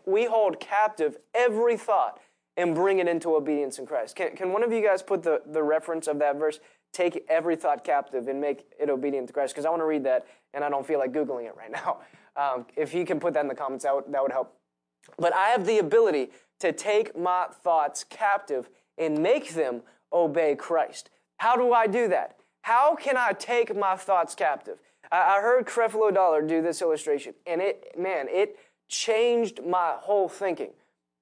we 0.06 0.26
hold 0.26 0.60
captive 0.60 1.18
every 1.34 1.76
thought 1.76 2.20
and 2.56 2.76
bring 2.76 3.00
it 3.00 3.08
into 3.08 3.36
obedience 3.36 3.80
in 3.80 3.88
Christ. 3.88 4.16
Can, 4.16 4.36
can 4.36 4.54
one 4.54 4.64
of 4.64 4.72
you 4.72 4.84
guys 4.84 5.02
put 5.02 5.24
the, 5.24 5.42
the 5.46 5.64
reference 5.64 6.08
of 6.08 6.20
that 6.20 6.38
verse? 6.38 6.60
Take 6.92 7.26
every 7.28 7.56
thought 7.56 7.84
captive 7.84 8.28
and 8.28 8.40
make 8.40 8.66
it 8.80 8.92
obedient 8.92 9.28
to 9.28 9.34
Christ. 9.34 9.56
Because 9.56 9.66
I 9.66 9.72
want 9.72 9.82
to 9.82 9.86
read 9.86 10.04
that 10.04 10.28
and 10.54 10.64
I 10.64 10.70
don't 10.70 10.86
feel 10.86 11.00
like 11.00 11.12
Googling 11.12 11.46
it 11.46 11.56
right 11.58 11.72
now. 11.72 12.00
Um, 12.36 12.66
if 12.76 12.96
you 12.96 13.06
can 13.06 13.20
put 13.20 13.36
that 13.36 13.42
in 13.42 13.48
the 13.48 13.54
comments, 13.54 13.84
that 13.84 13.94
would, 13.94 14.06
that 14.12 14.20
would 14.20 14.32
help. 14.32 14.58
But 15.20 15.36
I 15.36 15.50
have 15.50 15.68
the 15.68 15.78
ability 15.78 16.32
to 16.60 16.72
take 16.72 17.18
my 17.18 17.48
thoughts 17.52 18.04
captive 18.04 18.70
and 18.98 19.20
make 19.20 19.54
them 19.54 19.82
obey 20.12 20.56
Christ. 20.56 21.10
How 21.38 21.56
do 21.56 21.74
I 21.74 21.88
do 21.88 22.08
that? 22.10 22.38
How 22.62 22.96
can 22.96 23.18
I 23.18 23.34
take 23.34 23.76
my 23.76 23.96
thoughts 23.96 24.36
captive? 24.36 24.80
I, 25.12 25.38
I 25.38 25.42
heard 25.42 25.66
Creflo 25.66 26.14
Dollar 26.14 26.42
do 26.42 26.62
this 26.62 26.82
illustration, 26.82 27.34
and 27.46 27.62
it, 27.62 27.96
man, 27.98 28.28
it 28.30 28.58
changed 28.88 29.62
my 29.66 29.96
whole 29.98 30.30
thinking. 30.30 30.72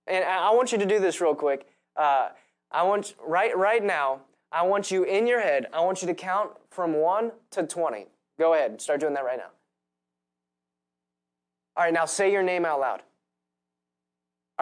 And 0.08 0.26
I 0.26 0.52
want 0.52 0.72
you 0.72 0.78
to 0.78 0.86
do 0.86 1.00
this 1.00 1.22
real 1.22 1.36
quick. 1.36 1.68
Uh, 1.96 2.30
I 2.72 2.84
want 2.84 3.16
right 3.26 3.56
right 3.58 3.84
now. 3.84 4.22
I 4.52 4.64
want 4.64 4.92
you 4.92 5.04
in 5.04 5.28
your 5.28 5.42
head. 5.42 5.68
I 5.72 5.82
want 5.82 6.02
you 6.02 6.08
to 6.08 6.14
count 6.14 6.52
from 6.70 6.94
one 6.94 7.32
to 7.52 7.64
twenty. 7.64 8.08
Go 8.40 8.54
ahead. 8.54 8.82
Start 8.82 9.00
doing 9.00 9.14
that 9.14 9.24
right 9.24 9.38
now. 9.38 9.52
All 11.78 11.84
right. 11.84 11.94
Now 11.94 12.06
say 12.06 12.32
your 12.32 12.44
name 12.44 12.66
out 12.66 12.80
loud. 12.80 13.04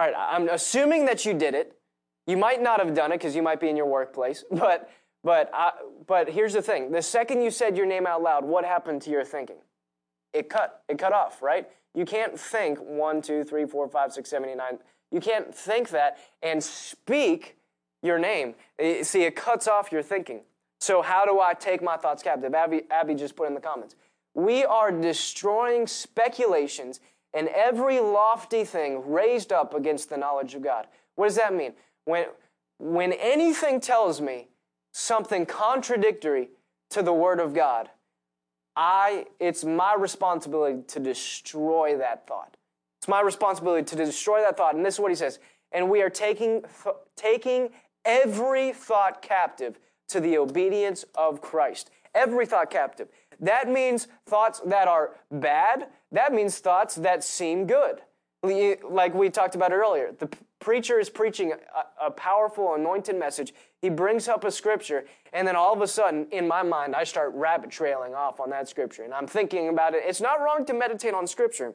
All 0.00 0.06
right. 0.06 0.14
I'm 0.16 0.48
assuming 0.48 1.04
that 1.04 1.26
you 1.26 1.34
did 1.34 1.54
it. 1.54 1.76
You 2.26 2.38
might 2.38 2.62
not 2.62 2.80
have 2.80 2.94
done 2.94 3.12
it 3.12 3.18
because 3.18 3.36
you 3.36 3.42
might 3.42 3.60
be 3.60 3.68
in 3.68 3.76
your 3.76 3.86
workplace. 3.86 4.44
But 4.50 4.88
but 5.22 5.50
I, 5.52 5.72
but 6.06 6.30
here's 6.30 6.54
the 6.54 6.62
thing. 6.62 6.90
The 6.90 7.02
second 7.02 7.42
you 7.42 7.50
said 7.50 7.76
your 7.76 7.84
name 7.84 8.06
out 8.06 8.22
loud, 8.22 8.42
what 8.42 8.64
happened 8.64 9.02
to 9.02 9.10
your 9.10 9.22
thinking? 9.22 9.58
It 10.32 10.48
cut. 10.48 10.82
It 10.88 10.96
cut 10.96 11.12
off. 11.12 11.42
Right. 11.42 11.68
You 11.94 12.06
can't 12.06 12.40
think 12.40 12.78
one, 12.78 13.20
two, 13.20 13.44
three, 13.44 13.66
four, 13.66 13.86
five, 13.88 14.10
six, 14.14 14.30
seven, 14.30 14.48
eight, 14.48 14.56
nine. 14.56 14.78
You 15.10 15.20
can't 15.20 15.54
think 15.54 15.90
that 15.90 16.16
and 16.42 16.64
speak 16.64 17.58
your 18.02 18.18
name. 18.18 18.54
See, 19.02 19.24
it 19.24 19.36
cuts 19.36 19.68
off 19.68 19.92
your 19.92 20.02
thinking. 20.02 20.40
So, 20.80 21.02
how 21.02 21.26
do 21.26 21.40
I 21.40 21.52
take 21.52 21.82
my 21.82 21.98
thoughts 21.98 22.22
captive? 22.22 22.54
Abby, 22.54 22.84
Abby 22.90 23.14
just 23.14 23.36
put 23.36 23.48
in 23.48 23.54
the 23.54 23.60
comments. 23.60 23.96
We 24.32 24.64
are 24.64 24.90
destroying 24.90 25.86
speculations 25.86 27.00
and 27.32 27.48
every 27.48 28.00
lofty 28.00 28.64
thing 28.64 29.10
raised 29.10 29.52
up 29.52 29.74
against 29.74 30.10
the 30.10 30.16
knowledge 30.16 30.54
of 30.54 30.62
God. 30.62 30.86
What 31.14 31.26
does 31.26 31.36
that 31.36 31.54
mean? 31.54 31.74
When, 32.04 32.26
when 32.78 33.12
anything 33.12 33.80
tells 33.80 34.20
me 34.20 34.48
something 34.92 35.46
contradictory 35.46 36.50
to 36.90 37.02
the 37.02 37.12
Word 37.12 37.40
of 37.40 37.54
God, 37.54 37.90
I, 38.76 39.26
it's 39.38 39.64
my 39.64 39.94
responsibility 39.94 40.82
to 40.88 41.00
destroy 41.00 41.98
that 41.98 42.26
thought. 42.26 42.56
It's 42.98 43.08
my 43.08 43.20
responsibility 43.20 43.84
to 43.84 43.96
destroy 43.96 44.40
that 44.42 44.56
thought. 44.56 44.74
And 44.74 44.84
this 44.84 44.94
is 44.94 45.00
what 45.00 45.10
he 45.10 45.16
says. 45.16 45.38
And 45.72 45.88
we 45.88 46.02
are 46.02 46.10
taking, 46.10 46.62
th- 46.82 46.96
taking 47.16 47.70
every 48.04 48.72
thought 48.72 49.22
captive 49.22 49.78
to 50.08 50.20
the 50.20 50.38
obedience 50.38 51.04
of 51.14 51.40
Christ. 51.40 51.90
Every 52.14 52.46
thought 52.46 52.70
captive. 52.70 53.08
That 53.40 53.68
means 53.68 54.06
thoughts 54.26 54.60
that 54.66 54.86
are 54.86 55.16
bad. 55.30 55.88
That 56.12 56.32
means 56.32 56.58
thoughts 56.58 56.94
that 56.96 57.24
seem 57.24 57.66
good. 57.66 58.00
Like 58.42 59.14
we 59.14 59.30
talked 59.30 59.54
about 59.54 59.72
earlier, 59.72 60.12
the 60.18 60.28
preacher 60.60 60.98
is 60.98 61.10
preaching 61.10 61.52
a, 61.52 62.06
a, 62.06 62.10
powerful, 62.10 62.74
anointed 62.74 63.18
message. 63.18 63.52
He 63.80 63.88
brings 63.88 64.28
up 64.28 64.44
a 64.44 64.50
scripture, 64.50 65.04
and 65.32 65.46
then 65.46 65.56
all 65.56 65.74
of 65.74 65.80
a 65.82 65.86
sudden, 65.86 66.26
in 66.30 66.46
my 66.46 66.62
mind, 66.62 66.94
I 66.94 67.04
start 67.04 67.32
rabbit 67.34 67.70
trailing 67.70 68.14
off 68.14 68.40
on 68.40 68.50
that 68.50 68.68
scripture. 68.68 69.02
And 69.02 69.12
I'm 69.12 69.26
thinking 69.26 69.68
about 69.68 69.94
it. 69.94 70.02
It's 70.06 70.20
not 70.20 70.40
wrong 70.40 70.64
to 70.66 70.74
meditate 70.74 71.14
on 71.14 71.26
scripture. 71.26 71.74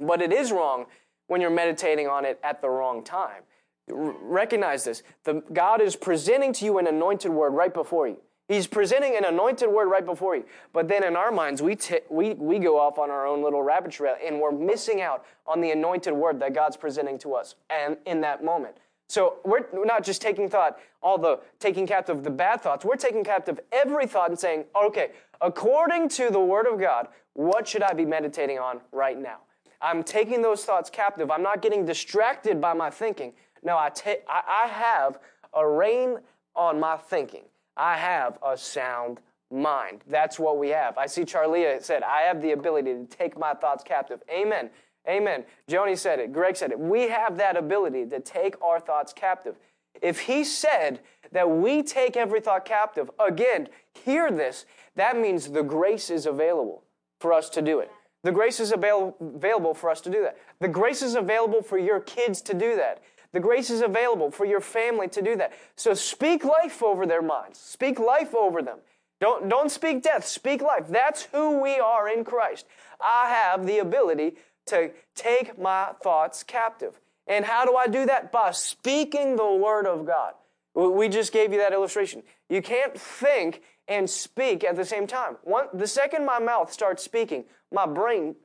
But 0.00 0.22
it 0.22 0.32
is 0.32 0.52
wrong 0.52 0.86
when 1.26 1.40
you're 1.40 1.50
meditating 1.50 2.06
on 2.06 2.24
it 2.24 2.38
at 2.42 2.60
the 2.60 2.68
wrong 2.68 3.02
time. 3.02 3.42
Recognize 3.88 4.84
this. 4.84 5.02
The, 5.24 5.42
God 5.52 5.80
is 5.80 5.96
presenting 5.96 6.52
to 6.54 6.64
you 6.64 6.78
an 6.78 6.86
anointed 6.86 7.30
word 7.30 7.50
right 7.50 7.72
before 7.72 8.08
you. 8.08 8.18
He's 8.48 8.66
presenting 8.66 9.14
an 9.14 9.26
anointed 9.26 9.68
word 9.68 9.88
right 9.88 10.04
before 10.04 10.34
you. 10.34 10.44
But 10.72 10.88
then 10.88 11.04
in 11.04 11.16
our 11.16 11.30
minds, 11.30 11.60
we, 11.60 11.76
t- 11.76 12.00
we, 12.08 12.32
we 12.32 12.58
go 12.58 12.80
off 12.80 12.98
on 12.98 13.10
our 13.10 13.26
own 13.26 13.42
little 13.42 13.62
rabbit 13.62 13.92
trail 13.92 14.16
and 14.24 14.40
we're 14.40 14.52
missing 14.52 15.02
out 15.02 15.26
on 15.46 15.60
the 15.60 15.70
anointed 15.70 16.14
word 16.14 16.40
that 16.40 16.54
God's 16.54 16.76
presenting 16.76 17.18
to 17.18 17.34
us 17.34 17.56
and 17.68 17.98
in 18.06 18.22
that 18.22 18.42
moment. 18.42 18.76
So 19.10 19.36
we're 19.44 19.66
not 19.72 20.02
just 20.02 20.22
taking 20.22 20.48
thought, 20.48 20.78
all 21.02 21.18
the 21.18 21.40
taking 21.60 21.86
captive 21.86 22.24
the 22.24 22.30
bad 22.30 22.62
thoughts. 22.62 22.84
We're 22.84 22.96
taking 22.96 23.22
captive 23.22 23.60
every 23.70 24.06
thought 24.06 24.30
and 24.30 24.38
saying, 24.38 24.64
okay, 24.82 25.10
according 25.40 26.08
to 26.10 26.30
the 26.30 26.40
word 26.40 26.66
of 26.66 26.80
God, 26.80 27.08
what 27.34 27.68
should 27.68 27.82
I 27.82 27.92
be 27.92 28.04
meditating 28.04 28.58
on 28.58 28.80
right 28.92 29.18
now? 29.18 29.38
I'm 29.80 30.02
taking 30.02 30.42
those 30.42 30.64
thoughts 30.64 30.90
captive. 30.90 31.30
I'm 31.30 31.42
not 31.42 31.62
getting 31.62 31.84
distracted 31.84 32.60
by 32.60 32.72
my 32.72 32.90
thinking. 32.90 33.32
No, 33.62 33.78
I, 33.78 33.90
ta- 33.90 34.22
I, 34.28 34.64
I 34.64 34.66
have 34.68 35.18
a 35.54 35.66
rein 35.66 36.18
on 36.54 36.80
my 36.80 36.96
thinking. 36.96 37.44
I 37.78 37.96
have 37.96 38.38
a 38.44 38.56
sound 38.56 39.20
mind. 39.50 40.02
That's 40.08 40.38
what 40.38 40.58
we 40.58 40.68
have. 40.70 40.98
I 40.98 41.06
see 41.06 41.22
Charlia 41.22 41.82
said, 41.82 42.02
I 42.02 42.22
have 42.22 42.42
the 42.42 42.52
ability 42.52 42.92
to 42.94 43.04
take 43.06 43.38
my 43.38 43.54
thoughts 43.54 43.84
captive. 43.84 44.22
Amen. 44.30 44.70
Amen. 45.08 45.44
Joni 45.70 45.96
said 45.96 46.18
it. 46.18 46.32
Greg 46.32 46.56
said 46.56 46.70
it. 46.70 46.78
We 46.78 47.08
have 47.08 47.38
that 47.38 47.56
ability 47.56 48.06
to 48.06 48.20
take 48.20 48.60
our 48.62 48.78
thoughts 48.78 49.12
captive. 49.12 49.56
If 50.02 50.20
he 50.20 50.44
said 50.44 51.00
that 51.32 51.48
we 51.50 51.82
take 51.82 52.16
every 52.16 52.40
thought 52.40 52.64
captive, 52.64 53.10
again, 53.18 53.68
hear 54.04 54.30
this. 54.30 54.66
That 54.96 55.18
means 55.18 55.50
the 55.50 55.62
grace 55.62 56.10
is 56.10 56.26
available 56.26 56.82
for 57.20 57.32
us 57.32 57.48
to 57.50 57.62
do 57.62 57.80
it. 57.80 57.90
The 58.24 58.32
grace 58.32 58.60
is 58.60 58.72
avail- 58.72 59.16
available 59.20 59.74
for 59.74 59.90
us 59.90 60.00
to 60.02 60.10
do 60.10 60.22
that. 60.22 60.36
The 60.60 60.68
grace 60.68 61.02
is 61.02 61.14
available 61.14 61.62
for 61.62 61.78
your 61.78 62.00
kids 62.00 62.42
to 62.42 62.54
do 62.54 62.76
that. 62.76 63.02
The 63.32 63.40
grace 63.40 63.70
is 63.70 63.82
available 63.82 64.30
for 64.30 64.46
your 64.46 64.60
family 64.60 65.08
to 65.08 65.22
do 65.22 65.36
that. 65.36 65.52
So 65.76 65.94
speak 65.94 66.44
life 66.44 66.82
over 66.82 67.06
their 67.06 67.22
minds. 67.22 67.58
Speak 67.58 67.98
life 67.98 68.34
over 68.34 68.62
them. 68.62 68.78
Don't, 69.20 69.48
don't 69.48 69.70
speak 69.70 70.02
death, 70.02 70.26
speak 70.26 70.62
life. 70.62 70.86
That's 70.88 71.24
who 71.24 71.60
we 71.60 71.78
are 71.78 72.08
in 72.08 72.24
Christ. 72.24 72.66
I 73.00 73.28
have 73.28 73.66
the 73.66 73.78
ability 73.78 74.36
to 74.66 74.90
take 75.14 75.58
my 75.58 75.90
thoughts 76.02 76.42
captive. 76.42 77.00
And 77.26 77.44
how 77.44 77.64
do 77.64 77.76
I 77.76 77.86
do 77.88 78.06
that? 78.06 78.32
By 78.32 78.52
speaking 78.52 79.36
the 79.36 79.52
Word 79.52 79.86
of 79.86 80.06
God. 80.06 80.34
We 80.74 81.08
just 81.08 81.32
gave 81.32 81.52
you 81.52 81.58
that 81.58 81.72
illustration. 81.72 82.22
You 82.48 82.62
can't 82.62 82.98
think 82.98 83.62
and 83.88 84.08
speak 84.08 84.62
at 84.64 84.76
the 84.76 84.84
same 84.84 85.06
time. 85.06 85.36
One, 85.42 85.66
the 85.74 85.86
second 85.86 86.24
my 86.24 86.38
mouth 86.38 86.72
starts 86.72 87.02
speaking, 87.02 87.44
my 87.72 87.86
brain 87.86 88.36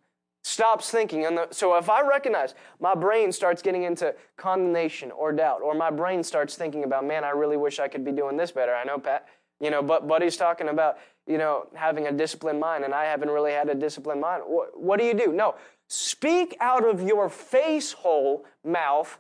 stops 0.43 0.91
thinking. 0.91 1.25
And 1.25 1.39
so 1.51 1.75
if 1.77 1.89
I 1.89 2.01
recognize 2.01 2.53
my 2.79 2.93
brain 2.93 3.31
starts 3.31 3.61
getting 3.61 3.83
into 3.83 4.13
condemnation 4.37 5.11
or 5.11 5.31
doubt, 5.31 5.61
or 5.61 5.73
my 5.73 5.89
brain 5.89 6.23
starts 6.23 6.55
thinking 6.55 6.83
about, 6.83 7.05
man, 7.05 7.23
I 7.23 7.29
really 7.29 7.57
wish 7.57 7.79
I 7.79 7.87
could 7.87 8.05
be 8.05 8.11
doing 8.11 8.37
this 8.37 8.51
better. 8.51 8.75
I 8.75 8.83
know 8.83 8.97
Pat, 8.99 9.27
you 9.59 9.71
know, 9.71 9.81
but 9.81 10.07
Buddy's 10.07 10.37
talking 10.37 10.67
about, 10.67 10.97
you 11.25 11.37
know, 11.37 11.67
having 11.73 12.07
a 12.07 12.11
disciplined 12.11 12.59
mind, 12.59 12.83
and 12.83 12.93
I 12.93 13.05
haven't 13.05 13.29
really 13.29 13.53
had 13.53 13.69
a 13.69 13.75
disciplined 13.75 14.21
mind. 14.21 14.43
What, 14.45 14.79
what 14.79 14.99
do 14.99 15.05
you 15.05 15.13
do? 15.13 15.31
No, 15.31 15.55
speak 15.87 16.57
out 16.59 16.85
of 16.85 17.01
your 17.01 17.29
face 17.29 17.93
hole 17.93 18.45
mouth. 18.65 19.17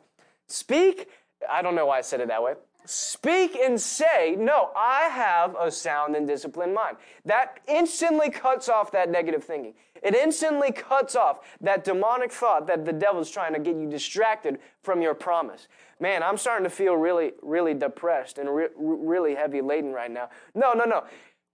Speak. 0.47 1.07
I 1.49 1.61
don't 1.61 1.75
know 1.75 1.85
why 1.85 1.99
I 1.99 2.01
said 2.01 2.19
it 2.19 2.27
that 2.27 2.43
way 2.43 2.55
speak 2.85 3.55
and 3.55 3.79
say, 3.79 4.35
No, 4.37 4.71
I 4.75 5.03
have 5.03 5.55
a 5.59 5.71
sound 5.71 6.15
and 6.15 6.27
disciplined 6.27 6.73
mind. 6.73 6.97
That 7.25 7.59
instantly 7.67 8.29
cuts 8.29 8.69
off 8.69 8.91
that 8.91 9.09
negative 9.09 9.43
thinking. 9.43 9.73
It 10.01 10.15
instantly 10.15 10.71
cuts 10.71 11.15
off 11.15 11.39
that 11.61 11.83
demonic 11.85 12.31
thought 12.31 12.67
that 12.67 12.83
the 12.83 12.91
devil's 12.91 13.31
trying 13.31 13.53
to 13.53 13.59
get 13.59 13.77
you 13.77 13.89
distracted 13.89 14.59
from 14.81 15.01
your 15.01 15.13
promise. 15.13 15.69
Man, 15.99 16.21
I'm 16.21 16.37
starting 16.37 16.65
to 16.65 16.69
feel 16.69 16.95
really, 16.95 17.31
really 17.41 17.73
depressed 17.73 18.37
and 18.37 18.53
re- 18.53 18.67
really 18.75 19.35
heavy 19.35 19.61
laden 19.61 19.93
right 19.93 20.11
now. 20.11 20.29
No, 20.53 20.73
no, 20.73 20.83
no. 20.83 21.05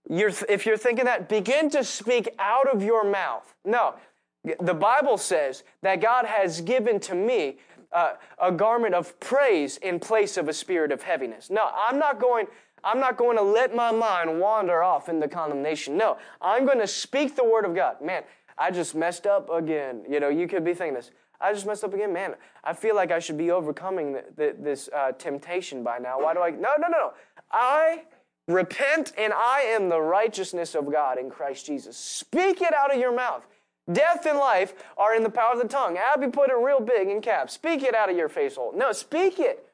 You're, 0.08 0.32
if 0.48 0.66
you're 0.66 0.76
thinking 0.76 1.04
that, 1.04 1.28
begin 1.28 1.70
to 1.70 1.84
speak 1.84 2.28
out 2.40 2.66
of 2.66 2.82
your 2.82 3.04
mouth. 3.04 3.54
No, 3.64 3.94
The 4.42 4.74
Bible 4.74 5.18
says 5.18 5.62
that 5.82 6.00
God 6.00 6.24
has 6.24 6.60
given 6.62 6.98
to 7.00 7.14
me 7.14 7.58
uh, 7.92 8.14
a 8.40 8.52
garment 8.52 8.94
of 8.94 9.18
praise 9.20 9.76
in 9.78 9.98
place 9.98 10.36
of 10.36 10.48
a 10.48 10.52
spirit 10.52 10.92
of 10.92 11.02
heaviness. 11.02 11.50
No, 11.50 11.70
I'm 11.74 11.98
not 11.98 12.20
going. 12.20 12.46
I'm 12.82 12.98
not 12.98 13.18
going 13.18 13.36
to 13.36 13.42
let 13.42 13.74
my 13.74 13.92
mind 13.92 14.40
wander 14.40 14.82
off 14.82 15.10
into 15.10 15.28
condemnation. 15.28 15.98
No, 15.98 16.16
I'm 16.40 16.64
going 16.64 16.78
to 16.78 16.86
speak 16.86 17.36
the 17.36 17.44
word 17.44 17.66
of 17.66 17.74
God. 17.74 18.00
Man, 18.00 18.22
I 18.56 18.70
just 18.70 18.94
messed 18.94 19.26
up 19.26 19.50
again. 19.50 20.02
You 20.08 20.18
know, 20.18 20.30
you 20.30 20.48
could 20.48 20.64
be 20.64 20.72
thinking 20.72 20.94
this. 20.94 21.10
I 21.40 21.52
just 21.52 21.66
messed 21.66 21.84
up 21.84 21.94
again. 21.94 22.12
Man, 22.12 22.34
I 22.64 22.72
feel 22.72 22.94
like 22.94 23.10
I 23.10 23.18
should 23.18 23.38
be 23.38 23.50
overcoming 23.50 24.12
the, 24.12 24.24
the, 24.36 24.56
this 24.58 24.88
uh, 24.94 25.12
temptation 25.12 25.82
by 25.82 25.98
now. 25.98 26.20
Why 26.20 26.34
do 26.34 26.40
I? 26.40 26.50
No, 26.50 26.74
no, 26.78 26.88
no, 26.88 26.98
no. 26.98 27.12
I 27.50 28.04
repent 28.46 29.12
and 29.16 29.32
I 29.32 29.60
am 29.60 29.88
the 29.88 30.00
righteousness 30.00 30.74
of 30.74 30.90
God 30.90 31.18
in 31.18 31.30
Christ 31.30 31.66
Jesus. 31.66 31.96
Speak 31.96 32.60
it 32.60 32.74
out 32.74 32.92
of 32.92 33.00
your 33.00 33.14
mouth. 33.14 33.46
Death 33.92 34.26
and 34.26 34.38
life 34.38 34.74
are 34.96 35.14
in 35.14 35.22
the 35.22 35.30
power 35.30 35.52
of 35.52 35.58
the 35.58 35.68
tongue. 35.68 35.98
Abby 35.98 36.28
put 36.28 36.50
it 36.50 36.56
real 36.56 36.80
big 36.80 37.08
in 37.08 37.20
caps. 37.20 37.54
Speak 37.54 37.82
it 37.82 37.94
out 37.94 38.10
of 38.10 38.16
your 38.16 38.28
face 38.28 38.56
hole. 38.56 38.72
No, 38.74 38.92
speak 38.92 39.38
it. 39.38 39.66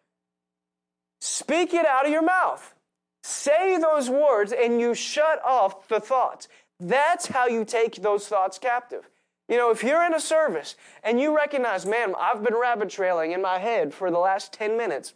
Speak 1.20 1.74
it 1.74 1.86
out 1.86 2.06
of 2.06 2.12
your 2.12 2.22
mouth. 2.22 2.74
Say 3.22 3.78
those 3.78 4.08
words 4.08 4.52
and 4.52 4.80
you 4.80 4.94
shut 4.94 5.42
off 5.44 5.88
the 5.88 6.00
thoughts. 6.00 6.48
That's 6.78 7.26
how 7.26 7.46
you 7.46 7.64
take 7.64 7.96
those 7.96 8.28
thoughts 8.28 8.58
captive. 8.58 9.08
You 9.48 9.56
know, 9.56 9.70
if 9.70 9.82
you're 9.82 10.04
in 10.04 10.14
a 10.14 10.20
service 10.20 10.76
and 11.02 11.20
you 11.20 11.34
recognize, 11.34 11.86
man, 11.86 12.14
I've 12.18 12.42
been 12.42 12.54
rabbit 12.54 12.90
trailing 12.90 13.32
in 13.32 13.42
my 13.42 13.58
head 13.58 13.94
for 13.94 14.10
the 14.10 14.18
last 14.18 14.52
10 14.52 14.76
minutes, 14.76 15.14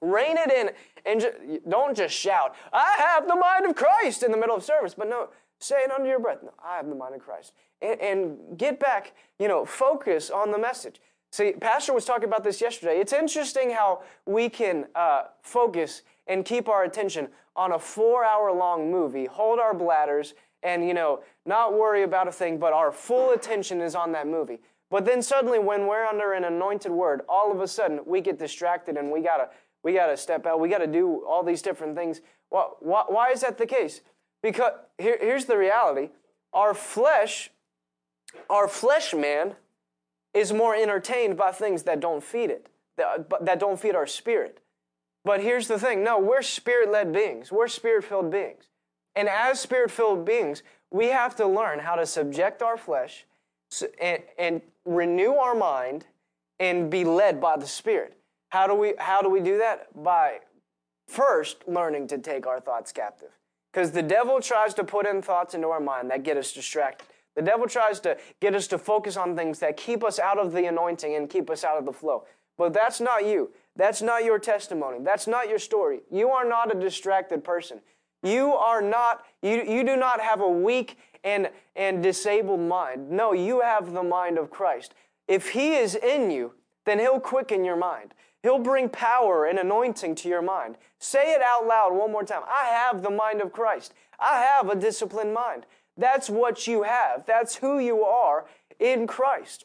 rein 0.00 0.36
it 0.38 0.50
in 0.50 0.70
and 1.04 1.20
just, 1.20 1.36
don't 1.68 1.96
just 1.96 2.14
shout, 2.14 2.54
I 2.72 2.96
have 2.98 3.26
the 3.26 3.36
mind 3.36 3.66
of 3.66 3.76
Christ 3.76 4.22
in 4.22 4.30
the 4.30 4.36
middle 4.36 4.56
of 4.56 4.62
service. 4.62 4.94
But 4.94 5.08
no, 5.08 5.28
say 5.58 5.76
it 5.76 5.90
under 5.90 6.08
your 6.08 6.20
breath. 6.20 6.42
No, 6.42 6.52
I 6.62 6.76
have 6.76 6.88
the 6.88 6.94
mind 6.94 7.14
of 7.14 7.20
Christ 7.20 7.52
and, 7.86 8.00
and 8.00 8.58
get 8.58 8.80
back, 8.80 9.14
you 9.38 9.48
know, 9.48 9.64
focus 9.64 10.30
on 10.30 10.50
the 10.50 10.58
message. 10.58 11.00
See, 11.32 11.52
Pastor 11.52 11.92
was 11.92 12.04
talking 12.04 12.24
about 12.24 12.44
this 12.44 12.60
yesterday. 12.60 12.98
It's 12.98 13.12
interesting 13.12 13.70
how 13.70 14.02
we 14.24 14.48
can 14.48 14.86
uh, 14.94 15.24
focus 15.42 16.02
and 16.26 16.44
keep 16.44 16.68
our 16.68 16.84
attention 16.84 17.28
on 17.54 17.72
a 17.72 17.78
four 17.78 18.24
hour 18.24 18.52
long 18.52 18.90
movie, 18.90 19.26
hold 19.26 19.58
our 19.58 19.74
bladders, 19.74 20.34
and, 20.62 20.86
you 20.86 20.94
know, 20.94 21.20
not 21.44 21.74
worry 21.74 22.02
about 22.02 22.28
a 22.28 22.32
thing, 22.32 22.58
but 22.58 22.72
our 22.72 22.90
full 22.90 23.32
attention 23.32 23.80
is 23.80 23.94
on 23.94 24.12
that 24.12 24.26
movie. 24.26 24.60
But 24.90 25.04
then 25.04 25.20
suddenly, 25.20 25.58
when 25.58 25.86
we're 25.86 26.04
under 26.04 26.32
an 26.32 26.44
anointed 26.44 26.92
word, 26.92 27.22
all 27.28 27.52
of 27.52 27.60
a 27.60 27.68
sudden 27.68 28.00
we 28.06 28.20
get 28.20 28.38
distracted 28.38 28.96
and 28.96 29.10
we 29.10 29.20
gotta, 29.20 29.50
we 29.82 29.92
gotta 29.92 30.16
step 30.16 30.46
out. 30.46 30.60
We 30.60 30.68
gotta 30.68 30.86
do 30.86 31.24
all 31.26 31.42
these 31.42 31.62
different 31.62 31.96
things. 31.96 32.20
Why, 32.48 32.66
why, 32.80 33.04
why 33.08 33.30
is 33.30 33.40
that 33.40 33.58
the 33.58 33.66
case? 33.66 34.00
Because 34.42 34.72
here, 34.98 35.18
here's 35.20 35.44
the 35.46 35.58
reality 35.58 36.10
our 36.52 36.72
flesh 36.72 37.50
our 38.50 38.68
flesh 38.68 39.14
man 39.14 39.54
is 40.34 40.52
more 40.52 40.74
entertained 40.74 41.36
by 41.36 41.52
things 41.52 41.84
that 41.84 42.00
don't 42.00 42.22
feed 42.22 42.50
it, 42.50 42.68
that, 42.96 43.28
that 43.40 43.58
don't 43.58 43.80
feed 43.80 43.94
our 43.94 44.06
spirit. 44.06 44.60
But 45.24 45.40
here's 45.40 45.68
the 45.68 45.78
thing 45.78 46.04
no, 46.04 46.18
we're 46.18 46.42
spirit 46.42 46.90
led 46.90 47.12
beings, 47.12 47.50
we're 47.50 47.68
spirit 47.68 48.04
filled 48.04 48.30
beings. 48.30 48.64
And 49.14 49.28
as 49.28 49.60
spirit 49.60 49.90
filled 49.90 50.24
beings, 50.24 50.62
we 50.90 51.06
have 51.06 51.34
to 51.36 51.46
learn 51.46 51.78
how 51.78 51.96
to 51.96 52.06
subject 52.06 52.62
our 52.62 52.76
flesh 52.76 53.24
and, 54.00 54.22
and 54.38 54.60
renew 54.84 55.34
our 55.34 55.54
mind 55.54 56.06
and 56.60 56.90
be 56.90 57.04
led 57.04 57.40
by 57.40 57.56
the 57.56 57.66
Spirit. 57.66 58.16
How 58.50 58.66
do 58.66 58.74
we, 58.74 58.94
how 58.98 59.20
do, 59.20 59.28
we 59.28 59.40
do 59.40 59.58
that? 59.58 59.88
By 60.02 60.40
first 61.08 61.66
learning 61.66 62.08
to 62.08 62.18
take 62.18 62.46
our 62.46 62.60
thoughts 62.60 62.92
captive. 62.92 63.30
Because 63.72 63.90
the 63.90 64.02
devil 64.02 64.40
tries 64.40 64.72
to 64.74 64.84
put 64.84 65.06
in 65.06 65.20
thoughts 65.20 65.54
into 65.54 65.68
our 65.68 65.80
mind 65.80 66.10
that 66.10 66.22
get 66.22 66.36
us 66.36 66.52
distracted. 66.52 67.08
The 67.36 67.42
devil 67.42 67.68
tries 67.68 68.00
to 68.00 68.16
get 68.40 68.54
us 68.54 68.66
to 68.68 68.78
focus 68.78 69.16
on 69.16 69.36
things 69.36 69.60
that 69.60 69.76
keep 69.76 70.02
us 70.02 70.18
out 70.18 70.38
of 70.38 70.52
the 70.52 70.64
anointing 70.66 71.14
and 71.14 71.30
keep 71.30 71.50
us 71.50 71.62
out 71.62 71.78
of 71.78 71.84
the 71.84 71.92
flow. 71.92 72.24
But 72.58 72.72
that's 72.72 73.00
not 73.00 73.26
you. 73.26 73.50
That's 73.76 74.00
not 74.00 74.24
your 74.24 74.38
testimony. 74.38 74.98
That's 75.02 75.26
not 75.26 75.48
your 75.48 75.58
story. 75.58 76.00
You 76.10 76.30
are 76.30 76.48
not 76.48 76.74
a 76.74 76.80
distracted 76.80 77.44
person. 77.44 77.80
You 78.22 78.54
are 78.54 78.80
not, 78.80 79.24
you, 79.42 79.62
you 79.62 79.84
do 79.84 79.96
not 79.96 80.20
have 80.20 80.40
a 80.40 80.48
weak 80.48 80.98
and, 81.22 81.50
and 81.76 82.02
disabled 82.02 82.60
mind. 82.60 83.10
No, 83.10 83.32
you 83.32 83.60
have 83.60 83.92
the 83.92 84.02
mind 84.02 84.38
of 84.38 84.50
Christ. 84.50 84.94
If 85.28 85.50
He 85.50 85.74
is 85.74 85.94
in 85.94 86.30
you, 86.30 86.54
then 86.86 86.98
He'll 86.98 87.20
quicken 87.20 87.64
your 87.64 87.76
mind. 87.76 88.14
He'll 88.42 88.58
bring 88.58 88.88
power 88.88 89.44
and 89.44 89.58
anointing 89.58 90.14
to 90.16 90.28
your 90.28 90.42
mind. 90.42 90.78
Say 90.98 91.34
it 91.34 91.42
out 91.42 91.66
loud 91.66 91.92
one 91.92 92.12
more 92.12 92.24
time. 92.24 92.42
I 92.48 92.66
have 92.66 93.02
the 93.02 93.10
mind 93.10 93.42
of 93.42 93.52
Christ. 93.52 93.92
I 94.18 94.40
have 94.40 94.70
a 94.70 94.76
disciplined 94.76 95.34
mind. 95.34 95.66
That's 95.96 96.28
what 96.28 96.66
you 96.66 96.82
have. 96.82 97.24
That's 97.26 97.56
who 97.56 97.78
you 97.78 98.02
are 98.04 98.46
in 98.78 99.06
Christ. 99.06 99.64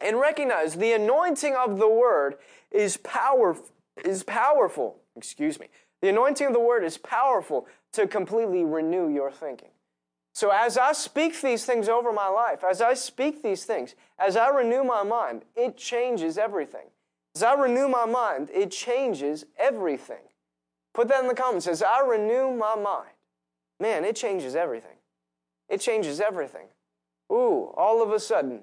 And 0.00 0.18
recognize 0.18 0.74
the 0.74 0.92
anointing 0.92 1.54
of 1.54 1.78
the 1.78 1.88
word 1.88 2.36
is 2.70 2.96
power 2.96 3.56
is 4.04 4.22
powerful. 4.22 4.96
Excuse 5.16 5.60
me. 5.60 5.68
The 6.02 6.08
anointing 6.08 6.48
of 6.48 6.52
the 6.52 6.60
word 6.60 6.84
is 6.84 6.98
powerful 6.98 7.66
to 7.92 8.06
completely 8.06 8.64
renew 8.64 9.08
your 9.08 9.30
thinking. 9.30 9.70
So 10.34 10.50
as 10.50 10.76
I 10.76 10.92
speak 10.92 11.40
these 11.40 11.64
things 11.64 11.88
over 11.88 12.12
my 12.12 12.26
life, 12.26 12.64
as 12.68 12.82
I 12.82 12.94
speak 12.94 13.42
these 13.42 13.64
things, 13.64 13.94
as 14.18 14.36
I 14.36 14.48
renew 14.48 14.82
my 14.82 15.04
mind, 15.04 15.44
it 15.54 15.76
changes 15.76 16.36
everything. 16.36 16.88
As 17.36 17.44
I 17.44 17.54
renew 17.54 17.88
my 17.88 18.04
mind, 18.04 18.50
it 18.52 18.72
changes 18.72 19.46
everything. 19.56 20.22
Put 20.92 21.08
that 21.08 21.22
in 21.22 21.28
the 21.28 21.34
comments. 21.34 21.68
As 21.68 21.82
I 21.82 22.00
renew 22.00 22.50
my 22.50 22.74
mind, 22.74 23.10
man, 23.78 24.04
it 24.04 24.16
changes 24.16 24.56
everything. 24.56 24.93
It 25.74 25.80
changes 25.80 26.20
everything. 26.20 26.68
Ooh, 27.32 27.72
all 27.76 28.00
of 28.00 28.12
a 28.12 28.20
sudden, 28.20 28.62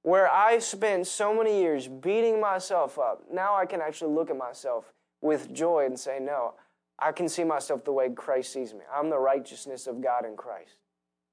where 0.00 0.32
I 0.32 0.58
spent 0.58 1.06
so 1.06 1.34
many 1.34 1.60
years 1.60 1.86
beating 1.86 2.40
myself 2.40 2.98
up, 2.98 3.24
now 3.30 3.54
I 3.54 3.66
can 3.66 3.82
actually 3.82 4.14
look 4.14 4.30
at 4.30 4.38
myself 4.38 4.90
with 5.20 5.52
joy 5.52 5.84
and 5.84 6.00
say, 6.00 6.18
No, 6.18 6.54
I 6.98 7.12
can 7.12 7.28
see 7.28 7.44
myself 7.44 7.84
the 7.84 7.92
way 7.92 8.08
Christ 8.08 8.54
sees 8.54 8.72
me. 8.72 8.80
I'm 8.90 9.10
the 9.10 9.18
righteousness 9.18 9.86
of 9.86 10.00
God 10.00 10.24
in 10.24 10.34
Christ. 10.34 10.76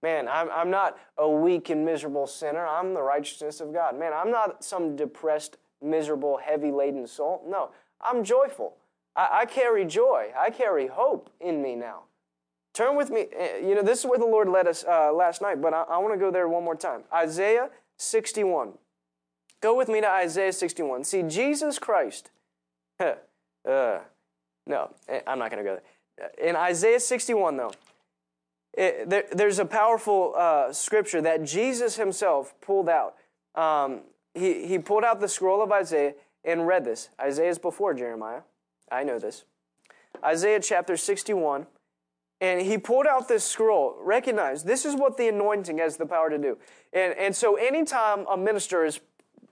Man, 0.04 0.28
I'm, 0.28 0.50
I'm 0.52 0.70
not 0.70 0.98
a 1.18 1.30
weak 1.30 1.70
and 1.70 1.86
miserable 1.86 2.28
sinner. 2.28 2.68
I'm 2.68 2.94
the 2.94 3.02
righteousness 3.02 3.62
of 3.62 3.72
God. 3.72 3.98
Man, 3.98 4.12
I'm 4.12 4.30
not 4.30 4.62
some 4.62 4.98
depressed, 4.98 5.56
miserable, 5.82 6.38
heavy 6.38 6.72
laden 6.72 7.08
soul. 7.08 7.46
No, 7.48 7.72
I'm 8.02 8.26
joyful. 8.26 8.76
I, 9.16 9.30
I 9.32 9.46
carry 9.46 9.86
joy. 9.86 10.34
I 10.38 10.50
carry 10.50 10.88
hope 10.88 11.30
in 11.40 11.62
me 11.62 11.78
now. 11.78 12.04
Turn 12.78 12.96
with 12.96 13.10
me. 13.10 13.26
Eh, 13.36 13.68
you 13.68 13.74
know, 13.74 13.82
this 13.82 14.02
is 14.02 14.06
where 14.06 14.20
the 14.20 14.28
Lord 14.28 14.48
led 14.48 14.68
us 14.68 14.86
uh, 14.88 15.12
last 15.12 15.42
night, 15.42 15.60
but 15.60 15.74
I, 15.74 15.82
I 15.90 15.98
want 15.98 16.14
to 16.14 16.20
go 16.20 16.30
there 16.30 16.48
one 16.48 16.64
more 16.64 16.76
time. 16.76 17.02
Isaiah 17.12 17.72
61. 17.98 18.74
Go 19.62 19.76
with 19.76 19.90
me 19.90 20.00
to 20.00 20.08
Isaiah 20.08 20.54
61. 20.54 21.04
See, 21.04 21.24
Jesus 21.24 21.80
Christ. 21.80 22.30
uh, 23.00 23.16
no, 23.66 24.92
eh, 25.10 25.22
I'm 25.26 25.40
not 25.40 25.50
going 25.50 25.64
to 25.64 25.68
go 25.68 25.80
there. 26.20 26.50
In 26.50 26.56
Isaiah 26.56 27.00
61, 27.00 27.58
though, 27.58 27.72
it, 28.78 28.82
eh, 28.82 29.06
there, 29.08 29.26
there's 29.32 29.58
a 29.58 29.66
powerful 29.66 30.36
uh, 30.38 30.72
scripture 30.72 31.20
that 31.22 31.44
Jesus 31.44 31.96
himself 31.96 32.54
pulled 32.62 32.90
out. 32.90 33.16
Um, 33.56 34.02
he, 34.36 34.68
he 34.68 34.78
pulled 34.78 35.04
out 35.04 35.20
the 35.20 35.28
scroll 35.28 35.64
of 35.64 35.72
Isaiah 35.72 36.14
and 36.46 36.68
read 36.68 36.86
this. 36.86 37.10
Isaiah 37.20 37.50
is 37.50 37.58
before 37.58 37.96
Jeremiah. 37.96 38.42
I 38.92 39.04
know 39.04 39.18
this. 39.18 39.46
Isaiah 40.24 40.60
chapter 40.60 40.96
61 40.96 41.66
and 42.40 42.62
he 42.62 42.78
pulled 42.78 43.08
out 43.08 43.28
this 43.28 43.44
scroll. 43.44 43.96
Recognize 44.00 44.64
this 44.64 44.86
is 44.86 44.96
what 44.96 45.18
the 45.18 45.28
anointing 45.28 45.80
has 45.80 45.98
the 45.98 46.06
power 46.06 46.30
to 46.30 46.38
do. 46.38 46.58
And, 46.94 47.14
and 47.18 47.36
so 47.36 47.56
anytime 47.56 48.26
a 48.30 48.38
minister 48.38 48.86
is 48.86 49.00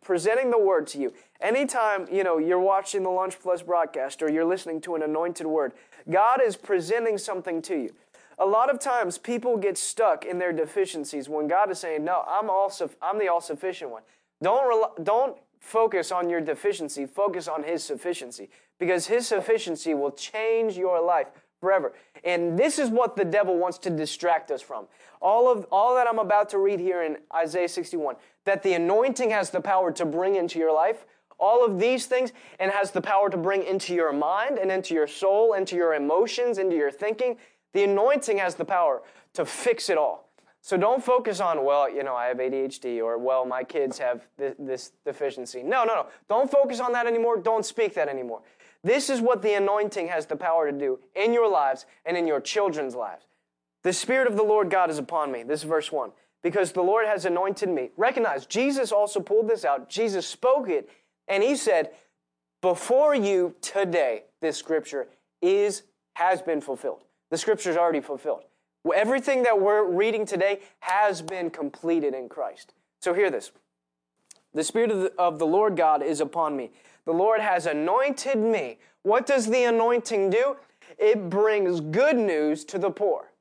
presenting 0.04 0.52
the 0.52 0.60
word 0.60 0.86
to 0.88 1.00
you, 1.00 1.14
anytime 1.42 2.08
you 2.12 2.24
know 2.24 2.38
you're 2.38 2.60
watching 2.60 3.04
the 3.04 3.10
Lunch 3.10 3.40
Plus 3.40 3.62
broadcast 3.62 4.22
or 4.22 4.30
you're 4.30 4.46
listening 4.46 4.82
to 4.82 4.96
an 4.96 5.02
anointed 5.02 5.48
word, 5.48 5.74
God 6.10 6.42
is 6.44 6.56
presenting 6.56 7.18
something 7.18 7.62
to 7.64 7.76
you. 7.76 7.94
A 8.38 8.46
lot 8.46 8.70
of 8.70 8.80
times 8.80 9.18
people 9.18 9.58
get 9.58 9.78
stuck 9.78 10.26
in 10.26 10.40
their 10.40 10.52
deficiencies 10.52 11.30
when 11.30 11.48
God 11.48 11.72
is 11.72 11.80
saying, 11.80 12.04
"No, 12.04 12.24
I'm 12.28 12.50
also 12.50 12.90
I'm 13.02 13.18
the 13.18 13.30
all-sufficient 13.30 13.90
one." 13.90 14.04
Don't 14.44 15.04
don't 15.04 15.38
focus 15.60 16.12
on 16.12 16.30
your 16.30 16.42
deficiency, 16.42 17.08
focus 17.08 17.48
on 17.48 17.64
his 17.64 17.84
sufficiency 17.84 18.50
because 18.78 19.08
his 19.08 19.28
sufficiency 19.28 19.96
will 19.96 20.12
change 20.12 20.78
your 20.78 21.02
life 21.02 21.28
forever. 21.66 21.94
And 22.24 22.60
this 22.60 22.78
is 22.78 22.92
what 22.92 23.16
the 23.16 23.26
devil 23.26 23.58
wants 23.58 23.80
to 23.80 23.90
distract 23.90 24.52
us 24.52 24.62
from. 24.62 24.86
All 25.20 25.52
of 25.52 25.66
all 25.72 25.96
that 25.96 26.08
I'm 26.08 26.20
about 26.20 26.48
to 26.50 26.60
read 26.60 26.80
here 26.80 27.02
in 27.02 27.18
Isaiah 27.34 27.68
61, 27.68 28.18
that 28.44 28.62
the 28.62 28.74
anointing 28.74 29.32
has 29.32 29.50
the 29.50 29.62
power 29.62 29.92
to 29.94 30.06
bring 30.06 30.36
into 30.36 30.60
your 30.60 30.72
life, 30.72 31.08
all 31.40 31.66
of 31.66 31.80
these 31.80 32.06
things, 32.06 32.34
and 32.60 32.70
has 32.70 32.92
the 32.92 33.02
power 33.02 33.32
to 33.32 33.38
bring 33.38 33.64
into 33.64 33.96
your 33.96 34.14
mind 34.14 34.60
and 34.60 34.72
into 34.72 34.94
your 34.94 35.08
soul, 35.08 35.54
into 35.54 35.76
your 35.76 35.96
emotions, 35.96 36.60
into 36.60 36.76
your 36.76 36.92
thinking. 36.92 37.36
The 37.74 37.86
anointing 37.86 38.38
has 38.38 38.54
the 38.54 38.66
power 38.66 39.02
to 39.34 39.44
fix 39.44 39.90
it 39.90 39.98
all. 39.98 40.30
So 40.62 40.78
don't 40.78 41.04
focus 41.04 41.40
on, 41.40 41.64
well, 41.64 41.88
you 41.88 42.04
know, 42.04 42.16
I 42.16 42.26
have 42.26 42.38
ADHD 42.38 43.00
or, 43.00 43.20
well, 43.20 43.46
my 43.46 43.64
kids 43.64 44.00
have 44.00 44.28
this, 44.36 44.56
this 44.58 44.92
deficiency. 45.04 45.62
No, 45.62 45.84
no, 45.84 45.94
no. 45.94 46.08
Don't 46.28 46.50
focus 46.50 46.80
on 46.80 46.92
that 46.94 47.06
anymore. 47.06 47.38
Don't 47.38 47.66
speak 47.66 47.94
that 47.96 48.08
anymore. 48.08 48.42
This 48.86 49.10
is 49.10 49.20
what 49.20 49.42
the 49.42 49.56
anointing 49.56 50.10
has 50.10 50.28
the 50.28 50.36
power 50.36 50.72
to 50.72 50.78
do 50.78 51.00
in 51.16 51.34
your 51.34 51.50
lives 51.50 51.88
and 52.06 52.16
in 52.16 52.28
your 52.28 52.40
children's 52.40 52.94
lives. 52.94 53.26
The 53.82 53.92
Spirit 53.92 54.28
of 54.28 54.38
the 54.38 54.44
Lord 54.44 54.70
God 54.70 54.92
is 54.92 55.00
upon 55.00 55.32
me. 55.32 55.42
This 55.42 55.64
is 55.64 55.68
verse 55.68 55.92
1. 55.92 56.12
because 56.44 56.74
the 56.74 56.84
Lord 56.84 57.08
has 57.08 57.26
anointed 57.26 57.70
me. 57.70 57.90
Recognize, 57.98 58.46
Jesus 58.46 58.92
also 58.92 59.20
pulled 59.20 59.50
this 59.50 59.66
out. 59.66 59.90
Jesus 59.90 60.28
spoke 60.28 60.70
it, 60.70 60.88
and 61.28 61.42
he 61.42 61.56
said, 61.56 61.90
Before 62.62 63.16
you 63.16 63.56
today, 63.62 64.26
this 64.42 64.56
scripture 64.56 65.08
is 65.42 65.82
has 66.14 66.44
been 66.44 66.62
fulfilled. 66.62 67.02
The 67.32 67.40
scripture 67.40 67.72
is 67.72 67.78
already 67.78 68.02
fulfilled. 68.02 68.44
Everything 68.94 69.42
that 69.42 69.60
we're 69.60 69.84
reading 69.84 70.28
today 70.28 70.60
has 70.82 71.24
been 71.24 71.50
completed 71.50 72.14
in 72.14 72.30
Christ. 72.30 72.76
So 73.02 73.16
hear 73.16 73.32
this. 73.32 73.52
The 74.54 74.64
Spirit 74.64 74.92
of 74.92 75.00
the, 75.00 75.14
of 75.18 75.40
the 75.40 75.48
Lord 75.48 75.76
God 75.76 76.04
is 76.04 76.22
upon 76.22 76.56
me. 76.56 76.70
The 77.06 77.14
Lord 77.14 77.42
has 77.42 77.66
anointed 77.66 78.38
me. 78.38 78.80
What 79.04 79.26
does 79.26 79.48
the 79.48 79.64
anointing 79.64 80.32
do? 80.32 80.58
It 80.98 81.30
brings 81.30 81.80
good 81.80 82.18
news 82.18 82.66
to 82.66 82.80
the 82.80 82.90
poor. 82.90 83.32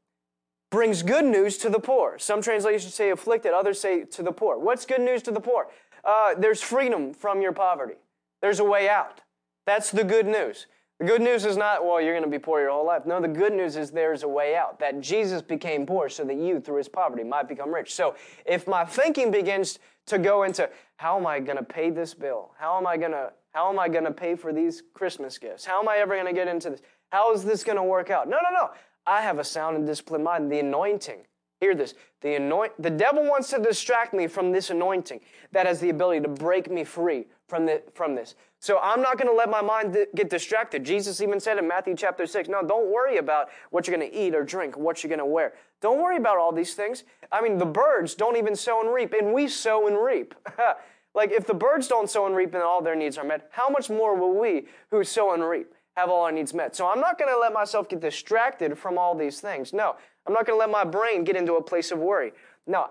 Brings 0.70 1.02
good 1.02 1.24
news 1.24 1.56
to 1.58 1.70
the 1.70 1.78
poor. 1.78 2.18
Some 2.18 2.42
translations 2.42 2.94
say 2.94 3.10
afflicted, 3.10 3.52
others 3.52 3.80
say 3.80 4.04
to 4.04 4.22
the 4.22 4.32
poor. 4.32 4.58
What's 4.58 4.84
good 4.84 5.00
news 5.00 5.22
to 5.22 5.30
the 5.30 5.40
poor? 5.40 5.68
Uh, 6.04 6.34
there's 6.36 6.60
freedom 6.60 7.14
from 7.14 7.40
your 7.40 7.52
poverty. 7.52 7.94
There's 8.42 8.60
a 8.60 8.64
way 8.64 8.88
out. 8.88 9.20
That's 9.66 9.90
the 9.90 10.04
good 10.04 10.26
news. 10.26 10.66
The 11.00 11.06
good 11.06 11.22
news 11.22 11.44
is 11.44 11.56
not, 11.56 11.84
well, 11.84 12.00
you're 12.00 12.12
going 12.12 12.24
to 12.24 12.30
be 12.30 12.38
poor 12.38 12.60
your 12.60 12.70
whole 12.70 12.86
life. 12.86 13.04
No, 13.04 13.20
the 13.20 13.28
good 13.28 13.52
news 13.52 13.76
is 13.76 13.90
there's 13.90 14.22
a 14.22 14.28
way 14.28 14.54
out. 14.54 14.78
That 14.78 15.00
Jesus 15.00 15.42
became 15.42 15.86
poor 15.86 16.08
so 16.08 16.24
that 16.24 16.36
you, 16.36 16.60
through 16.60 16.78
his 16.78 16.88
poverty, 16.88 17.24
might 17.24 17.48
become 17.48 17.74
rich. 17.74 17.94
So 17.94 18.14
if 18.44 18.68
my 18.68 18.84
thinking 18.84 19.30
begins 19.30 19.78
to 20.06 20.18
go 20.18 20.42
into, 20.42 20.68
how 20.96 21.18
am 21.18 21.26
I 21.26 21.40
going 21.40 21.56
to 21.56 21.64
pay 21.64 21.90
this 21.90 22.14
bill? 22.14 22.52
How 22.58 22.76
am 22.76 22.86
I 22.86 22.96
going 22.96 23.12
to, 23.12 23.32
how 23.52 23.70
am 23.70 23.78
I 23.78 23.88
going 23.88 24.04
to 24.04 24.12
pay 24.12 24.34
for 24.34 24.52
these 24.52 24.82
Christmas 24.92 25.38
gifts? 25.38 25.64
How 25.64 25.80
am 25.80 25.88
I 25.88 25.96
ever 25.96 26.14
going 26.14 26.26
to 26.26 26.32
get 26.32 26.48
into 26.48 26.70
this? 26.70 26.82
How 27.10 27.32
is 27.32 27.44
this 27.44 27.64
going 27.64 27.76
to 27.76 27.82
work 27.82 28.10
out? 28.10 28.28
No, 28.28 28.38
no, 28.42 28.50
no. 28.50 28.70
I 29.06 29.22
have 29.22 29.38
a 29.38 29.44
sound 29.44 29.76
and 29.76 29.86
disciplined 29.86 30.24
mind. 30.24 30.50
The 30.50 30.60
anointing. 30.60 31.20
Hear 31.60 31.74
this. 31.74 31.94
The 32.20 32.34
anoint, 32.34 32.72
the 32.78 32.90
devil 32.90 33.22
wants 33.22 33.50
to 33.50 33.58
distract 33.58 34.12
me 34.12 34.26
from 34.26 34.52
this 34.52 34.70
anointing 34.70 35.20
that 35.52 35.66
has 35.66 35.80
the 35.80 35.90
ability 35.90 36.20
to 36.22 36.28
break 36.28 36.70
me 36.70 36.84
free 36.84 37.26
from, 37.48 37.66
the, 37.66 37.82
from 37.94 38.14
this. 38.14 38.34
So 38.64 38.78
I'm 38.78 39.02
not 39.02 39.18
going 39.18 39.28
to 39.28 39.34
let 39.34 39.50
my 39.50 39.60
mind 39.60 39.94
get 40.14 40.30
distracted. 40.30 40.84
Jesus 40.84 41.20
even 41.20 41.38
said 41.38 41.58
in 41.58 41.68
Matthew 41.68 41.94
chapter 41.94 42.26
6, 42.26 42.48
no, 42.48 42.62
don't 42.62 42.90
worry 42.90 43.18
about 43.18 43.50
what 43.68 43.86
you're 43.86 43.94
going 43.94 44.10
to 44.10 44.16
eat 44.16 44.34
or 44.34 44.42
drink, 44.42 44.74
what 44.78 45.04
you're 45.04 45.10
going 45.10 45.18
to 45.18 45.26
wear. 45.26 45.52
Don't 45.82 46.00
worry 46.00 46.16
about 46.16 46.38
all 46.38 46.50
these 46.50 46.72
things. 46.72 47.04
I 47.30 47.42
mean, 47.42 47.58
the 47.58 47.66
birds 47.66 48.14
don't 48.14 48.38
even 48.38 48.56
sow 48.56 48.80
and 48.80 48.90
reap, 48.90 49.12
and 49.12 49.34
we 49.34 49.48
sow 49.48 49.86
and 49.86 50.02
reap. 50.02 50.34
like, 51.14 51.30
if 51.30 51.46
the 51.46 51.52
birds 51.52 51.88
don't 51.88 52.08
sow 52.08 52.24
and 52.24 52.34
reap 52.34 52.54
and 52.54 52.62
all 52.62 52.80
their 52.80 52.96
needs 52.96 53.18
are 53.18 53.24
met, 53.24 53.50
how 53.50 53.68
much 53.68 53.90
more 53.90 54.16
will 54.16 54.32
we 54.32 54.66
who 54.90 55.04
sow 55.04 55.34
and 55.34 55.44
reap 55.46 55.74
have 55.98 56.08
all 56.08 56.22
our 56.22 56.32
needs 56.32 56.54
met? 56.54 56.74
So 56.74 56.88
I'm 56.88 57.00
not 57.00 57.18
going 57.18 57.30
to 57.30 57.38
let 57.38 57.52
myself 57.52 57.90
get 57.90 58.00
distracted 58.00 58.78
from 58.78 58.96
all 58.96 59.14
these 59.14 59.42
things. 59.42 59.74
No, 59.74 59.96
I'm 60.26 60.32
not 60.32 60.46
going 60.46 60.58
to 60.58 60.60
let 60.60 60.70
my 60.70 60.84
brain 60.84 61.22
get 61.24 61.36
into 61.36 61.56
a 61.56 61.62
place 61.62 61.90
of 61.90 61.98
worry. 61.98 62.32
No, 62.66 62.86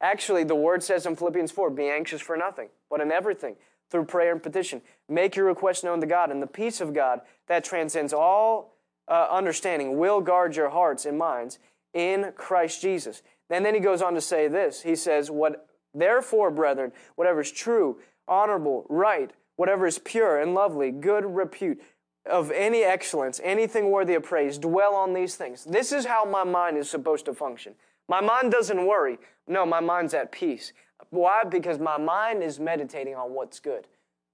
actually, 0.00 0.42
the 0.42 0.56
word 0.56 0.82
says 0.82 1.06
in 1.06 1.14
Philippians 1.14 1.52
4 1.52 1.70
be 1.70 1.88
anxious 1.88 2.20
for 2.20 2.36
nothing, 2.36 2.70
but 2.90 3.00
in 3.00 3.12
everything 3.12 3.54
through 3.92 4.06
prayer 4.06 4.32
and 4.32 4.42
petition. 4.42 4.82
Make 5.08 5.36
your 5.36 5.46
request 5.46 5.84
known 5.84 6.00
to 6.00 6.06
God, 6.06 6.30
and 6.30 6.42
the 6.42 6.46
peace 6.48 6.80
of 6.80 6.94
God 6.94 7.20
that 7.46 7.62
transcends 7.62 8.12
all 8.12 8.74
uh, 9.06 9.28
understanding 9.30 9.98
will 9.98 10.20
guard 10.20 10.56
your 10.56 10.70
hearts 10.70 11.04
and 11.04 11.18
minds 11.18 11.58
in 11.92 12.32
Christ 12.34 12.80
Jesus. 12.80 13.22
And 13.50 13.64
then 13.64 13.74
he 13.74 13.80
goes 13.80 14.00
on 14.00 14.14
to 14.14 14.20
say 14.20 14.48
this. 14.48 14.82
He 14.82 14.96
says, 14.96 15.30
"What 15.30 15.68
therefore, 15.94 16.50
brethren, 16.50 16.92
whatever 17.16 17.42
is 17.42 17.52
true, 17.52 18.00
honorable, 18.26 18.86
right, 18.88 19.30
whatever 19.56 19.86
is 19.86 19.98
pure 19.98 20.40
and 20.40 20.54
lovely, 20.54 20.90
good 20.90 21.26
repute, 21.26 21.80
of 22.24 22.50
any 22.50 22.82
excellence, 22.82 23.40
anything 23.44 23.90
worthy 23.90 24.14
of 24.14 24.22
praise, 24.22 24.56
dwell 24.56 24.94
on 24.94 25.12
these 25.12 25.36
things." 25.36 25.64
This 25.64 25.92
is 25.92 26.06
how 26.06 26.24
my 26.24 26.44
mind 26.44 26.78
is 26.78 26.88
supposed 26.88 27.26
to 27.26 27.34
function. 27.34 27.74
My 28.08 28.22
mind 28.22 28.52
doesn't 28.52 28.86
worry. 28.86 29.18
No, 29.46 29.66
my 29.66 29.80
mind's 29.80 30.14
at 30.14 30.32
peace. 30.32 30.72
Why? 31.10 31.44
Because 31.44 31.78
my 31.78 31.98
mind 31.98 32.42
is 32.42 32.58
meditating 32.58 33.14
on 33.14 33.32
what's 33.34 33.60
good. 33.60 33.86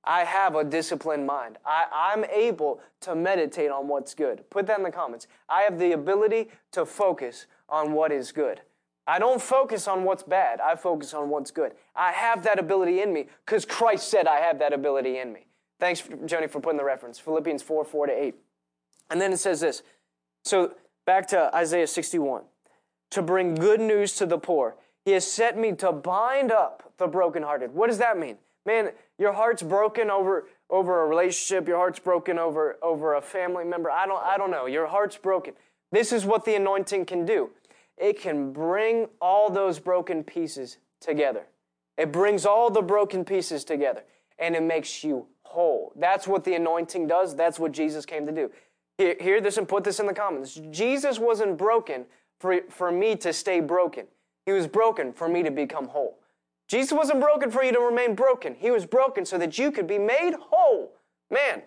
I 0.05 0.25
have 0.25 0.55
a 0.55 0.65
disciplined 0.65 1.27
mind. 1.27 1.59
I, 1.67 2.13
am 2.15 2.25
able 2.25 2.81
to 3.01 3.15
meditate 3.15 3.71
on 3.71 3.89
what's 3.89 4.15
good. 4.15 4.49
Put 4.49 4.67
that 4.67 4.79
in 4.79 4.85
the 4.85 4.91
comments. 4.91 5.27
I 5.49 5.63
have 5.63 5.79
the 5.79 5.93
ability 5.93 6.49
to 6.73 6.87
focus 6.87 7.47
on 7.69 7.93
what 7.93 8.13
is 8.13 8.33
good. 8.33 8.63
I 9.07 9.19
don't 9.19 9.41
focus 9.41 9.89
on 9.89 10.05
what's 10.05 10.23
bad. 10.23 10.61
I 10.61 10.77
focus 10.77 11.15
on 11.15 11.31
what's 11.31 11.51
good. 11.51 11.73
I 11.97 12.13
have 12.13 12.43
that 12.45 12.59
ability 12.59 13.01
in 13.01 13.13
me 13.13 13.27
because 13.45 13.65
Christ 13.65 14.09
said 14.09 14.27
I 14.27 14.41
have 14.41 14.59
that 14.61 14.73
ability 14.73 15.19
in 15.19 15.33
me. 15.33 15.47
Thanks, 15.81 16.03
Joni, 16.03 16.51
for 16.51 16.61
putting 16.61 16.79
the 16.79 16.85
reference. 16.85 17.19
Philippians 17.19 17.63
4 17.63 17.85
4 17.85 18.07
to 18.07 18.13
8. 18.13 18.35
And 19.11 19.21
then 19.21 19.33
it 19.33 19.39
says 19.39 19.61
this. 19.61 19.83
So 20.45 20.73
back 21.07 21.27
to 21.29 21.55
Isaiah 21.55 21.87
61. 21.87 22.43
To 23.13 23.23
bring 23.23 23.55
good 23.55 23.81
news 23.81 24.15
to 24.17 24.27
the 24.27 24.39
poor 24.39 24.77
he 25.09 25.15
has 25.15 25.27
set 25.27 25.57
me 25.57 25.73
to 25.73 25.91
bind 25.91 26.53
up 26.53 26.93
the 26.99 27.07
brokenhearted. 27.07 27.73
What 27.73 27.87
does 27.87 27.97
that 27.97 28.19
mean? 28.19 28.37
Man, 28.67 28.91
your 29.19 29.33
heart's 29.33 29.63
broken 29.63 30.11
over, 30.11 30.49
over 30.69 31.03
a 31.03 31.07
relationship, 31.07 31.67
your 31.67 31.79
heart's 31.79 31.99
broken 31.99 32.39
over, 32.39 32.77
over 32.83 33.15
a 33.15 33.23
family 33.23 33.65
member. 33.65 33.91
I 33.91 34.05
don't, 34.05 34.23
I 34.23 34.37
don't 34.37 34.51
know. 34.51 34.67
Your 34.67 34.87
heart's 34.87 35.17
broken. 35.17 35.55
This 35.91 36.13
is 36.13 36.27
what 36.27 36.45
the 36.45 36.57
anointing 36.57 37.07
can 37.07 37.25
do. 37.25 37.49
It 37.97 38.21
can 38.21 38.53
bring 38.53 39.09
all 39.19 39.49
those 39.49 39.79
broken 39.79 40.25
pieces 40.25 40.77
together. 41.01 41.47
It 41.97 42.13
brings 42.13 42.45
all 42.45 42.69
the 42.69 42.83
broken 42.83 43.25
pieces 43.25 43.65
together 43.65 44.03
and 44.39 44.55
it 44.55 44.63
makes 44.63 45.03
you 45.03 45.25
whole. 45.45 45.95
That's 45.97 46.29
what 46.29 46.45
the 46.45 46.53
anointing 46.53 47.07
does. 47.07 47.35
That's 47.35 47.59
what 47.59 47.73
Jesus 47.73 48.05
came 48.05 48.27
to 48.27 48.33
do. 48.33 48.51
Hear, 48.99 49.17
hear 49.19 49.41
this 49.41 49.57
and 49.57 49.67
put 49.67 49.85
this 49.85 50.01
in 50.01 50.07
the 50.07 50.13
comments. 50.13 50.61
Jesus 50.71 51.19
wasn't 51.19 51.57
broken 51.57 52.05
for, 52.39 52.61
for 52.69 52.93
me 52.93 53.17
to 53.17 53.33
stay 53.33 53.61
broken. 53.61 54.07
He 54.49 54.53
was 54.53 54.67
broken 54.67 55.13
for 55.13 55.29
me 55.29 55.43
to 55.43 55.51
become 55.51 55.89
whole. 55.89 56.21
Jesus 56.69 56.93
wasn't 56.93 57.21
broken 57.21 57.51
for 57.51 57.63
you 57.63 57.71
to 57.71 57.81
remain 57.81 58.15
broken. 58.15 58.55
He 58.55 58.71
was 58.71 58.87
broken 58.87 59.27
so 59.27 59.37
that 59.37 59.59
you 59.59 59.71
could 59.71 59.87
be 59.87 59.99
made 59.99 60.33
whole. 60.41 60.95
Man, 61.31 61.65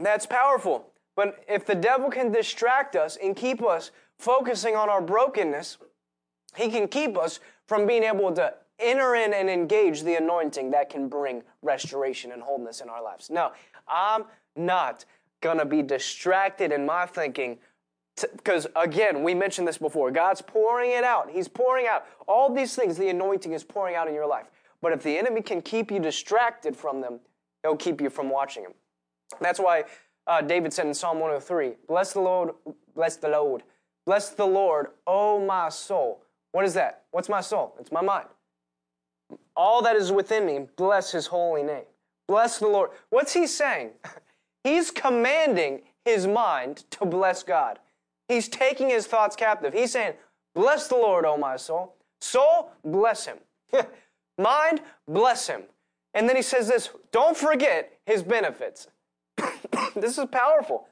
that's 0.00 0.24
powerful. 0.24 0.86
But 1.16 1.44
if 1.50 1.66
the 1.66 1.74
devil 1.74 2.08
can 2.08 2.32
distract 2.32 2.96
us 2.96 3.18
and 3.22 3.36
keep 3.36 3.62
us 3.62 3.90
focusing 4.18 4.74
on 4.74 4.88
our 4.88 5.02
brokenness, 5.02 5.76
he 6.56 6.70
can 6.70 6.88
keep 6.88 7.18
us 7.18 7.40
from 7.68 7.86
being 7.86 8.02
able 8.02 8.32
to 8.32 8.54
enter 8.78 9.16
in 9.16 9.34
and 9.34 9.50
engage 9.50 10.02
the 10.02 10.14
anointing 10.14 10.70
that 10.70 10.88
can 10.88 11.10
bring 11.10 11.42
restoration 11.60 12.32
and 12.32 12.40
wholeness 12.40 12.80
in 12.80 12.88
our 12.88 13.02
lives. 13.02 13.28
No, 13.28 13.52
I'm 13.86 14.24
not 14.56 15.04
going 15.42 15.58
to 15.58 15.66
be 15.66 15.82
distracted 15.82 16.72
in 16.72 16.86
my 16.86 17.04
thinking 17.04 17.58
because 18.32 18.66
again, 18.76 19.22
we 19.22 19.34
mentioned 19.34 19.66
this 19.66 19.78
before. 19.78 20.10
God's 20.10 20.40
pouring 20.40 20.92
it 20.92 21.04
out. 21.04 21.30
He's 21.30 21.48
pouring 21.48 21.86
out 21.86 22.06
all 22.28 22.52
these 22.52 22.76
things. 22.76 22.96
The 22.96 23.08
anointing 23.08 23.52
is 23.52 23.64
pouring 23.64 23.96
out 23.96 24.08
in 24.08 24.14
your 24.14 24.26
life. 24.26 24.46
But 24.80 24.92
if 24.92 25.02
the 25.02 25.18
enemy 25.18 25.40
can 25.40 25.62
keep 25.62 25.90
you 25.90 25.98
distracted 25.98 26.76
from 26.76 27.00
them, 27.00 27.20
he'll 27.62 27.76
keep 27.76 28.00
you 28.00 28.10
from 28.10 28.30
watching 28.30 28.62
them. 28.62 28.74
That's 29.40 29.58
why 29.58 29.84
uh, 30.26 30.42
David 30.42 30.72
said 30.72 30.86
in 30.86 30.94
Psalm 30.94 31.18
103, 31.18 31.74
"Bless 31.88 32.12
the 32.12 32.20
Lord, 32.20 32.50
bless 32.94 33.16
the 33.16 33.28
Lord, 33.28 33.62
bless 34.06 34.30
the 34.30 34.46
Lord, 34.46 34.88
oh 35.06 35.44
my 35.44 35.68
soul." 35.68 36.22
What 36.52 36.64
is 36.64 36.74
that? 36.74 37.02
What's 37.10 37.28
my 37.28 37.40
soul? 37.40 37.74
It's 37.80 37.90
my 37.90 38.02
mind. 38.02 38.28
All 39.56 39.82
that 39.82 39.96
is 39.96 40.12
within 40.12 40.46
me, 40.46 40.66
bless 40.76 41.10
His 41.10 41.26
holy 41.26 41.64
name. 41.64 41.84
Bless 42.26 42.58
the 42.58 42.68
Lord. 42.68 42.90
What's 43.10 43.32
he 43.32 43.46
saying? 43.46 43.90
He's 44.64 44.90
commanding 44.90 45.82
his 46.04 46.26
mind 46.26 46.84
to 46.90 47.04
bless 47.04 47.42
God. 47.42 47.78
He's 48.28 48.48
taking 48.48 48.90
his 48.90 49.06
thoughts 49.06 49.36
captive. 49.36 49.72
He's 49.74 49.92
saying, 49.92 50.14
Bless 50.54 50.88
the 50.88 50.94
Lord, 50.94 51.24
O 51.24 51.36
my 51.36 51.56
soul. 51.56 51.94
Soul, 52.20 52.70
bless 52.84 53.26
him. 53.26 53.38
Mind, 54.38 54.80
bless 55.06 55.46
him. 55.46 55.62
And 56.14 56.28
then 56.28 56.36
he 56.36 56.42
says 56.42 56.68
this 56.68 56.90
don't 57.12 57.36
forget 57.36 57.92
his 58.06 58.22
benefits. 58.22 58.86
this 59.96 60.16
is 60.16 60.26
powerful. 60.30 60.86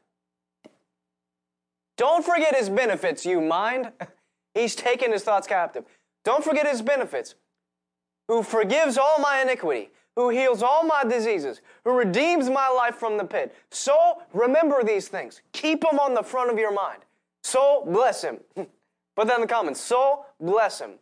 Don't 1.96 2.24
forget 2.24 2.56
his 2.56 2.68
benefits, 2.68 3.24
you 3.24 3.40
mind. 3.40 3.92
He's 4.54 4.74
taken 4.74 5.12
his 5.12 5.22
thoughts 5.22 5.46
captive. 5.46 5.84
Don't 6.24 6.44
forget 6.44 6.66
his 6.66 6.82
benefits. 6.82 7.36
Who 8.28 8.42
forgives 8.42 8.98
all 8.98 9.18
my 9.18 9.40
iniquity, 9.42 9.90
who 10.16 10.30
heals 10.30 10.62
all 10.62 10.84
my 10.84 11.04
diseases, 11.04 11.60
who 11.84 11.92
redeems 11.92 12.50
my 12.50 12.68
life 12.68 12.96
from 12.96 13.16
the 13.18 13.24
pit. 13.24 13.54
So 13.70 14.22
remember 14.32 14.82
these 14.82 15.08
things. 15.08 15.42
Keep 15.52 15.82
them 15.82 15.98
on 15.98 16.14
the 16.14 16.22
front 16.22 16.50
of 16.50 16.58
your 16.58 16.72
mind. 16.72 17.02
So 17.42 17.84
bless 17.86 18.22
him. 18.22 18.40
Put 19.16 19.26
that 19.28 19.34
in 19.36 19.40
the 19.42 19.46
comments. 19.46 19.80
So 19.80 20.24
bless 20.40 20.80
him. 20.80 20.92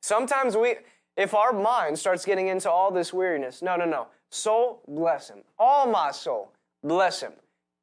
Sometimes 0.00 0.56
we, 0.56 0.76
if 1.16 1.34
our 1.34 1.52
mind 1.52 1.98
starts 1.98 2.24
getting 2.24 2.48
into 2.48 2.70
all 2.70 2.90
this 2.90 3.12
weariness, 3.12 3.62
no, 3.62 3.76
no, 3.76 3.84
no. 3.84 4.06
Soul, 4.30 4.82
bless 4.88 5.28
him. 5.28 5.38
All 5.58 5.86
my 5.86 6.10
soul, 6.10 6.52
bless 6.82 7.20
him. 7.20 7.32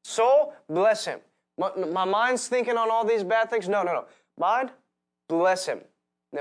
Soul, 0.03 0.53
bless 0.69 1.05
him. 1.05 1.19
My, 1.57 1.71
my 1.75 2.05
mind's 2.05 2.47
thinking 2.47 2.77
on 2.77 2.89
all 2.89 3.05
these 3.05 3.23
bad 3.23 3.49
things. 3.49 3.69
No, 3.69 3.83
no, 3.83 3.93
no. 3.93 4.05
Mind, 4.37 4.71
bless 5.29 5.65
him. 5.65 5.81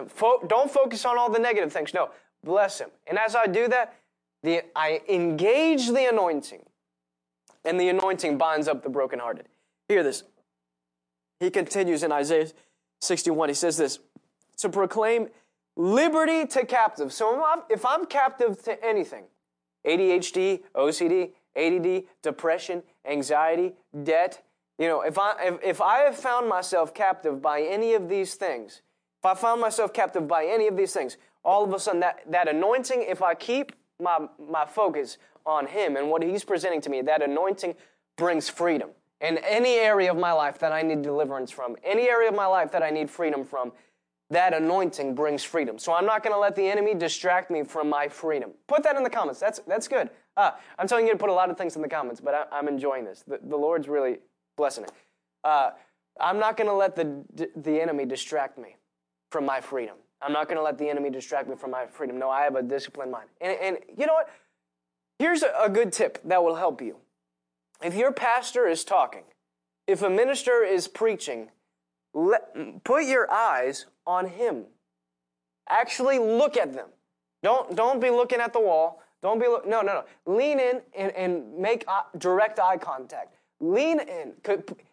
Fo- 0.09 0.43
don't 0.47 0.71
focus 0.71 1.05
on 1.05 1.19
all 1.19 1.31
the 1.31 1.39
negative 1.39 1.73
things. 1.73 1.93
No, 1.93 2.11
bless 2.43 2.81
him. 2.81 2.91
And 3.07 3.19
as 3.19 3.35
I 3.35 3.47
do 3.47 3.69
that, 3.69 3.95
the, 4.43 4.63
I 4.75 5.01
engage 5.09 5.89
the 5.89 6.09
anointing, 6.09 6.63
and 7.65 7.79
the 7.79 7.89
anointing 7.91 8.39
binds 8.39 8.67
up 8.67 8.83
the 8.83 8.89
brokenhearted. 8.89 9.47
Hear 9.89 10.03
this. 10.03 10.25
He 11.43 11.51
continues 11.51 12.05
in 12.05 12.13
Isaiah 12.13 12.47
61, 13.01 13.49
he 13.49 13.55
says 13.55 13.77
this 13.77 13.99
to 14.59 14.69
proclaim 14.69 15.29
liberty 15.75 16.47
to 16.47 16.65
captives. 16.65 17.17
So 17.17 17.45
if 17.69 17.85
I'm, 17.85 18.07
captive 18.07 18.63
to 18.63 18.85
anything, 18.85 19.25
ADHD, 19.85 20.61
OCD, 20.77 21.33
ADD, 21.57 22.05
depression, 22.23 22.85
anxiety, 23.05 23.73
debt, 24.05 24.45
you 24.79 24.87
know, 24.87 25.01
if 25.01 25.19
I, 25.19 25.35
if, 25.43 25.65
if 25.65 25.81
I 25.81 25.99
have 26.03 26.17
found 26.17 26.49
myself 26.49 26.95
captive 26.95 27.43
by 27.43 27.63
any 27.63 27.95
of 27.95 28.09
these 28.09 28.35
things, 28.35 28.83
if 29.19 29.27
I 29.27 29.35
found 29.35 29.61
myself 29.61 29.93
captive 29.93 30.29
by 30.29 30.47
any 30.47 30.69
of 30.69 30.77
these 30.77 30.93
things, 30.93 31.17
all 31.45 31.65
of 31.65 31.73
a 31.73 31.81
sudden 31.81 31.99
that, 32.01 32.21
that 32.31 32.47
anointing, 32.47 33.05
if 33.09 33.21
I 33.21 33.35
keep 33.35 33.73
my, 33.99 34.29
my 34.39 34.65
focus 34.65 35.19
on 35.45 35.67
Him 35.67 35.97
and 35.97 36.09
what 36.09 36.23
He's 36.23 36.45
presenting 36.45 36.81
to 36.83 36.91
me, 36.91 37.03
that 37.03 37.21
anointing 37.21 37.75
brings 38.17 38.49
freedom. 38.49 38.91
In 39.23 39.39
any 39.39 39.77
area 39.77 40.11
of 40.11 40.19
my 40.19 40.33
life 40.33 40.59
that 40.59 40.73
I 40.73 40.83
need 40.83 41.03
deliverance 41.03 41.51
from, 41.51 41.77
any 41.85 42.09
area 42.09 42.29
of 42.29 42.35
my 42.35 42.47
life 42.47 42.73
that 42.73 42.83
I 42.83 42.91
need 42.91 43.09
freedom 43.09 43.45
from, 43.45 43.73
that 44.31 44.55
anointing 44.55 45.15
brings 45.15 45.45
freedom. 45.45 45.79
So 45.79 45.93
I'm 45.93 46.07
not 46.07 46.23
going 46.23 46.35
to 46.35 46.39
let 46.39 46.57
the 46.57 46.67
enemy 46.67 46.95
distract 46.95 47.51
me 47.51 47.63
from 47.63 47.89
my 47.89 48.09
freedom. 48.09 48.51
Put 48.67 48.83
that 48.83 48.97
in 48.97 49.05
the 49.05 49.11
comments. 49.11 49.39
That's, 49.39 49.61
that's 49.61 49.87
good. 49.87 50.11
Uh, 50.37 50.53
I'm 50.79 50.89
telling 50.89 51.07
you 51.07 51.13
to 51.13 51.19
put 51.19 51.29
a 51.29 51.35
lot 51.35 51.51
of 51.51 51.59
things 51.59 51.77
in 51.77 51.83
the 51.83 51.89
comments, 51.89 52.21
but 52.21 52.49
I, 52.51 52.59
am 52.59 52.67
enjoying 52.67 53.05
this. 53.05 53.23
The, 53.27 53.39
the, 53.43 53.57
Lord's 53.57 53.89
really 53.89 54.19
blessing 54.57 54.85
it. 54.85 54.93
Uh, 55.45 55.71
I'm 56.19 56.39
not 56.39 56.57
going 56.57 56.69
to 56.69 56.75
let 56.75 56.97
the, 56.97 57.23
the 57.57 57.81
enemy 57.81 58.07
distract 58.07 58.59
me 58.59 58.77
from 59.31 59.45
my 59.45 59.61
freedom. 59.61 59.97
I'm 60.23 60.33
not 60.33 60.47
going 60.47 60.57
to 60.57 60.63
let 60.63 60.79
the 60.79 60.89
enemy 60.89 61.11
distract 61.11 61.49
me 61.49 61.57
from 61.57 61.71
my 61.71 61.87
freedom. 61.87 62.19
No, 62.19 62.31
I 62.31 62.43
have 62.43 62.57
a 62.57 62.63
disciplined 62.63 63.13
mind. 63.13 63.29
And, 63.41 63.59
and 63.61 63.79
you 63.97 64.07
know 64.07 64.15
what? 64.15 64.31
Here's 65.19 65.43
a, 65.43 65.53
a 65.61 65.69
good 65.69 65.93
tip 65.93 66.19
that 66.25 66.43
will 66.43 66.57
help 66.57 66.81
you. 66.81 66.97
If 67.83 67.95
your 67.95 68.13
pastor 68.13 68.67
is 68.67 68.85
talking, 68.85 69.25
if 69.87 70.03
a 70.03 70.11
minister 70.11 70.63
is 70.63 70.89
preaching, 70.89 71.51
let, 72.15 72.85
put 72.85 73.05
your 73.05 73.31
eyes 73.31 73.87
on 74.07 74.29
him. 74.29 74.65
Actually 75.69 76.19
look 76.19 76.57
at 76.57 76.73
them. 76.73 76.89
Don't, 77.43 77.75
don't 77.75 78.01
be 78.01 78.11
looking 78.11 78.41
at 78.41 78.53
the 78.53 78.61
wall. 78.61 79.03
Don't 79.23 79.41
be, 79.41 79.47
look, 79.47 79.67
no, 79.67 79.81
no, 79.81 80.05
no. 80.27 80.33
Lean 80.33 80.59
in 80.59 80.81
and, 80.97 81.13
and 81.13 81.57
make 81.57 81.85
eye, 81.89 82.03
direct 82.19 82.59
eye 82.59 82.77
contact. 82.77 83.35
Lean 83.61 84.01
in. 84.01 84.33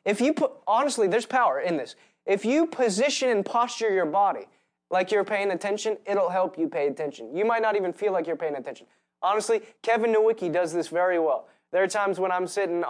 If 0.06 0.22
you 0.22 0.34
put, 0.34 0.52
honestly, 0.68 1.08
there's 1.08 1.26
power 1.26 1.60
in 1.60 1.78
this. 1.78 1.96
If 2.26 2.46
you 2.46 2.68
position 2.68 3.30
and 3.30 3.44
posture 3.44 3.92
your 3.92 4.06
body 4.06 4.48
like 4.92 5.12
you're 5.12 5.24
paying 5.24 5.52
attention, 5.52 5.98
it'll 6.06 6.30
help 6.30 6.58
you 6.58 6.68
pay 6.68 6.88
attention. 6.88 7.36
You 7.36 7.46
might 7.46 7.62
not 7.62 7.76
even 7.76 7.92
feel 7.92 8.14
like 8.14 8.28
you're 8.28 8.36
paying 8.36 8.56
attention. 8.56 8.86
Honestly, 9.22 9.62
Kevin 9.82 10.14
Nowicki 10.14 10.52
does 10.52 10.72
this 10.72 10.88
very 10.88 11.20
well. 11.20 11.48
There 11.72 11.84
are 11.84 11.88
times 11.88 12.20
when 12.20 12.32
I'm 12.32 12.48
sitting, 12.48 12.84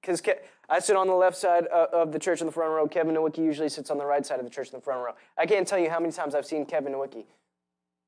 because 0.00 0.20
uh, 0.26 0.32
uh 0.32 0.34
I 0.68 0.80
sit 0.80 0.96
on 0.96 1.06
the 1.06 1.14
left 1.14 1.36
side 1.36 1.66
uh, 1.72 1.86
of 1.92 2.12
the 2.12 2.18
church 2.18 2.40
in 2.40 2.46
the 2.46 2.52
front 2.52 2.72
row. 2.72 2.88
Kevin 2.88 3.14
Nowicki 3.14 3.38
usually 3.38 3.68
sits 3.68 3.90
on 3.90 3.98
the 3.98 4.06
right 4.06 4.26
side 4.26 4.38
of 4.38 4.44
the 4.44 4.50
church 4.50 4.68
in 4.68 4.72
the 4.72 4.80
front 4.80 5.04
row. 5.04 5.12
I 5.38 5.46
can't 5.46 5.66
tell 5.66 5.78
you 5.78 5.90
how 5.90 6.00
many 6.00 6.12
times 6.12 6.34
I've 6.34 6.46
seen 6.46 6.66
Kevin 6.66 6.92
Nowicki 6.92 7.24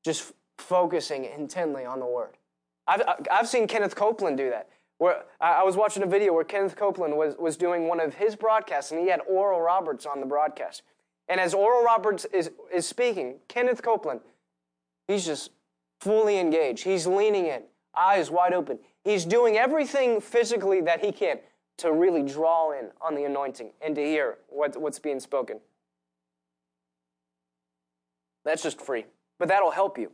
just 0.03 0.33
focusing 0.57 1.25
intently 1.25 1.85
on 1.85 1.99
the 1.99 2.05
Word. 2.05 2.37
I've, 2.87 3.01
I've 3.31 3.47
seen 3.47 3.67
Kenneth 3.67 3.95
Copeland 3.95 4.37
do 4.37 4.49
that. 4.49 4.69
Where 4.97 5.23
I 5.39 5.63
was 5.63 5.77
watching 5.77 6.03
a 6.03 6.05
video 6.05 6.33
where 6.33 6.43
Kenneth 6.43 6.75
Copeland 6.75 7.15
was, 7.15 7.35
was 7.37 7.55
doing 7.55 7.87
one 7.87 8.01
of 8.01 8.15
his 8.15 8.35
broadcasts, 8.35 8.91
and 8.91 8.99
he 8.99 9.07
had 9.07 9.21
Oral 9.29 9.61
Roberts 9.61 10.05
on 10.05 10.19
the 10.19 10.25
broadcast. 10.25 10.81
And 11.29 11.39
as 11.39 11.53
Oral 11.53 11.83
Roberts 11.83 12.25
is, 12.33 12.51
is 12.73 12.85
speaking, 12.85 13.35
Kenneth 13.47 13.81
Copeland, 13.81 14.19
he's 15.07 15.25
just 15.25 15.51
fully 16.01 16.37
engaged. 16.37 16.83
He's 16.83 17.07
leaning 17.07 17.45
in, 17.45 17.61
eyes 17.95 18.29
wide 18.29 18.53
open. 18.53 18.79
He's 19.03 19.25
doing 19.25 19.57
everything 19.57 20.21
physically 20.21 20.81
that 20.81 21.03
he 21.03 21.11
can 21.11 21.39
to 21.77 21.91
really 21.91 22.21
draw 22.21 22.71
in 22.71 22.89
on 23.01 23.15
the 23.15 23.23
anointing 23.23 23.71
and 23.81 23.95
to 23.95 24.03
hear 24.03 24.37
what, 24.49 24.79
what's 24.79 24.99
being 24.99 25.19
spoken. 25.19 25.59
That's 28.43 28.61
just 28.61 28.81
free. 28.81 29.05
But 29.37 29.47
that'll 29.47 29.71
help 29.71 29.97
you. 29.97 30.11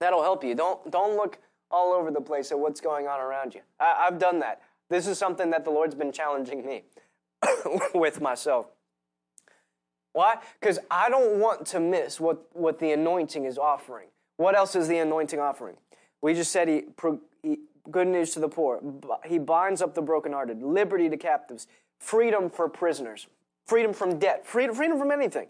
That'll 0.00 0.22
help 0.22 0.44
you. 0.44 0.54
Don't, 0.54 0.90
don't 0.90 1.16
look 1.16 1.38
all 1.70 1.92
over 1.92 2.10
the 2.10 2.20
place 2.20 2.52
at 2.52 2.58
what's 2.58 2.80
going 2.80 3.08
on 3.08 3.20
around 3.20 3.54
you. 3.54 3.62
I, 3.80 4.06
I've 4.06 4.18
done 4.18 4.38
that. 4.40 4.62
This 4.88 5.06
is 5.06 5.18
something 5.18 5.50
that 5.50 5.64
the 5.64 5.70
Lord's 5.70 5.94
been 5.94 6.12
challenging 6.12 6.64
me 6.64 6.84
with 7.94 8.20
myself. 8.20 8.66
Why? 10.12 10.36
Because 10.60 10.78
I 10.90 11.10
don't 11.10 11.40
want 11.40 11.66
to 11.68 11.80
miss 11.80 12.20
what, 12.20 12.46
what 12.52 12.78
the 12.78 12.92
anointing 12.92 13.44
is 13.44 13.58
offering. 13.58 14.08
What 14.36 14.54
else 14.54 14.76
is 14.76 14.86
the 14.86 14.98
anointing 14.98 15.40
offering? 15.40 15.76
We 16.22 16.34
just 16.34 16.52
said 16.52 16.68
he, 16.68 16.82
pro, 16.96 17.20
he 17.42 17.58
good 17.90 18.08
news 18.08 18.32
to 18.32 18.40
the 18.40 18.48
poor. 18.48 18.80
He 19.24 19.38
binds 19.38 19.82
up 19.82 19.94
the 19.94 20.02
brokenhearted, 20.02 20.62
liberty 20.62 21.08
to 21.08 21.16
captives, 21.16 21.66
freedom 21.98 22.50
for 22.50 22.68
prisoners, 22.68 23.26
freedom 23.66 23.92
from 23.92 24.18
debt, 24.18 24.46
freedom, 24.46 24.74
freedom 24.74 24.98
from 24.98 25.10
anything. 25.10 25.48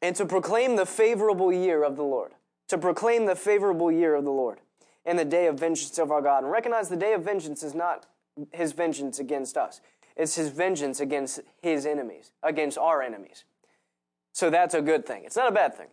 And 0.00 0.16
to 0.16 0.26
proclaim 0.26 0.76
the 0.76 0.86
favorable 0.86 1.52
year 1.52 1.84
of 1.84 1.96
the 1.96 2.02
Lord. 2.02 2.32
To 2.68 2.78
proclaim 2.78 3.26
the 3.26 3.36
favorable 3.36 3.92
year 3.92 4.14
of 4.14 4.24
the 4.24 4.30
Lord 4.30 4.58
and 5.04 5.18
the 5.18 5.24
day 5.24 5.46
of 5.46 5.58
vengeance 5.58 5.98
of 5.98 6.10
our 6.10 6.22
God. 6.22 6.42
And 6.42 6.52
recognize 6.52 6.88
the 6.88 6.96
day 6.96 7.12
of 7.12 7.22
vengeance 7.22 7.62
is 7.62 7.74
not 7.74 8.06
his 8.52 8.72
vengeance 8.72 9.18
against 9.18 9.56
us, 9.56 9.80
it's 10.16 10.34
his 10.34 10.48
vengeance 10.48 11.00
against 11.00 11.40
his 11.62 11.86
enemies, 11.86 12.32
against 12.42 12.78
our 12.78 13.02
enemies. 13.02 13.44
So 14.32 14.48
that's 14.50 14.74
a 14.74 14.80
good 14.80 15.06
thing. 15.06 15.24
It's 15.24 15.36
not 15.36 15.48
a 15.48 15.54
bad 15.54 15.74
thing. 15.74 15.88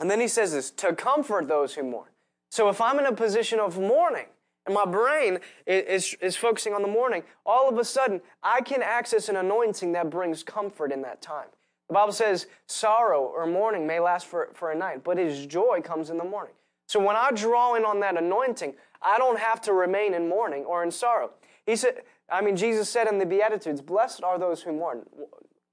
And 0.00 0.10
then 0.10 0.20
he 0.20 0.28
says 0.28 0.52
this 0.52 0.70
to 0.72 0.94
comfort 0.94 1.48
those 1.48 1.74
who 1.74 1.82
mourn. 1.82 2.08
So 2.52 2.68
if 2.68 2.82
I'm 2.82 2.98
in 2.98 3.06
a 3.06 3.14
position 3.14 3.58
of 3.60 3.78
mourning 3.78 4.26
and 4.66 4.74
my 4.74 4.84
brain 4.84 5.38
is, 5.66 6.14
is 6.20 6.36
focusing 6.36 6.74
on 6.74 6.82
the 6.82 6.88
mourning, 6.88 7.22
all 7.46 7.66
of 7.66 7.78
a 7.78 7.84
sudden 7.84 8.20
I 8.42 8.60
can 8.60 8.82
access 8.82 9.30
an 9.30 9.36
anointing 9.36 9.92
that 9.92 10.10
brings 10.10 10.42
comfort 10.42 10.92
in 10.92 11.00
that 11.00 11.22
time. 11.22 11.46
The 11.88 11.94
Bible 11.94 12.12
says 12.12 12.48
sorrow 12.66 13.22
or 13.22 13.46
mourning 13.46 13.86
may 13.86 14.00
last 14.00 14.26
for, 14.26 14.50
for 14.52 14.70
a 14.70 14.76
night, 14.76 15.02
but 15.02 15.16
his 15.16 15.46
joy 15.46 15.80
comes 15.82 16.10
in 16.10 16.18
the 16.18 16.24
morning. 16.24 16.52
So 16.88 17.00
when 17.00 17.16
I 17.16 17.30
draw 17.30 17.74
in 17.74 17.86
on 17.86 18.00
that 18.00 18.18
anointing, 18.18 18.74
I 19.00 19.16
don't 19.16 19.38
have 19.38 19.62
to 19.62 19.72
remain 19.72 20.12
in 20.12 20.28
mourning 20.28 20.66
or 20.66 20.84
in 20.84 20.90
sorrow. 20.90 21.30
He 21.64 21.74
said, 21.74 22.02
I 22.30 22.42
mean, 22.42 22.56
Jesus 22.56 22.90
said 22.90 23.08
in 23.08 23.18
the 23.18 23.24
Beatitudes, 23.24 23.80
blessed 23.80 24.22
are 24.22 24.38
those 24.38 24.60
who 24.60 24.74
mourn. 24.74 25.06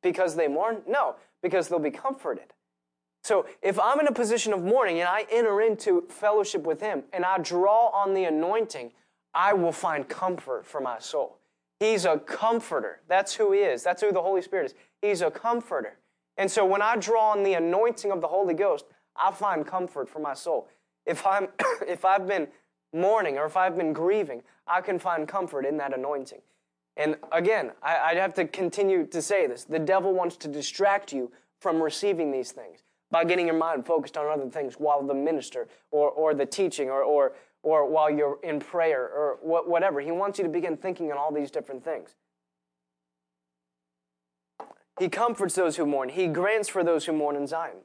Because 0.01 0.37
they 0.37 0.47
mourn? 0.47 0.77
No, 0.87 1.17
because 1.41 1.67
they'll 1.67 1.79
be 1.79 1.91
comforted. 1.91 2.53
So 3.29 3.45
if 3.61 3.79
I'm 3.79 3.99
in 3.99 4.07
a 4.07 4.11
position 4.11 4.53
of 4.53 4.63
mourning 4.63 5.01
and 5.01 5.07
I 5.07 5.27
enter 5.31 5.61
into 5.61 6.03
fellowship 6.09 6.63
with 6.63 6.81
Him 6.81 7.03
and 7.13 7.23
I 7.23 7.37
draw 7.37 7.89
on 7.89 8.15
the 8.15 8.23
anointing, 8.23 8.91
I 9.35 9.53
will 9.53 9.71
find 9.71 10.09
comfort 10.09 10.65
for 10.65 10.81
my 10.81 10.97
soul. 10.97 11.37
He's 11.79 12.05
a 12.05 12.17
comforter. 12.17 13.01
That's 13.07 13.35
who 13.35 13.51
He 13.51 13.59
is. 13.59 13.83
That's 13.83 14.01
who 14.01 14.11
the 14.11 14.23
Holy 14.23 14.41
Spirit 14.41 14.65
is. 14.65 14.73
He's 15.03 15.21
a 15.21 15.29
comforter. 15.29 15.99
And 16.37 16.49
so 16.49 16.65
when 16.65 16.81
I 16.81 16.95
draw 16.95 17.29
on 17.29 17.43
the 17.43 17.53
anointing 17.53 18.11
of 18.11 18.19
the 18.19 18.27
Holy 18.27 18.55
Ghost, 18.55 18.85
I 19.15 19.31
find 19.31 19.63
comfort 19.63 20.09
for 20.09 20.17
my 20.17 20.33
soul. 20.33 20.67
If 21.05 21.23
I'm 21.27 21.49
if 21.87 22.05
I've 22.05 22.25
been 22.25 22.47
mourning 22.95 23.37
or 23.37 23.45
if 23.45 23.55
I've 23.55 23.77
been 23.77 23.93
grieving, 23.93 24.41
I 24.65 24.81
can 24.81 24.97
find 24.97 25.27
comfort 25.27 25.67
in 25.67 25.77
that 25.77 25.95
anointing. 25.95 26.41
And 26.97 27.15
again, 27.31 27.73
I, 27.83 27.95
I 27.95 28.15
have 28.15 28.33
to 28.33 28.45
continue 28.45 29.05
to 29.05 29.21
say 29.21 29.45
this. 29.45 29.65
The 29.65 29.77
devil 29.77 30.15
wants 30.15 30.35
to 30.37 30.47
distract 30.47 31.13
you 31.13 31.31
from 31.59 31.79
receiving 31.79 32.31
these 32.31 32.51
things 32.51 32.79
by 33.11 33.23
getting 33.23 33.47
your 33.47 33.57
mind 33.57 33.85
focused 33.85 34.17
on 34.17 34.27
other 34.27 34.49
things 34.49 34.75
while 34.75 35.01
the 35.01 35.13
minister 35.13 35.67
or, 35.91 36.09
or 36.11 36.33
the 36.33 36.45
teaching 36.45 36.89
or, 36.89 37.01
or, 37.01 37.33
or 37.63 37.89
while 37.89 38.09
you're 38.09 38.39
in 38.43 38.59
prayer 38.59 39.01
or 39.01 39.37
whatever. 39.41 39.99
He 39.99 40.11
wants 40.11 40.37
you 40.37 40.43
to 40.43 40.49
begin 40.49 40.77
thinking 40.77 41.11
on 41.11 41.17
all 41.17 41.33
these 41.33 41.51
different 41.51 41.83
things. 41.83 42.15
He 44.99 45.09
comforts 45.09 45.55
those 45.55 45.77
who 45.77 45.85
mourn. 45.85 46.09
He 46.09 46.27
grants 46.27 46.69
for 46.69 46.83
those 46.83 47.05
who 47.05 47.13
mourn 47.13 47.35
in 47.35 47.47
Zion. 47.47 47.77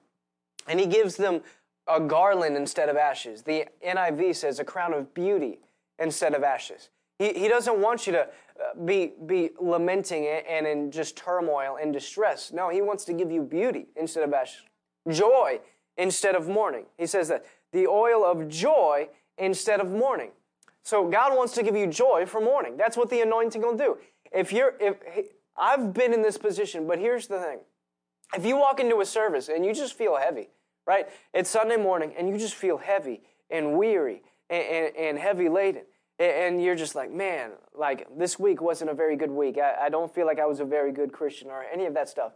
And 0.67 0.81
he 0.81 0.87
gives 0.87 1.17
them 1.17 1.43
a 1.87 2.01
garland 2.01 2.57
instead 2.57 2.89
of 2.89 2.97
ashes. 2.97 3.43
The 3.43 3.67
NIV 3.87 4.35
says 4.35 4.59
a 4.59 4.65
crown 4.65 4.93
of 4.93 5.15
beauty 5.15 5.61
instead 5.99 6.35
of 6.35 6.43
ashes. 6.43 6.91
He, 7.19 7.33
he 7.33 7.49
doesn't 7.49 7.79
want 7.79 8.07
you 8.07 8.15
to 8.15 8.23
uh, 8.23 8.85
be, 8.85 9.13
be 9.27 9.51
lamenting 9.61 10.25
it 10.25 10.45
and 10.49 10.67
in 10.67 10.91
just 10.91 11.17
turmoil 11.17 11.79
and 11.81 11.93
distress. 11.93 12.53
No, 12.53 12.69
he 12.69 12.83
wants 12.83 13.05
to 13.05 13.13
give 13.13 13.31
you 13.31 13.43
beauty 13.43 13.87
instead 13.97 14.25
of 14.25 14.33
ashes 14.33 14.63
joy 15.11 15.61
instead 15.97 16.35
of 16.35 16.49
mourning. 16.49 16.87
He 16.99 17.07
says 17.07 17.29
that 17.29 17.45
the 17.73 17.87
oil 17.87 18.25
of 18.25 18.49
joy 18.49 19.09
instead 19.39 19.81
of 19.81 19.91
mourning. 19.91 20.31
So 20.83 21.09
God 21.09 21.37
wants 21.37 21.55
to 21.55 21.63
give 21.63 21.77
you 21.77 21.87
joy 21.87 22.27
for 22.27 22.41
mourning. 22.41 22.77
That's 22.77 22.97
what 22.97 23.11
the 23.11 23.21
anointing 23.21 23.63
will 23.63 23.77
do. 23.77 23.99
If 24.33 24.53
you're, 24.53 24.75
if 24.81 24.97
I've 25.57 25.95
been 25.95 26.13
in 26.13 26.23
this 26.23 26.37
position, 26.37 26.87
but 26.87 26.99
here's 26.99 27.27
the 27.27 27.39
thing: 27.39 27.61
if 28.37 28.45
you 28.45 28.57
walk 28.57 28.81
into 28.81 29.01
a 29.01 29.07
service 29.07 29.49
and 29.49 29.65
you 29.65 29.75
just 29.75 29.95
feel 29.95 30.17
heavy, 30.17 30.49
right? 30.87 31.09
It's 31.33 31.51
Sunday 31.51 31.77
morning 31.77 32.15
and 32.19 32.29
you 32.29 32.37
just 32.37 32.55
feel 32.55 32.79
heavy 32.79 33.23
and 33.51 33.77
weary 33.79 34.23
and, 34.51 34.63
and, 34.63 34.97
and 34.97 35.19
heavy 35.19 35.49
laden. 35.49 35.83
And 36.19 36.63
you're 36.63 36.77
just 36.77 36.95
like, 36.95 37.11
man, 37.11 37.53
like 37.77 38.07
this 38.17 38.39
week 38.39 38.61
wasn't 38.61 38.91
a 38.91 38.95
very 38.95 39.17
good 39.17 39.31
week. 39.31 39.59
I, 39.59 39.87
I 39.87 39.89
don't 39.89 40.13
feel 40.15 40.27
like 40.27 40.39
I 40.39 40.47
was 40.47 40.61
a 40.61 40.65
very 40.65 40.93
good 40.93 41.13
Christian 41.13 41.51
or 41.51 41.65
any 41.73 41.87
of 41.87 41.95
that 41.95 42.09
stuff. 42.09 42.33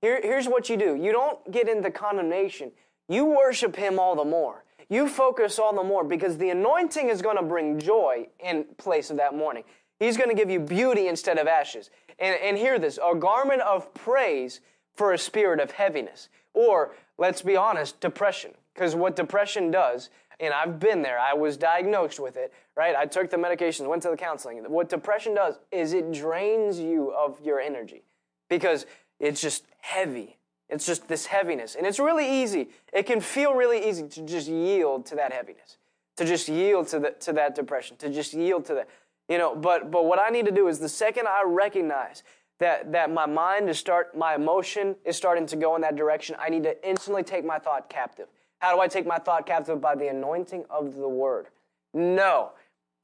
Here, 0.00 0.20
here's 0.22 0.48
what 0.48 0.68
you 0.68 0.76
do 0.76 0.94
you 0.96 1.12
don't 1.12 1.50
get 1.50 1.68
into 1.68 1.90
condemnation, 1.90 2.72
you 3.08 3.24
worship 3.24 3.76
Him 3.76 3.98
all 3.98 4.16
the 4.16 4.24
more. 4.24 4.64
You 4.88 5.08
focus 5.08 5.60
all 5.60 5.72
the 5.72 5.84
more 5.84 6.02
because 6.02 6.36
the 6.36 6.50
anointing 6.50 7.10
is 7.10 7.22
going 7.22 7.36
to 7.36 7.44
bring 7.44 7.78
joy 7.78 8.26
in 8.40 8.64
place 8.76 9.08
of 9.10 9.18
that 9.18 9.36
mourning. 9.36 9.62
He's 10.00 10.16
going 10.16 10.30
to 10.30 10.34
give 10.34 10.50
you 10.50 10.58
beauty 10.58 11.06
instead 11.06 11.38
of 11.38 11.46
ashes. 11.46 11.90
And, 12.18 12.36
and 12.42 12.58
hear 12.58 12.78
this 12.78 12.98
a 13.02 13.14
garment 13.14 13.60
of 13.60 13.94
praise 13.94 14.60
for 14.96 15.12
a 15.12 15.18
spirit 15.18 15.60
of 15.60 15.70
heaviness. 15.70 16.28
Or, 16.54 16.96
let's 17.18 17.40
be 17.40 17.56
honest, 17.56 18.00
depression. 18.00 18.50
Because 18.74 18.96
what 18.96 19.14
depression 19.14 19.70
does, 19.70 20.10
and 20.40 20.52
I've 20.52 20.80
been 20.80 21.02
there, 21.02 21.18
I 21.18 21.34
was 21.34 21.56
diagnosed 21.56 22.18
with 22.18 22.36
it, 22.36 22.52
right? 22.76 22.96
I 22.96 23.06
took 23.06 23.30
the 23.30 23.36
medications, 23.36 23.86
went 23.86 24.02
to 24.02 24.10
the 24.10 24.16
counseling. 24.16 24.58
What 24.68 24.88
depression 24.88 25.34
does 25.34 25.60
is 25.70 25.92
it 25.92 26.12
drains 26.12 26.80
you 26.80 27.12
of 27.12 27.40
your 27.40 27.60
energy 27.60 28.02
because 28.48 28.86
it's 29.20 29.40
just 29.40 29.64
heavy. 29.80 30.38
It's 30.68 30.86
just 30.86 31.08
this 31.08 31.26
heaviness. 31.26 31.74
And 31.74 31.86
it's 31.86 31.98
really 31.98 32.42
easy. 32.42 32.68
It 32.92 33.04
can 33.04 33.20
feel 33.20 33.54
really 33.54 33.88
easy 33.88 34.08
to 34.08 34.22
just 34.22 34.48
yield 34.48 35.06
to 35.06 35.16
that 35.16 35.32
heaviness, 35.32 35.78
to 36.16 36.24
just 36.24 36.48
yield 36.48 36.88
to, 36.88 37.00
the, 37.00 37.10
to 37.20 37.32
that 37.34 37.54
depression, 37.54 37.96
to 37.98 38.08
just 38.08 38.32
yield 38.32 38.64
to 38.66 38.74
that. 38.74 38.88
You 39.28 39.38
know, 39.38 39.54
but, 39.54 39.90
but 39.90 40.06
what 40.06 40.18
I 40.18 40.30
need 40.30 40.46
to 40.46 40.52
do 40.52 40.68
is 40.68 40.78
the 40.78 40.88
second 40.88 41.28
I 41.28 41.42
recognize 41.46 42.22
that, 42.58 42.92
that 42.92 43.10
my 43.10 43.26
mind 43.26 43.68
is 43.68 43.78
start, 43.78 44.16
my 44.16 44.34
emotion 44.34 44.96
is 45.04 45.16
starting 45.16 45.46
to 45.46 45.56
go 45.56 45.76
in 45.76 45.82
that 45.82 45.96
direction, 45.96 46.36
I 46.38 46.48
need 46.50 46.62
to 46.64 46.88
instantly 46.88 47.22
take 47.22 47.44
my 47.44 47.58
thought 47.58 47.88
captive. 47.88 48.26
How 48.58 48.74
do 48.74 48.80
I 48.80 48.88
take 48.88 49.06
my 49.06 49.18
thought 49.18 49.46
captive? 49.46 49.80
By 49.80 49.94
the 49.94 50.08
anointing 50.08 50.64
of 50.68 50.94
the 50.94 51.08
word. 51.08 51.46
No. 51.94 52.50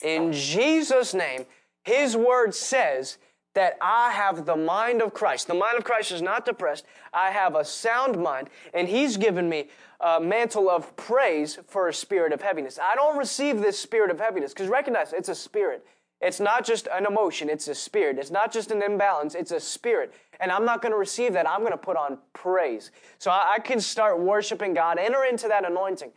In 0.03 0.33
Jesus' 0.33 1.15
name, 1.15 1.47
his 1.83 2.17
word 2.17 2.55
says 2.55 3.19
that 3.57 3.79
I 3.81 4.13
have 4.13 4.45
the 4.45 4.55
mind 4.55 5.01
of 5.01 5.15
Christ. 5.15 5.47
The 5.47 5.55
mind 5.55 5.79
of 5.79 5.85
Christ 5.85 6.13
is 6.13 6.21
not 6.21 6.45
depressed. 6.45 6.85
I 7.13 7.31
have 7.31 7.57
a 7.57 7.65
sound 7.65 8.23
mind, 8.23 8.51
and 8.75 8.87
He's 8.87 9.17
given 9.17 9.49
me 9.49 9.71
a 9.99 10.21
mantle 10.21 10.69
of 10.69 10.95
praise 10.97 11.59
for 11.67 11.89
a 11.89 11.95
spirit 11.95 12.35
of 12.35 12.43
heaviness. 12.43 12.79
I 12.79 12.95
don't 12.95 13.17
receive 13.17 13.63
this 13.63 13.79
spirit 13.79 14.11
of 14.11 14.21
heaviness 14.21 14.53
because 14.53 14.69
recognize 14.69 15.15
it's 15.15 15.31
a 15.31 15.35
spirit. 15.35 15.87
It's 16.21 16.39
not 16.39 16.67
just 16.67 16.87
an 16.93 17.07
emotion, 17.07 17.49
it's 17.49 17.67
a 17.69 17.75
spirit. 17.75 18.19
It's 18.19 18.31
not 18.31 18.53
just 18.53 18.71
an 18.71 18.83
imbalance, 18.83 19.35
it's 19.35 19.53
a 19.53 19.61
spirit. 19.61 20.13
And 20.39 20.53
I'm 20.53 20.67
not 20.67 20.83
going 20.83 20.93
to 20.93 20.99
receive 20.99 21.33
that. 21.33 21.49
I'm 21.49 21.61
going 21.61 21.73
to 21.73 21.79
put 21.79 21.97
on 21.97 22.19
praise. 22.35 22.91
So 23.19 23.31
I, 23.31 23.55
I 23.55 23.59
can 23.59 23.81
start 23.81 24.21
worshiping 24.21 24.75
God, 24.75 24.99
enter 24.99 25.25
into 25.25 25.49
that 25.49 25.67
anointing. 25.67 26.11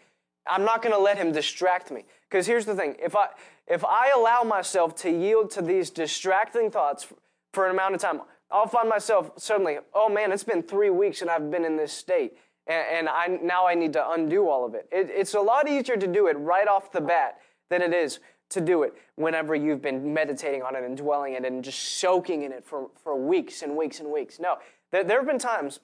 I'm 0.46 0.66
not 0.66 0.82
going 0.82 0.94
to 0.94 1.02
let 1.02 1.18
him 1.18 1.32
distract 1.32 1.90
me. 1.90 2.04
Because 2.30 2.46
here's 2.46 2.66
the 2.66 2.76
thing 2.76 2.98
if 3.02 3.16
I, 3.16 3.28
if 3.68 3.86
I 3.86 4.12
allow 4.16 4.44
myself 4.44 4.94
to 4.98 5.10
yield 5.10 5.52
to 5.52 5.62
these 5.62 5.90
distracting 5.90 6.70
thoughts 6.70 7.08
for 7.54 7.66
an 7.66 7.72
amount 7.72 7.96
of 7.96 8.02
time, 8.02 8.22
I'll 8.52 8.68
find 8.68 8.90
myself 8.90 9.32
suddenly, 9.38 9.78
oh 9.94 10.10
man, 10.10 10.32
it's 10.32 10.44
been 10.44 10.64
three 10.64 10.90
weeks 10.90 11.22
and 11.22 11.30
I've 11.30 11.52
been 11.52 11.66
in 11.66 11.78
this 11.78 11.92
state. 11.92 12.38
And, 12.68 12.86
and 12.92 13.10
I, 13.10 13.40
now 13.42 13.68
I 13.68 13.76
need 13.76 13.94
to 13.94 14.12
undo 14.12 14.48
all 14.48 14.66
of 14.66 14.74
it. 14.74 14.88
it. 14.92 15.10
It's 15.10 15.34
a 15.34 15.40
lot 15.40 15.68
easier 15.68 15.98
to 15.98 16.08
do 16.08 16.28
it 16.28 16.34
right 16.34 16.68
off 16.68 16.92
the 16.92 17.02
bat 17.02 17.40
than 17.70 17.82
it 17.82 17.94
is 17.94 18.20
to 18.50 18.62
do 18.62 18.84
it 18.84 18.94
whenever 19.16 19.54
you've 19.56 19.82
been 19.82 20.14
meditating 20.14 20.64
on 20.64 20.76
it 20.76 20.84
and 20.84 20.98
dwelling 20.98 21.36
in 21.36 21.46
it 21.46 21.52
and 21.52 21.64
just 21.64 22.00
soaking 22.00 22.44
in 22.44 22.52
it 22.52 22.66
for, 22.66 22.90
for 23.04 23.16
weeks 23.16 23.62
and 23.62 23.76
weeks 23.76 24.00
and 24.00 24.12
weeks. 24.12 24.40
No, 24.40 24.58
there, 24.92 25.04
there 25.04 25.18
have 25.18 25.28
been 25.28 25.40
times, 25.40 25.80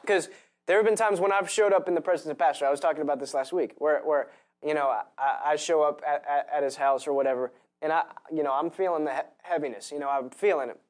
because 0.00 0.28
there 0.66 0.76
have 0.76 0.86
been 0.86 0.96
times 0.96 1.20
when 1.20 1.32
I've 1.32 1.48
showed 1.48 1.72
up 1.72 1.88
in 1.88 1.94
the 1.94 2.00
presence 2.00 2.30
of 2.30 2.38
Pastor. 2.38 2.66
I 2.66 2.70
was 2.70 2.80
talking 2.80 3.02
about 3.02 3.20
this 3.20 3.32
last 3.34 3.52
week, 3.52 3.74
where, 3.78 4.00
where 4.00 4.30
you 4.64 4.74
know, 4.74 4.88
I, 5.18 5.52
I 5.52 5.56
show 5.56 5.82
up 5.82 6.02
at, 6.06 6.24
at, 6.28 6.48
at, 6.52 6.62
his 6.62 6.76
house 6.76 7.06
or 7.06 7.12
whatever, 7.12 7.52
and 7.82 7.92
I, 7.92 8.04
you 8.32 8.42
know, 8.42 8.52
I'm 8.52 8.70
feeling 8.70 9.04
the 9.04 9.24
heaviness. 9.42 9.92
You 9.92 9.98
know, 9.98 10.08
I'm 10.08 10.30
feeling 10.30 10.70
it, 10.70 10.80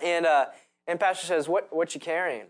and 0.00 0.26
uh, 0.26 0.46
and 0.86 1.00
Pastor 1.00 1.26
says, 1.26 1.48
"What 1.48 1.74
what 1.74 1.94
you 1.94 2.00
carrying?" 2.00 2.46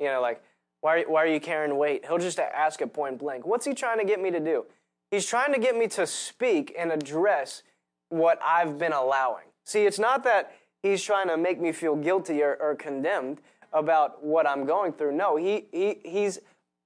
You 0.00 0.06
know, 0.06 0.20
like, 0.20 0.42
why 0.80 1.02
why 1.02 1.24
are 1.24 1.26
you 1.26 1.40
carrying 1.40 1.76
weight? 1.76 2.04
He'll 2.06 2.18
just 2.18 2.38
ask 2.38 2.80
it 2.80 2.92
point 2.92 3.18
blank. 3.18 3.46
What's 3.46 3.66
he 3.66 3.74
trying 3.74 3.98
to 3.98 4.04
get 4.04 4.20
me 4.20 4.30
to 4.30 4.40
do? 4.40 4.66
He's 5.10 5.26
trying 5.26 5.52
to 5.52 5.60
get 5.60 5.76
me 5.76 5.86
to 5.88 6.06
speak 6.06 6.74
and 6.78 6.90
address 6.90 7.62
what 8.08 8.38
I've 8.44 8.78
been 8.78 8.92
allowing. 8.92 9.44
See, 9.64 9.84
it's 9.84 9.98
not 9.98 10.24
that 10.24 10.52
he's 10.82 11.02
trying 11.02 11.28
to 11.28 11.36
make 11.36 11.60
me 11.60 11.72
feel 11.72 11.96
guilty 11.96 12.42
or, 12.42 12.56
or 12.60 12.74
condemned 12.74 13.40
about 13.72 14.24
what 14.24 14.46
I'm 14.46 14.64
going 14.64 14.92
through. 14.92 15.16
No, 15.16 15.36
he, 15.36 15.66
he, 15.72 15.98
he's 16.04 16.38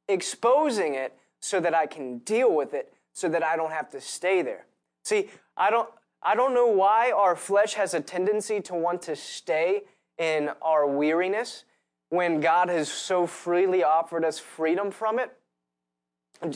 exposing 0.08 0.94
it 0.94 1.16
so 1.40 1.60
that 1.60 1.74
I 1.74 1.86
can 1.86 2.18
deal 2.18 2.54
with 2.54 2.74
it, 2.74 2.92
so 3.12 3.28
that 3.28 3.42
I 3.42 3.56
don't 3.56 3.70
have 3.70 3.90
to 3.90 4.00
stay 4.00 4.42
there. 4.42 4.66
See, 5.04 5.30
I 5.56 5.70
don't, 5.70 5.88
I 6.22 6.34
don't 6.34 6.52
know 6.52 6.66
why 6.66 7.12
our 7.12 7.36
flesh 7.36 7.74
has 7.74 7.94
a 7.94 8.00
tendency 8.00 8.60
to 8.62 8.74
want 8.74 9.02
to 9.02 9.16
stay 9.16 9.82
in 10.20 10.50
our 10.60 10.86
weariness 10.86 11.64
when 12.10 12.40
God 12.40 12.68
has 12.68 12.92
so 12.92 13.26
freely 13.26 13.82
offered 13.82 14.24
us 14.24 14.38
freedom 14.38 14.90
from 14.90 15.18
it. 15.18 15.32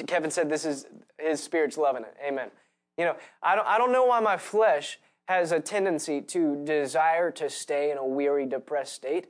Kevin 0.07 0.31
said 0.31 0.51
this 0.51 0.67
is 0.67 0.87
his 1.19 1.43
spirit's 1.43 1.79
loving 1.79 2.03
it. 2.03 2.15
Amen. 2.25 2.51
You 2.99 3.07
know, 3.07 3.17
I 3.43 3.57
don't, 3.57 3.67
I 3.67 3.79
don't 3.79 3.91
know 3.91 4.05
why 4.05 4.21
my 4.21 4.37
flesh 4.37 4.99
has 5.29 5.51
a 5.51 5.61
tendency 5.61 6.21
to 6.21 6.63
desire 6.65 7.31
to 7.33 7.49
stay 7.49 7.91
in 7.91 7.97
a 7.97 8.05
weary, 8.07 8.45
depressed 8.45 8.93
state. 8.93 9.29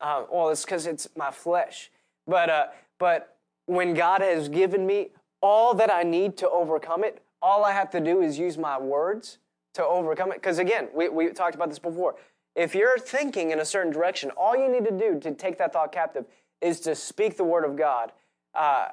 Uh, 0.00 0.24
well, 0.30 0.50
it's 0.50 0.64
because 0.64 0.86
it's 0.86 1.08
my 1.16 1.30
flesh. 1.30 1.90
But, 2.26 2.50
uh, 2.50 2.66
but 2.98 3.38
when 3.66 3.94
God 3.94 4.20
has 4.20 4.48
given 4.50 4.86
me 4.86 5.10
all 5.40 5.74
that 5.74 5.90
I 5.90 6.02
need 6.02 6.36
to 6.38 6.50
overcome 6.50 7.02
it, 7.02 7.22
all 7.40 7.64
I 7.64 7.72
have 7.72 7.90
to 7.90 8.00
do 8.00 8.20
is 8.20 8.38
use 8.38 8.58
my 8.58 8.78
words 8.78 9.38
to 9.74 9.84
overcome 9.84 10.32
it. 10.32 10.34
Because 10.34 10.58
again, 10.58 10.88
we, 10.94 11.08
we 11.08 11.30
talked 11.30 11.54
about 11.54 11.70
this 11.70 11.78
before. 11.78 12.16
If 12.54 12.74
you're 12.74 12.98
thinking 12.98 13.50
in 13.50 13.60
a 13.60 13.64
certain 13.64 13.92
direction, 13.92 14.30
all 14.30 14.56
you 14.56 14.70
need 14.70 14.84
to 14.84 14.96
do 14.96 15.18
to 15.20 15.32
take 15.32 15.58
that 15.58 15.72
thought 15.72 15.92
captive 15.92 16.26
is 16.60 16.80
to 16.80 16.94
speak 16.94 17.36
the 17.36 17.44
word 17.44 17.64
of 17.64 17.76
God. 17.76 18.12
Uh, 18.54 18.88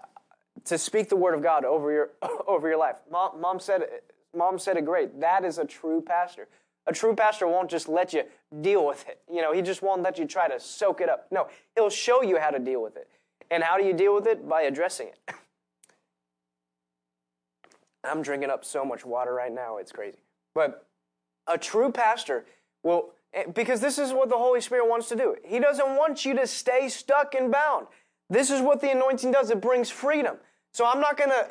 to 0.65 0.77
speak 0.77 1.09
the 1.09 1.15
word 1.15 1.33
of 1.33 1.41
God 1.41 1.65
over 1.65 1.91
your 1.91 2.11
over 2.47 2.67
your 2.67 2.77
life. 2.77 2.97
Mom, 3.11 3.39
mom 3.41 3.59
said 3.59 3.83
mom 4.35 4.59
said 4.59 4.77
it 4.77 4.85
great. 4.85 5.19
That 5.19 5.43
is 5.43 5.57
a 5.57 5.65
true 5.65 6.01
pastor. 6.01 6.47
A 6.85 6.93
true 6.93 7.15
pastor 7.15 7.47
won't 7.47 7.69
just 7.69 7.89
let 7.89 8.13
you 8.13 8.23
deal 8.61 8.85
with 8.85 9.07
it. 9.09 9.19
You 9.31 9.41
know, 9.41 9.51
he 9.51 9.61
just 9.61 9.81
won't 9.81 10.01
let 10.01 10.17
you 10.17 10.25
try 10.25 10.47
to 10.47 10.59
soak 10.59 11.01
it 11.01 11.09
up. 11.09 11.27
No, 11.31 11.47
he'll 11.75 11.89
show 11.89 12.21
you 12.21 12.39
how 12.39 12.49
to 12.49 12.59
deal 12.59 12.81
with 12.81 12.95
it. 12.95 13.09
And 13.51 13.61
how 13.61 13.77
do 13.77 13.83
you 13.83 13.93
deal 13.93 14.15
with 14.15 14.25
it? 14.25 14.47
By 14.47 14.63
addressing 14.63 15.09
it. 15.09 15.19
I'm 18.05 18.21
drinking 18.21 18.49
up 18.49 18.63
so 18.63 18.85
much 18.85 19.05
water 19.05 19.33
right 19.33 19.51
now, 19.51 19.77
it's 19.77 19.91
crazy. 19.91 20.19
But 20.55 20.87
a 21.45 21.57
true 21.57 21.91
pastor 21.91 22.45
will, 22.83 23.09
Eh, 23.37 23.43
because 23.53 23.79
this 23.79 23.99
is 23.99 24.11
what 24.11 24.29
the 24.29 24.37
Holy 24.37 24.59
Spirit 24.61 24.89
wants 24.89 25.07
to 25.09 25.15
do. 25.15 25.35
He 25.45 25.59
doesn't 25.59 25.95
want 25.95 26.25
you 26.25 26.33
to 26.35 26.47
stay 26.47 26.89
stuck 26.89 27.35
and 27.35 27.51
bound. 27.51 27.87
This 28.29 28.49
is 28.49 28.61
what 28.61 28.81
the 28.81 28.91
anointing 28.91 29.31
does 29.31 29.51
it 29.51 29.61
brings 29.61 29.89
freedom. 29.89 30.37
So 30.71 30.85
I'm 30.85 30.99
not 30.99 31.17
going 31.17 31.29
to, 31.29 31.47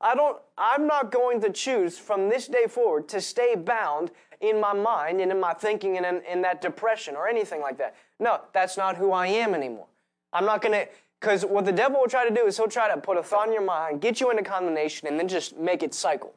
I 0.00 0.14
don't, 0.14 0.38
I'm 0.58 0.86
not 0.86 1.12
going 1.12 1.40
to 1.42 1.50
choose 1.50 1.98
from 1.98 2.28
this 2.28 2.48
day 2.48 2.66
forward 2.68 3.08
to 3.08 3.20
stay 3.20 3.54
bound 3.54 4.10
in 4.40 4.60
my 4.60 4.72
mind 4.72 5.20
and 5.20 5.30
in 5.30 5.38
my 5.38 5.52
thinking 5.52 5.96
and 5.96 6.06
in, 6.06 6.22
in 6.30 6.42
that 6.42 6.60
depression 6.60 7.16
or 7.16 7.28
anything 7.28 7.60
like 7.60 7.78
that. 7.78 7.94
No, 8.18 8.40
that's 8.52 8.76
not 8.76 8.96
who 8.96 9.12
I 9.12 9.26
am 9.28 9.54
anymore. 9.54 9.86
I'm 10.32 10.44
not 10.44 10.62
going 10.62 10.72
to, 10.72 10.88
because 11.20 11.44
what 11.44 11.64
the 11.64 11.72
devil 11.72 12.00
will 12.00 12.08
try 12.08 12.28
to 12.28 12.34
do 12.34 12.46
is 12.46 12.56
he'll 12.56 12.68
try 12.68 12.92
to 12.92 13.00
put 13.00 13.16
a 13.18 13.22
thought 13.22 13.46
in 13.46 13.52
your 13.52 13.64
mind, 13.64 14.00
get 14.00 14.20
you 14.20 14.30
into 14.30 14.42
condemnation, 14.42 15.06
and 15.08 15.18
then 15.18 15.28
just 15.28 15.56
make 15.56 15.82
it 15.82 15.94
cycle. 15.94 16.34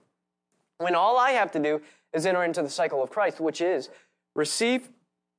When 0.78 0.96
all 0.96 1.18
I 1.18 1.32
have 1.32 1.52
to 1.54 1.60
do 1.60 1.82
is 2.14 2.26
enter 2.26 2.44
into 2.44 2.62
the 2.62 2.70
cycle 2.70 3.04
of 3.04 3.10
Christ, 3.10 3.40
which 3.40 3.60
is 3.60 3.90
receive 4.36 4.90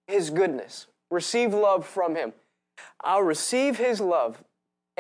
his 0.07 0.31
goodness, 0.31 0.87
receive 1.11 1.55
love 1.55 1.87
from 1.87 2.17
him. 2.17 2.33
I'll 3.03 3.23
receive 3.23 3.77
his 3.77 4.01
love 4.01 4.43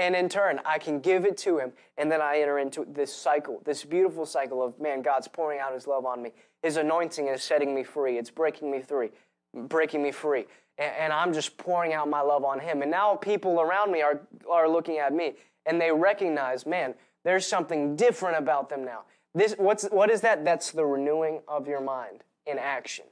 and 0.00 0.16
in 0.16 0.30
turn, 0.30 0.60
I 0.64 0.78
can 0.78 1.00
give 1.00 1.26
it 1.26 1.36
to 1.38 1.58
him. 1.58 1.72
And 1.98 2.10
then 2.10 2.22
I 2.22 2.40
enter 2.40 2.58
into 2.58 2.86
this 2.90 3.14
cycle, 3.14 3.60
this 3.66 3.84
beautiful 3.84 4.24
cycle 4.24 4.62
of, 4.62 4.80
man, 4.80 5.02
God's 5.02 5.28
pouring 5.28 5.60
out 5.60 5.74
his 5.74 5.86
love 5.86 6.06
on 6.06 6.22
me. 6.22 6.32
His 6.62 6.78
anointing 6.78 7.28
is 7.28 7.42
setting 7.42 7.74
me 7.74 7.82
free. 7.82 8.16
It's 8.16 8.30
breaking 8.30 8.70
me 8.70 8.80
free, 8.80 9.10
breaking 9.54 10.02
me 10.02 10.10
free. 10.10 10.46
And, 10.78 10.94
and 10.98 11.12
I'm 11.12 11.34
just 11.34 11.58
pouring 11.58 11.92
out 11.92 12.08
my 12.08 12.22
love 12.22 12.44
on 12.44 12.60
him. 12.60 12.80
And 12.80 12.90
now 12.90 13.14
people 13.16 13.60
around 13.60 13.92
me 13.92 14.00
are, 14.00 14.22
are 14.50 14.70
looking 14.70 14.96
at 14.96 15.12
me 15.12 15.34
and 15.66 15.78
they 15.78 15.92
recognize, 15.92 16.64
man, 16.64 16.94
there's 17.22 17.46
something 17.46 17.94
different 17.94 18.38
about 18.38 18.70
them 18.70 18.84
now. 18.86 19.02
This, 19.34 19.54
what's, 19.58 19.84
what 19.84 20.10
is 20.10 20.22
that? 20.22 20.46
That's 20.46 20.70
the 20.70 20.86
renewing 20.86 21.40
of 21.46 21.68
your 21.68 21.82
mind 21.82 22.24
in 22.46 22.58
action. 22.58 23.04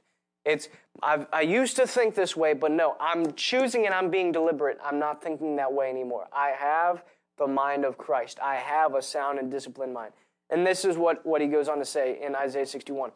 It's, 0.45 0.69
I've, 1.03 1.27
i 1.33 1.41
used 1.41 1.75
to 1.75 1.87
think 1.87 2.15
this 2.15 2.35
way, 2.35 2.53
but 2.53 2.71
no, 2.71 2.95
I'm 2.99 3.33
choosing 3.33 3.85
and 3.85 3.93
I'm 3.93 4.09
being 4.09 4.31
deliberate. 4.31 4.77
I'm 4.83 4.99
not 4.99 5.21
thinking 5.21 5.55
that 5.57 5.71
way 5.71 5.89
anymore. 5.89 6.27
I 6.33 6.49
have 6.57 7.03
the 7.37 7.47
mind 7.47 7.85
of 7.85 7.97
Christ. 7.97 8.39
I 8.41 8.55
have 8.55 8.95
a 8.95 9.01
sound 9.01 9.39
and 9.39 9.51
disciplined 9.51 9.93
mind. 9.93 10.13
And 10.49 10.65
this 10.65 10.85
is 10.85 10.97
what, 10.97 11.25
what 11.25 11.41
he 11.41 11.47
goes 11.47 11.67
on 11.67 11.77
to 11.79 11.85
say 11.85 12.19
in 12.21 12.35
Isaiah 12.35 12.65
61. 12.65 13.11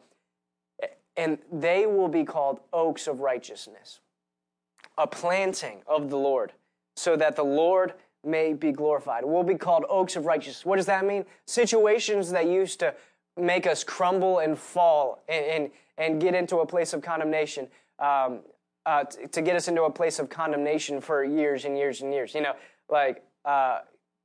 And 1.16 1.38
they 1.52 1.86
will 1.86 2.08
be 2.08 2.24
called 2.24 2.60
oaks 2.72 3.06
of 3.06 3.20
righteousness, 3.20 4.00
a 4.98 5.06
planting 5.06 5.82
of 5.86 6.10
the 6.10 6.16
Lord, 6.16 6.52
so 6.96 7.16
that 7.16 7.36
the 7.36 7.44
Lord 7.44 7.94
may 8.24 8.52
be 8.52 8.72
glorified. 8.72 9.24
We'll 9.24 9.42
be 9.42 9.54
called 9.54 9.84
oaks 9.88 10.16
of 10.16 10.26
righteousness. 10.26 10.64
What 10.64 10.76
does 10.76 10.86
that 10.86 11.04
mean? 11.04 11.24
Situations 11.46 12.30
that 12.30 12.46
used 12.46 12.80
to 12.80 12.94
make 13.36 13.66
us 13.66 13.84
crumble 13.84 14.38
and 14.38 14.58
fall 14.58 15.22
and, 15.28 15.44
and, 15.44 15.70
and 15.98 16.20
get 16.20 16.34
into 16.34 16.58
a 16.58 16.66
place 16.66 16.92
of 16.92 17.02
condemnation, 17.02 17.68
um, 17.98 18.40
uh, 18.86 19.04
t- 19.04 19.26
to 19.26 19.42
get 19.42 19.56
us 19.56 19.68
into 19.68 19.82
a 19.82 19.90
place 19.90 20.18
of 20.18 20.28
condemnation 20.28 21.00
for 21.00 21.24
years 21.24 21.64
and 21.64 21.76
years 21.76 22.00
and 22.00 22.12
years. 22.12 22.34
You 22.34 22.42
know, 22.42 22.54
like, 22.88 23.24
uh, 23.44 23.80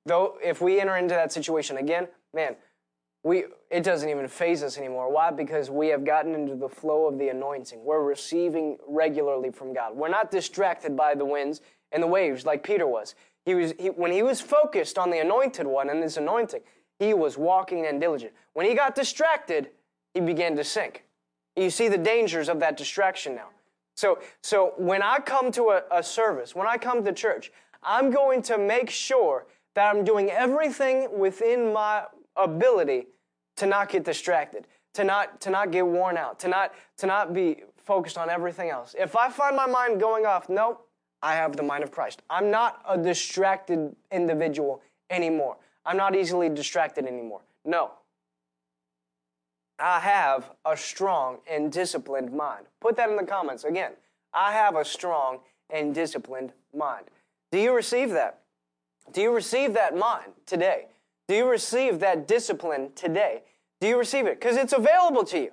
though, 0.06 0.38
if 0.44 0.62
we 0.62 0.80
enter 0.80 0.98
into 0.98 1.16
that 1.16 1.32
situation 1.32 1.78
again, 1.78 2.08
man, 2.34 2.56
we, 3.24 3.46
it 3.70 3.84
doesn't 3.84 4.10
even 4.10 4.28
faze 4.28 4.64
us 4.64 4.78
anymore. 4.78 5.12
Why? 5.12 5.32
Because 5.32 5.70
we 5.70 5.88
have 5.90 6.06
gotten 6.06 6.34
into 6.34 6.56
the 6.56 6.70
flow 6.70 7.06
of 7.08 7.18
the 7.18 7.30
anointing. 7.30 7.84
We're 7.84 8.04
receiving 8.04 8.78
regularly 8.88 9.52
from 9.52 9.74
God. 9.74 9.96
We're 9.96 10.10
not 10.10 10.32
distracted 10.32 10.96
by 10.96 11.16
the 11.16 11.26
winds 11.26 11.62
and 11.92 12.02
the 12.02 12.08
waves 12.08 12.46
like 12.46 12.64
Peter 12.64 12.88
was. 12.88 13.16
He 13.46 13.56
was 13.56 13.74
he, 13.80 13.90
when 13.90 14.12
he 14.12 14.24
was 14.24 14.40
focused 14.40 14.98
on 14.98 15.10
the 15.10 15.20
anointed 15.20 15.68
one 15.68 15.90
and 15.90 16.02
this 16.02 16.18
anointing, 16.18 16.62
he 16.98 17.14
was 17.14 17.38
walking 17.38 17.86
and 17.86 18.00
diligent. 18.00 18.34
When 18.60 18.68
he 18.68 18.76
got 18.76 18.94
distracted, 18.94 19.70
he 20.14 20.20
began 20.20 20.58
to 20.58 20.66
sink. 20.66 21.06
You 21.56 21.70
see 21.70 21.88
the 21.88 21.98
dangers 21.98 22.50
of 22.50 22.60
that 22.60 22.76
distraction 22.76 23.34
now. 23.34 23.52
So, 23.96 24.20
so 24.44 24.74
when 24.76 25.02
I 25.02 25.20
come 25.20 25.50
to 25.54 25.70
a, 25.70 25.84
a 25.90 26.04
service, 26.04 26.56
when 26.56 26.68
I 26.68 26.76
come 26.76 27.06
to 27.06 27.14
church, 27.14 27.54
I'm 27.84 28.12
going 28.12 28.42
to 28.42 28.58
make 28.58 28.90
sure 28.90 29.46
that 29.76 29.90
I'm 29.90 30.04
doing 30.04 30.30
everything 30.30 31.08
within 31.18 31.72
my 31.72 32.04
ability 32.36 33.08
to 33.56 33.66
not 33.66 33.88
get 33.88 34.04
distracted, 34.04 34.68
to 34.96 35.06
not, 35.06 35.40
to 35.40 35.50
not 35.52 35.72
get 35.72 35.88
worn 35.88 36.18
out, 36.18 36.38
to 36.40 36.50
not, 36.50 36.74
to 36.98 37.08
not 37.08 37.34
be 37.34 37.64
focused 37.78 38.18
on 38.18 38.30
everything 38.30 38.70
else. 38.72 38.94
If 39.00 39.16
I 39.16 39.30
find 39.30 39.56
my 39.56 39.68
mind 39.68 40.02
going 40.02 40.26
off, 40.26 40.50
nope, 40.50 40.86
I 41.22 41.34
have 41.34 41.56
the 41.56 41.64
mind 41.64 41.86
of 41.86 41.92
Christ. 41.92 42.24
I'm 42.30 42.52
not 42.52 42.82
a 42.86 42.98
distracted 42.98 43.96
individual 44.12 44.82
anymore. 45.10 45.56
I'm 45.86 45.96
not 45.96 46.14
easily 46.14 46.50
distracted 46.50 47.06
anymore. 47.06 47.40
No. 47.64 47.92
I 49.80 50.00
have 50.00 50.52
a 50.66 50.76
strong 50.76 51.38
and 51.50 51.72
disciplined 51.72 52.34
mind. 52.34 52.66
Put 52.80 52.96
that 52.98 53.10
in 53.10 53.16
the 53.16 53.26
comments 53.26 53.64
again. 53.64 53.94
I 54.34 54.52
have 54.54 54.76
a 54.76 54.86
strong 54.86 55.40
and 55.70 55.94
disciplined 55.94 56.52
mind. 56.76 57.06
Do 57.52 57.60
you 57.60 57.74
receive 57.74 58.12
that? 58.12 58.42
Do 59.12 59.22
you 59.22 59.34
receive 59.34 59.74
that 59.74 59.96
mind 59.98 60.34
today? 60.46 60.88
Do 61.28 61.36
you 61.36 61.50
receive 61.50 62.00
that 62.00 62.28
discipline 62.28 62.92
today? 62.96 63.44
Do 63.80 63.88
you 63.88 63.98
receive 63.98 64.26
it? 64.26 64.40
Because 64.40 64.58
it's 64.58 64.74
available 64.74 65.24
to 65.26 65.40
you. 65.40 65.52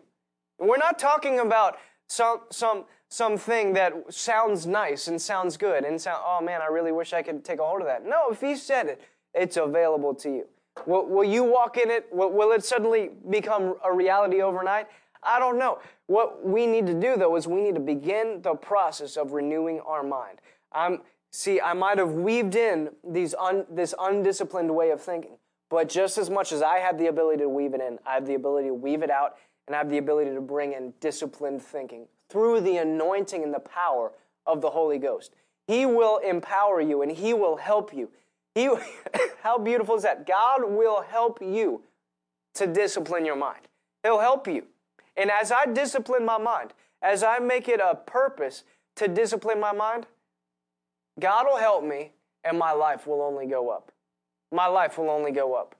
We're 0.59 0.79
not 0.79 0.99
talking 0.99 1.39
about 1.39 1.79
some, 2.09 2.41
some, 2.51 2.85
something 3.09 3.75
that 3.75 3.93
sounds 4.13 4.67
nice 4.67 5.07
and 5.09 5.21
sounds 5.21 5.57
good 5.57 5.85
and 5.85 6.01
sound, 6.01 6.23
oh 6.25 6.41
man, 6.41 6.61
I 6.63 6.67
really 6.67 6.93
wish 6.93 7.13
I 7.13 7.23
could 7.23 7.45
take 7.45 7.61
a 7.61 7.65
hold 7.65 7.81
of 7.81 7.87
that. 7.87 8.05
No, 8.07 8.31
if 8.31 8.41
he 8.41 8.57
said 8.57 8.87
it, 8.87 9.03
it's 9.35 9.57
available 9.57 10.15
to 10.17 10.31
you. 10.31 10.49
Will, 10.85 11.07
will 11.07 11.25
you 11.25 11.45
walk 11.45 11.79
in 11.79 11.91
it? 11.91 12.07
Will, 12.13 12.31
will 12.31 12.53
it 12.53 12.65
suddenly 12.65 13.11
become 13.31 13.75
a 13.85 13.93
reality 13.93 14.43
overnight? 14.43 14.87
I 15.23 15.39
don't 15.39 15.59
know. 15.59 15.79
What 16.07 16.47
we 16.47 16.67
need 16.67 16.87
to 16.87 16.95
do 16.95 17.17
though 17.17 17.37
is 17.37 17.47
we 17.47 17.61
need 17.61 17.75
to 17.75 17.81
begin 17.81 18.41
the 18.43 18.55
process 18.55 19.17
of 19.17 19.33
renewing 19.33 19.81
our 19.81 20.03
mind. 20.03 20.41
I'm, 20.73 21.01
see, 21.31 21.61
I 21.61 21.73
might 21.73 21.99
have 21.99 22.13
weaved 22.13 22.55
in 22.55 22.91
these 23.03 23.35
un, 23.35 23.67
this 23.71 23.95
undisciplined 23.99 24.75
way 24.75 24.91
of 24.91 25.01
thinking, 25.01 25.39
but 25.69 25.89
just 25.89 26.19
as 26.19 26.31
much 26.31 26.53
as 26.53 26.63
I 26.63 26.79
have 26.79 26.99
the 26.99 27.07
ability 27.07 27.43
to 27.43 27.49
weave 27.49 27.75
it 27.75 27.81
in, 27.81 27.99
I 28.07 28.15
have 28.15 28.27
the 28.27 28.35
ability 28.35 28.69
to 28.69 28.75
weave 28.75 29.03
it 29.03 29.11
out 29.11 29.37
and 29.67 29.75
I 29.75 29.79
have 29.79 29.91
the 29.91 29.99
ability 29.99 30.33
to 30.33 30.41
bring 30.41 30.73
in 30.73 30.93
disciplined 31.01 31.63
thinking 31.63 32.07
through 32.29 32.61
the 32.61 32.77
anointing 32.77 33.43
and 33.43 33.53
the 33.53 33.61
power 33.61 34.13
of 34.47 34.61
the 34.61 34.71
Holy 34.71 34.99
Ghost. 34.99 35.35
He 35.67 35.87
will 35.87 36.19
empower 36.19 36.81
you 36.81 37.03
and 37.03 37.11
He 37.11 37.35
will 37.35 37.57
help 37.57 37.93
you. 37.93 38.11
He, 38.57 38.71
how 39.43 39.59
beautiful 39.59 39.97
is 39.97 40.03
that? 40.05 40.27
God 40.27 40.63
will 40.65 41.03
help 41.03 41.43
you 41.43 41.83
to 42.55 42.67
discipline 42.67 43.27
your 43.27 43.37
mind. 43.37 43.69
He'll 44.03 44.19
help 44.19 44.49
you. 44.49 44.65
And 45.15 45.31
as 45.31 45.53
I 45.53 45.67
discipline 45.67 46.25
my 46.25 46.39
mind, 46.39 46.73
as 47.03 47.23
I 47.23 47.39
make 47.39 47.69
it 47.69 47.81
a 47.81 47.95
purpose 47.95 48.65
to 48.97 49.09
discipline 49.09 49.61
my 49.61 49.73
mind, 49.73 50.07
God 51.21 51.45
will 51.47 51.59
help 51.59 51.85
me 51.85 52.13
and 52.45 52.59
my 52.59 52.73
life 52.73 53.07
will 53.07 53.21
only 53.21 53.47
go 53.47 53.69
up. 53.69 53.93
My 54.51 54.67
life 54.67 54.97
will 54.97 55.11
only 55.11 55.33
go 55.33 55.53
up. 55.53 55.75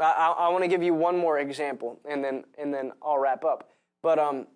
I, 0.00 0.10
I, 0.10 0.46
I 0.46 0.48
want 0.48 0.64
to 0.64 0.68
give 0.68 0.82
you 0.82 0.92
one 0.92 1.16
more 1.16 1.38
example 1.38 2.00
and 2.04 2.24
then, 2.24 2.44
and 2.58 2.74
then 2.74 2.90
I'll 3.00 3.18
wrap 3.18 3.44
up. 3.44 3.70
But 4.02 4.18
um, 4.18 4.48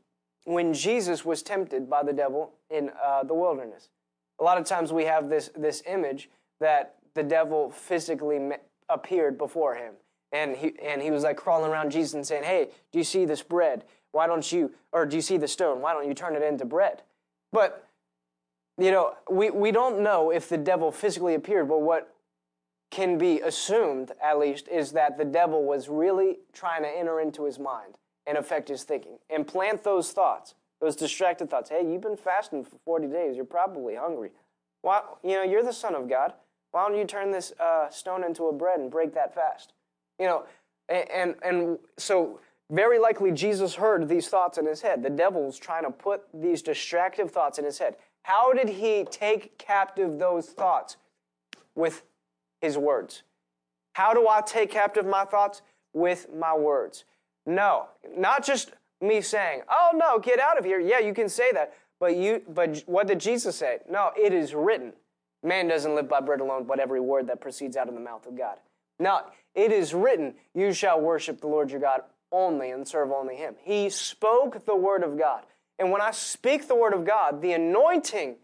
when 0.47 0.75
Jesus 0.75 1.25
was 1.25 1.43
tempted 1.43 1.89
by 1.89 2.03
the 2.03 2.13
devil 2.13 2.55
in 2.71 2.91
uh, 3.05 3.23
the 3.23 3.35
wilderness. 3.35 3.91
A 4.41 4.45
lot 4.45 4.59
of 4.59 4.65
times 4.65 4.93
we 4.93 5.05
have 5.05 5.29
this, 5.29 5.51
this 5.57 5.83
image 5.87 6.29
that 6.61 6.97
the 7.15 7.23
devil 7.23 7.71
physically 7.71 8.41
appeared 8.89 9.39
before 9.39 9.75
him. 9.75 9.95
And 10.33 10.57
he, 10.57 10.75
and 10.83 11.01
he 11.01 11.11
was 11.11 11.23
like 11.23 11.37
crawling 11.37 11.71
around 11.71 11.91
Jesus 11.91 12.15
and 12.15 12.27
saying, 12.27 12.45
Hey, 12.45 12.69
do 12.93 12.99
you 12.99 13.05
see 13.05 13.25
this 13.25 13.43
bread? 13.43 13.85
Why 14.13 14.27
don't 14.27 14.51
you, 14.51 14.73
or 14.93 15.07
do 15.07 15.17
you 15.17 15.23
see 15.23 15.37
the 15.37 15.49
stone? 15.49 15.81
Why 15.81 15.93
don't 15.93 16.07
you 16.07 16.15
turn 16.15 16.37
it 16.37 16.43
into 16.43 16.65
bread? 16.65 17.03
But, 17.53 17.87
you 18.79 18.91
know, 18.91 19.15
we, 19.31 19.51
we 19.51 19.71
don't 19.71 20.01
know 20.01 20.31
if 20.31 20.49
the 20.49 20.59
devil 20.59 20.91
physically 20.91 21.35
appeared, 21.35 21.69
but 21.69 21.83
what 21.83 22.15
can 22.91 23.19
be 23.19 23.41
assumed, 23.41 24.13
at 24.23 24.39
least, 24.39 24.69
is 24.69 24.93
that 24.93 25.19
the 25.19 25.25
devil 25.25 25.65
was 25.65 25.89
really 25.89 26.39
trying 26.53 26.83
to 26.83 26.89
enter 26.89 27.21
into 27.21 27.45
his 27.45 27.59
mind 27.59 27.99
and 28.27 28.39
affect 28.39 28.69
his 28.69 28.85
thinking. 28.85 29.19
And 29.31 29.47
plant 29.47 29.85
those 29.85 30.13
thoughts, 30.13 30.55
those 30.81 30.97
distracted 30.97 31.51
thoughts. 31.51 31.71
Hey, 31.71 31.87
you've 31.87 32.03
been 32.03 32.17
fasting 32.17 32.65
for 32.65 32.77
40 32.85 33.09
days. 33.09 33.37
You're 33.37 33.45
probably 33.45 33.95
hungry. 33.95 34.31
Why, 34.83 35.03
you 35.23 35.33
know, 35.33 35.43
you're 35.43 35.63
the 35.63 35.73
Son 35.73 35.95
of 35.95 36.09
God. 36.09 36.33
Why 36.77 36.87
don't 36.87 36.99
you 36.99 37.07
turn 37.07 37.31
this 37.31 37.55
uh, 37.59 37.89
stone 37.89 38.23
into 38.23 38.49
a 38.49 38.53
bread 38.53 38.81
and 38.81 38.91
break 38.91 39.15
that 39.15 39.35
fast? 39.35 39.73
You 40.19 40.27
know, 40.27 40.45
and, 40.91 41.35
and, 41.43 41.79
so 41.97 42.39
very 42.71 42.99
likely 42.99 43.33
Jesus 43.33 43.77
heard 43.77 44.07
these 44.11 44.29
thoughts 44.29 44.59
in 44.59 44.67
his 44.67 44.83
head. 44.83 45.03
The 45.03 45.09
devil's 45.09 45.59
trying 45.59 45.85
to 45.85 45.91
put 45.91 46.25
these 46.35 46.61
distractive 46.61 47.31
thoughts 47.31 47.59
in 47.59 47.65
his 47.65 47.79
head. 47.79 47.97
How 48.25 48.53
did 48.53 48.69
he 48.69 49.05
take 49.05 49.57
captive 49.57 50.19
those 50.19 50.51
thoughts? 50.51 50.99
With 51.75 52.03
his 52.61 52.77
words. 52.77 53.23
How 53.95 54.13
do 54.13 54.29
I 54.29 54.43
take 54.43 54.71
captive 54.71 55.07
my 55.07 55.25
thoughts? 55.25 55.63
With 55.95 56.27
my 56.35 56.55
words. 56.55 57.05
No, 57.47 57.87
not 58.15 58.45
just 58.45 58.73
me 59.01 59.23
saying, 59.23 59.63
"Oh 59.71 59.93
no, 59.95 60.19
get 60.19 60.39
out 60.39 60.59
of 60.59 60.67
here." 60.67 60.79
Yeah, 60.79 60.99
you 60.99 61.15
can 61.15 61.31
say 61.31 61.53
that, 61.53 61.73
but 61.99 62.17
you 62.17 62.43
but 62.51 62.83
what 62.85 63.07
did 63.07 63.19
Jesus 63.19 63.57
say? 63.57 63.79
No, 63.89 64.11
it 64.15 64.35
is 64.35 64.55
written. 64.55 64.93
Man 65.47 65.69
doesn't 65.69 65.95
live 65.95 66.09
by 66.09 66.21
bread 66.21 66.41
alone, 66.41 66.65
but 66.65 66.81
every 66.81 67.01
word 67.01 67.29
that 67.29 67.41
proceeds 67.41 67.77
out 67.77 67.89
of 67.89 67.95
the 67.95 68.01
mouth 68.01 68.27
of 68.27 68.37
God. 68.37 68.59
Now, 68.99 69.27
it 69.55 69.71
is 69.71 69.95
written, 69.95 70.35
"You 70.55 70.73
shall 70.73 71.01
worship 71.01 71.41
the 71.41 71.47
Lord 71.47 71.71
your 71.71 71.81
God 71.81 72.03
only 72.33 72.71
and 72.71 72.87
serve 72.87 73.13
only 73.13 73.37
him." 73.37 73.57
He 73.61 73.89
spoke 73.89 74.65
the 74.65 74.75
word 74.75 75.05
of 75.05 75.17
God. 75.17 75.47
And 75.79 75.93
when 75.93 76.01
I 76.01 76.11
speak 76.11 76.67
the 76.67 76.75
word 76.75 76.95
of 76.95 77.05
God, 77.05 77.43
the 77.43 77.53
anointing 77.53 78.39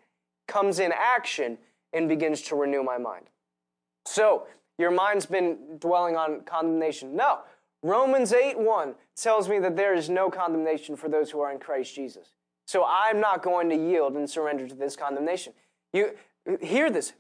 comes 0.47 0.79
in 0.79 0.93
action 0.93 1.59
and 1.93 2.09
begins 2.09 2.43
to 2.43 2.57
renew 2.57 2.83
my 2.83 2.99
mind. 2.99 3.29
So, 4.05 4.47
your 4.79 4.91
mind's 4.91 5.27
been 5.27 5.79
dwelling 5.79 6.17
on 6.17 6.43
condemnation. 6.43 7.17
No, 7.17 7.41
Romans 7.83 8.33
8 8.33 8.59
1 8.59 8.95
tells 9.17 9.49
me 9.49 9.59
that 9.59 9.77
there 9.77 9.93
is 9.93 10.09
no 10.09 10.31
condemnation 10.31 10.95
for 10.95 11.09
those 11.09 11.31
who 11.31 11.41
are 11.41 11.51
in 11.51 11.59
Christ 11.59 11.95
Jesus. 11.95 12.33
So 12.65 12.85
I'm 12.87 13.21
not 13.21 13.43
going 13.43 13.69
to 13.71 13.77
yield 13.77 14.15
and 14.15 14.31
surrender 14.31 14.69
to 14.69 14.75
this 14.75 14.95
condemnation. 14.95 15.53
You 15.93 16.17
hear 16.61 16.91
this. 16.91 17.13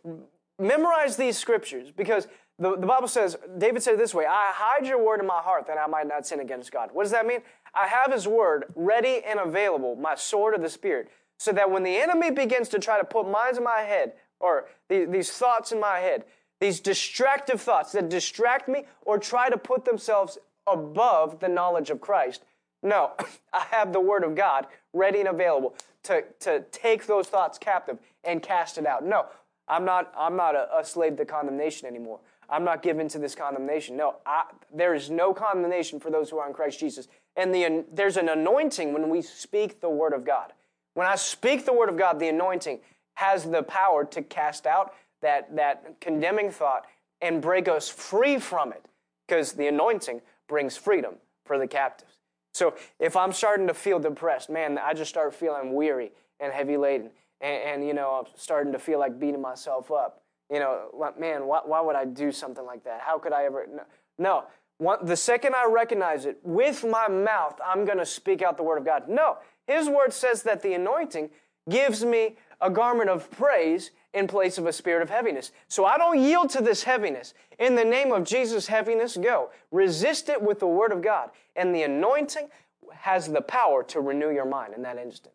Memorize 0.59 1.16
these 1.16 1.39
scriptures 1.39 1.90
because 1.90 2.28
the, 2.59 2.77
the 2.77 2.86
Bible 2.86 3.09
says, 3.09 3.36
David 3.59 3.82
said 3.82 3.99
this 3.99 4.15
way 4.15 4.27
I 4.27 4.53
hide 4.55 4.86
your 4.86 5.03
word 5.03 5.20
in 5.20 5.27
my 5.27 5.40
heart 5.40 5.66
that 5.66 5.78
I 5.78 5.86
might 5.86 6.07
not 6.07 6.27
sin 6.27 6.40
against 6.40 6.70
God. 6.70 6.90
What 6.93 7.05
does 7.05 7.12
that 7.12 7.27
mean? 7.27 7.40
I 7.74 7.86
have 7.86 8.12
his 8.12 8.28
word 8.28 8.66
ready 8.74 9.23
and 9.24 9.40
available, 9.40 9.97
my 9.97 10.15
sword 10.15 10.55
of 10.55 10.62
the 10.62 10.69
Spirit, 10.69 11.11
so 11.39 11.53
that 11.53 11.70
when 11.70 11.82
the 11.82 11.97
enemy 11.97 12.31
begins 12.31 12.69
to 12.70 12.78
try 12.78 12.99
to 12.99 13.05
put 13.05 13.28
minds 13.28 13.59
in 13.59 13.65
my 13.65 13.81
head 13.81 14.12
or 14.39 14.66
these 14.89 15.31
thoughts 15.31 15.73
in 15.73 15.81
my 15.81 15.99
head, 15.99 16.24
these 16.61 16.78
distractive 16.78 17.61
thoughts 17.61 17.93
that 17.93 18.09
distract 18.09 18.69
me 18.69 18.85
or 19.03 19.19
try 19.19 19.49
to 19.49 19.57
put 19.57 19.85
themselves 19.85 20.39
above 20.66 21.40
the 21.40 21.49
knowledge 21.49 21.90
of 21.90 22.01
Christ. 22.01 22.44
No, 22.82 23.12
I 23.53 23.65
have 23.70 23.93
the 23.93 24.01
Word 24.01 24.23
of 24.23 24.35
God 24.35 24.66
ready 24.93 25.20
and 25.20 25.28
available 25.28 25.74
to, 26.05 26.24
to 26.41 26.65
take 26.73 27.07
those 27.07 27.29
thoughts 27.29 27.59
captive 27.59 27.99
and 28.24 28.43
cast 28.43 28.79
it 28.79 28.87
out. 28.87 29.05
No, 29.05 29.27
I'm 29.69 29.85
not, 29.85 30.12
I'm 30.16 30.37
not 30.37 30.55
a, 30.55 30.69
a 30.79 30.85
slave 30.85 31.16
to 31.16 31.24
condemnation 31.24 31.87
anymore. 31.87 32.20
I'm 32.49 32.65
not 32.65 32.83
given 32.83 33.09
to 33.09 33.19
this 33.19 33.35
condemnation. 33.35 33.97
No, 33.97 34.16
I, 34.27 34.45
there 34.74 34.95
is 34.95 35.11
no 35.11 35.33
condemnation 35.33 36.01
for 36.01 36.11
those 36.11 36.29
who 36.29 36.39
are 36.39 36.47
in 36.47 36.53
Christ 36.53 36.79
Jesus. 36.79 37.09
And 37.37 37.55
the, 37.55 37.85
there's 37.93 38.16
an 38.16 38.29
anointing 38.29 38.93
when 38.93 39.09
we 39.09 39.23
speak 39.23 39.81
the 39.81 39.89
Word 39.89 40.12
of 40.12 40.24
God. 40.24 40.53
When 40.95 41.07
I 41.07 41.15
speak 41.15 41.65
the 41.65 41.73
Word 41.73 41.89
of 41.89 41.97
God, 41.97 42.19
the 42.19 42.29
anointing 42.29 42.81
has 43.15 43.45
the 43.45 43.62
power 43.62 44.05
to 44.05 44.23
cast 44.23 44.66
out 44.66 44.95
that, 45.23 45.55
that 45.57 46.01
condemning 46.01 46.51
thought 46.51 46.85
and 47.20 47.41
break 47.41 47.69
us 47.69 47.89
free 47.89 48.39
from 48.39 48.73
it 48.73 48.85
because 49.27 49.53
the 49.53 49.69
anointing 49.69 50.20
brings 50.49 50.77
freedom 50.77 51.15
for 51.47 51.59
the 51.59 51.66
captives. 51.66 52.12
So 52.53 52.74
if 52.99 53.16
I'm 53.16 53.33
starting 53.33 53.66
to 53.66 53.74
feel 53.74 53.99
depressed, 53.99 54.51
man, 54.51 54.79
I 54.79 54.95
just 54.95 55.11
start 55.11 55.35
feeling 55.35 55.74
weary 55.74 56.12
and 56.39 56.53
heavy 56.53 56.77
laden. 56.77 57.11
And, 57.41 57.62
and, 57.62 57.87
you 57.87 57.95
know, 57.95 58.11
I'm 58.11 58.33
starting 58.37 58.73
to 58.73 58.79
feel 58.79 58.99
like 58.99 59.19
beating 59.19 59.41
myself 59.41 59.91
up. 59.91 60.23
You 60.51 60.59
know, 60.59 61.15
man, 61.19 61.47
why, 61.47 61.61
why 61.65 61.81
would 61.81 61.97
I 61.97 62.05
do 62.05 62.31
something 62.31 62.65
like 62.65 62.85
that? 62.85 63.01
How 63.01 63.19
could 63.19 63.33
I 63.33 63.45
ever? 63.45 63.66
No. 63.69 63.83
no. 64.19 64.45
One, 64.79 65.05
the 65.05 65.16
second 65.16 65.55
I 65.55 65.66
recognize 65.70 66.27
it, 66.27 66.39
with 66.43 66.85
my 66.85 67.09
mouth, 67.09 67.59
I'm 67.65 67.85
going 67.85 67.99
to 67.99 68.07
speak 68.07 68.43
out 68.43 68.57
the 68.57 68.62
word 68.62 68.79
of 68.79 68.85
God. 68.85 69.09
No. 69.09 69.39
His 69.66 69.89
word 69.89 70.12
says 70.12 70.43
that 70.43 70.62
the 70.62 70.74
anointing 70.74 71.31
gives 71.70 72.05
me 72.05 72.37
a 72.61 72.69
garment 72.69 73.09
of 73.09 73.31
praise 73.31 73.93
in 74.15 74.27
place 74.27 74.59
of 74.59 74.67
a 74.67 74.73
spirit 74.73 75.03
of 75.03 75.11
heaviness. 75.11 75.53
So 75.69 75.85
I 75.85 75.97
don't 75.97 76.19
yield 76.19 76.51
to 76.51 76.63
this 76.63 76.83
heaviness. 76.83 77.35
In 77.59 77.75
the 77.75 77.85
name 77.85 78.13
of 78.13 78.25
Jesus, 78.25 78.67
heaviness, 78.67 79.17
go. 79.17 79.51
Resist 79.71 80.29
it 80.29 80.43
with 80.43 80.61
the 80.61 80.67
word 80.67 80.93
of 80.93 81.03
God. 81.03 81.31
And 81.57 81.75
the 81.75 81.83
anointing 81.83 82.49
has 82.93 83.29
the 83.29 83.41
power 83.41 83.83
to 83.85 84.01
renew 84.01 84.31
your 84.31 84.45
mind 84.45 84.75
in 84.75 84.83
that 84.83 84.99
instant. 84.99 85.35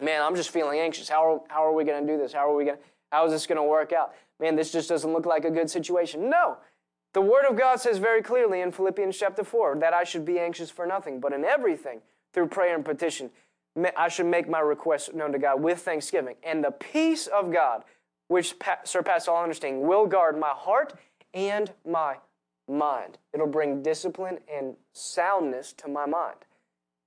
man, 0.00 0.22
I'm 0.22 0.36
just 0.36 0.50
feeling 0.50 0.78
anxious. 0.78 1.08
How 1.08 1.34
are, 1.34 1.40
how 1.48 1.64
are 1.66 1.72
we 1.72 1.84
going 1.84 2.06
to 2.06 2.12
do 2.12 2.18
this? 2.18 2.32
How 2.32 2.50
are 2.50 2.54
we 2.54 2.64
going 2.64 2.78
how 3.12 3.24
is 3.24 3.32
this 3.32 3.46
going 3.46 3.56
to 3.56 3.62
work 3.62 3.92
out? 3.92 4.14
Man, 4.40 4.56
this 4.56 4.72
just 4.72 4.88
doesn't 4.88 5.12
look 5.12 5.26
like 5.26 5.44
a 5.44 5.50
good 5.50 5.70
situation. 5.70 6.28
No. 6.28 6.58
The 7.14 7.22
Word 7.22 7.46
of 7.48 7.56
God 7.56 7.80
says 7.80 7.98
very 7.98 8.20
clearly 8.20 8.60
in 8.60 8.72
Philippians 8.72 9.16
chapter 9.16 9.44
4 9.44 9.76
that 9.76 9.94
I 9.94 10.04
should 10.04 10.24
be 10.24 10.38
anxious 10.38 10.70
for 10.70 10.86
nothing, 10.86 11.20
but 11.20 11.32
in 11.32 11.44
everything, 11.44 12.00
through 12.32 12.48
prayer 12.48 12.74
and 12.74 12.84
petition, 12.84 13.30
I 13.96 14.08
should 14.08 14.26
make 14.26 14.48
my 14.48 14.60
requests 14.60 15.12
known 15.12 15.32
to 15.32 15.38
God 15.38 15.62
with 15.62 15.80
thanksgiving. 15.80 16.36
And 16.42 16.64
the 16.64 16.70
peace 16.70 17.26
of 17.26 17.52
God, 17.52 17.84
which 18.28 18.54
surpasses 18.84 19.28
all 19.28 19.42
understanding, 19.42 19.86
will 19.86 20.06
guard 20.06 20.38
my 20.38 20.50
heart 20.50 20.94
and 21.34 21.72
my 21.84 22.16
mind. 22.68 23.18
It'll 23.32 23.46
bring 23.46 23.82
discipline 23.82 24.38
and 24.52 24.76
soundness 24.92 25.72
to 25.74 25.88
my 25.88 26.06
mind. 26.06 26.38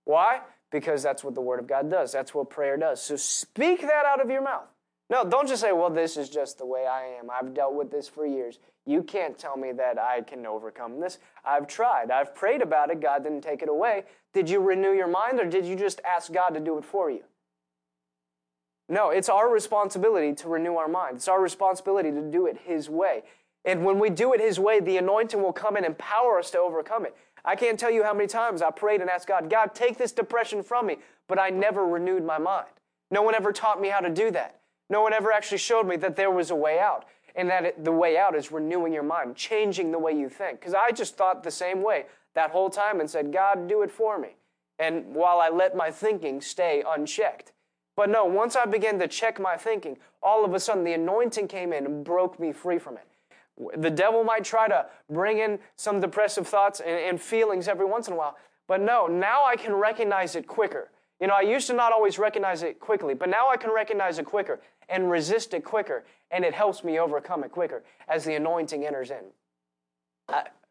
Why? 0.05 0.41
Because 0.71 1.01
that's 1.01 1.23
what 1.23 1.35
the 1.35 1.41
Word 1.41 1.59
of 1.59 1.67
God 1.67 1.89
does. 1.89 2.11
That's 2.11 2.33
what 2.33 2.49
prayer 2.49 2.77
does. 2.77 3.01
So 3.01 3.15
speak 3.15 3.81
that 3.81 4.05
out 4.05 4.21
of 4.21 4.29
your 4.29 4.43
mouth. 4.43 4.67
No, 5.09 5.23
don't 5.23 5.47
just 5.47 5.61
say, 5.61 5.71
well, 5.71 5.89
this 5.89 6.17
is 6.17 6.29
just 6.29 6.59
the 6.59 6.65
way 6.67 6.85
I 6.85 7.17
am. 7.19 7.29
I've 7.31 7.55
dealt 7.55 7.73
with 7.73 7.89
this 7.89 8.07
for 8.07 8.27
years. 8.27 8.59
You 8.85 9.01
can't 9.01 9.37
tell 9.37 9.57
me 9.57 9.71
that 9.71 9.99
I 9.99 10.21
can 10.21 10.45
overcome 10.45 10.99
this. 10.99 11.17
I've 11.43 11.67
tried. 11.67 12.11
I've 12.11 12.35
prayed 12.35 12.61
about 12.61 12.91
it. 12.91 13.01
God 13.01 13.23
didn't 13.23 13.41
take 13.41 13.63
it 13.63 13.69
away. 13.69 14.03
Did 14.33 14.49
you 14.49 14.59
renew 14.59 14.91
your 14.91 15.07
mind 15.07 15.39
or 15.39 15.45
did 15.45 15.65
you 15.65 15.75
just 15.75 16.01
ask 16.05 16.31
God 16.31 16.49
to 16.49 16.59
do 16.59 16.77
it 16.77 16.85
for 16.85 17.09
you? 17.09 17.23
No, 18.87 19.09
it's 19.09 19.29
our 19.29 19.49
responsibility 19.49 20.33
to 20.35 20.49
renew 20.49 20.75
our 20.75 20.87
mind. 20.87 21.17
It's 21.17 21.27
our 21.27 21.41
responsibility 21.41 22.11
to 22.11 22.21
do 22.21 22.47
it 22.47 22.57
His 22.65 22.89
way. 22.89 23.23
And 23.65 23.85
when 23.85 23.99
we 23.99 24.09
do 24.09 24.33
it 24.33 24.41
His 24.41 24.59
way, 24.59 24.79
the 24.79 24.97
anointing 24.97 25.41
will 25.41 25.53
come 25.53 25.75
and 25.75 25.85
empower 25.85 26.39
us 26.39 26.49
to 26.51 26.59
overcome 26.59 27.05
it. 27.05 27.15
I 27.45 27.55
can't 27.55 27.79
tell 27.79 27.91
you 27.91 28.03
how 28.03 28.13
many 28.13 28.27
times 28.27 28.61
I 28.61 28.71
prayed 28.71 29.01
and 29.01 29.09
asked 29.09 29.27
God, 29.27 29.49
God, 29.49 29.73
take 29.75 29.97
this 29.97 30.11
depression 30.11 30.63
from 30.63 30.87
me, 30.87 30.97
but 31.27 31.39
I 31.39 31.49
never 31.49 31.85
renewed 31.85 32.25
my 32.25 32.37
mind. 32.37 32.67
No 33.11 33.21
one 33.21 33.35
ever 33.35 33.51
taught 33.51 33.79
me 33.79 33.89
how 33.89 33.99
to 33.99 34.09
do 34.09 34.31
that. 34.31 34.59
No 34.89 35.01
one 35.01 35.13
ever 35.13 35.31
actually 35.31 35.59
showed 35.59 35.87
me 35.87 35.95
that 35.97 36.15
there 36.15 36.31
was 36.31 36.51
a 36.51 36.55
way 36.55 36.79
out, 36.79 37.05
and 37.35 37.49
that 37.49 37.63
it, 37.63 37.85
the 37.85 37.91
way 37.91 38.17
out 38.17 38.35
is 38.35 38.51
renewing 38.51 38.91
your 38.91 39.03
mind, 39.03 39.35
changing 39.35 39.91
the 39.91 39.99
way 39.99 40.13
you 40.13 40.29
think. 40.29 40.59
Because 40.59 40.73
I 40.73 40.91
just 40.91 41.15
thought 41.15 41.43
the 41.43 41.51
same 41.51 41.83
way 41.83 42.05
that 42.35 42.51
whole 42.51 42.69
time 42.69 42.99
and 42.99 43.09
said, 43.09 43.33
God, 43.33 43.67
do 43.67 43.81
it 43.81 43.91
for 43.91 44.17
me. 44.17 44.35
And 44.77 45.13
while 45.13 45.39
I 45.39 45.49
let 45.49 45.75
my 45.75 45.91
thinking 45.91 46.41
stay 46.41 46.83
unchecked. 46.87 47.51
But 47.95 48.09
no, 48.09 48.23
once 48.23 48.55
I 48.55 48.65
began 48.65 48.97
to 48.99 49.07
check 49.07 49.39
my 49.39 49.57
thinking, 49.57 49.97
all 50.23 50.45
of 50.45 50.53
a 50.53 50.59
sudden 50.59 50.83
the 50.83 50.93
anointing 50.93 51.47
came 51.49 51.73
in 51.73 51.85
and 51.85 52.03
broke 52.03 52.39
me 52.39 52.53
free 52.53 52.79
from 52.79 52.97
it. 52.97 53.07
The 53.77 53.89
devil 53.89 54.23
might 54.23 54.45
try 54.45 54.69
to 54.69 54.85
bring 55.09 55.39
in 55.39 55.59
some 55.75 55.99
depressive 55.99 56.47
thoughts 56.47 56.79
and, 56.79 56.97
and 56.97 57.21
feelings 57.21 57.67
every 57.67 57.85
once 57.85 58.07
in 58.07 58.13
a 58.13 58.15
while, 58.15 58.37
but 58.67 58.79
no, 58.79 59.07
now 59.07 59.41
I 59.45 59.57
can 59.57 59.73
recognize 59.73 60.37
it 60.37 60.47
quicker. 60.47 60.91
You 61.19 61.27
know, 61.27 61.33
I 61.33 61.41
used 61.41 61.67
to 61.67 61.73
not 61.73 61.91
always 61.91 62.17
recognize 62.17 62.63
it 62.63 62.79
quickly, 62.79 63.13
but 63.13 63.27
now 63.27 63.49
I 63.49 63.57
can 63.57 63.71
recognize 63.73 64.17
it 64.17 64.25
quicker 64.25 64.61
and 64.87 65.11
resist 65.11 65.53
it 65.53 65.65
quicker, 65.65 66.05
and 66.31 66.45
it 66.45 66.53
helps 66.53 66.85
me 66.85 66.99
overcome 66.99 67.43
it 67.43 67.51
quicker 67.51 67.83
as 68.07 68.23
the 68.23 68.35
anointing 68.35 68.85
enters 68.85 69.11
in. 69.11 69.25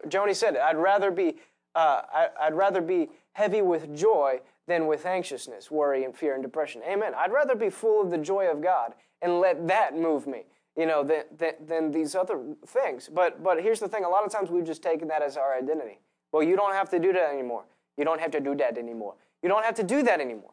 Joni 0.06 0.34
said 0.34 0.54
it. 0.54 0.60
I'd 0.60 0.76
rather 0.76 1.10
be, 1.10 1.36
uh, 1.74 2.02
I, 2.12 2.28
I'd 2.40 2.54
rather 2.54 2.80
be 2.80 3.10
heavy 3.32 3.62
with 3.62 3.96
joy 3.96 4.40
than 4.66 4.86
with 4.86 5.06
anxiousness, 5.06 5.70
worry, 5.70 6.04
and 6.04 6.14
fear 6.14 6.34
and 6.34 6.42
depression. 6.42 6.82
Amen. 6.86 7.14
I'd 7.16 7.32
rather 7.32 7.54
be 7.54 7.70
full 7.70 8.02
of 8.02 8.10
the 8.10 8.18
joy 8.18 8.50
of 8.50 8.60
God 8.60 8.94
and 9.22 9.40
let 9.40 9.66
that 9.68 9.98
move 9.98 10.26
me, 10.26 10.44
you 10.76 10.86
know, 10.86 11.02
than, 11.02 11.24
than, 11.36 11.54
than 11.66 11.90
these 11.90 12.14
other 12.14 12.40
things. 12.66 13.08
But, 13.12 13.42
but 13.42 13.62
here's 13.62 13.80
the 13.80 13.88
thing 13.88 14.04
a 14.04 14.08
lot 14.08 14.24
of 14.24 14.30
times 14.30 14.50
we've 14.50 14.66
just 14.66 14.82
taken 14.82 15.08
that 15.08 15.22
as 15.22 15.36
our 15.36 15.56
identity. 15.56 15.98
Well, 16.32 16.42
you 16.42 16.56
don't 16.56 16.74
have 16.74 16.90
to 16.90 16.98
do 16.98 17.12
that 17.12 17.30
anymore. 17.32 17.64
You 17.96 18.04
don't 18.04 18.20
have 18.20 18.30
to 18.32 18.40
do 18.40 18.54
that 18.56 18.78
anymore. 18.78 19.14
You 19.42 19.48
don't 19.48 19.64
have 19.64 19.74
to 19.76 19.82
do 19.82 20.02
that 20.02 20.20
anymore. 20.20 20.52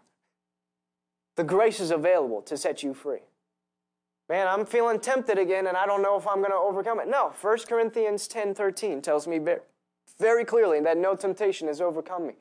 The 1.35 1.43
grace 1.43 1.79
is 1.79 1.91
available 1.91 2.41
to 2.43 2.55
set 2.55 2.81
you 2.81 2.93
free. 2.93 3.19
Man, 4.27 4.47
I'm 4.47 4.65
feeling 4.65 4.99
tempted 4.99 5.37
again 5.37 5.67
and 5.67 5.77
I 5.77 5.85
don't 5.85 6.01
know 6.01 6.17
if 6.17 6.27
I'm 6.27 6.37
going 6.37 6.51
to 6.51 6.57
overcome 6.57 6.99
it. 6.99 7.07
No, 7.07 7.33
1 7.39 7.57
Corinthians 7.67 8.27
10 8.27 8.55
13 8.55 9.01
tells 9.01 9.27
me 9.27 9.39
very, 10.17 10.45
clearly 10.45 10.79
that 10.81 10.97
no 10.97 11.15
temptation 11.15 11.67
has 11.67 11.81
overcome 11.81 12.27
me 12.27 12.33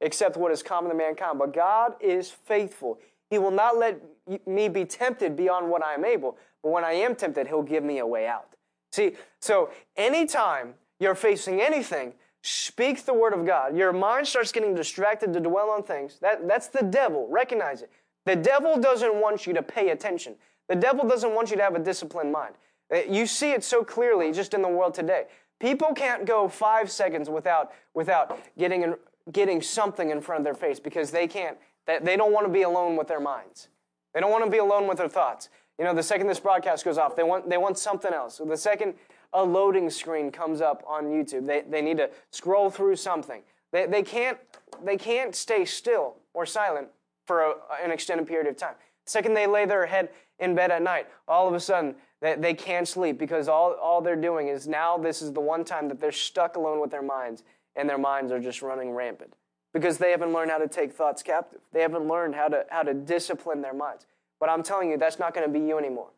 except 0.00 0.36
what 0.36 0.52
is 0.52 0.62
common 0.62 0.90
to 0.90 0.96
mankind. 0.96 1.38
But 1.38 1.54
God 1.54 1.94
is 2.00 2.30
faithful. 2.30 2.98
He 3.30 3.38
will 3.38 3.50
not 3.50 3.78
let 3.78 4.02
me 4.46 4.68
be 4.68 4.84
tempted 4.84 5.36
beyond 5.36 5.70
what 5.70 5.82
I 5.82 5.94
am 5.94 6.04
able, 6.04 6.36
but 6.62 6.72
when 6.72 6.84
I 6.84 6.92
am 6.92 7.14
tempted, 7.14 7.46
He'll 7.46 7.62
give 7.62 7.84
me 7.84 7.98
a 7.98 8.06
way 8.06 8.26
out. 8.26 8.48
See, 8.92 9.12
so 9.40 9.70
anytime 9.96 10.74
you're 10.98 11.14
facing 11.14 11.60
anything, 11.60 12.14
speak 12.42 13.04
the 13.04 13.14
word 13.14 13.32
of 13.32 13.46
God. 13.46 13.76
Your 13.76 13.92
mind 13.92 14.26
starts 14.26 14.52
getting 14.52 14.74
distracted 14.74 15.32
to 15.32 15.40
dwell 15.40 15.70
on 15.70 15.84
things. 15.84 16.18
That, 16.20 16.48
that's 16.48 16.68
the 16.68 16.82
devil. 16.82 17.28
Recognize 17.30 17.82
it. 17.82 17.90
The 18.26 18.36
devil 18.36 18.78
doesn't 18.78 19.14
want 19.14 19.46
you 19.46 19.52
to 19.54 19.62
pay 19.62 19.90
attention. 19.90 20.34
The 20.70 20.76
devil 20.76 21.06
doesn't 21.06 21.34
want 21.34 21.50
you 21.50 21.56
to 21.56 21.62
have 21.64 21.74
a 21.74 21.80
disciplined 21.80 22.30
mind. 22.30 22.54
Uh, 22.94 22.98
you 23.08 23.26
see 23.26 23.50
it 23.50 23.64
so 23.64 23.82
clearly 23.82 24.32
just 24.32 24.54
in 24.54 24.62
the 24.62 24.68
world 24.68 24.94
today. 24.94 25.24
People 25.58 25.92
can't 25.94 26.24
go 26.24 26.48
five 26.48 26.92
seconds 26.92 27.28
without, 27.28 27.72
without 27.92 28.38
getting, 28.56 28.82
in, 28.84 28.94
getting 29.32 29.60
something 29.60 30.10
in 30.10 30.20
front 30.20 30.38
of 30.38 30.44
their 30.44 30.54
face 30.54 30.78
because 30.78 31.10
they 31.10 31.26
can't, 31.26 31.58
they 31.86 32.16
don't 32.16 32.32
want 32.32 32.46
to 32.46 32.52
be 32.52 32.62
alone 32.62 32.96
with 32.96 33.08
their 33.08 33.18
minds. 33.18 33.66
They 34.14 34.20
don't 34.20 34.30
want 34.30 34.44
to 34.44 34.50
be 34.50 34.58
alone 34.58 34.86
with 34.86 34.98
their 34.98 35.08
thoughts. 35.08 35.48
You 35.76 35.84
know, 35.84 35.92
the 35.92 36.04
second 36.04 36.28
this 36.28 36.38
broadcast 36.38 36.84
goes 36.84 36.98
off, 36.98 37.16
they 37.16 37.24
want, 37.24 37.50
they 37.50 37.58
want 37.58 37.76
something 37.76 38.12
else. 38.12 38.40
The 38.44 38.56
second 38.56 38.94
a 39.32 39.42
loading 39.42 39.90
screen 39.90 40.30
comes 40.30 40.60
up 40.60 40.84
on 40.86 41.06
YouTube, 41.06 41.46
they, 41.46 41.62
they 41.68 41.82
need 41.82 41.96
to 41.96 42.10
scroll 42.30 42.70
through 42.70 42.94
something. 42.94 43.42
They, 43.72 43.86
they, 43.86 44.04
can't, 44.04 44.38
they 44.84 44.96
can't 44.96 45.34
stay 45.34 45.64
still 45.64 46.16
or 46.32 46.46
silent 46.46 46.88
for 47.26 47.40
a, 47.42 47.54
an 47.82 47.90
extended 47.90 48.28
period 48.28 48.46
of 48.46 48.56
time. 48.56 48.74
The 49.04 49.10
second 49.10 49.34
they 49.34 49.48
lay 49.48 49.64
their 49.64 49.86
head 49.86 50.10
in 50.40 50.54
bed 50.54 50.70
at 50.70 50.82
night, 50.82 51.06
all 51.28 51.46
of 51.46 51.54
a 51.54 51.60
sudden 51.60 51.94
they, 52.20 52.34
they 52.34 52.54
can't 52.54 52.88
sleep 52.88 53.18
because 53.18 53.48
all, 53.48 53.72
all 53.74 54.00
they're 54.00 54.16
doing 54.16 54.48
is 54.48 54.66
now 54.66 54.98
this 54.98 55.22
is 55.22 55.32
the 55.32 55.40
one 55.40 55.64
time 55.64 55.88
that 55.88 56.00
they're 56.00 56.12
stuck 56.12 56.56
alone 56.56 56.80
with 56.80 56.90
their 56.90 57.02
minds 57.02 57.44
and 57.76 57.88
their 57.88 57.98
minds 57.98 58.32
are 58.32 58.40
just 58.40 58.62
running 58.62 58.90
rampant 58.90 59.34
because 59.72 59.98
they 59.98 60.10
haven't 60.10 60.32
learned 60.32 60.50
how 60.50 60.58
to 60.58 60.68
take 60.68 60.92
thoughts 60.92 61.22
captive. 61.22 61.60
They 61.72 61.82
haven't 61.82 62.08
learned 62.08 62.34
how 62.34 62.48
to, 62.48 62.64
how 62.70 62.82
to 62.82 62.94
discipline 62.94 63.62
their 63.62 63.74
minds. 63.74 64.06
But 64.40 64.48
I'm 64.48 64.62
telling 64.62 64.90
you, 64.90 64.96
that's 64.96 65.18
not 65.18 65.34
going 65.34 65.46
to 65.46 65.52
be 65.52 65.64
you 65.64 65.78
anymore. 65.78 66.10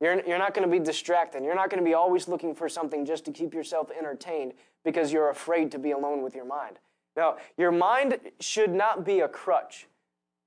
You're, 0.00 0.22
you're 0.26 0.38
not 0.38 0.54
going 0.54 0.68
to 0.68 0.70
be 0.70 0.82
distracted. 0.82 1.42
You're 1.42 1.54
not 1.54 1.70
going 1.70 1.82
to 1.82 1.88
be 1.88 1.94
always 1.94 2.28
looking 2.28 2.54
for 2.54 2.68
something 2.68 3.04
just 3.04 3.24
to 3.24 3.32
keep 3.32 3.54
yourself 3.54 3.90
entertained 3.96 4.52
because 4.84 5.12
you're 5.12 5.30
afraid 5.30 5.72
to 5.72 5.78
be 5.78 5.90
alone 5.92 6.22
with 6.22 6.34
your 6.34 6.44
mind. 6.44 6.78
No, 7.16 7.36
your 7.56 7.72
mind 7.72 8.18
should 8.38 8.72
not 8.72 9.04
be 9.04 9.20
a 9.20 9.28
crutch. 9.28 9.88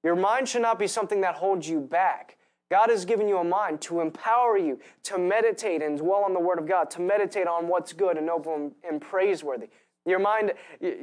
Your 0.03 0.15
mind 0.15 0.47
should 0.47 0.61
not 0.61 0.79
be 0.79 0.87
something 0.87 1.21
that 1.21 1.35
holds 1.35 1.67
you 1.67 1.79
back. 1.81 2.37
God 2.71 2.89
has 2.89 3.03
given 3.03 3.27
you 3.27 3.37
a 3.37 3.43
mind 3.43 3.81
to 3.81 3.99
empower 3.99 4.57
you 4.57 4.79
to 5.03 5.17
meditate 5.17 5.81
and 5.81 5.97
dwell 5.97 6.23
on 6.23 6.33
the 6.33 6.39
Word 6.39 6.57
of 6.57 6.65
God, 6.65 6.89
to 6.91 7.01
meditate 7.01 7.45
on 7.45 7.67
what's 7.67 7.91
good 7.91 8.15
and 8.15 8.25
noble 8.25 8.71
and 8.89 9.01
praiseworthy. 9.01 9.67
Your 10.05 10.19
mind, 10.19 10.53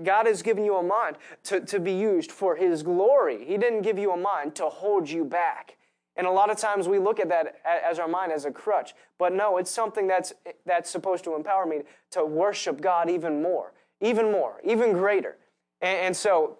God 0.02 0.26
has 0.26 0.40
given 0.40 0.64
you 0.64 0.76
a 0.76 0.82
mind 0.82 1.18
to, 1.44 1.60
to 1.60 1.78
be 1.78 1.92
used 1.92 2.32
for 2.32 2.56
His 2.56 2.82
glory. 2.82 3.44
He 3.44 3.58
didn't 3.58 3.82
give 3.82 3.98
you 3.98 4.12
a 4.12 4.16
mind 4.16 4.54
to 4.54 4.64
hold 4.64 5.10
you 5.10 5.26
back. 5.26 5.76
And 6.16 6.26
a 6.26 6.30
lot 6.30 6.50
of 6.50 6.56
times 6.56 6.88
we 6.88 6.98
look 6.98 7.20
at 7.20 7.28
that 7.28 7.56
as 7.66 7.98
our 7.98 8.08
mind 8.08 8.32
as 8.32 8.46
a 8.46 8.50
crutch. 8.50 8.94
But 9.18 9.34
no, 9.34 9.58
it's 9.58 9.70
something 9.70 10.08
that's, 10.08 10.32
that's 10.64 10.88
supposed 10.88 11.22
to 11.24 11.36
empower 11.36 11.66
me 11.66 11.82
to 12.12 12.24
worship 12.24 12.80
God 12.80 13.10
even 13.10 13.42
more, 13.42 13.74
even 14.00 14.32
more, 14.32 14.58
even 14.64 14.94
greater. 14.94 15.36
And, 15.82 15.98
and 15.98 16.16
so, 16.16 16.56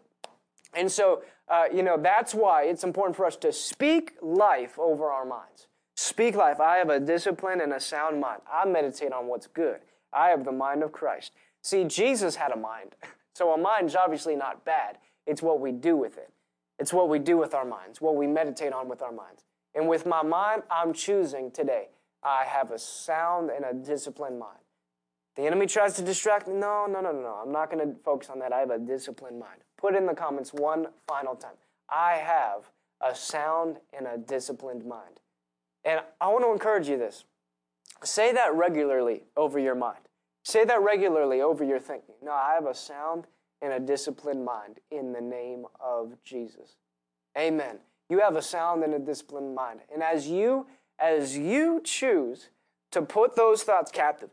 and 0.74 0.92
so 0.92 1.22
uh, 1.50 1.64
you 1.72 1.82
know, 1.82 1.96
that's 1.96 2.34
why 2.34 2.64
it's 2.64 2.84
important 2.84 3.16
for 3.16 3.24
us 3.26 3.36
to 3.36 3.52
speak 3.52 4.12
life 4.20 4.78
over 4.78 5.10
our 5.10 5.24
minds. 5.24 5.66
Speak 5.96 6.36
life. 6.36 6.60
I 6.60 6.76
have 6.76 6.90
a 6.90 7.00
disciplined 7.00 7.60
and 7.60 7.72
a 7.72 7.80
sound 7.80 8.20
mind. 8.20 8.42
I 8.50 8.64
meditate 8.66 9.12
on 9.12 9.26
what's 9.26 9.46
good. 9.46 9.80
I 10.12 10.28
have 10.28 10.44
the 10.44 10.52
mind 10.52 10.82
of 10.82 10.92
Christ. 10.92 11.32
See, 11.62 11.84
Jesus 11.84 12.36
had 12.36 12.52
a 12.52 12.56
mind. 12.56 12.96
So 13.34 13.52
a 13.52 13.56
mind 13.56 13.86
is 13.86 13.94
obviously 13.94 14.34
not 14.34 14.64
bad. 14.64 14.98
It's 15.24 15.42
what 15.42 15.60
we 15.60 15.70
do 15.70 15.96
with 15.96 16.18
it. 16.18 16.32
It's 16.80 16.92
what 16.92 17.08
we 17.08 17.20
do 17.20 17.36
with 17.38 17.54
our 17.54 17.64
minds, 17.64 18.00
what 18.00 18.16
we 18.16 18.26
meditate 18.26 18.72
on 18.72 18.88
with 18.88 19.00
our 19.00 19.12
minds. 19.12 19.44
And 19.76 19.88
with 19.88 20.06
my 20.06 20.24
mind, 20.24 20.64
I'm 20.68 20.92
choosing 20.92 21.52
today. 21.52 21.90
I 22.24 22.44
have 22.46 22.72
a 22.72 22.80
sound 22.80 23.50
and 23.50 23.64
a 23.64 23.72
disciplined 23.72 24.40
mind. 24.40 24.58
The 25.36 25.42
enemy 25.42 25.66
tries 25.66 25.94
to 25.94 26.02
distract 26.02 26.48
me. 26.48 26.54
No, 26.54 26.86
no, 26.90 27.00
no, 27.00 27.12
no, 27.12 27.20
no. 27.20 27.40
I'm 27.44 27.52
not 27.52 27.70
going 27.70 27.86
to 27.86 27.94
focus 28.02 28.28
on 28.28 28.40
that. 28.40 28.52
I 28.52 28.58
have 28.58 28.70
a 28.70 28.78
disciplined 28.78 29.38
mind. 29.38 29.60
Put 29.78 29.94
in 29.94 30.06
the 30.06 30.14
comments 30.14 30.52
one 30.52 30.88
final 31.06 31.34
time. 31.34 31.54
I 31.88 32.16
have 32.16 32.70
a 33.00 33.14
sound 33.14 33.78
and 33.96 34.06
a 34.06 34.18
disciplined 34.18 34.84
mind. 34.84 35.20
And 35.84 36.00
I 36.20 36.28
want 36.28 36.44
to 36.44 36.52
encourage 36.52 36.88
you 36.88 36.98
this. 36.98 37.24
Say 38.04 38.32
that 38.32 38.54
regularly 38.54 39.24
over 39.36 39.58
your 39.58 39.74
mind. 39.74 40.00
Say 40.44 40.64
that 40.64 40.82
regularly 40.82 41.40
over 41.40 41.64
your 41.64 41.78
thinking. 41.78 42.14
No, 42.22 42.32
I 42.32 42.54
have 42.54 42.66
a 42.66 42.74
sound 42.74 43.26
and 43.62 43.72
a 43.72 43.80
disciplined 43.80 44.44
mind 44.44 44.78
in 44.90 45.12
the 45.12 45.20
name 45.20 45.64
of 45.80 46.16
Jesus. 46.24 46.76
Amen. 47.36 47.78
You 48.08 48.20
have 48.20 48.36
a 48.36 48.42
sound 48.42 48.82
and 48.82 48.94
a 48.94 48.98
disciplined 48.98 49.54
mind. 49.54 49.80
And 49.92 50.02
as 50.02 50.28
you 50.28 50.66
as 50.98 51.38
you 51.38 51.80
choose 51.84 52.48
to 52.90 53.02
put 53.02 53.36
those 53.36 53.62
thoughts 53.62 53.92
captive, 53.92 54.30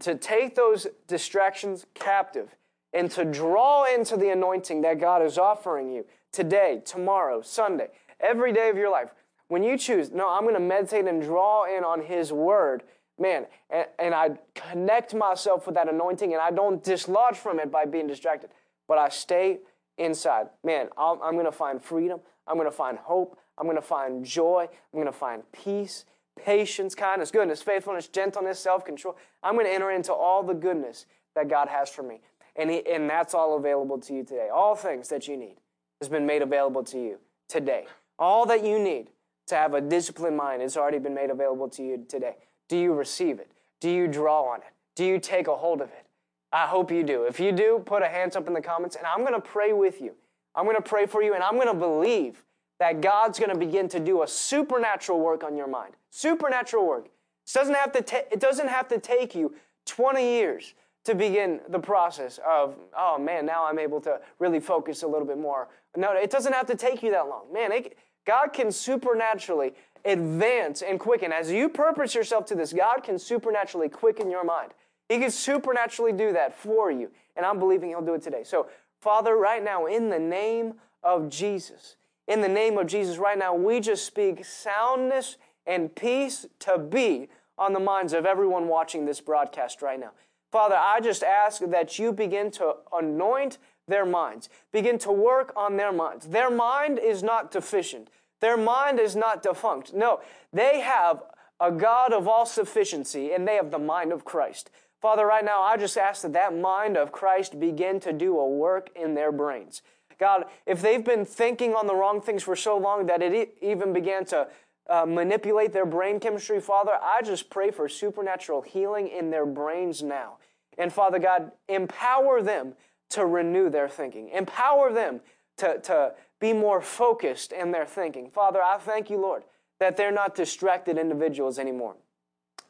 to 0.00 0.14
take 0.14 0.54
those 0.54 0.86
distractions 1.06 1.84
captive, 1.92 2.56
and 2.92 3.10
to 3.12 3.24
draw 3.24 3.84
into 3.84 4.16
the 4.16 4.30
anointing 4.30 4.82
that 4.82 5.00
God 5.00 5.22
is 5.22 5.38
offering 5.38 5.90
you 5.90 6.06
today, 6.32 6.82
tomorrow, 6.84 7.42
Sunday, 7.42 7.88
every 8.20 8.52
day 8.52 8.68
of 8.70 8.76
your 8.76 8.90
life, 8.90 9.10
when 9.48 9.62
you 9.62 9.78
choose, 9.78 10.10
no, 10.10 10.28
I'm 10.28 10.42
going 10.42 10.54
to 10.54 10.60
meditate 10.60 11.06
and 11.06 11.22
draw 11.22 11.64
in 11.64 11.84
on 11.84 12.02
His 12.02 12.32
Word, 12.32 12.82
man, 13.18 13.46
and, 13.70 13.86
and 13.98 14.14
I 14.14 14.30
connect 14.54 15.14
myself 15.14 15.66
with 15.66 15.74
that 15.74 15.88
anointing 15.88 16.32
and 16.32 16.42
I 16.42 16.50
don't 16.50 16.82
dislodge 16.82 17.36
from 17.36 17.58
it 17.58 17.70
by 17.70 17.84
being 17.84 18.06
distracted, 18.06 18.50
but 18.86 18.98
I 18.98 19.08
stay 19.08 19.58
inside, 19.96 20.48
man, 20.62 20.88
I'm, 20.96 21.20
I'm 21.22 21.32
going 21.34 21.46
to 21.46 21.52
find 21.52 21.82
freedom. 21.82 22.20
I'm 22.46 22.56
going 22.56 22.68
to 22.68 22.76
find 22.76 22.98
hope. 22.98 23.38
I'm 23.58 23.66
going 23.66 23.76
to 23.76 23.82
find 23.82 24.24
joy. 24.24 24.68
I'm 24.70 24.96
going 25.00 25.06
to 25.06 25.12
find 25.12 25.42
peace, 25.52 26.04
patience, 26.36 26.94
kindness, 26.94 27.30
goodness, 27.30 27.62
faithfulness, 27.62 28.08
gentleness, 28.08 28.58
self 28.58 28.84
control. 28.84 29.16
I'm 29.42 29.54
going 29.54 29.66
to 29.66 29.72
enter 29.72 29.90
into 29.90 30.12
all 30.12 30.42
the 30.42 30.54
goodness 30.54 31.06
that 31.34 31.48
God 31.48 31.68
has 31.68 31.90
for 31.90 32.02
me. 32.02 32.20
And, 32.58 32.70
he, 32.70 32.84
and 32.86 33.08
that's 33.08 33.34
all 33.34 33.56
available 33.56 33.98
to 33.98 34.12
you 34.12 34.24
today. 34.24 34.48
All 34.52 34.74
things 34.74 35.08
that 35.08 35.28
you 35.28 35.36
need 35.36 35.56
has 36.00 36.08
been 36.08 36.26
made 36.26 36.42
available 36.42 36.82
to 36.84 36.98
you 36.98 37.18
today. 37.48 37.86
All 38.18 38.44
that 38.46 38.66
you 38.66 38.78
need 38.78 39.08
to 39.46 39.54
have 39.54 39.74
a 39.74 39.80
disciplined 39.80 40.36
mind 40.36 40.60
has 40.60 40.76
already 40.76 40.98
been 40.98 41.14
made 41.14 41.30
available 41.30 41.68
to 41.70 41.82
you 41.82 42.04
today. 42.08 42.36
Do 42.68 42.76
you 42.76 42.92
receive 42.92 43.38
it? 43.38 43.50
Do 43.80 43.88
you 43.88 44.08
draw 44.08 44.42
on 44.42 44.58
it? 44.58 44.72
Do 44.96 45.04
you 45.04 45.18
take 45.20 45.46
a 45.46 45.56
hold 45.56 45.80
of 45.80 45.88
it? 45.88 46.04
I 46.52 46.66
hope 46.66 46.90
you 46.90 47.02
do. 47.02 47.24
If 47.24 47.38
you 47.38 47.52
do, 47.52 47.82
put 47.84 48.02
a 48.02 48.08
hands 48.08 48.34
up 48.34 48.46
in 48.48 48.54
the 48.54 48.60
comments 48.60 48.96
and 48.96 49.06
I'm 49.06 49.20
going 49.20 49.34
to 49.34 49.40
pray 49.40 49.72
with 49.72 50.00
you. 50.00 50.14
I'm 50.54 50.64
going 50.64 50.76
to 50.76 50.82
pray 50.82 51.06
for 51.06 51.22
you 51.22 51.34
and 51.34 51.42
I'm 51.42 51.54
going 51.54 51.68
to 51.68 51.74
believe 51.74 52.42
that 52.80 53.00
God's 53.00 53.38
going 53.38 53.50
to 53.50 53.58
begin 53.58 53.88
to 53.90 54.00
do 54.00 54.22
a 54.22 54.26
supernatural 54.26 55.20
work 55.20 55.44
on 55.44 55.56
your 55.56 55.68
mind. 55.68 55.94
Supernatural 56.10 56.86
work. 56.86 57.06
It 57.06 57.52
doesn't 57.52 57.74
have 57.74 57.92
to, 57.92 58.02
ta- 58.02 58.28
it 58.30 58.40
doesn't 58.40 58.68
have 58.68 58.88
to 58.88 58.98
take 58.98 59.34
you 59.34 59.54
20 59.86 60.22
years 60.22 60.74
to 61.04 61.14
begin 61.14 61.60
the 61.68 61.78
process 61.78 62.38
of, 62.46 62.76
oh 62.96 63.18
man, 63.18 63.46
now 63.46 63.66
I'm 63.66 63.78
able 63.78 64.00
to 64.02 64.20
really 64.38 64.60
focus 64.60 65.02
a 65.02 65.06
little 65.06 65.26
bit 65.26 65.38
more. 65.38 65.68
No, 65.96 66.12
it 66.12 66.30
doesn't 66.30 66.52
have 66.52 66.66
to 66.66 66.74
take 66.74 67.02
you 67.02 67.10
that 67.12 67.28
long. 67.28 67.52
Man, 67.52 67.72
it, 67.72 67.96
God 68.26 68.52
can 68.52 68.70
supernaturally 68.70 69.72
advance 70.04 70.82
and 70.82 71.00
quicken. 71.00 71.32
As 71.32 71.50
you 71.50 71.68
purpose 71.68 72.14
yourself 72.14 72.46
to 72.46 72.54
this, 72.54 72.72
God 72.72 73.02
can 73.02 73.18
supernaturally 73.18 73.88
quicken 73.88 74.30
your 74.30 74.44
mind. 74.44 74.72
He 75.08 75.18
can 75.18 75.30
supernaturally 75.30 76.12
do 76.12 76.32
that 76.32 76.54
for 76.54 76.90
you. 76.90 77.10
And 77.36 77.46
I'm 77.46 77.58
believing 77.58 77.90
He'll 77.90 78.02
do 78.02 78.14
it 78.14 78.22
today. 78.22 78.44
So, 78.44 78.68
Father, 79.00 79.36
right 79.36 79.62
now, 79.62 79.86
in 79.86 80.10
the 80.10 80.18
name 80.18 80.74
of 81.02 81.30
Jesus, 81.30 81.96
in 82.26 82.40
the 82.42 82.48
name 82.48 82.76
of 82.76 82.86
Jesus, 82.86 83.16
right 83.16 83.38
now, 83.38 83.54
we 83.54 83.80
just 83.80 84.04
speak 84.04 84.44
soundness 84.44 85.36
and 85.66 85.94
peace 85.94 86.46
to 86.60 86.78
be 86.78 87.28
on 87.56 87.72
the 87.72 87.80
minds 87.80 88.12
of 88.12 88.26
everyone 88.26 88.68
watching 88.68 89.04
this 89.06 89.20
broadcast 89.20 89.82
right 89.82 89.98
now. 89.98 90.12
Father, 90.50 90.76
I 90.76 91.00
just 91.00 91.22
ask 91.22 91.60
that 91.60 91.98
you 91.98 92.12
begin 92.12 92.50
to 92.52 92.76
anoint 92.92 93.58
their 93.86 94.06
minds, 94.06 94.48
begin 94.72 94.98
to 94.98 95.12
work 95.12 95.52
on 95.56 95.76
their 95.76 95.92
minds. 95.92 96.26
Their 96.26 96.50
mind 96.50 96.98
is 96.98 97.22
not 97.22 97.50
deficient, 97.50 98.08
their 98.40 98.56
mind 98.56 99.00
is 99.00 99.16
not 99.16 99.42
defunct. 99.42 99.92
No, 99.94 100.20
they 100.52 100.80
have 100.80 101.22
a 101.60 101.72
God 101.72 102.12
of 102.12 102.28
all 102.28 102.46
sufficiency 102.46 103.32
and 103.32 103.46
they 103.46 103.56
have 103.56 103.70
the 103.70 103.78
mind 103.78 104.12
of 104.12 104.24
Christ. 104.24 104.70
Father, 105.00 105.26
right 105.26 105.44
now, 105.44 105.62
I 105.62 105.76
just 105.76 105.96
ask 105.96 106.22
that 106.22 106.32
that 106.32 106.56
mind 106.56 106.96
of 106.96 107.12
Christ 107.12 107.58
begin 107.60 108.00
to 108.00 108.12
do 108.12 108.38
a 108.38 108.48
work 108.48 108.90
in 108.96 109.14
their 109.14 109.30
brains. 109.30 109.82
God, 110.18 110.46
if 110.66 110.82
they've 110.82 111.04
been 111.04 111.24
thinking 111.24 111.74
on 111.74 111.86
the 111.86 111.94
wrong 111.94 112.20
things 112.20 112.42
for 112.42 112.56
so 112.56 112.76
long 112.76 113.06
that 113.06 113.22
it 113.22 113.56
even 113.60 113.92
began 113.92 114.24
to 114.26 114.48
uh, 114.88 115.04
manipulate 115.06 115.72
their 115.72 115.86
brain 115.86 116.18
chemistry, 116.18 116.60
Father, 116.60 116.92
I 117.02 117.20
just 117.22 117.50
pray 117.50 117.70
for 117.70 117.88
supernatural 117.88 118.62
healing 118.62 119.08
in 119.08 119.30
their 119.30 119.46
brains 119.46 120.02
now. 120.02 120.38
And 120.78 120.92
Father 120.92 121.18
God, 121.18 121.52
empower 121.68 122.40
them 122.40 122.74
to 123.10 123.26
renew 123.26 123.68
their 123.68 123.88
thinking. 123.88 124.28
Empower 124.30 124.92
them 124.92 125.20
to, 125.58 125.78
to 125.80 126.14
be 126.40 126.52
more 126.52 126.80
focused 126.80 127.52
in 127.52 127.72
their 127.72 127.86
thinking. 127.86 128.30
Father, 128.30 128.62
I 128.62 128.78
thank 128.78 129.10
you, 129.10 129.18
Lord, 129.20 129.44
that 129.80 129.96
they're 129.96 130.12
not 130.12 130.34
distracted 130.34 130.98
individuals 130.98 131.58
anymore. 131.58 131.96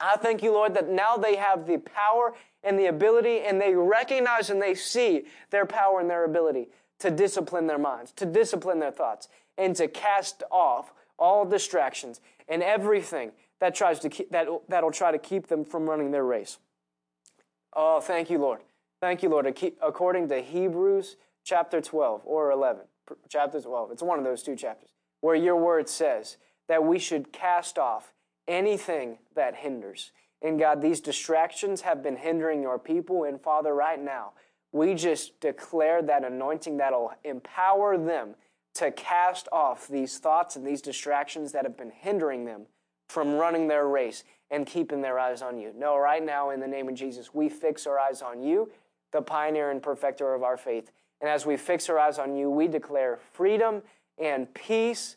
I 0.01 0.16
thank 0.16 0.43
you, 0.43 0.53
Lord, 0.53 0.74
that 0.74 0.89
now 0.89 1.16
they 1.16 1.36
have 1.36 1.66
the 1.66 1.78
power 1.78 2.35
and 2.62 2.78
the 2.78 2.86
ability, 2.86 3.40
and 3.40 3.61
they 3.61 3.74
recognize 3.74 4.51
and 4.51 4.61
they 4.61 4.74
see 4.74 5.24
their 5.51 5.66
power 5.66 6.01
and 6.01 6.11
their 6.11 6.24
ability 6.24 6.69
to 7.01 7.11
discipline 7.11 7.66
their 7.66 7.78
minds, 7.78 8.12
to 8.12 8.27
discipline 8.27 8.78
their 8.78 8.90
thoughts, 8.90 9.28
and 9.57 9.74
to 9.77 9.86
cast 9.86 10.43
off 10.51 10.93
all 11.19 11.45
distractions 11.45 12.20
and 12.49 12.62
everything 12.62 13.32
that 13.61 13.74
tries 13.74 13.99
to 14.01 14.09
keep, 14.09 14.31
that, 14.31 14.49
that'll 14.69 14.90
try 14.90 15.11
to 15.11 15.19
keep 15.19 15.49
them 15.49 15.65
from 15.65 15.89
running 15.89 16.11
their 16.11 16.24
race. 16.24 16.59
Oh, 17.74 18.01
thank 18.01 18.31
you, 18.31 18.39
Lord. 18.39 18.61
Thank 19.01 19.23
you, 19.23 19.28
Lord. 19.28 19.47
According 19.82 20.28
to 20.28 20.40
Hebrews 20.40 21.16
chapter 21.45 21.81
12 21.81 22.23
or 22.24 22.51
11, 22.51 22.82
chapter 23.28 23.61
12, 23.61 23.93
it's 23.93 24.03
one 24.03 24.19
of 24.19 24.24
those 24.24 24.43
two 24.43 24.57
chapters, 24.57 24.90
where 25.20 25.35
your 25.35 25.57
word 25.57 25.89
says 25.89 26.36
that 26.69 26.85
we 26.85 26.99
should 26.99 27.32
cast 27.32 27.78
off 27.78 28.12
anything 28.47 29.19
that 29.35 29.57
hinders. 29.57 30.12
And 30.43 30.59
God, 30.59 30.81
these 30.81 31.01
distractions 31.01 31.81
have 31.82 32.03
been 32.03 32.16
hindering 32.16 32.62
your 32.62 32.78
people. 32.78 33.24
And 33.24 33.40
Father, 33.40 33.74
right 33.74 34.03
now, 34.03 34.32
we 34.73 34.95
just 34.95 35.40
declare 35.40 36.03
that 36.03 36.24
anointing 36.24 36.77
that'll 36.77 37.12
empower 37.24 37.97
them 37.97 38.35
to 38.74 38.90
cast 38.93 39.49
off 39.51 39.89
these 39.89 40.19
thoughts 40.19 40.57
and 40.57 40.66
these 40.66 40.82
distractions 40.82 41.53
that 41.53 41.65
have 41.65 41.77
been 41.77 41.90
hindering 41.90 42.45
them 42.45 42.66
from 43.09 43.35
running 43.35 43.69
their 43.69 43.86
race 43.86 44.24
and 44.51 44.66
keeping 44.66 45.03
their 45.03 45.19
eyes 45.19 45.43
on 45.43 45.59
you. 45.59 45.73
No, 45.77 45.97
right 45.99 46.24
now, 46.24 46.51
in 46.51 46.61
the 46.61 46.66
name 46.66 46.89
of 46.89 46.95
Jesus, 46.95 47.35
we 47.35 47.49
fix 47.49 47.86
our 47.86 47.99
eyes 47.99 48.23
on 48.23 48.43
you, 48.43 48.70
the 49.12 49.23
pioneer 49.23 49.70
and 49.70 49.82
perfecter 49.82 50.35
of 50.35 50.43
our 50.43 50.57
faith. 50.57 50.90
And 51.20 51.28
as 51.28 51.45
we 51.45 51.57
fix 51.57 51.89
our 51.89 51.99
eyes 51.99 52.19
on 52.19 52.36
you, 52.36 52.51
we 52.51 52.69
declare 52.69 53.19
freedom 53.32 53.82
and 54.19 54.53
peace 54.55 55.16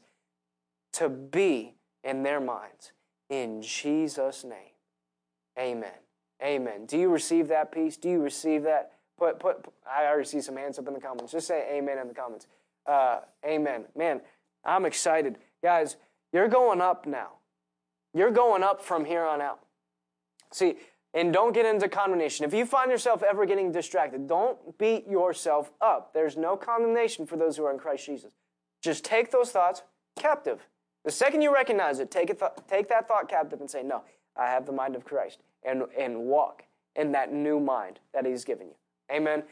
to 0.93 1.09
be 1.09 1.75
in 2.03 2.23
their 2.23 2.39
minds. 2.39 2.91
In 3.29 3.61
Jesus' 3.61 4.43
name, 4.43 4.73
amen. 5.57 5.91
Amen. 6.43 6.85
Do 6.85 6.97
you 6.97 7.09
receive 7.09 7.47
that 7.49 7.71
peace? 7.71 7.97
Do 7.97 8.09
you 8.09 8.19
receive 8.19 8.63
that? 8.63 8.93
Put, 9.17 9.39
put, 9.39 9.65
I 9.89 10.05
already 10.05 10.27
see 10.27 10.41
some 10.41 10.57
hands 10.57 10.79
up 10.79 10.87
in 10.87 10.93
the 10.93 10.99
comments. 10.99 11.31
Just 11.31 11.47
say 11.47 11.67
amen 11.71 11.99
in 11.99 12.07
the 12.07 12.13
comments. 12.13 12.47
Uh, 12.85 13.19
amen. 13.45 13.85
Man, 13.95 14.21
I'm 14.65 14.85
excited. 14.85 15.37
Guys, 15.63 15.97
you're 16.33 16.47
going 16.47 16.81
up 16.81 17.05
now. 17.05 17.33
You're 18.13 18.31
going 18.31 18.63
up 18.63 18.81
from 18.83 19.05
here 19.05 19.23
on 19.23 19.41
out. 19.41 19.59
See, 20.51 20.75
and 21.13 21.33
don't 21.33 21.53
get 21.53 21.65
into 21.65 21.89
condemnation. 21.89 22.45
If 22.45 22.53
you 22.53 22.65
find 22.65 22.89
yourself 22.89 23.21
ever 23.23 23.45
getting 23.45 23.71
distracted, 23.71 24.27
don't 24.27 24.77
beat 24.77 25.07
yourself 25.07 25.71
up. 25.81 26.13
There's 26.13 26.37
no 26.37 26.55
condemnation 26.55 27.25
for 27.25 27.37
those 27.37 27.57
who 27.57 27.65
are 27.65 27.71
in 27.71 27.79
Christ 27.79 28.05
Jesus. 28.05 28.33
Just 28.81 29.03
take 29.03 29.31
those 29.31 29.51
thoughts 29.51 29.83
captive. 30.17 30.65
The 31.03 31.11
second 31.11 31.41
you 31.41 31.53
recognize 31.53 31.99
it, 31.99 32.11
take, 32.11 32.29
it 32.29 32.39
th- 32.39 32.51
take 32.67 32.87
that 32.89 33.07
thought 33.07 33.27
captive 33.27 33.59
and 33.59 33.69
say, 33.69 33.83
No, 33.83 34.03
I 34.37 34.47
have 34.47 34.65
the 34.65 34.71
mind 34.71 34.95
of 34.95 35.03
Christ, 35.03 35.39
and, 35.63 35.83
and 35.97 36.17
walk 36.25 36.63
in 36.95 37.11
that 37.13 37.33
new 37.33 37.59
mind 37.59 37.99
that 38.13 38.25
He's 38.25 38.45
given 38.45 38.67
you. 38.67 38.75
Amen. 39.11 39.43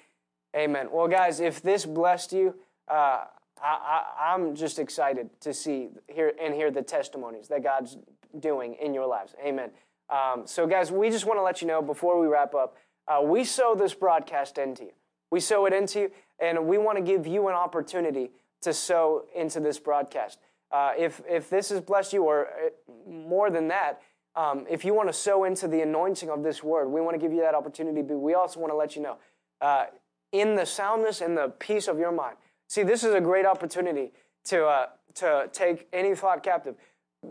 Amen. 0.55 0.89
Well, 0.91 1.07
guys, 1.07 1.39
if 1.39 1.61
this 1.61 1.85
blessed 1.85 2.33
you, 2.33 2.55
uh, 2.89 3.25
I, 3.61 4.33
am 4.33 4.55
just 4.55 4.79
excited 4.79 5.29
to 5.41 5.53
see 5.53 5.89
hear 6.07 6.33
and 6.41 6.53
hear 6.53 6.71
the 6.71 6.81
testimonies 6.81 7.47
that 7.49 7.63
God's 7.63 7.97
doing 8.39 8.75
in 8.81 8.93
your 8.93 9.05
lives. 9.05 9.35
Amen. 9.43 9.71
Um, 10.09 10.43
so, 10.45 10.65
guys, 10.65 10.91
we 10.91 11.09
just 11.09 11.25
want 11.25 11.37
to 11.37 11.43
let 11.43 11.61
you 11.61 11.67
know 11.67 11.81
before 11.81 12.19
we 12.19 12.27
wrap 12.27 12.55
up, 12.55 12.77
uh, 13.07 13.21
we 13.21 13.43
sow 13.43 13.75
this 13.75 13.93
broadcast 13.93 14.57
into 14.57 14.83
you. 14.85 14.91
We 15.31 15.39
sow 15.39 15.65
it 15.65 15.73
into 15.73 15.99
you, 15.99 16.11
and 16.39 16.65
we 16.67 16.77
want 16.77 16.97
to 16.97 17.03
give 17.03 17.27
you 17.27 17.47
an 17.47 17.53
opportunity 17.53 18.31
to 18.61 18.73
sow 18.73 19.25
into 19.35 19.59
this 19.59 19.79
broadcast. 19.79 20.39
Uh, 20.71 20.93
if 20.97 21.21
if 21.27 21.49
this 21.49 21.69
has 21.69 21.81
blessed 21.81 22.13
you, 22.13 22.23
or 22.23 22.47
uh, 22.47 22.91
more 23.09 23.49
than 23.49 23.67
that, 23.67 24.01
um, 24.35 24.65
if 24.69 24.85
you 24.85 24.93
want 24.93 25.09
to 25.09 25.13
sow 25.13 25.43
into 25.43 25.67
the 25.67 25.81
anointing 25.81 26.29
of 26.29 26.43
this 26.43 26.63
word, 26.63 26.87
we 26.87 27.01
want 27.01 27.13
to 27.15 27.19
give 27.19 27.33
you 27.33 27.41
that 27.41 27.55
opportunity. 27.55 28.01
But 28.01 28.17
we 28.17 28.33
also 28.33 28.59
want 28.59 28.71
to 28.71 28.77
let 28.77 28.95
you 28.95 29.01
know 29.01 29.17
uh, 29.61 29.85
in 30.31 30.55
the 30.55 30.65
soundness 30.65 31.21
and 31.21 31.37
the 31.37 31.49
peace 31.59 31.87
of 31.87 31.99
your 31.99 32.11
mind. 32.11 32.37
See, 32.69 32.83
this 32.83 33.03
is 33.03 33.13
a 33.15 33.19
great 33.19 33.45
opportunity 33.45 34.13
to, 34.45 34.65
uh, 34.65 34.85
to 35.15 35.49
take 35.51 35.87
any 35.91 36.15
thought 36.15 36.43
captive. 36.43 36.75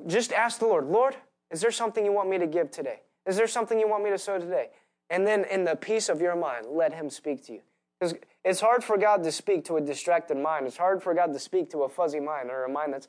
Just 0.07 0.33
ask 0.33 0.59
the 0.59 0.67
Lord, 0.67 0.87
Lord, 0.87 1.17
is 1.51 1.61
there 1.61 1.71
something 1.71 2.05
you 2.05 2.13
want 2.13 2.29
me 2.29 2.39
to 2.39 2.47
give 2.47 2.71
today? 2.71 3.01
Is 3.25 3.37
there 3.37 3.47
something 3.47 3.79
you 3.79 3.89
want 3.89 4.03
me 4.03 4.11
to 4.11 4.19
sow 4.19 4.39
today? 4.39 4.71
And 5.11 5.27
then 5.27 5.45
in 5.45 5.65
the 5.65 5.77
peace 5.77 6.09
of 6.09 6.21
your 6.21 6.37
mind, 6.37 6.67
let 6.69 6.93
Him 6.93 7.09
speak 7.09 7.47
to 7.47 7.53
you. 7.53 7.61
Because 7.99 8.17
it's 8.45 8.61
hard 8.61 8.85
for 8.85 8.99
God 8.99 9.23
to 9.25 9.33
speak 9.33 9.65
to 9.67 9.77
a 9.77 9.81
distracted 9.81 10.37
mind. 10.37 10.67
It's 10.67 10.77
hard 10.77 11.03
for 11.03 11.15
God 11.15 11.33
to 11.33 11.39
speak 11.39 11.71
to 11.71 11.85
a 11.85 11.89
fuzzy 11.89 12.21
mind 12.21 12.51
or 12.51 12.65
a 12.65 12.69
mind 12.69 12.93
that's 12.93 13.09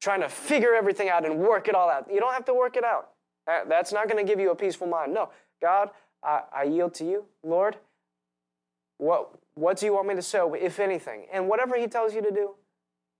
trying 0.00 0.20
to 0.20 0.28
figure 0.28 0.74
everything 0.74 1.08
out 1.08 1.24
and 1.24 1.38
work 1.38 1.68
it 1.68 1.74
all 1.74 1.88
out. 1.88 2.06
You 2.12 2.20
don't 2.20 2.32
have 2.32 2.44
to 2.46 2.54
work 2.54 2.76
it 2.76 2.84
out. 2.84 3.10
That's 3.46 3.92
not 3.92 4.08
going 4.08 4.24
to 4.24 4.30
give 4.30 4.40
you 4.40 4.50
a 4.50 4.54
peaceful 4.54 4.86
mind. 4.86 5.14
No, 5.14 5.30
God, 5.60 5.90
I, 6.22 6.42
I 6.52 6.62
yield 6.64 6.94
to 6.94 7.04
you. 7.04 7.24
Lord, 7.42 7.76
what, 8.98 9.34
what 9.54 9.78
do 9.78 9.86
you 9.86 9.92
want 9.92 10.08
me 10.08 10.14
to 10.14 10.22
sow, 10.22 10.54
if 10.54 10.80
anything? 10.80 11.26
And 11.32 11.48
whatever 11.48 11.76
He 11.76 11.86
tells 11.86 12.14
you 12.14 12.22
to 12.22 12.30
do, 12.30 12.54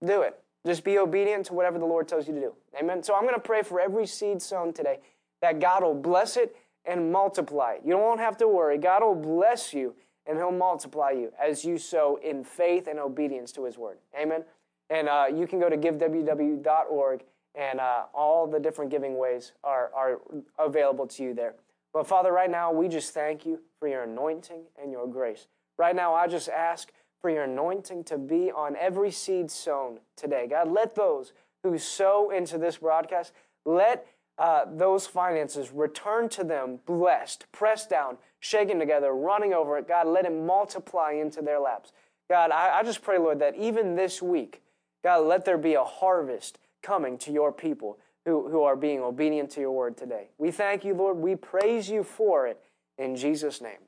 do 0.04 0.22
it. 0.22 0.38
Just 0.66 0.84
be 0.84 0.98
obedient 0.98 1.46
to 1.46 1.54
whatever 1.54 1.78
the 1.78 1.84
Lord 1.84 2.09
tells 2.09 2.28
you 2.28 2.34
to 2.34 2.40
do. 2.40 2.54
Amen. 2.78 3.02
So 3.02 3.14
I'm 3.14 3.22
going 3.22 3.34
to 3.34 3.40
pray 3.40 3.62
for 3.62 3.80
every 3.80 4.06
seed 4.06 4.40
sown 4.40 4.72
today 4.72 5.00
that 5.40 5.60
God 5.60 5.82
will 5.82 5.94
bless 5.94 6.36
it 6.36 6.56
and 6.84 7.12
multiply 7.12 7.74
it. 7.74 7.82
You 7.84 7.92
don't 7.92 8.18
have 8.18 8.36
to 8.38 8.48
worry. 8.48 8.78
God 8.78 9.02
will 9.02 9.14
bless 9.14 9.74
you 9.74 9.94
and 10.26 10.38
He'll 10.38 10.52
multiply 10.52 11.10
you 11.10 11.32
as 11.42 11.64
you 11.64 11.78
sow 11.78 12.16
in 12.22 12.44
faith 12.44 12.86
and 12.86 12.98
obedience 12.98 13.52
to 13.52 13.64
His 13.64 13.76
word. 13.76 13.98
Amen. 14.18 14.44
And 14.90 15.09
uh, 15.09 15.26
you 15.32 15.46
can 15.46 15.59
go 15.59 15.68
to 15.68 15.76
giveww.org, 15.76 17.24
and 17.54 17.80
uh, 17.80 18.02
all 18.14 18.46
the 18.46 18.60
different 18.60 18.90
giving 18.90 19.16
ways 19.16 19.52
are, 19.64 19.90
are 19.94 20.20
available 20.59 21.06
to 21.06 21.22
you 21.22 21.34
there. 21.34 21.54
But 21.92 22.06
Father, 22.06 22.32
right 22.32 22.50
now, 22.50 22.72
we 22.72 22.88
just 22.88 23.12
thank 23.12 23.44
you 23.44 23.60
for 23.78 23.88
your 23.88 24.04
anointing 24.04 24.62
and 24.80 24.90
your 24.90 25.06
grace. 25.06 25.46
Right 25.78 25.96
now, 25.96 26.14
I 26.14 26.26
just 26.26 26.48
ask 26.48 26.92
for 27.20 27.30
your 27.30 27.44
anointing 27.44 28.04
to 28.04 28.18
be 28.18 28.50
on 28.50 28.76
every 28.76 29.10
seed 29.10 29.50
sown 29.50 30.00
today. 30.16 30.46
God, 30.48 30.70
let 30.70 30.94
those 30.94 31.32
who 31.62 31.78
sow 31.78 32.30
into 32.30 32.58
this 32.58 32.78
broadcast, 32.78 33.32
let 33.64 34.06
uh, 34.38 34.64
those 34.66 35.06
finances 35.06 35.70
return 35.70 36.28
to 36.30 36.42
them 36.42 36.80
blessed, 36.86 37.46
pressed 37.52 37.88
down, 37.88 38.18
shaken 38.40 38.78
together, 38.78 39.12
running 39.12 39.54
over 39.54 39.78
it. 39.78 39.86
God, 39.86 40.08
let 40.08 40.24
it 40.24 40.32
multiply 40.32 41.12
into 41.12 41.42
their 41.42 41.60
laps. 41.60 41.92
God, 42.28 42.50
I, 42.50 42.78
I 42.78 42.82
just 42.82 43.02
pray, 43.02 43.18
Lord, 43.18 43.38
that 43.40 43.54
even 43.56 43.94
this 43.94 44.20
week, 44.20 44.62
God, 45.04 45.26
let 45.26 45.44
there 45.44 45.58
be 45.58 45.74
a 45.74 45.84
harvest 45.84 46.58
coming 46.82 47.18
to 47.18 47.32
your 47.32 47.52
people 47.52 47.98
who, 48.24 48.48
who 48.48 48.62
are 48.62 48.76
being 48.76 49.00
obedient 49.00 49.50
to 49.50 49.60
your 49.60 49.72
word 49.72 49.96
today. 49.96 50.28
We 50.38 50.50
thank 50.50 50.84
you, 50.84 50.94
Lord. 50.94 51.18
We 51.18 51.36
praise 51.36 51.88
you 51.88 52.02
for 52.02 52.46
it 52.46 52.60
in 52.98 53.16
Jesus' 53.16 53.60
name. 53.60 53.78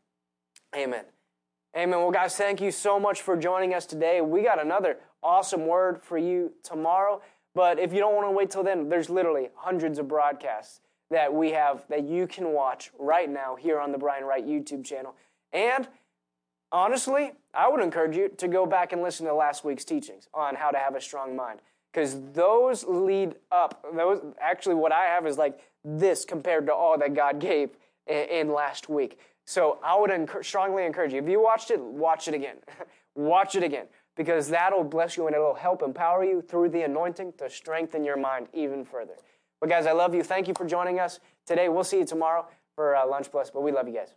Amen. 0.77 1.05
Amen. 1.77 1.99
Well, 1.99 2.13
guys, 2.13 2.37
thank 2.37 2.61
you 2.61 2.71
so 2.71 3.01
much 3.01 3.23
for 3.23 3.37
joining 3.37 3.75
us 3.75 3.85
today. 3.85 4.21
We 4.21 4.43
got 4.43 4.63
another 4.63 4.99
awesome 5.25 5.67
word 5.67 6.01
for 6.01 6.17
you 6.17 6.53
tomorrow. 6.63 7.21
But 7.53 7.81
if 7.81 7.93
you 7.93 7.99
don't 7.99 8.15
want 8.15 8.29
to 8.29 8.31
wait 8.31 8.51
till 8.53 8.63
then, 8.63 8.89
there's 8.89 9.11
literally 9.11 9.49
hundreds 9.57 9.99
of 9.99 10.07
broadcasts 10.07 10.81
that 11.11 11.35
we 11.35 11.51
have 11.51 11.83
that 11.89 12.05
you 12.05 12.29
can 12.29 12.53
watch 12.53 12.93
right 12.97 13.29
now 13.29 13.57
here 13.57 13.81
on 13.81 13.91
the 13.91 13.99
Brian 13.99 14.23
Wright 14.23 14.47
YouTube 14.47 14.85
channel. 14.85 15.17
And 15.53 15.89
honestly, 16.71 17.33
I 17.53 17.69
would 17.69 17.81
encourage 17.81 18.17
you 18.17 18.29
to 18.29 18.47
go 18.47 18.67
back 18.67 18.93
and 18.93 19.03
listen 19.03 19.27
to 19.27 19.35
last 19.35 19.65
week's 19.65 19.85
teachings 19.85 20.29
on 20.33 20.55
how 20.55 20.71
to 20.71 20.79
have 20.79 20.95
a 20.95 21.01
strong 21.01 21.35
mind 21.35 21.59
because 21.93 22.21
those 22.35 22.85
lead 22.85 23.35
up. 23.51 23.85
Those 23.97 24.21
actually, 24.41 24.77
what 24.77 24.93
I 24.93 25.07
have 25.07 25.27
is 25.27 25.39
like 25.39 25.59
this 25.85 26.25
compared 26.25 26.67
to 26.67 26.75
all 26.75 26.97
that 26.99 27.15
God 27.15 27.41
gave 27.41 27.71
in, 28.07 28.29
in 28.29 28.53
last 28.53 28.89
week. 28.89 29.19
So 29.47 29.79
I 29.85 29.99
would 29.99 30.11
enc- 30.11 30.45
strongly 30.45 30.87
encourage 30.87 31.13
you. 31.13 31.21
If 31.21 31.29
you 31.29 31.43
watched 31.43 31.71
it, 31.71 31.81
watch 31.81 32.29
it 32.29 32.35
again. 32.35 32.57
watch 33.15 33.55
it 33.55 33.63
again 33.63 33.87
because 34.17 34.49
that'll 34.49 34.85
bless 34.85 35.17
you 35.17 35.27
and 35.27 35.35
it'll 35.35 35.55
help 35.55 35.83
empower 35.83 36.25
you 36.25 36.41
through 36.41 36.71
the 36.71 36.83
anointing 36.83 37.33
to 37.39 37.51
strengthen 37.51 38.05
your 38.05 38.17
mind 38.17 38.49
even 38.53 38.85
further. 38.85 39.15
But 39.61 39.69
guys, 39.69 39.87
I 39.87 39.93
love 39.93 40.15
you. 40.15 40.23
Thank 40.23 40.49
you 40.49 40.55
for 40.55 40.67
joining 40.67 41.01
us 41.01 41.21
today. 41.47 41.69
We'll 41.69 41.85
see 41.85 41.99
you 41.99 42.05
tomorrow 42.05 42.47
for 42.75 42.97
uh, 42.97 43.07
Lunch 43.07 43.31
Plus, 43.31 43.51
but 43.51 43.63
we 43.63 43.73
love 43.73 43.89
you 43.89 43.95
guys. 43.95 44.15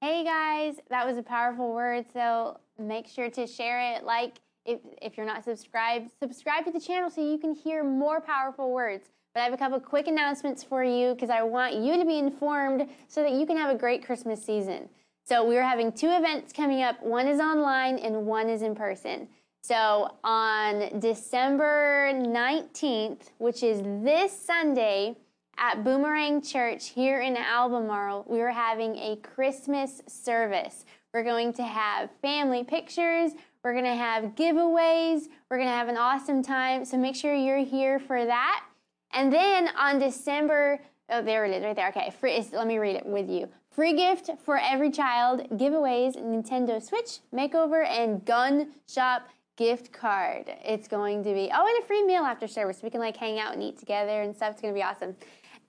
Hey 0.00 0.24
guys, 0.24 0.76
that 0.88 1.06
was 1.06 1.18
a 1.18 1.22
powerful 1.22 1.74
word. 1.74 2.06
So 2.12 2.58
make 2.78 3.06
sure 3.06 3.28
to 3.30 3.46
share 3.46 3.94
it. 3.94 4.04
Like, 4.04 4.40
if, 4.64 4.80
if 5.02 5.16
you're 5.16 5.26
not 5.26 5.44
subscribed, 5.44 6.10
subscribe 6.22 6.64
to 6.66 6.70
the 6.70 6.80
channel 6.80 7.10
so 7.10 7.20
you 7.20 7.38
can 7.38 7.54
hear 7.54 7.82
more 7.82 8.20
powerful 8.20 8.72
words. 8.72 9.08
But 9.34 9.40
I 9.40 9.44
have 9.44 9.52
a 9.52 9.56
couple 9.56 9.78
quick 9.80 10.08
announcements 10.08 10.64
for 10.64 10.82
you 10.82 11.14
because 11.14 11.30
I 11.30 11.42
want 11.42 11.76
you 11.76 11.96
to 11.96 12.04
be 12.04 12.18
informed 12.18 12.88
so 13.08 13.22
that 13.22 13.32
you 13.32 13.46
can 13.46 13.56
have 13.56 13.74
a 13.74 13.78
great 13.78 14.04
Christmas 14.04 14.44
season. 14.44 14.88
So 15.24 15.46
we're 15.46 15.62
having 15.62 15.92
two 15.92 16.10
events 16.10 16.52
coming 16.52 16.82
up. 16.82 17.00
One 17.02 17.28
is 17.28 17.38
online 17.38 17.98
and 17.98 18.26
one 18.26 18.48
is 18.48 18.62
in 18.62 18.74
person. 18.74 19.28
So 19.62 20.16
on 20.24 20.98
December 20.98 22.10
19th, 22.12 23.30
which 23.38 23.62
is 23.62 23.82
this 24.02 24.32
Sunday, 24.32 25.16
at 25.60 25.84
Boomerang 25.84 26.40
Church 26.40 26.88
here 26.88 27.20
in 27.20 27.36
Albemarle, 27.36 28.24
we 28.26 28.40
are 28.40 28.50
having 28.50 28.96
a 28.96 29.16
Christmas 29.16 30.00
service. 30.08 30.86
We're 31.12 31.22
going 31.22 31.52
to 31.54 31.62
have 31.62 32.08
family 32.22 32.64
pictures, 32.64 33.32
we're 33.62 33.74
going 33.74 33.84
to 33.84 33.94
have 33.94 34.34
giveaways, 34.36 35.28
we're 35.50 35.58
going 35.58 35.68
to 35.68 35.74
have 35.74 35.88
an 35.88 35.98
awesome 35.98 36.42
time. 36.42 36.86
So 36.86 36.96
make 36.96 37.14
sure 37.14 37.34
you're 37.34 37.58
here 37.58 37.98
for 37.98 38.24
that. 38.24 38.64
And 39.12 39.32
then 39.32 39.68
on 39.76 39.98
December, 39.98 40.80
oh, 41.08 41.22
there 41.22 41.44
it 41.44 41.52
is 41.56 41.62
right 41.62 41.74
there. 41.74 41.88
Okay, 41.88 42.12
free, 42.20 42.44
let 42.52 42.66
me 42.66 42.78
read 42.78 42.96
it 42.96 43.06
with 43.06 43.28
you. 43.28 43.48
Free 43.70 43.94
gift 43.94 44.30
for 44.44 44.58
every 44.58 44.90
child, 44.90 45.48
giveaways, 45.56 46.16
Nintendo 46.16 46.82
Switch, 46.82 47.20
makeover, 47.34 47.86
and 47.86 48.24
gun 48.24 48.72
shop 48.88 49.28
gift 49.56 49.92
card. 49.92 50.46
It's 50.64 50.88
going 50.88 51.22
to 51.22 51.34
be, 51.34 51.50
oh, 51.54 51.66
and 51.66 51.84
a 51.84 51.86
free 51.86 52.04
meal 52.04 52.22
after 52.22 52.48
service. 52.48 52.80
We 52.82 52.90
can 52.90 53.00
like 53.00 53.16
hang 53.16 53.38
out 53.38 53.52
and 53.52 53.62
eat 53.62 53.78
together 53.78 54.22
and 54.22 54.34
stuff. 54.34 54.52
It's 54.52 54.60
going 54.62 54.74
to 54.74 54.78
be 54.78 54.82
awesome. 54.82 55.14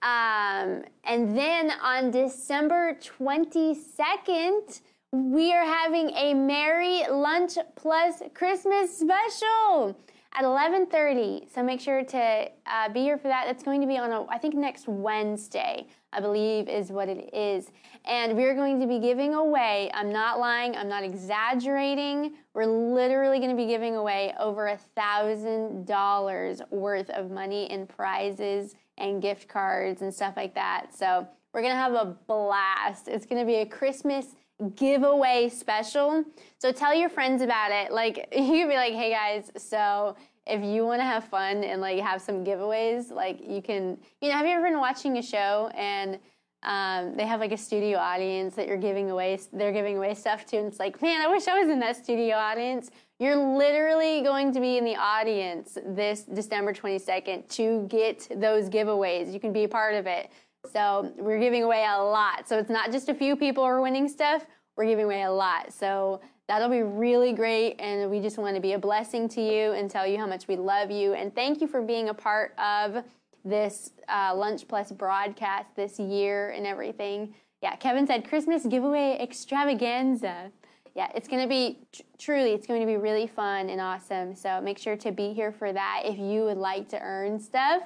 Um, 0.02 0.82
and 1.04 1.36
then 1.36 1.70
on 1.82 2.10
December 2.10 2.98
22nd, 3.00 4.80
we 5.12 5.52
are 5.52 5.64
having 5.64 6.10
a 6.16 6.34
Merry 6.34 7.04
Lunch 7.08 7.58
Plus 7.76 8.22
Christmas 8.34 8.98
special 8.98 9.96
at 10.34 10.44
11:30. 10.44 11.52
So 11.52 11.62
make 11.62 11.80
sure 11.80 12.04
to 12.04 12.48
uh, 12.66 12.88
be 12.92 13.00
here 13.00 13.18
for 13.18 13.28
that. 13.28 13.44
That's 13.46 13.62
going 13.62 13.80
to 13.80 13.86
be 13.86 13.98
on 13.98 14.12
a, 14.12 14.26
I 14.28 14.38
think 14.38 14.54
next 14.54 14.88
Wednesday, 14.88 15.86
I 16.12 16.20
believe 16.20 16.68
is 16.68 16.90
what 16.90 17.08
it 17.08 17.30
is. 17.34 17.70
And 18.04 18.36
we're 18.36 18.54
going 18.54 18.80
to 18.80 18.86
be 18.86 18.98
giving 18.98 19.34
away. 19.34 19.90
I'm 19.94 20.12
not 20.12 20.40
lying. 20.40 20.74
I'm 20.74 20.88
not 20.88 21.04
exaggerating. 21.04 22.34
We're 22.54 22.66
literally 22.66 23.38
going 23.38 23.50
to 23.50 23.56
be 23.56 23.66
giving 23.66 23.96
away 23.96 24.34
over 24.40 24.68
a 24.68 24.78
thousand 24.96 25.86
dollars 25.86 26.62
worth 26.70 27.10
of 27.10 27.30
money 27.30 27.70
in 27.70 27.86
prizes 27.86 28.74
and 28.98 29.22
gift 29.22 29.48
cards 29.48 30.02
and 30.02 30.12
stuff 30.12 30.34
like 30.36 30.54
that. 30.54 30.94
So 30.94 31.26
we're 31.52 31.62
going 31.62 31.74
to 31.74 31.80
have 31.80 31.92
a 31.92 32.16
blast. 32.26 33.08
It's 33.08 33.26
going 33.26 33.40
to 33.40 33.46
be 33.46 33.56
a 33.56 33.66
Christmas 33.66 34.36
giveaway 34.74 35.48
special. 35.48 36.24
So 36.58 36.72
tell 36.72 36.94
your 36.94 37.08
friends 37.08 37.42
about 37.42 37.72
it. 37.72 37.92
Like 37.92 38.28
you 38.32 38.46
can 38.46 38.68
be 38.68 38.74
like, 38.74 38.94
"Hey 38.94 39.10
guys, 39.10 39.50
so 39.56 40.16
if 40.46 40.62
you 40.62 40.84
want 40.84 41.00
to 41.00 41.04
have 41.04 41.24
fun 41.24 41.62
and 41.64 41.80
like 41.80 42.00
have 42.00 42.20
some 42.20 42.44
giveaways, 42.44 43.10
like 43.10 43.40
you 43.46 43.62
can, 43.62 43.98
you 44.20 44.28
know, 44.28 44.34
have 44.34 44.46
you 44.46 44.52
ever 44.52 44.64
been 44.64 44.78
watching 44.78 45.18
a 45.18 45.22
show 45.22 45.70
and 45.74 46.18
um, 46.64 47.16
they 47.16 47.26
have 47.26 47.40
like 47.40 47.52
a 47.52 47.56
studio 47.56 47.98
audience 47.98 48.54
that 48.54 48.66
you're 48.68 48.76
giving 48.76 49.10
away, 49.10 49.38
they're 49.52 49.72
giving 49.72 49.96
away 49.96 50.14
stuff 50.14 50.44
to, 50.46 50.58
and 50.58 50.68
it's 50.68 50.78
like, 50.78 51.00
man, 51.02 51.20
I 51.20 51.28
wish 51.28 51.48
I 51.48 51.58
was 51.60 51.68
in 51.68 51.80
that 51.80 51.96
studio 51.96 52.36
audience. 52.36 52.90
You're 53.18 53.36
literally 53.36 54.22
going 54.22 54.52
to 54.52 54.60
be 54.60 54.78
in 54.78 54.84
the 54.84 54.96
audience 54.96 55.78
this 55.84 56.22
December 56.22 56.72
22nd 56.72 57.48
to 57.56 57.86
get 57.88 58.28
those 58.40 58.68
giveaways. 58.68 59.32
You 59.32 59.40
can 59.40 59.52
be 59.52 59.64
a 59.64 59.68
part 59.68 59.94
of 59.94 60.06
it. 60.06 60.30
So 60.70 61.12
we're 61.16 61.40
giving 61.40 61.62
away 61.62 61.84
a 61.88 62.02
lot. 62.02 62.48
So 62.48 62.58
it's 62.58 62.70
not 62.70 62.92
just 62.92 63.08
a 63.08 63.14
few 63.14 63.36
people 63.36 63.64
are 63.64 63.80
winning 63.80 64.08
stuff, 64.08 64.46
we're 64.76 64.86
giving 64.86 65.04
away 65.04 65.22
a 65.22 65.30
lot. 65.30 65.72
So 65.72 66.20
that'll 66.48 66.68
be 66.68 66.82
really 66.82 67.32
great. 67.32 67.76
And 67.78 68.10
we 68.10 68.20
just 68.20 68.38
want 68.38 68.54
to 68.54 68.60
be 68.60 68.74
a 68.74 68.78
blessing 68.78 69.28
to 69.30 69.40
you 69.40 69.72
and 69.72 69.90
tell 69.90 70.06
you 70.06 70.18
how 70.18 70.26
much 70.26 70.48
we 70.48 70.56
love 70.56 70.90
you. 70.90 71.14
And 71.14 71.34
thank 71.34 71.60
you 71.60 71.66
for 71.66 71.82
being 71.82 72.08
a 72.08 72.14
part 72.14 72.54
of 72.58 73.04
this 73.44 73.90
uh, 74.08 74.34
Lunch 74.34 74.68
Plus 74.68 74.92
broadcast 74.92 75.74
this 75.74 75.98
year 75.98 76.50
and 76.50 76.66
everything. 76.66 77.34
Yeah, 77.60 77.76
Kevin 77.76 78.06
said 78.06 78.28
Christmas 78.28 78.64
giveaway 78.64 79.18
extravaganza. 79.20 80.50
Yeah, 80.94 81.10
it's 81.14 81.26
going 81.26 81.42
to 81.42 81.48
be 81.48 81.80
tr- 81.92 82.02
truly, 82.18 82.50
it's 82.52 82.66
going 82.66 82.80
to 82.80 82.86
be 82.86 82.96
really 82.96 83.26
fun 83.26 83.70
and 83.70 83.80
awesome. 83.80 84.34
So 84.34 84.60
make 84.60 84.78
sure 84.78 84.96
to 84.96 85.10
be 85.10 85.32
here 85.32 85.50
for 85.50 85.72
that 85.72 86.02
if 86.04 86.18
you 86.18 86.44
would 86.44 86.58
like 86.58 86.88
to 86.90 87.00
earn 87.00 87.40
stuff. 87.40 87.82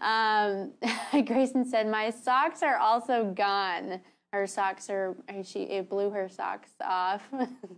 Um, 0.00 0.72
Grayson 1.26 1.64
said, 1.64 1.86
My 1.88 2.10
socks 2.10 2.62
are 2.62 2.76
also 2.76 3.32
gone. 3.34 4.00
Her 4.32 4.46
socks 4.46 4.88
are, 4.90 5.16
she 5.42 5.62
it 5.62 5.88
blew 5.88 6.10
her 6.10 6.28
socks 6.28 6.70
off. 6.84 7.22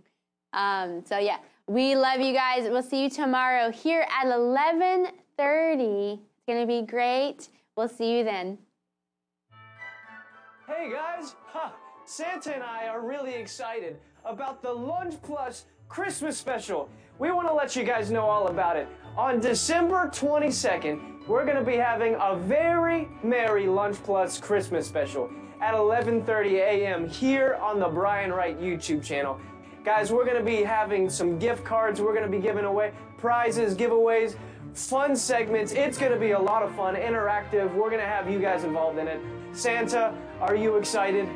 um, 0.53 1.03
so, 1.05 1.17
yeah, 1.17 1.37
we 1.67 1.95
love 1.95 2.19
you 2.19 2.33
guys. 2.33 2.69
We'll 2.69 2.83
see 2.83 3.03
you 3.03 3.09
tomorrow 3.09 3.71
here 3.71 4.05
at 4.21 4.27
1130. 4.27 6.19
It's 6.47 6.59
to 6.59 6.67
be 6.67 6.81
great. 6.85 7.47
We'll 7.75 7.87
see 7.87 8.17
you 8.17 8.23
then. 8.23 8.57
Hey 10.67 10.91
guys, 10.91 11.35
huh. 11.47 11.71
Santa 12.05 12.53
and 12.53 12.63
I 12.63 12.87
are 12.87 13.01
really 13.01 13.33
excited 13.33 13.97
about 14.25 14.61
the 14.61 14.71
Lunch 14.71 15.15
Plus 15.21 15.65
Christmas 15.87 16.37
special. 16.37 16.89
We 17.19 17.31
want 17.31 17.47
to 17.47 17.53
let 17.53 17.75
you 17.75 17.83
guys 17.83 18.11
know 18.11 18.25
all 18.25 18.47
about 18.47 18.75
it. 18.75 18.87
On 19.15 19.39
December 19.39 20.09
22nd, 20.11 21.27
we're 21.27 21.45
going 21.45 21.57
to 21.57 21.63
be 21.63 21.77
having 21.77 22.15
a 22.19 22.35
very 22.35 23.07
merry 23.21 23.67
Lunch 23.67 24.01
Plus 24.01 24.39
Christmas 24.39 24.87
special 24.87 25.29
at 25.61 25.75
11:30 25.75 26.53
a.m. 26.53 27.07
here 27.07 27.59
on 27.61 27.79
the 27.79 27.87
Brian 27.87 28.33
Wright 28.33 28.59
YouTube 28.59 29.03
channel. 29.03 29.39
Guys, 29.85 30.11
we're 30.11 30.25
going 30.25 30.39
to 30.39 30.43
be 30.43 30.63
having 30.63 31.11
some 31.11 31.37
gift 31.37 31.63
cards. 31.63 32.01
We're 32.01 32.15
going 32.15 32.25
to 32.25 32.37
be 32.37 32.39
giving 32.39 32.65
away 32.65 32.91
prizes, 33.19 33.75
giveaways, 33.75 34.35
fun 34.73 35.15
segments. 35.15 35.73
It's 35.73 35.99
going 35.99 36.11
to 36.11 36.19
be 36.19 36.31
a 36.31 36.39
lot 36.39 36.63
of 36.63 36.75
fun, 36.75 36.95
interactive. 36.95 37.71
We're 37.71 37.91
going 37.91 38.01
to 38.01 38.07
have 38.07 38.27
you 38.27 38.39
guys 38.39 38.63
involved 38.63 38.97
in 38.97 39.07
it. 39.07 39.21
Santa, 39.51 40.17
are 40.41 40.55
you 40.55 40.77
excited? 40.77 41.29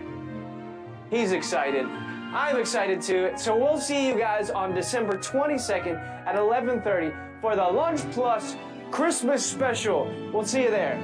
He's 1.12 1.32
excited. 1.32 1.86
I'm 1.86 2.58
excited 2.58 3.04
too. 3.04 3.34
So 3.38 3.56
we'll 3.56 3.80
see 3.80 4.08
you 4.08 4.18
guys 4.18 4.50
on 4.50 4.74
December 4.74 5.16
22nd 5.20 6.26
at 6.26 6.36
11:30 6.36 7.27
for 7.42 7.56
the 7.56 7.64
Lunch 7.64 8.02
Plus 8.12 8.56
Christmas 8.92 9.46
special. 9.46 10.12
We'll 10.34 10.46
see 10.46 10.64
you 10.64 10.72
there. 10.72 11.00